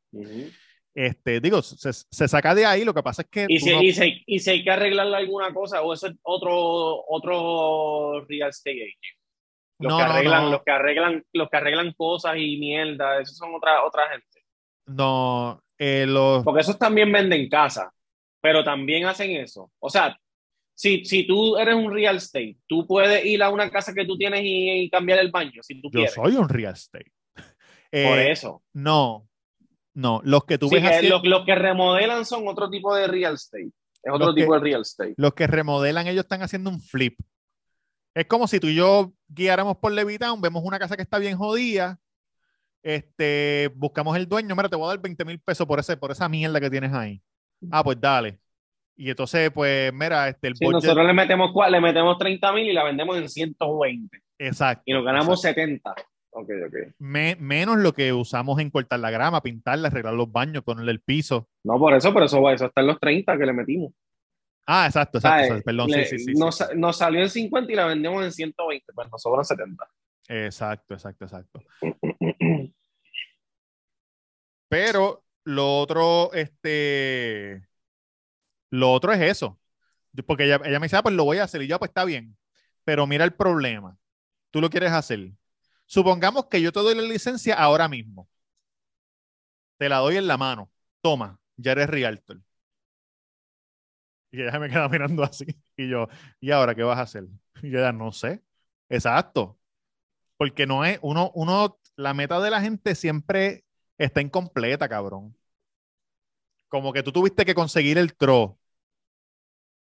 Este, 0.95 1.41
digo, 1.41 1.63
se, 1.63 1.93
se 1.93 2.29
saca 2.29 2.55
de 2.55 2.67
ahí, 2.67 2.85
lo 2.85 2.93
que 2.93 3.03
pasa 3.03 3.23
es 3.23 3.29
que 3.31 3.47
Y 3.49 3.61
si, 3.61 3.71
no- 3.71 3.83
y, 3.83 3.93
si, 3.93 4.23
y 4.27 4.41
si 4.41 4.51
hay 4.51 4.65
que 4.65 4.71
arreglarle 4.71 5.17
alguna 5.17 5.55
cosa, 5.55 5.81
o 5.83 5.95
eso 5.95 6.09
es 6.09 6.15
otro, 6.23 7.05
otro 7.09 8.25
real 8.29 8.51
estate 8.51 8.83
agent. 8.83 9.18
Los, 9.81 9.93
No, 9.93 9.99
que 9.99 10.03
arreglan, 10.05 10.45
no. 10.45 10.51
los 10.51 10.63
que 10.65 10.71
arreglan, 10.73 11.25
los 11.33 11.49
que 11.51 11.57
arreglan 11.57 11.93
cosas 11.93 12.37
y 12.37 12.57
mierda, 12.59 13.21
esos 13.21 13.37
son 13.37 13.55
otra, 13.55 13.85
otra 13.85 14.09
gente. 14.11 14.27
no, 14.87 15.63
eh, 15.79 16.07
los, 16.07 16.43
Porque 16.45 16.63
esos 16.63 16.79
también 16.79 17.13
venden 17.13 17.49
casa, 17.49 17.93
pero 18.41 18.65
también 18.65 19.05
hacen 19.07 19.31
eso. 19.33 19.71
O 19.79 19.89
sea, 19.91 20.17
si, 20.75 21.05
si 21.05 21.27
tú 21.27 21.57
eres 21.57 21.75
un 21.77 21.93
real 21.93 22.17
estate, 22.17 22.57
tú 22.67 22.87
puedes 22.87 23.25
ir 23.25 23.43
a 23.43 23.51
una 23.51 23.71
casa 23.71 23.93
que 23.95 24.05
tú 24.05 24.17
tienes 24.17 24.41
y, 24.43 24.71
y 24.71 24.91
cambiar 24.91 25.21
el 25.21 25.31
baño, 25.31 25.63
si 25.63 25.81
tú 25.81 25.89
yo 25.93 25.99
quieres. 26.01 26.15
soy 26.15 26.35
un 26.37 26.49
real 26.49 26.73
estate. 26.75 27.13
Por 27.35 28.19
Eh, 28.19 28.31
eso. 28.33 28.63
No, 28.75 29.29
no, 29.95 30.21
los 30.25 30.45
que 30.45 30.59
tú 30.59 30.69
Sí, 30.69 30.75
ves 30.77 30.85
que 30.89 30.95
así- 30.97 31.09
los, 31.09 31.23
los 31.25 31.45
que 31.47 31.55
remodelan 31.55 32.25
son 32.25 32.47
otro 32.49 32.69
tipo 32.71 32.95
de 32.95 33.07
real 33.07 33.35
estate. 33.35 33.71
Es 34.03 34.13
otro 34.13 34.27
Los 34.27 34.35
que- 34.35 34.43
tipo 34.43 34.55
de 34.55 34.61
real 34.61 34.81
estate. 34.83 35.15
los 35.17 35.35
que 35.35 35.47
remodelan, 35.47 36.07
ellos 36.09 36.25
están 36.25 36.43
haciendo 36.43 36.71
un 36.71 36.81
flip. 36.81 37.19
Es 38.19 38.27
como 38.27 38.49
si 38.49 38.59
tú 38.59 38.67
y 38.67 38.75
yo 38.75 39.13
guiáramos 39.29 39.77
por 39.77 39.93
Levitown, 39.93 40.41
vemos 40.41 40.63
una 40.65 40.79
casa 40.79 40.97
que 40.97 41.03
está 41.03 41.19
bien 41.19 41.37
jodida, 41.37 42.01
este, 42.83 43.71
buscamos 43.77 44.17
el 44.17 44.29
dueño, 44.29 44.57
mira, 44.57 44.69
te 44.69 44.77
voy 44.77 44.87
a 44.87 44.89
dar 44.89 44.99
20 45.01 45.25
mil 45.25 45.39
pesos 45.41 45.67
por, 45.67 45.79
ese, 45.79 45.97
por 45.97 46.11
esa 46.11 46.29
mierda 46.29 46.61
que 46.61 46.71
tienes 46.71 46.93
ahí. 46.93 47.21
Ah, 47.71 47.83
pues 47.85 48.01
dale. 48.01 48.39
Y 48.97 49.11
entonces, 49.11 49.51
pues, 49.53 49.93
mira, 49.93 50.29
este, 50.29 50.49
el 50.49 50.57
Sí, 50.57 50.65
budget- 50.65 50.73
nosotros 50.83 51.07
le 51.07 51.13
metemos, 51.13 51.51
le 51.71 51.81
metemos 51.81 52.19
30 52.19 52.53
mil 52.53 52.69
y 52.69 52.73
la 52.73 52.85
vendemos 52.85 53.17
en 53.17 53.29
120 53.29 54.21
Exacto. 54.39 54.83
y 54.87 54.93
nos 54.93 55.05
ganamos 55.05 55.45
exacto. 55.45 55.61
70. 55.61 55.95
Ok, 56.31 56.51
ok. 56.67 56.75
Me- 56.99 57.37
menos 57.39 57.79
lo 57.79 57.93
que 57.93 58.13
usamos 58.13 58.59
en 58.61 58.71
cortar 58.71 58.99
la 59.01 59.11
grama, 59.11 59.43
pintarla, 59.43 59.89
arreglar 59.89 60.15
los 60.15 60.31
baños, 60.31 60.65
ponerle 60.65 60.91
el 60.93 61.01
piso. 61.01 61.49
No, 61.65 61.79
por 61.79 61.95
eso, 61.95 62.13
por 62.13 62.23
eso, 62.25 62.51
eso 62.51 62.67
está 62.67 62.81
en 62.81 62.87
los 62.89 62.99
30 62.99 63.39
que 63.39 63.47
le 63.47 63.53
metimos. 63.53 63.93
Ah, 64.71 64.85
exacto, 64.87 65.17
exacto. 65.17 65.63
Perdón, 65.65 65.89
Le- 65.91 66.05
sí, 66.05 66.19
sí, 66.19 66.25
sí. 66.27 66.33
nos, 66.39 66.59
sí. 66.59 66.65
nos 66.77 66.99
salió 66.99 67.23
en 67.23 67.31
50 67.31 67.73
y 67.73 67.75
la 67.75 67.87
vendemos 67.87 68.23
en 68.23 68.31
120, 68.33 68.93
pues 68.93 69.11
nos 69.11 69.23
sobran 69.23 69.43
70. 69.45 69.89
Exacto, 70.29 70.93
exacto, 70.93 71.25
exacto. 71.25 71.61
Pero 74.69 75.25
lo 75.45 75.79
otro, 75.79 76.31
este, 76.35 77.67
lo 78.71 78.93
otro 78.93 79.13
es 79.13 79.21
eso. 79.23 79.59
Porque 80.27 80.45
ella, 80.45 80.61
ella 80.65 80.81
me 80.81 80.87
dice, 80.87 80.97
ah, 80.97 81.03
pues 81.03 81.15
lo 81.15 81.25
voy 81.25 81.39
a 81.39 81.45
hacer. 81.45 81.63
Y 81.63 81.67
yo, 81.69 81.77
"Ah, 81.77 81.79
pues 81.79 81.91
está 81.91 82.05
bien. 82.05 82.37
Pero 82.85 83.07
mira 83.07 83.25
el 83.25 83.33
problema. 83.33 83.97
Tú 84.51 84.61
lo 84.61 84.69
quieres 84.69 84.93
hacer. 84.93 85.31
Supongamos 85.87 86.47
que 86.47 86.61
yo 86.61 86.73
te 86.73 86.81
doy 86.81 86.95
la 86.95 87.03
licencia 87.03 87.55
ahora 87.55 87.89
mismo. 87.89 88.29
Te 89.79 89.89
la 89.89 89.99
doy 89.99 90.17
en 90.17 90.27
la 90.27 90.37
mano. 90.37 90.71
Toma, 91.01 91.41
ya 91.57 91.73
eres 91.73 91.89
realtor. 91.89 92.41
Y 94.31 94.43
ella 94.43 94.59
me 94.59 94.69
queda 94.69 94.89
mirando 94.89 95.23
así. 95.25 95.47
Y 95.77 95.89
yo, 95.89 96.09
¿y 96.41 96.51
ahora 96.51 96.75
qué 96.75 96.83
vas 96.83 96.99
a 96.99 97.03
hacer? 97.03 97.25
Y 97.63 97.69
ella, 97.69 97.93
no 97.93 98.13
sé. 98.13 98.43
Exacto. 98.89 99.59
Porque 100.39 100.67
no 100.67 100.85
es, 100.85 100.99
uno, 101.03 101.33
uno, 101.35 101.79
la 101.97 102.15
meta 102.15 102.41
de 102.41 102.51
la 102.51 102.61
gente 102.63 102.95
siempre 102.95 103.65
está 103.99 104.21
incompleta, 104.23 104.89
cabrón. 104.89 105.37
Como 106.69 106.93
que 106.95 107.03
tú 107.03 107.13
tuviste 107.13 107.45
que 107.45 107.55
conseguir 107.55 107.99
el 107.99 108.15
tro, 108.17 108.59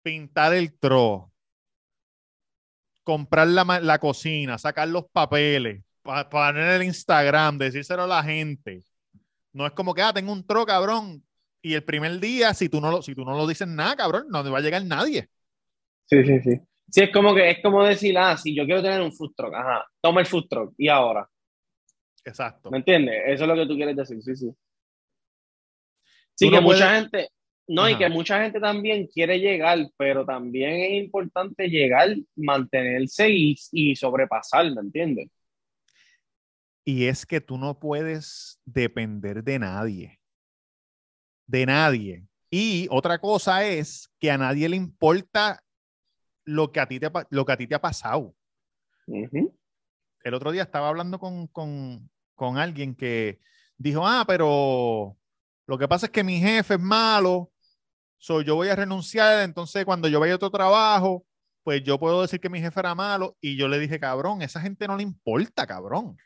pintar 0.03 0.53
el 0.53 0.73
tro, 0.77 1.31
comprar 3.03 3.47
la, 3.47 3.63
la 3.81 3.99
cocina, 3.99 4.57
sacar 4.57 4.87
los 4.87 5.05
papeles, 5.11 5.83
pa- 6.01 6.29
poner 6.29 6.69
el 6.81 6.83
Instagram, 6.83 7.57
decírselo 7.57 8.03
a 8.03 8.07
la 8.07 8.23
gente. 8.23 8.83
No 9.53 9.67
es 9.67 9.73
como 9.73 9.93
que, 9.93 10.01
ah, 10.01 10.13
tengo 10.13 10.33
un 10.33 10.45
tro, 10.45 10.65
cabrón. 10.65 11.23
Y 11.61 11.73
el 11.75 11.83
primer 11.83 12.19
día, 12.19 12.53
si 12.53 12.69
tú 12.69 12.81
no 12.81 12.89
lo, 12.91 13.01
si 13.01 13.13
tú 13.13 13.23
no 13.23 13.35
lo 13.37 13.45
dices 13.47 13.67
nada, 13.67 13.95
cabrón, 13.95 14.25
no 14.29 14.43
te 14.43 14.49
va 14.49 14.57
a 14.57 14.61
llegar 14.61 14.83
nadie. 14.85 15.29
Sí, 16.05 16.23
sí, 16.25 16.39
sí. 16.41 16.59
Sí, 16.89 17.01
es 17.03 17.11
como 17.11 17.33
que 17.33 17.49
es 17.49 17.61
como 17.61 17.83
decir, 17.83 18.17
ah, 18.17 18.35
si 18.37 18.53
yo 18.55 18.65
quiero 18.65 18.81
tener 18.81 19.01
un 19.01 19.13
food 19.13 19.33
truck, 19.35 19.53
ajá, 19.53 19.85
toma 20.01 20.19
el 20.21 20.25
food 20.27 20.47
truck 20.49 20.73
y 20.77 20.89
ahora. 20.89 21.27
Exacto. 22.25 22.69
¿Me 22.69 22.77
entiendes? 22.79 23.15
Eso 23.27 23.43
es 23.43 23.47
lo 23.47 23.55
que 23.55 23.65
tú 23.65 23.75
quieres 23.75 23.95
decir, 23.95 24.21
sí, 24.21 24.35
sí. 24.35 24.51
Sí, 26.35 26.49
que 26.49 26.55
no 26.57 26.61
mucha 26.61 26.77
puedes- 26.89 27.01
gente, 27.01 27.29
no, 27.67 27.89
y 27.89 27.95
que 27.95 28.09
mucha 28.09 28.43
gente 28.43 28.59
también 28.59 29.07
quiere 29.07 29.39
llegar, 29.39 29.77
pero 29.97 30.25
también 30.25 30.71
es 30.81 31.03
importante 31.03 31.67
llegar, 31.69 32.09
mantenerse 32.35 33.29
y, 33.29 33.55
y 33.71 33.95
sobrepasar, 33.95 34.73
¿me 34.73 34.81
entiendes? 34.81 35.29
Y 36.83 37.05
es 37.05 37.25
que 37.25 37.41
tú 37.41 37.57
no 37.57 37.79
puedes 37.79 38.59
depender 38.65 39.43
de 39.43 39.59
nadie. 39.59 40.20
De 41.51 41.65
nadie. 41.65 42.25
Y 42.49 42.87
otra 42.89 43.19
cosa 43.19 43.65
es 43.65 44.09
que 44.19 44.31
a 44.31 44.37
nadie 44.37 44.69
le 44.69 44.77
importa 44.77 45.61
lo 46.45 46.71
que 46.71 46.79
a 46.79 46.87
ti 46.87 46.99
te, 46.99 47.11
lo 47.29 47.45
que 47.45 47.51
a 47.51 47.57
ti 47.57 47.67
te 47.67 47.75
ha 47.75 47.81
pasado. 47.81 48.33
El 50.23 50.33
otro 50.33 50.51
día 50.51 50.63
estaba 50.63 50.87
hablando 50.87 51.19
con, 51.19 51.47
con, 51.47 52.09
con 52.35 52.57
alguien 52.57 52.95
que 52.95 53.39
dijo, 53.77 54.07
ah, 54.07 54.23
pero 54.25 55.17
lo 55.67 55.77
que 55.77 55.87
pasa 55.87 56.05
es 56.05 56.11
que 56.11 56.23
mi 56.23 56.39
jefe 56.39 56.75
es 56.75 56.79
malo, 56.79 57.51
so 58.17 58.41
yo 58.41 58.55
voy 58.55 58.69
a 58.69 58.75
renunciar, 58.75 59.41
entonces 59.41 59.83
cuando 59.83 60.07
yo 60.07 60.19
vaya 60.19 60.33
a 60.33 60.35
otro 60.37 60.51
trabajo, 60.51 61.25
pues 61.63 61.83
yo 61.83 61.99
puedo 61.99 62.21
decir 62.21 62.39
que 62.39 62.49
mi 62.49 62.61
jefe 62.61 62.79
era 62.79 62.95
malo. 62.95 63.37
Y 63.41 63.57
yo 63.57 63.67
le 63.67 63.77
dije, 63.77 63.99
cabrón, 63.99 64.41
esa 64.41 64.61
gente 64.61 64.87
no 64.87 64.95
le 64.95 65.03
importa, 65.03 65.67
cabrón. 65.67 66.17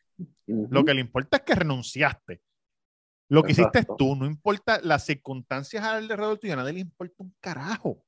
Ujú. 0.48 0.68
Lo 0.70 0.86
que 0.86 0.94
le 0.94 1.02
importa 1.02 1.38
es 1.38 1.44
que 1.44 1.56
renunciaste. 1.56 2.42
Lo 3.28 3.42
que 3.44 3.54
hiciste 3.54 3.86
tú, 3.98 4.16
no 4.16 4.26
importa 4.26 4.80
las 4.84 5.04
circunstancias 5.06 5.84
alrededor 5.84 6.38
tuyo, 6.38 6.54
a 6.54 6.58
nadie 6.58 6.74
le 6.74 6.80
importa 6.82 7.16
un 7.18 7.34
carajo. 7.40 8.04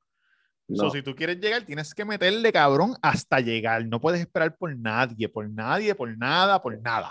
So, 0.70 0.84
No. 0.86 0.90
si 0.92 1.02
tú 1.02 1.16
quieres 1.16 1.40
llegar, 1.40 1.64
tienes 1.64 1.94
que 1.96 2.04
meterle 2.06 2.52
cabrón 2.52 2.96
hasta 3.02 3.40
llegar. 3.40 3.86
No 3.86 4.00
puedes 4.02 4.20
esperar 4.20 4.56
por 4.58 4.78
nadie, 4.78 5.30
por 5.30 5.50
nadie, 5.50 5.96
por 5.96 6.16
nada, 6.18 6.62
por 6.62 6.80
nada. 6.82 7.10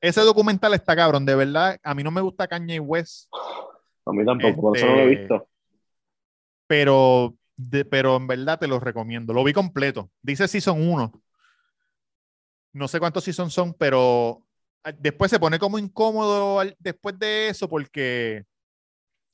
Ese 0.00 0.20
documental 0.20 0.74
está 0.74 0.94
cabrón, 0.94 1.24
de 1.24 1.34
verdad. 1.34 1.78
A 1.82 1.94
mí 1.94 2.02
no 2.04 2.10
me 2.10 2.20
gusta 2.20 2.46
Kanye 2.46 2.78
West, 2.78 3.28
A 4.04 4.12
mí 4.12 4.24
tampoco, 4.24 4.60
por 4.60 4.76
eso 4.76 4.86
no 4.86 4.92
lo 4.96 4.98
he 5.00 5.12
Este, 5.12 5.20
visto. 5.20 5.48
pero, 6.66 7.34
de- 7.56 7.84
pero 7.84 8.16
en 8.16 8.26
verdad 8.26 8.58
te 8.58 8.66
lo 8.68 8.80
recomiendo. 8.80 9.32
Lo 9.32 9.44
vi 9.44 9.52
completo. 9.52 10.10
Dice 10.20 10.46
Season 10.48 10.80
1. 10.88 11.12
No 12.74 12.88
sé 12.88 12.98
cuántos 12.98 13.24
Season 13.24 13.50
son, 13.50 13.74
pero 13.74 14.42
después 14.98 15.30
se 15.30 15.38
pone 15.38 15.58
como 15.58 15.78
incómodo 15.78 16.60
al- 16.60 16.76
después 16.78 17.18
de 17.18 17.48
eso 17.48 17.68
porque 17.68 18.44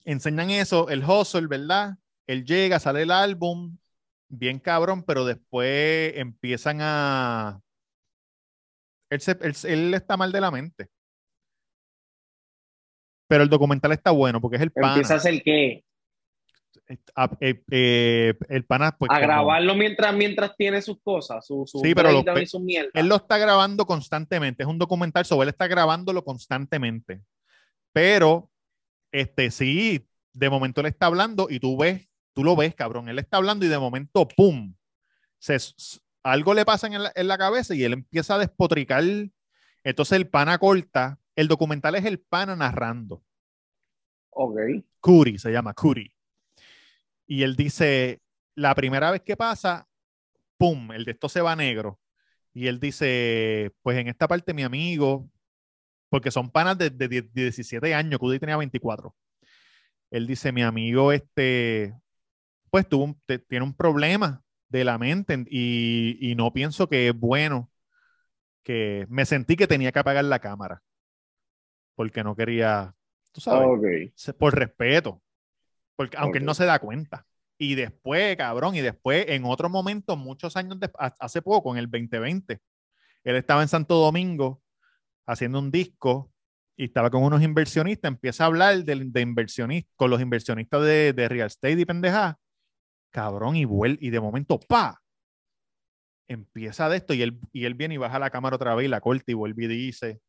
enseñan 0.05 0.51
eso, 0.51 0.89
el 0.89 1.05
hustle, 1.05 1.47
¿verdad? 1.47 1.97
Él 2.27 2.45
llega, 2.45 2.79
sale 2.79 3.03
el 3.03 3.11
álbum, 3.11 3.77
bien 4.29 4.59
cabrón, 4.59 5.03
pero 5.03 5.25
después 5.25 6.12
empiezan 6.16 6.79
a... 6.81 7.61
Él, 9.11 9.20
se- 9.20 9.39
él- 9.41 9.55
él 9.65 9.95
está 9.95 10.16
mal 10.16 10.33
de 10.33 10.41
la 10.41 10.51
mente. 10.51 10.89
Pero 13.29 13.43
el 13.43 13.49
documental 13.49 13.93
está 13.93 14.11
bueno 14.11 14.41
porque 14.41 14.57
es 14.57 14.62
el 14.62 14.73
pana. 14.73 14.89
Empieza 14.95 15.15
a 15.15 15.16
hacer 15.19 15.43
qué. 15.43 15.85
A- 17.15 17.31
eh, 17.40 17.62
eh, 17.70 18.35
el 18.48 18.65
pana, 18.65 18.97
pues. 18.98 19.10
a 19.10 19.15
como- 19.16 19.27
grabarlo 19.27 19.74
mientras, 19.74 20.15
mientras 20.15 20.56
tiene 20.56 20.81
sus 20.82 21.01
cosas, 21.02 21.47
su, 21.47 21.65
su 21.66 21.81
Sí, 21.81 21.94
pero 21.94 22.10
los 22.12 22.23
breakdown 22.24 22.35
pe- 22.36 22.43
y 22.43 22.47
su 22.47 22.60
mierda. 22.60 22.90
Él 22.94 23.09
lo 23.09 23.16
está 23.16 23.39
grabando 23.39 23.85
constantemente. 23.86 24.62
Es 24.62 24.69
un 24.69 24.78
documental 24.78 25.24
sobre 25.24 25.44
él 25.44 25.48
está 25.51 25.66
grabándolo 25.66 26.24
constantemente. 26.24 27.20
Pero, 27.93 28.51
este, 29.12 29.51
sí, 29.51 30.06
de 30.32 30.51
momento 30.51 30.81
él 30.81 30.86
está 30.89 31.06
hablando 31.06 31.48
y 31.51 31.59
tú 31.60 31.77
ves, 31.77 32.09
tú 32.35 32.44
lo 32.44 32.55
ves, 32.56 32.74
cabrón. 32.74 33.09
Él 33.09 33.19
está 33.19 33.36
hablando 33.39 33.65
y 33.66 33.69
de 33.69 33.78
momento, 33.78 34.27
¡pum! 34.28 34.74
Se, 35.39 35.56
algo 36.23 36.55
le 36.55 36.65
pasa 36.65 36.86
en 36.86 37.02
la, 37.02 37.12
en 37.15 37.28
la 37.28 37.39
cabeza 37.39 37.74
y 37.74 37.85
él 37.85 37.93
empieza 37.93 38.35
a 38.35 38.39
despotricar. 38.39 39.02
Entonces 39.85 40.16
el 40.16 40.28
pana 40.28 40.59
corta. 40.59 41.19
El 41.36 41.48
documental 41.48 41.94
es 41.94 42.05
el 42.05 42.19
pana 42.19 42.56
narrando. 42.56 43.23
Ok. 44.31 44.56
Curi, 45.01 45.39
se 45.39 45.51
llama 45.52 45.73
Curi. 45.74 46.12
Y 47.28 47.44
él 47.44 47.56
dice, 47.56 48.22
la 48.56 48.74
primera 48.74 49.12
vez 49.12 49.22
que 49.22 49.36
pasa, 49.36 49.88
¡pum! 50.59 50.92
El 50.92 51.05
de 51.06 51.12
esto 51.12 51.28
se 51.28 51.42
va 51.42 51.56
negro. 51.56 52.00
Y 52.55 52.68
él 52.68 52.80
dice, 52.80 53.72
pues 53.82 53.98
en 53.98 54.09
esta 54.09 54.28
parte 54.28 54.55
mi 54.55 54.64
amigo, 54.64 55.30
porque 56.10 56.30
son 56.32 56.50
panas 56.50 56.78
de, 56.78 56.90
de, 56.90 57.09
de 57.09 57.22
17 57.32 57.94
años, 57.94 58.18
Curi 58.20 58.38
tenía 58.40 58.56
24. 58.56 59.14
Él 60.10 60.26
dice, 60.26 60.52
mi 60.52 60.62
amigo, 60.62 61.12
este, 61.12 61.94
pues 62.70 62.88
tuvo 62.88 63.05
un- 63.05 63.20
te- 63.26 63.38
tiene 63.40 63.64
un 63.66 63.74
problema 63.74 64.42
de 64.68 64.84
la 64.84 64.98
mente 64.98 65.44
y, 65.50 66.18
y 66.20 66.34
no 66.36 66.52
pienso 66.52 66.88
que 66.88 67.09
es 67.09 67.14
bueno 67.18 67.70
que 68.64 69.06
me 69.10 69.26
sentí 69.26 69.56
que 69.56 69.66
tenía 69.68 69.92
que 69.92 69.98
apagar 70.00 70.24
la 70.24 70.40
cámara 70.40 70.82
porque 71.94 72.22
no 72.22 72.36
quería, 72.36 72.94
tú 73.32 73.40
sabes, 73.40 73.66
por 74.38 74.55
respeto, 74.55 75.22
porque 75.99 76.16
aunque 76.16 76.39
él 76.39 76.45
no 76.45 76.55
se 76.55 76.65
da 76.65 76.79
cuenta. 76.79 77.27
Y 77.59 77.75
después, 77.75 78.37
cabrón, 78.37 78.77
y 78.77 78.81
después, 78.81 79.27
en 79.29 79.45
otro 79.45 79.69
momento, 79.69 80.16
muchos 80.16 80.57
años 80.57 80.79
después, 80.79 81.12
hace 81.19 81.43
poco, 81.43 81.73
en 81.73 81.79
el 81.79 81.91
2020, 81.91 82.61
él 83.25 83.37
estaba 83.37 83.62
en 83.62 83.69
Santo 83.69 83.97
Domingo 83.97 84.62
haciendo 85.27 85.59
un 85.59 85.73
disco 85.73 86.33
y 86.77 86.85
estaba 86.85 87.11
con 87.11 87.25
unos 87.25 87.43
inversionistas, 87.43 88.11
empieza 88.11 88.45
a 88.45 88.47
hablar 88.47 88.85
de, 88.85 88.95
de 88.95 89.20
inversionistas, 89.20 89.93
con 89.97 90.11
los 90.11 90.20
inversionistas 90.20 90.85
de, 90.85 91.12
de 91.12 91.29
real 91.29 91.49
estate 91.49 91.81
y 91.81 91.85
pendeja, 91.85 92.39
cabrón, 93.11 93.57
y 93.57 93.65
vuelve, 93.65 93.99
y 94.01 94.11
de 94.11 94.20
momento, 94.20 94.61
pa, 94.61 95.03
empieza 96.29 96.89
de 96.89 96.99
esto, 96.99 97.12
y 97.12 97.23
él, 97.23 97.41
y 97.51 97.65
él 97.65 97.75
viene 97.75 97.95
y 97.95 97.99
baja 97.99 98.20
la 98.20 98.31
cámara 98.31 98.55
otra 98.55 98.77
vez 98.77 98.87
y 98.87 98.89
la 98.89 99.01
corta 99.01 99.33
y 99.33 99.35
vuelve 99.35 99.65
y 99.65 99.66
dice, 99.66 100.20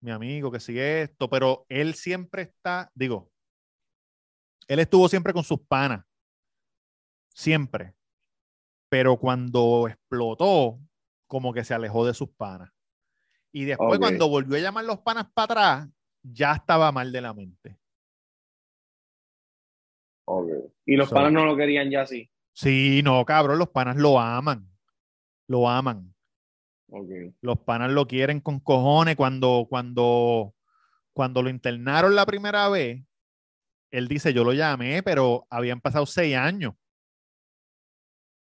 mi 0.00 0.12
amigo, 0.12 0.52
que 0.52 0.60
sigue 0.60 1.02
esto, 1.02 1.28
pero 1.28 1.66
él 1.68 1.94
siempre 1.94 2.42
está, 2.42 2.92
digo, 2.94 3.32
él 4.68 4.78
estuvo 4.78 5.08
siempre 5.08 5.32
con 5.32 5.44
sus 5.44 5.60
panas, 5.60 6.04
siempre, 7.28 7.94
pero 8.88 9.16
cuando 9.18 9.88
explotó, 9.88 10.78
como 11.26 11.52
que 11.52 11.64
se 11.64 11.74
alejó 11.74 12.06
de 12.06 12.14
sus 12.14 12.30
panas. 12.30 12.70
Y 13.52 13.64
después 13.64 13.98
cuando 13.98 14.28
volvió 14.28 14.56
a 14.56 14.60
llamar 14.60 14.84
los 14.84 14.98
panas 15.00 15.26
para 15.32 15.44
atrás, 15.44 15.88
ya 16.22 16.54
estaba 16.54 16.90
mal 16.92 17.12
de 17.12 17.20
la 17.20 17.32
mente. 17.34 17.78
Ok. 20.26 20.48
Y 20.86 20.96
los 20.96 21.08
So- 21.08 21.14
panas 21.14 21.32
no 21.32 21.44
lo 21.44 21.56
querían 21.56 21.90
ya 21.90 22.02
así. 22.02 22.30
Sí, 22.52 23.00
no, 23.02 23.24
cabrón, 23.24 23.58
los 23.58 23.68
panas 23.70 23.96
lo 23.96 24.18
aman, 24.18 24.68
lo 25.48 25.68
aman. 25.68 26.14
Ok. 26.88 27.08
Los 27.40 27.58
panas 27.60 27.90
lo 27.90 28.06
quieren 28.06 28.40
con 28.40 28.60
cojones. 28.60 29.16
Cuando, 29.16 29.66
cuando, 29.68 30.54
cuando 31.12 31.42
lo 31.42 31.50
internaron 31.50 32.14
la 32.14 32.26
primera 32.26 32.68
vez, 32.68 33.02
él 33.94 34.08
dice, 34.08 34.34
yo 34.34 34.42
lo 34.42 34.52
llamé, 34.52 35.04
pero 35.04 35.46
habían 35.48 35.80
pasado 35.80 36.04
seis 36.04 36.36
años. 36.36 36.74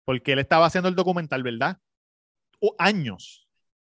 Porque 0.07 0.33
él 0.33 0.39
estaba 0.39 0.65
haciendo 0.65 0.89
el 0.89 0.95
documental, 0.95 1.43
¿verdad? 1.43 1.79
O 2.59 2.75
años. 2.79 3.47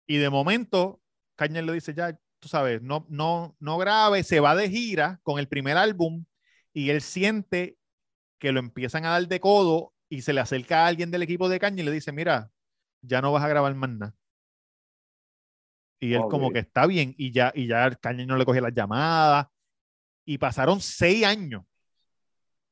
Y 0.06 0.18
de 0.18 0.30
momento, 0.30 1.02
Cañel 1.36 1.66
le 1.66 1.74
dice, 1.74 1.96
ya, 1.96 2.16
tú 2.40 2.48
sabes, 2.48 2.84
no, 2.84 3.08
no, 3.10 3.56
no 3.60 3.80
grabe, 3.80 4.22
se 4.22 4.40
va 4.40 4.56
de 4.56 4.70
gira 4.70 5.20
con 5.24 5.40
el 5.40 5.48
primer 5.48 5.78
álbum 5.78 6.26
y 6.74 6.92
él 6.92 7.02
siente 7.02 7.80
que 8.38 8.52
lo 8.52 8.60
empiezan 8.60 9.06
a 9.06 9.10
dar 9.10 9.28
de 9.28 9.40
codo 9.40 9.96
y 10.10 10.22
se 10.22 10.34
le 10.34 10.42
acerca 10.42 10.84
a 10.84 10.88
alguien 10.88 11.10
del 11.10 11.24
equipo 11.24 11.50
de 11.50 11.60
Caña 11.60 11.82
y 11.82 11.86
le 11.86 11.92
dice, 11.92 12.12
mira, 12.12 12.52
ya 13.02 13.20
no 13.20 13.32
vas 13.32 13.44
a 13.44 13.48
grabar 13.48 13.74
más 13.74 13.90
nada. 13.90 14.16
Y 16.00 16.14
él 16.14 16.22
como 16.30 16.52
que 16.52 16.60
está 16.60 16.86
bien 16.86 17.16
y 17.18 17.32
ya, 17.32 17.52
y 17.56 17.66
ya 17.66 17.90
Caña 17.96 18.28
no 18.28 18.38
le 18.38 18.46
coge 18.46 18.62
las 18.62 18.76
llamadas 18.76 19.48
y 20.28 20.38
pasaron 20.38 20.82
seis 20.82 21.26
años. 21.26 21.64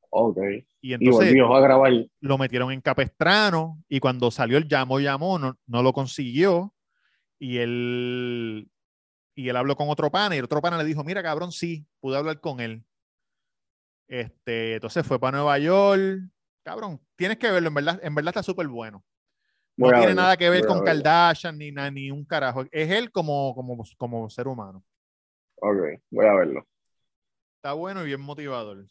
Ok. 0.10 0.38
Y 0.82 0.90
Y 0.90 0.94
entonces 0.94 1.30
volvió 1.30 1.56
a 1.56 1.61
grabar. 1.61 1.91
lo 2.19 2.38
metieron 2.38 2.72
en 2.72 2.82
Capestrano 2.82 3.82
y 3.88 4.02
cuando 4.02 4.30
salió 4.30 4.57
el 4.57 4.68
llamó, 4.68 4.99
llamó, 4.99 5.40
no, 5.40 5.57
no 5.65 5.82
lo 5.82 5.94
consiguió 5.94 6.73
y 7.40 7.60
él, 7.60 8.69
y 9.36 9.48
él 9.48 9.56
habló 9.56 9.77
con 9.77 9.90
otro 9.90 10.11
pana 10.11 10.36
y 10.36 10.40
el 10.40 10.45
otro 10.45 10.61
pana 10.61 10.77
le 10.77 10.84
dijo, 10.84 11.03
mira 11.06 11.23
cabrón, 11.23 11.53
sí, 11.53 11.88
pude 12.02 12.18
hablar 12.18 12.41
con 12.41 12.60
él. 12.60 12.84
Este, 14.10 14.76
entonces 14.76 15.07
fue 15.07 15.18
para 15.18 15.38
Nueva 15.38 15.57
York. 15.57 16.23
Cabrón, 16.61 16.99
tienes 17.15 17.38
que 17.38 17.49
verlo, 17.49 17.69
en 17.69 17.73
verdad, 17.73 17.99
en 18.03 18.15
verdad 18.15 18.32
está 18.32 18.44
súper 18.44 18.68
bueno. 18.68 19.02
No 19.77 19.91
tiene 19.91 20.14
nada 20.14 20.36
que 20.36 20.49
ver 20.49 20.65
con. 20.65 20.84
Kardashian 20.84 21.57
ni, 21.57 21.72
ni 21.72 22.11
un 22.11 22.26
carajo. 22.26 22.65
Es 22.72 22.91
él 22.91 23.11
como, 23.11 23.53
como, 23.56 23.82
como 23.98 24.30
ser 24.30 24.48
humano. 24.48 24.84
Ok. 25.56 26.02
Voy 26.11 26.26
a 26.26 26.34
verlo. 26.34 26.68
Está 27.65 27.73
bueno 27.73 28.03
y 28.03 28.05
bien 28.05 28.21
motivador. 28.21 28.85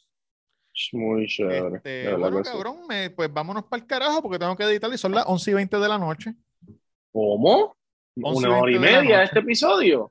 Muy 0.95 1.29
chévere. 1.29 1.77
Este, 1.77 2.13
bueno, 2.17 2.43
sí. 2.43 2.51
cabrón, 2.51 2.89
me- 2.89 3.09
pues 3.11 3.33
vámonos 3.33 3.67
para 3.67 3.81
el 3.81 3.87
carajo 3.87 4.21
porque 4.21 4.37
tengo 4.37 4.57
que 4.57 4.65
editar 4.65 4.93
y 4.93 4.99
son 4.99 5.13
las 5.13 5.25
11 5.29 5.53
y 5.53 5.55
20 5.55 5.79
de 5.79 5.89
la 5.89 5.97
noche. 5.97 6.35
¿Cómo? 7.13 7.77
11 8.21 8.41
y 8.41 8.45
Una 8.49 8.59
hora 8.59 8.73
y 8.73 8.75
20 8.75 8.89
de 8.89 8.93
la 8.97 9.01
media 9.03 9.23
este 9.23 9.39
episodio. 9.39 10.11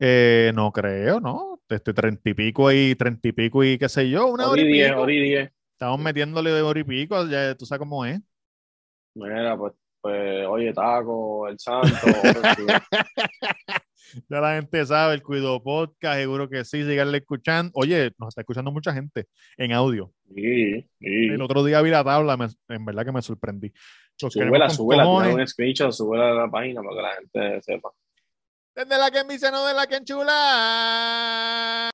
Eh, 0.00 0.52
no 0.54 0.72
creo, 0.72 1.20
¿no? 1.20 1.60
Este 1.68 1.92
treinta 1.92 2.30
y 2.30 2.32
pico 2.32 2.72
y 2.72 2.94
treinta 2.94 3.28
y 3.28 3.32
pico 3.32 3.62
y 3.62 3.76
qué 3.76 3.90
sé 3.90 4.08
yo, 4.08 4.26
una 4.28 4.48
hora 4.48 4.62
y 4.62 4.68
diez, 4.68 4.92
hora 4.92 5.12
y 5.12 5.20
diez. 5.20 5.52
Estamos 5.72 6.00
metiéndole 6.00 6.52
de 6.52 6.62
hora 6.62 6.80
y 6.80 6.84
pico, 6.84 7.26
ya 7.26 7.54
tú 7.56 7.66
sabes 7.66 7.80
cómo 7.80 8.06
es. 8.06 8.18
Mira, 9.14 9.54
pues, 9.54 9.74
pues, 10.00 10.46
oye, 10.46 10.72
Taco, 10.72 11.46
el 11.46 11.58
Santo. 11.58 11.90
Ya 14.28 14.40
la 14.40 14.54
gente 14.56 14.84
sabe, 14.86 15.14
el 15.14 15.22
Cuido 15.22 15.62
Podcast, 15.62 16.18
seguro 16.18 16.48
que 16.48 16.64
sí, 16.64 16.84
siganle 16.84 17.18
escuchando. 17.18 17.70
Oye, 17.74 18.12
nos 18.18 18.28
está 18.28 18.40
escuchando 18.42 18.70
mucha 18.72 18.92
gente 18.92 19.26
en 19.56 19.72
audio. 19.72 20.12
sí, 20.34 20.80
sí. 20.98 21.26
El 21.28 21.40
otro 21.42 21.64
día 21.64 21.80
vi 21.82 21.90
la 21.90 22.04
tabla, 22.04 22.36
me- 22.36 22.48
en 22.68 22.84
verdad 22.84 23.04
que 23.04 23.12
me 23.12 23.22
sorprendí. 23.22 23.72
Los 24.20 24.32
Súbela, 24.32 24.70
súbela, 24.70 25.06
un 25.06 25.46
screenshot, 25.46 25.92
súbela 25.92 26.30
a 26.30 26.34
la 26.34 26.50
página 26.50 26.80
para 26.82 26.96
que 26.96 27.02
la 27.02 27.14
gente 27.14 27.62
sepa. 27.62 27.90
Desde 28.74 28.98
la 28.98 29.10
que 29.10 29.18
envicia, 29.18 29.50
no 29.50 29.66
de 29.66 29.74
la 29.74 29.86
que 29.86 29.96
enchula. 29.96 31.90